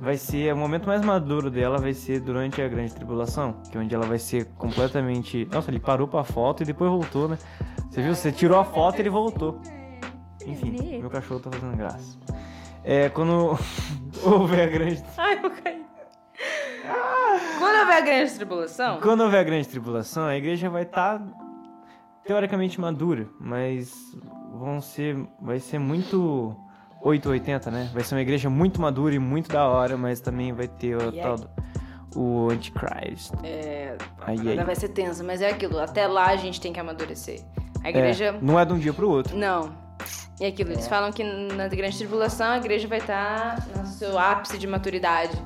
Vai 0.00 0.16
ser. 0.16 0.52
O 0.52 0.56
momento 0.56 0.86
mais 0.86 1.04
maduro 1.04 1.50
dela 1.50 1.78
vai 1.78 1.92
ser 1.94 2.20
durante 2.20 2.60
a 2.60 2.68
grande 2.68 2.94
tribulação. 2.94 3.60
Que 3.70 3.76
é 3.78 3.80
onde 3.80 3.94
ela 3.94 4.06
vai 4.06 4.18
ser 4.18 4.46
completamente. 4.56 5.46
Nossa, 5.52 5.70
ele 5.70 5.78
parou 5.80 6.08
pra 6.08 6.24
foto 6.24 6.62
e 6.62 6.66
depois 6.66 6.90
voltou, 6.90 7.28
né? 7.28 7.38
Você 7.90 8.02
viu? 8.02 8.14
Você 8.14 8.32
tirou 8.32 8.58
a 8.58 8.64
foto 8.64 8.98
e 8.98 9.02
ele 9.02 9.10
voltou. 9.10 9.60
Enfim, 10.46 10.98
meu 11.00 11.08
cachorro 11.10 11.40
tá 11.40 11.50
fazendo 11.50 11.76
graça. 11.76 12.18
É, 12.82 13.08
quando 13.08 13.58
houver 14.24 14.68
a 14.68 14.70
grande. 14.70 15.02
Ai, 15.16 15.38
eu 15.42 15.50
caí. 15.50 15.84
Quando 17.58 17.78
houver 17.80 17.96
a 17.96 18.00
grande 18.00 18.32
tribulação, 18.34 19.00
Quando 19.00 19.20
houver 19.22 19.40
a 19.40 19.44
grande 19.44 19.68
tribulação, 19.68 20.24
a 20.24 20.36
igreja 20.36 20.68
vai 20.68 20.82
estar 20.82 21.22
teoricamente 22.26 22.80
madura, 22.80 23.28
mas 23.40 23.92
vão 24.52 24.80
ser, 24.80 25.16
vai 25.40 25.58
ser 25.60 25.78
muito 25.78 26.56
880, 27.02 27.70
né? 27.70 27.90
Vai 27.92 28.02
ser 28.02 28.14
uma 28.14 28.22
igreja 28.22 28.48
muito 28.48 28.80
madura 28.80 29.14
e 29.14 29.18
muito 29.18 29.50
da 29.50 29.66
hora, 29.68 29.96
mas 29.96 30.20
também 30.20 30.52
vai 30.52 30.66
ter 30.68 30.96
o 30.96 31.12
tal 31.12 31.36
do, 31.36 31.50
o 32.16 32.48
anticristo. 32.50 33.38
é, 33.44 33.96
Aí, 34.22 34.38
aí. 34.48 34.64
vai 34.64 34.74
ser 34.74 34.88
tensa, 34.88 35.22
mas 35.22 35.42
é 35.42 35.50
aquilo. 35.50 35.78
Até 35.78 36.06
lá 36.06 36.26
a 36.26 36.36
gente 36.36 36.60
tem 36.60 36.72
que 36.72 36.80
amadurecer. 36.80 37.40
A 37.82 37.90
igreja. 37.90 38.26
É, 38.26 38.38
não 38.40 38.58
é 38.58 38.64
de 38.64 38.72
um 38.72 38.78
dia 38.78 38.92
pro 38.92 39.08
outro. 39.10 39.36
Não. 39.36 39.84
E 40.40 40.46
aquilo, 40.46 40.72
eles 40.72 40.88
falam 40.88 41.12
que 41.12 41.22
na 41.22 41.68
grande 41.68 41.96
tribulação 41.96 42.52
a 42.52 42.56
igreja 42.56 42.88
vai 42.88 42.98
estar 42.98 43.64
no 43.76 43.86
seu 43.86 44.18
ápice 44.18 44.58
de 44.58 44.66
maturidade. 44.66 45.36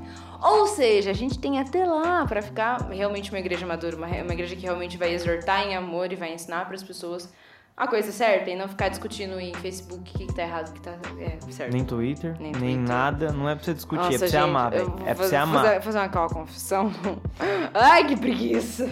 Ou 0.41 0.67
seja, 0.67 1.11
a 1.11 1.15
gente 1.15 1.39
tem 1.39 1.59
até 1.59 1.85
lá 1.85 2.25
pra 2.27 2.41
ficar 2.41 2.81
realmente 2.91 3.31
uma 3.31 3.39
igreja 3.39 3.67
madura, 3.67 3.97
uma, 3.97 4.07
uma 4.07 4.33
igreja 4.33 4.55
que 4.55 4.63
realmente 4.63 4.97
vai 4.97 5.13
exortar 5.13 5.67
em 5.67 5.75
amor 5.75 6.13
e 6.13 6.17
vai 6.17 6.33
ensinar 6.33 6.67
pras 6.67 6.83
pessoas 6.83 7.29
a 7.77 7.87
coisa 7.87 8.11
certa 8.11 8.51
e 8.51 8.57
não 8.57 8.67
ficar 8.67 8.89
discutindo 8.89 9.39
em 9.39 9.55
Facebook 9.55 10.11
o 10.13 10.19
que, 10.27 10.35
tá 10.35 10.43
errado, 10.43 10.69
o 10.71 10.73
que 10.73 10.81
tá 10.81 10.97
é, 11.21 11.39
certo. 11.53 11.73
Nem 11.73 11.85
Twitter, 11.85 12.35
Nem 12.41 12.51
nem, 12.53 12.61
Twitter. 12.61 12.79
nada. 12.79 13.33
Não 13.33 13.49
é 13.49 13.55
pra 13.55 13.65
você 13.65 13.75
discutir, 13.75 14.03
Nossa, 14.03 14.15
é 14.15 14.19
pra 14.19 14.27
você 14.27 14.33
gente, 14.37 14.45
amar, 14.45 14.73
eu 14.75 14.87
velho. 14.87 14.99
É 15.01 15.05
pra 15.05 15.15
fazer- 15.15 15.29
você 15.29 15.37
amar. 15.37 15.65
Fazer, 15.65 15.83
fazer 15.83 15.99
uma 15.99 16.29
confissão. 16.29 16.93
Ai, 17.75 18.07
que 18.07 18.17
preguiça. 18.17 18.85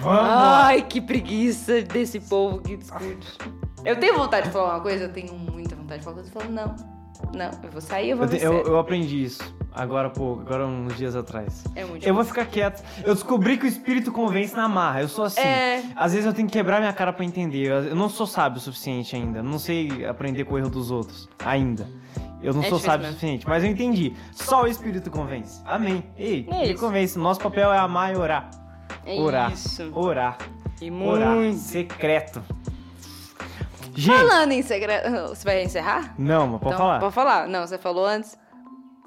Vamos! 0.00 0.30
Ai, 0.30 0.82
que 0.82 1.00
preguiça 1.00 1.82
desse 1.82 2.20
povo 2.20 2.60
que 2.60 2.76
discute. 2.76 3.38
Eu 3.84 3.98
tenho 3.98 4.16
vontade 4.16 4.46
de 4.46 4.52
falar 4.52 4.74
uma 4.74 4.80
coisa, 4.80 5.04
eu 5.04 5.12
tenho 5.12 5.34
muita 5.34 5.74
vontade 5.74 5.98
de 5.98 6.04
falar 6.04 6.16
uma 6.16 6.22
coisa. 6.22 6.36
Eu 6.36 6.40
falo, 6.40 6.54
não, 6.54 6.76
não, 7.34 7.50
eu 7.64 7.70
vou 7.70 7.80
sair, 7.80 8.10
eu 8.10 8.16
vou 8.16 8.26
Eu, 8.26 8.52
eu, 8.52 8.62
eu 8.64 8.78
aprendi 8.78 9.24
isso 9.24 9.42
agora 9.74 10.08
pouco, 10.10 10.42
agora 10.42 10.66
uns 10.66 10.96
dias 10.96 11.16
atrás. 11.16 11.64
É 11.74 11.84
muito 11.84 12.06
Eu 12.06 12.14
vou 12.14 12.24
ficar 12.24 12.46
quieto. 12.46 12.82
Eu 13.04 13.14
descobri 13.14 13.58
que 13.58 13.64
o 13.64 13.68
espírito 13.68 14.12
convence 14.12 14.54
na 14.54 14.68
marra. 14.68 15.02
Eu 15.02 15.08
sou 15.08 15.24
assim. 15.24 15.40
É. 15.40 15.82
Às 15.96 16.12
vezes 16.12 16.26
eu 16.26 16.32
tenho 16.32 16.46
que 16.48 16.52
quebrar 16.52 16.78
minha 16.80 16.92
cara 16.92 17.12
pra 17.12 17.24
entender. 17.24 17.66
Eu 17.70 17.94
não 17.96 18.08
sou 18.08 18.26
sábio 18.26 18.58
o 18.58 18.60
suficiente 18.60 19.14
ainda. 19.16 19.42
Não 19.42 19.58
sei 19.58 20.06
aprender 20.06 20.44
com 20.44 20.54
o 20.54 20.58
erro 20.58 20.70
dos 20.70 20.90
outros. 20.90 21.28
Ainda. 21.44 21.88
Eu 22.42 22.52
não 22.52 22.62
É 22.62 22.68
sou 22.68 22.78
sábio 22.78 22.98
o 22.98 23.02
mesmo. 23.08 23.14
suficiente. 23.14 23.48
Mas 23.48 23.64
eu 23.64 23.70
entendi. 23.70 24.14
Só 24.32 24.62
o 24.64 24.66
espírito 24.66 25.10
convence. 25.10 25.60
Amém. 25.64 26.04
Ei, 26.16 26.46
É 26.50 26.64
ele 26.64 26.74
convence. 26.78 27.18
Nosso 27.18 27.40
papel 27.40 27.72
é 27.72 27.78
amar 27.78 28.12
e 28.14 28.16
orar. 28.18 28.50
É 29.06 29.18
Orar. 29.18 29.52
isso. 29.52 29.90
Orar. 29.94 30.36
E 30.80 30.90
Orar. 30.90 31.30
muito. 31.34 31.58
Secreto. 31.58 32.42
Gente. 33.94 34.16
Falando 34.16 34.52
em 34.52 34.62
segredo. 34.62 35.28
Você 35.28 35.44
vai 35.44 35.62
encerrar? 35.62 36.14
Não, 36.18 36.46
mas 36.48 36.60
pode 36.60 36.74
Então, 36.74 36.86
falar. 36.86 37.00
Pode 37.00 37.14
falar. 37.14 37.48
Não, 37.48 37.66
você 37.66 37.78
falou 37.78 38.04
antes. 38.06 38.36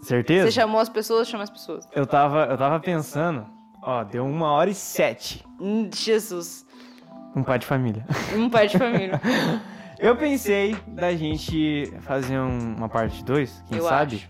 Certeza? 0.02 0.46
Você 0.48 0.52
chamou 0.52 0.80
as 0.80 0.90
pessoas, 0.90 1.28
chama 1.28 1.44
as 1.44 1.50
pessoas. 1.50 1.88
Eu 1.94 2.06
tava, 2.06 2.46
eu 2.46 2.58
tava 2.58 2.80
pensando. 2.80 3.46
Ó, 3.82 4.04
deu 4.04 4.26
uma 4.26 4.52
hora 4.52 4.70
e 4.70 4.74
sete. 4.76 5.44
Hum, 5.60 5.90
Jesus. 5.94 6.66
Um 7.36 7.44
pai 7.44 7.60
de 7.60 7.66
família. 7.66 8.06
Um 8.36 8.50
pai 8.50 8.68
de 8.68 8.78
família. 8.78 9.20
Eu 10.00 10.16
pensei 10.16 10.76
da 10.88 11.16
gente 11.16 11.92
fazer 12.02 12.38
um- 12.40 12.76
uma 12.76 12.88
parte 12.88 13.24
2, 13.24 13.64
quem 13.68 13.80
Eu 13.80 13.84
sabe? 13.84 14.30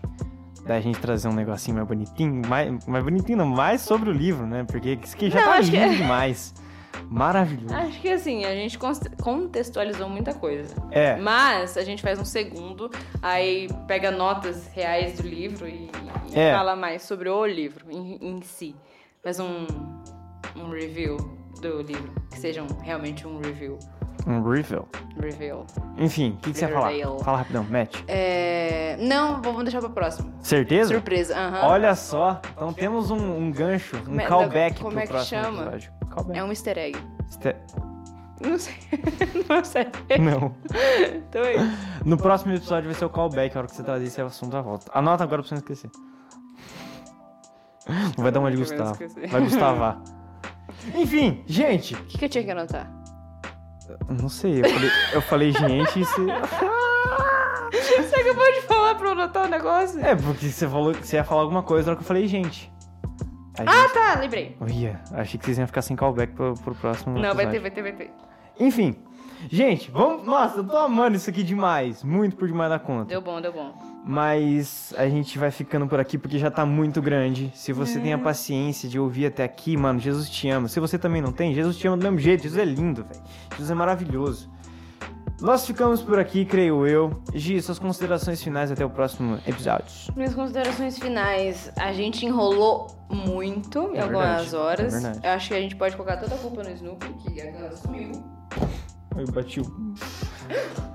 Da 0.66 0.80
gente 0.80 0.98
trazer 0.98 1.28
um 1.28 1.34
negocinho 1.34 1.76
mais 1.76 1.86
bonitinho, 1.86 2.40
mais, 2.48 2.86
mais 2.86 3.04
bonitinho, 3.04 3.36
não, 3.36 3.46
mais 3.46 3.82
sobre 3.82 4.08
o 4.08 4.12
livro, 4.12 4.46
né? 4.46 4.64
Porque 4.64 4.98
isso 5.02 5.14
aqui 5.14 5.28
já 5.28 5.40
Não, 5.40 5.46
tá 5.48 5.52
acho 5.58 5.70
que- 5.70 5.76
lindo 5.78 5.96
demais. 5.98 6.54
Maravilhoso. 7.10 7.74
Acho 7.74 8.00
que 8.00 8.08
assim, 8.10 8.44
a 8.44 8.52
gente 8.54 8.78
contextualizou 9.22 10.08
muita 10.08 10.34
coisa. 10.34 10.74
É, 10.90 11.16
Mas 11.16 11.76
a 11.76 11.82
gente 11.84 12.02
faz 12.02 12.18
um 12.18 12.24
segundo, 12.24 12.90
aí 13.22 13.68
pega 13.86 14.10
notas 14.10 14.66
reais 14.72 15.18
do 15.18 15.26
livro 15.26 15.66
e, 15.68 15.90
e 16.32 16.38
É. 16.38 16.52
fala 16.54 16.76
mais 16.76 17.02
sobre 17.02 17.28
o 17.28 17.46
livro 17.46 17.86
em, 17.90 18.18
em 18.20 18.42
si. 18.42 18.74
Faz 19.22 19.40
um, 19.40 19.66
um 20.56 20.70
review 20.70 21.16
do 21.60 21.82
livro, 21.82 22.12
que 22.30 22.38
seja 22.38 22.62
um- 22.62 22.80
realmente 22.82 23.26
um 23.26 23.40
review. 23.40 23.78
um 24.26 24.42
review. 24.42 24.86
Review. 25.20 25.64
Enfim, 25.96 26.30
o 26.32 26.36
que, 26.36 26.52
que 26.52 26.58
você 26.58 26.66
ia 26.66 26.72
falar? 26.72 26.92
Fala 27.24 27.38
rapidão, 27.38 27.64
Matt. 27.64 27.96
É... 28.06 28.96
Não, 29.00 29.42
vamos 29.42 29.64
deixar 29.64 29.80
pra 29.80 29.88
próxima. 29.90 30.32
Certeza? 30.40 30.92
Surpresa, 30.94 31.36
aham. 31.36 31.66
Olha 31.66 31.94
só, 31.96 32.40
então 32.52 32.72
temos 32.72 33.10
um, 33.10 33.16
um 33.38 33.50
gancho, 33.50 33.96
um 33.96 34.04
Como 34.04 34.20
é- 34.20 34.26
callback 34.26 34.78
como 34.78 34.90
pro 34.92 35.00
é 35.00 35.02
que 35.02 35.08
próximo 35.08 35.42
chama? 35.42 35.62
episódio. 35.62 35.92
Callback. 36.18 36.38
É 36.38 36.44
um 36.44 36.48
easter 36.50 36.78
egg. 36.78 36.98
Não 38.40 38.56
sei. 38.56 38.74
Não 39.48 39.64
sei. 39.64 39.86
Não. 40.20 40.54
Então 41.16 41.42
é 41.42 41.56
isso. 41.56 41.78
No 42.04 42.16
próximo 42.16 42.52
episódio 42.52 42.88
vai 42.88 42.94
ser 42.94 43.04
o 43.04 43.10
callback, 43.10 43.56
a 43.56 43.58
hora 43.58 43.68
que 43.68 43.74
você 43.74 43.82
trazer 43.82 44.04
esse 44.04 44.20
assunto 44.20 44.56
à 44.56 44.62
volta. 44.62 44.90
Anota 44.94 45.24
agora 45.24 45.42
pra 45.42 45.48
você 45.48 45.54
não 45.56 45.60
esquecer. 45.60 45.90
Não 48.16 48.22
vai 48.22 48.30
dar 48.30 48.38
uma 48.38 48.50
de 48.50 48.56
Gustavo. 48.56 48.96
Vai 49.28 49.40
Gustavar. 49.40 50.00
Enfim, 50.94 51.42
gente. 51.46 51.94
O 51.94 52.04
que, 52.04 52.18
que 52.18 52.24
eu 52.26 52.28
tinha 52.28 52.44
que 52.44 52.50
anotar? 52.52 52.88
Não 54.08 54.28
sei, 54.28 54.60
eu 54.60 54.70
falei, 54.70 54.90
eu 55.14 55.22
falei 55.22 55.52
gente 55.52 55.98
e 56.00 56.04
você. 56.04 56.26
Você 57.72 58.14
acabou 58.20 58.52
de 58.52 58.60
falar 58.62 58.94
pra 58.94 59.08
eu 59.08 59.12
anotar 59.12 59.46
o 59.46 59.48
negócio? 59.48 60.00
É, 60.00 60.14
porque 60.14 60.48
você 60.48 60.68
falou 60.68 60.92
que 60.92 61.06
você 61.06 61.16
ia 61.16 61.24
falar 61.24 61.40
alguma 61.42 61.62
coisa 61.62 61.86
na 61.86 61.92
hora 61.92 61.96
que 61.96 62.04
eu 62.04 62.06
falei 62.06 62.28
gente. 62.28 62.70
A 63.58 63.62
Ah, 63.62 63.88
tá, 64.14 64.20
lembrei. 64.20 64.56
Olha, 64.60 65.00
achei 65.12 65.38
que 65.38 65.44
vocês 65.46 65.58
iam 65.58 65.66
ficar 65.66 65.82
sem 65.82 65.96
callback 65.96 66.32
pro, 66.32 66.54
pro 66.54 66.74
próximo 66.74 67.18
Não, 67.18 67.34
vai 67.34 67.46
ter, 67.48 67.56
episódio. 67.56 67.62
vai 67.62 67.70
ter, 67.70 67.82
vai 67.82 67.92
ter. 67.92 68.10
Enfim. 68.64 68.96
Gente, 69.48 69.88
vamos. 69.90 70.24
Nossa, 70.26 70.58
eu 70.58 70.64
tô 70.64 70.76
amando 70.76 71.16
isso 71.16 71.30
aqui 71.30 71.44
demais. 71.44 72.02
Muito 72.02 72.34
por 72.36 72.48
demais 72.48 72.70
da 72.70 72.78
conta. 72.78 73.04
Deu 73.04 73.20
bom, 73.20 73.40
deu 73.40 73.52
bom. 73.52 73.72
Mas 74.04 74.92
a 74.96 75.08
gente 75.08 75.38
vai 75.38 75.50
ficando 75.52 75.86
por 75.86 76.00
aqui 76.00 76.18
porque 76.18 76.38
já 76.38 76.50
tá 76.50 76.66
muito 76.66 77.00
grande. 77.00 77.52
Se 77.54 77.72
você 77.72 77.98
É. 77.98 78.02
tem 78.02 78.12
a 78.12 78.18
paciência 78.18 78.88
de 78.88 78.98
ouvir 78.98 79.26
até 79.26 79.44
aqui, 79.44 79.76
mano, 79.76 80.00
Jesus 80.00 80.28
te 80.28 80.48
ama. 80.48 80.66
Se 80.66 80.80
você 80.80 80.98
também 80.98 81.22
não 81.22 81.30
tem, 81.30 81.54
Jesus 81.54 81.76
te 81.76 81.86
ama 81.86 81.96
do 81.96 82.02
mesmo 82.02 82.18
jeito. 82.18 82.42
Jesus 82.42 82.60
é 82.60 82.64
lindo, 82.64 83.04
velho. 83.04 83.20
Jesus 83.52 83.70
é 83.70 83.74
maravilhoso. 83.74 84.50
Nós 85.40 85.64
ficamos 85.64 86.02
por 86.02 86.18
aqui, 86.18 86.44
creio 86.44 86.84
eu. 86.86 87.22
Gi, 87.32 87.62
suas 87.62 87.78
considerações 87.78 88.42
finais 88.42 88.72
até 88.72 88.84
o 88.84 88.90
próximo 88.90 89.38
episódio. 89.46 90.12
Minhas 90.16 90.34
considerações 90.34 90.98
finais. 90.98 91.70
A 91.78 91.92
gente 91.92 92.26
enrolou 92.26 92.88
muito 93.08 93.90
em 93.94 93.98
É 93.98 94.02
algumas 94.02 94.50
verdade, 94.50 94.56
horas. 94.56 94.94
é 94.94 94.98
verdade. 95.00 95.20
Eu 95.26 95.30
acho 95.30 95.48
que 95.48 95.54
a 95.54 95.60
gente 95.60 95.76
pode 95.76 95.96
colocar 95.96 96.16
toda 96.16 96.34
a 96.34 96.38
culpa 96.38 96.64
no 96.64 96.70
Snoopy, 96.70 97.06
que 97.32 97.40
ela 97.40 97.70
sumiu. 97.76 98.12
Eu 99.18 99.26
bati 99.32 99.60
o. 99.60 99.64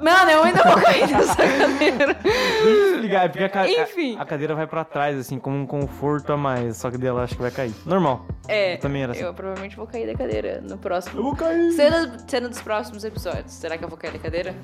Mano, 0.01 0.31
eu 0.31 0.43
ainda 0.43 0.63
vou 0.63 0.81
cair 0.81 1.07
nessa 1.07 1.35
cadeira. 1.37 2.17
Eu 2.25 2.93
explicar, 2.95 3.25
é 3.25 3.29
porque 3.29 3.43
a, 3.43 3.49
ca- 3.49 3.67
Enfim. 3.69 4.17
a, 4.17 4.21
a 4.23 4.25
cadeira 4.25 4.53
vai 4.55 4.65
pra 4.67 4.83
trás, 4.83 5.17
assim, 5.17 5.39
como 5.39 5.55
um 5.57 5.65
conforto 5.65 6.33
a 6.33 6.37
mais. 6.37 6.77
Só 6.77 6.89
que 6.91 6.97
dela 6.97 7.23
acho 7.23 7.35
que 7.35 7.41
vai 7.41 7.51
cair. 7.51 7.73
Normal. 7.85 8.25
É, 8.47 8.73
Eu 8.75 8.79
também 8.79 9.03
era 9.03 9.11
assim. 9.13 9.21
eu 9.21 9.33
provavelmente 9.33 9.75
vou 9.77 9.85
cair 9.87 10.07
da 10.07 10.15
cadeira 10.17 10.61
no 10.61 10.77
próximo. 10.77 11.21
vou 11.21 11.35
cair. 11.35 11.71
Cena, 11.73 12.17
cena 12.27 12.49
dos 12.49 12.61
próximos 12.61 13.03
episódios. 13.05 13.53
Será 13.53 13.77
que 13.77 13.83
eu 13.85 13.89
vou 13.89 13.97
cair 13.97 14.11
da 14.11 14.19
cadeira? 14.19 14.55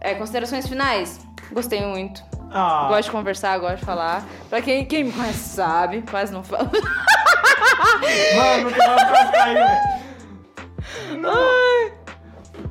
É, 0.00 0.14
considerações 0.14 0.68
finais. 0.68 1.18
Gostei 1.52 1.84
muito. 1.84 2.22
Ah, 2.52 2.86
Gosto 2.88 3.04
de 3.06 3.10
conversar, 3.10 3.58
gosto 3.58 3.78
de 3.78 3.84
falar. 3.84 4.24
Pra 4.48 4.60
quem, 4.62 4.84
quem 4.86 5.04
me 5.04 5.12
conhece 5.12 5.48
sabe, 5.56 6.02
quase 6.08 6.32
não 6.32 6.44
falo. 6.44 6.70
mano, 8.36 8.70
que 8.72 8.78
vai 8.78 9.08
quase 9.08 9.32
cair, 9.32 9.54
velho. 9.54 9.94
Ai. 11.26 11.92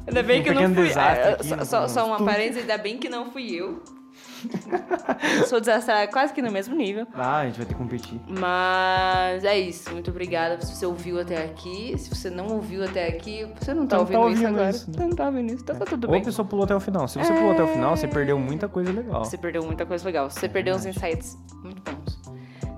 Ainda 0.07 0.23
bem 0.23 0.41
Um 0.41 0.43
que 0.43 0.49
eu 0.49 0.55
não 0.55 0.73
fui. 0.75 0.89
é, 0.89 1.34
aqui 1.34 1.47
só, 1.47 1.65
só, 1.65 1.88
só 1.88 2.05
uma 2.07 2.23
parênese, 2.23 2.59
ainda 2.59 2.77
bem 2.77 2.97
que 2.97 3.09
não 3.09 3.31
fui 3.31 3.51
eu. 3.53 3.81
Sou 5.47 5.59
desastrada 5.59 6.05
quase 6.11 6.34
que 6.34 6.41
no 6.41 6.51
mesmo 6.51 6.75
nível. 6.75 7.07
Ah, 7.13 7.38
a 7.39 7.45
gente 7.45 7.57
vai 7.57 7.65
ter 7.65 7.73
que 7.73 7.80
competir. 7.80 8.19
Mas 8.27 9.43
é 9.45 9.57
isso. 9.57 9.89
Muito 9.91 10.11
obrigada 10.11 10.59
se 10.61 10.75
você 10.75 10.85
ouviu 10.85 11.19
até 11.19 11.43
aqui. 11.45 11.97
Se 11.97 12.09
você 12.09 12.30
não 12.30 12.47
ouviu 12.47 12.84
até 12.84 13.07
aqui, 13.07 13.47
você 13.59 13.73
não 13.73 13.88
tá 13.88 13.95
Não 13.95 14.01
ouvindo, 14.03 14.19
tá 14.19 14.30
isso 14.30 14.41
ouvindo 14.43 14.47
agora. 14.55 14.69
isso, 14.69 14.91
né? 14.91 14.97
Você 14.97 15.03
não 15.07 15.15
tá 15.15 15.25
ouvindo 15.27 15.53
isso. 15.53 15.63
Então 15.63 15.75
tá 15.77 15.85
tudo 15.85 16.03
Ou 16.07 16.09
a 16.09 16.17
bem. 16.17 16.23
pessoa 16.23 16.45
pulou 16.45 16.65
até 16.65 16.75
o 16.75 16.80
final. 16.81 17.07
Se 17.07 17.17
você 17.17 17.34
pulou 17.34 17.51
até 17.53 17.63
o 17.63 17.67
final, 17.67 17.95
você 17.95 18.07
perdeu 18.07 18.38
muita 18.38 18.67
coisa 18.67 18.91
legal. 18.91 19.23
Você 19.23 19.38
perdeu 19.38 19.63
muita 19.63 19.85
coisa 19.85 20.05
legal. 20.05 20.30
Você 20.30 20.49
perdeu 20.49 20.75
uns 20.75 20.85
insights 20.85 21.38
muito 21.63 21.81
bons. 21.81 22.21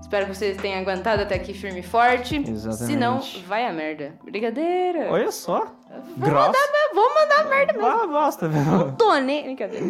Espero 0.06 0.28
que 0.28 0.36
você 0.36 0.54
tenha 0.54 0.80
aguentado 0.80 1.24
até 1.24 1.34
aqui 1.34 1.52
firme 1.52 1.80
e 1.80 1.84
forte. 1.84 2.36
Exatamente. 2.36 2.86
Se 2.86 2.96
não, 2.96 3.22
vai 3.48 3.66
a 3.66 3.74
merda. 3.74 4.14
Brigadeira. 4.24 5.08
Olha 5.10 5.32
só. 5.32 5.76
Ela 5.90 6.04
grossa. 6.16 6.60
Vou 6.94 7.10
mandar 7.16 7.50
merda 7.50 7.74
mesmo. 7.74 7.88
Ah, 7.88 8.06
bosta, 8.06 8.48
velho. 8.48 8.92
Tô 9.00 9.18
nem. 9.18 9.46
Brincadeira. 9.46 9.84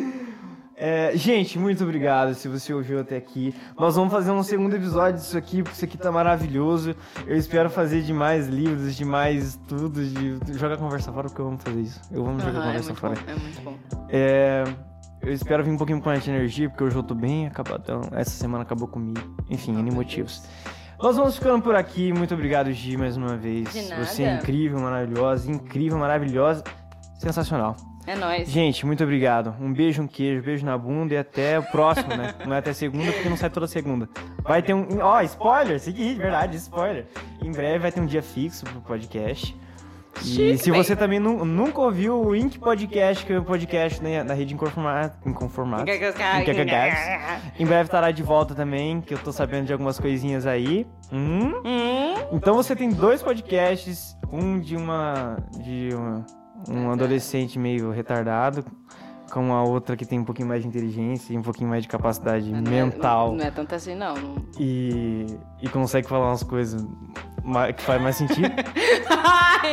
É, 0.78 1.12
gente, 1.16 1.60
muito 1.60 1.84
obrigado 1.84 2.34
se 2.34 2.48
você 2.48 2.74
ouviu 2.74 3.02
até 3.02 3.18
aqui. 3.18 3.54
Nós 3.78 3.98
vamos 3.98 4.10
fazer 4.10 4.32
um 4.32 4.42
segundo 4.42 4.74
episódio 4.78 5.20
disso 5.20 5.38
aqui, 5.38 5.62
porque 5.62 5.76
isso 5.76 5.84
aqui 5.84 5.98
tá 5.98 6.10
maravilhoso. 6.14 6.96
Eu 7.28 7.36
espero 7.36 7.70
fazer 7.70 8.02
de 8.02 8.14
mais 8.14 8.48
livros, 8.48 8.96
de 8.96 9.04
mais 9.04 9.44
estudos, 9.50 10.14
de 10.14 10.40
jogar 10.54 10.78
conversa 10.78 11.12
fora, 11.12 11.28
porque 11.28 11.42
eu 11.42 11.48
amo 11.48 11.58
fazer 11.58 11.82
isso. 11.82 12.00
Eu 12.10 12.26
amo 12.26 12.40
jogar 12.40 12.60
é 12.60 12.68
conversa 12.68 12.88
muito 12.88 13.00
fora. 13.02 13.16
bom. 13.16 13.32
É 13.32 13.36
muito 13.36 13.62
bom. 13.62 13.78
É, 14.10 14.64
eu 15.26 15.34
espero 15.34 15.64
vir 15.64 15.72
um 15.72 15.78
pouquinho 15.78 16.00
com 16.00 16.10
mais 16.10 16.28
energia, 16.28 16.70
porque 16.70 16.84
hoje 16.84 16.96
eu 16.96 17.04
tô 17.04 17.16
bem 17.16 17.48
acabadão. 17.48 18.02
Essa 18.12 18.32
semana 18.32 18.64
acabou 18.64 18.88
comigo. 18.88 19.20
Enfim, 19.50 19.78
N 19.78 19.92
motivos. 19.92 20.44
Nós 21.02 21.18
vamos 21.18 21.36
ficando 21.36 21.62
por 21.62 21.76
aqui. 21.76 22.14
Muito 22.14 22.34
obrigado, 22.34 22.72
Gi, 22.72 22.96
mais 22.96 23.18
uma 23.18 23.36
vez. 23.36 23.72
De 23.74 23.90
nada. 23.90 24.06
Você 24.06 24.24
é 24.24 24.36
incrível, 24.36 24.80
maravilhosa, 24.80 25.52
incrível, 25.52 25.98
maravilhosa. 25.98 26.64
Sensacional. 27.18 27.76
É 28.08 28.16
nóis. 28.16 28.48
Gente, 28.48 28.86
muito 28.86 29.04
obrigado. 29.04 29.56
Um 29.60 29.74
beijo, 29.74 30.04
um 30.04 30.08
queijo, 30.08 30.44
beijo 30.44 30.64
na 30.64 30.78
bunda 30.78 31.16
e 31.16 31.18
até 31.18 31.58
o 31.58 31.64
próximo, 31.64 32.10
né? 32.16 32.36
Não 32.46 32.54
é 32.54 32.60
até 32.60 32.72
segunda, 32.72 33.12
porque 33.12 33.28
não 33.28 33.36
sai 33.36 33.50
toda 33.50 33.68
segunda. 33.68 34.08
Vai 34.44 34.62
ter 34.62 34.76
um. 34.76 34.88
Ó, 35.02 35.20
spoiler, 35.22 35.80
seguinte, 35.80 36.20
verdade, 36.20 36.56
spoiler. 36.58 37.08
Em 37.42 37.52
breve 37.52 37.80
vai 37.80 37.92
ter 37.92 38.00
um 38.00 38.06
dia 38.06 38.22
fixo 38.22 38.64
pro 38.66 38.80
podcast. 38.82 39.58
E 40.22 40.26
Chique, 40.28 40.58
se 40.58 40.72
bem. 40.72 40.82
você 40.84 40.96
também 40.96 41.20
nu- 41.20 41.44
nunca 41.46 41.82
ouviu 41.82 42.20
o 42.20 42.36
Ink 42.36 42.58
Podcast, 42.58 43.26
que 43.26 43.34
é 43.34 43.38
o 43.38 43.44
podcast 43.44 44.02
né, 44.02 44.24
da 44.24 44.34
rede 44.34 44.54
Inconformada, 44.54 45.14
Inconformada, 45.26 45.84
em 47.60 47.66
breve 47.66 47.84
estará 47.84 48.12
de 48.12 48.24
volta 48.24 48.56
também, 48.56 49.02
que 49.02 49.14
eu 49.14 49.18
tô 49.18 49.32
sabendo 49.32 49.66
de 49.68 49.74
algumas 49.74 50.00
coisinhas 50.00 50.46
aí. 50.48 50.88
Hum? 51.12 51.54
Hum, 51.66 52.14
Então 52.32 52.56
você 52.56 52.76
tem 52.76 52.90
dois 52.90 53.22
podcasts, 53.22 54.16
um 54.32 54.60
de 54.60 54.76
uma 54.76 55.38
de 55.64 55.90
uma- 55.94 56.26
um 56.70 56.92
adolescente 56.92 57.60
meio 57.60 57.92
retardado, 57.92 58.66
com 59.32 59.54
a 59.54 59.64
outra 59.64 59.96
que 59.98 60.06
tem 60.06 60.20
um 60.20 60.24
pouquinho 60.24 60.48
mais 60.48 60.62
de 60.62 60.68
inteligência 60.68 61.34
e 61.34 61.38
um 61.38 61.42
pouquinho 61.42 61.70
mais 61.70 61.84
de 61.84 61.90
capacidade 61.90 62.50
não 62.52 62.60
é- 62.60 62.62
mental 62.62 63.34
Não, 63.36 63.46
é 63.46 63.52
tanto 63.52 63.76
assim, 63.76 63.94
não. 63.96 64.16
Não- 64.16 64.36
e, 64.60 65.26
e 65.62 65.68
consegue 65.70 66.08
falar 66.08 66.28
umas 66.30 66.44
coisas 66.44 66.86
que 67.76 67.82
faz 67.84 68.02
mais 68.02 68.16
sentido. 68.16 68.52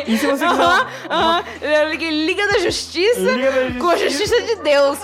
E 0.06 0.16
se 0.16 0.26
você 0.26 0.46
quiser-. 0.46 1.82
Eu 1.82 1.88
liguei 1.90 2.26
Liga 2.26 2.46
da 2.46 2.58
Justiça 2.58 3.20
Liga 3.20 3.50
da 3.74 3.78
com 3.80 3.88
a 3.88 3.96
Justiça. 3.96 4.40
De 4.42 4.56
Deus. 4.56 4.98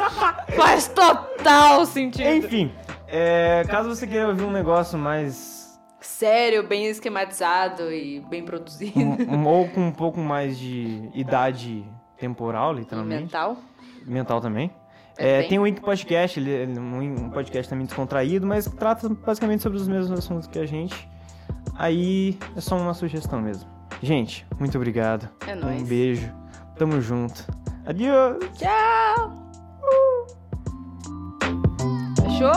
Faz 0.56 0.88
total 0.88 1.84
sentido. 1.86 2.28
Enfim, 2.28 2.72
é, 3.06 3.64
caso 3.68 3.88
você 3.88 4.06
queira 4.06 4.28
ouvir 4.28 4.44
um 4.44 4.50
negócio 4.50 4.98
mais 4.98 5.56
Sério, 6.00 6.62
bem 6.66 6.86
esquematizado 6.86 7.92
e 7.92 8.20
bem 8.28 8.44
produzido. 8.44 8.98
um- 8.98 9.34
um- 9.36 9.46
ou 9.46 9.68
com 9.68 9.80
um 9.88 9.92
pouco 9.92 10.18
mais 10.20 10.58
de 10.58 11.08
idade 11.14 11.84
temporal, 12.16 12.72
literalmente. 12.72 13.22
Mental. 13.24 13.56
mental 14.06 14.40
também. 14.40 14.70
É 15.16 15.40
É, 15.40 15.42
tem 15.42 15.58
o 15.58 15.62
Wink 15.62 15.80
Podcast, 15.80 16.38
ele 16.38 16.62
é 16.62 16.66
um 16.80 17.00
um 17.26 17.30
podcast 17.30 17.68
também 17.68 17.86
descontraído, 17.86 18.46
mas 18.46 18.66
trata 18.66 19.08
basicamente 19.08 19.62
sobre 19.62 19.78
os 19.78 19.86
mesmos 19.88 20.18
assuntos 20.18 20.46
que 20.48 20.58
a 20.58 20.66
gente. 20.66 21.08
Aí 21.78 22.36
é 22.56 22.60
só 22.60 22.76
uma 22.76 22.92
sugestão 22.94 23.40
mesmo. 23.40 23.68
Gente, 24.02 24.46
muito 24.58 24.76
obrigado. 24.76 25.28
É 25.46 25.54
Um 25.54 25.60
nóis. 25.60 25.82
beijo. 25.82 26.30
Tamo 26.76 27.00
junto. 27.00 27.44
Adiós. 27.86 28.36
Tchau. 28.54 29.32
Fechou? 32.22 32.52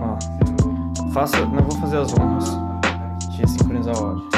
Ó, 0.00 1.10
faça, 1.12 1.38
não 1.46 1.62
vou 1.62 1.80
fazer 1.80 1.98
as 1.98 2.12
honras. 2.18 2.44
Deixa 3.28 3.42
eu 3.42 3.48
sincronizar 3.48 3.94
o 3.96 4.06
áudio. 4.06 4.28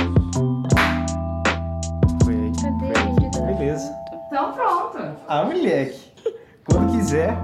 Foi 2.24 2.34
aí. 2.34 2.52
Cadê, 2.60 2.78
Foi 2.94 3.02
aí. 3.02 3.14
bendita? 3.14 3.40
Beleza. 3.42 3.94
Então 4.26 4.52
pronto. 4.52 4.98
Ah, 5.28 5.44
moleque. 5.44 6.12
Quando 6.70 6.92
quiser. 6.92 7.36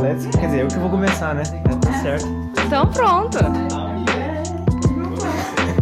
Let's... 0.00 0.26
Quer 0.26 0.46
dizer, 0.46 0.60
eu 0.62 0.68
que 0.68 0.78
vou 0.78 0.90
começar, 0.90 1.34
né? 1.34 1.42
Tá 1.82 1.92
certo. 2.02 2.26
Então 2.66 2.86
pronto. 2.90 3.38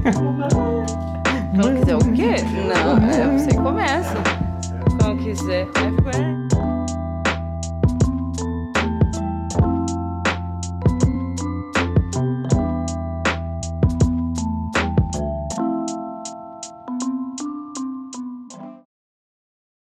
Quando 0.03 1.79
quiser 1.79 1.97
o 1.97 2.13
quê? 2.13 2.35
Não, 2.67 2.97
é 3.09 3.39
você 3.39 3.55
começa. 3.55 4.15
Quando 5.01 5.23
quiser. 5.23 5.69
É, 6.17 6.42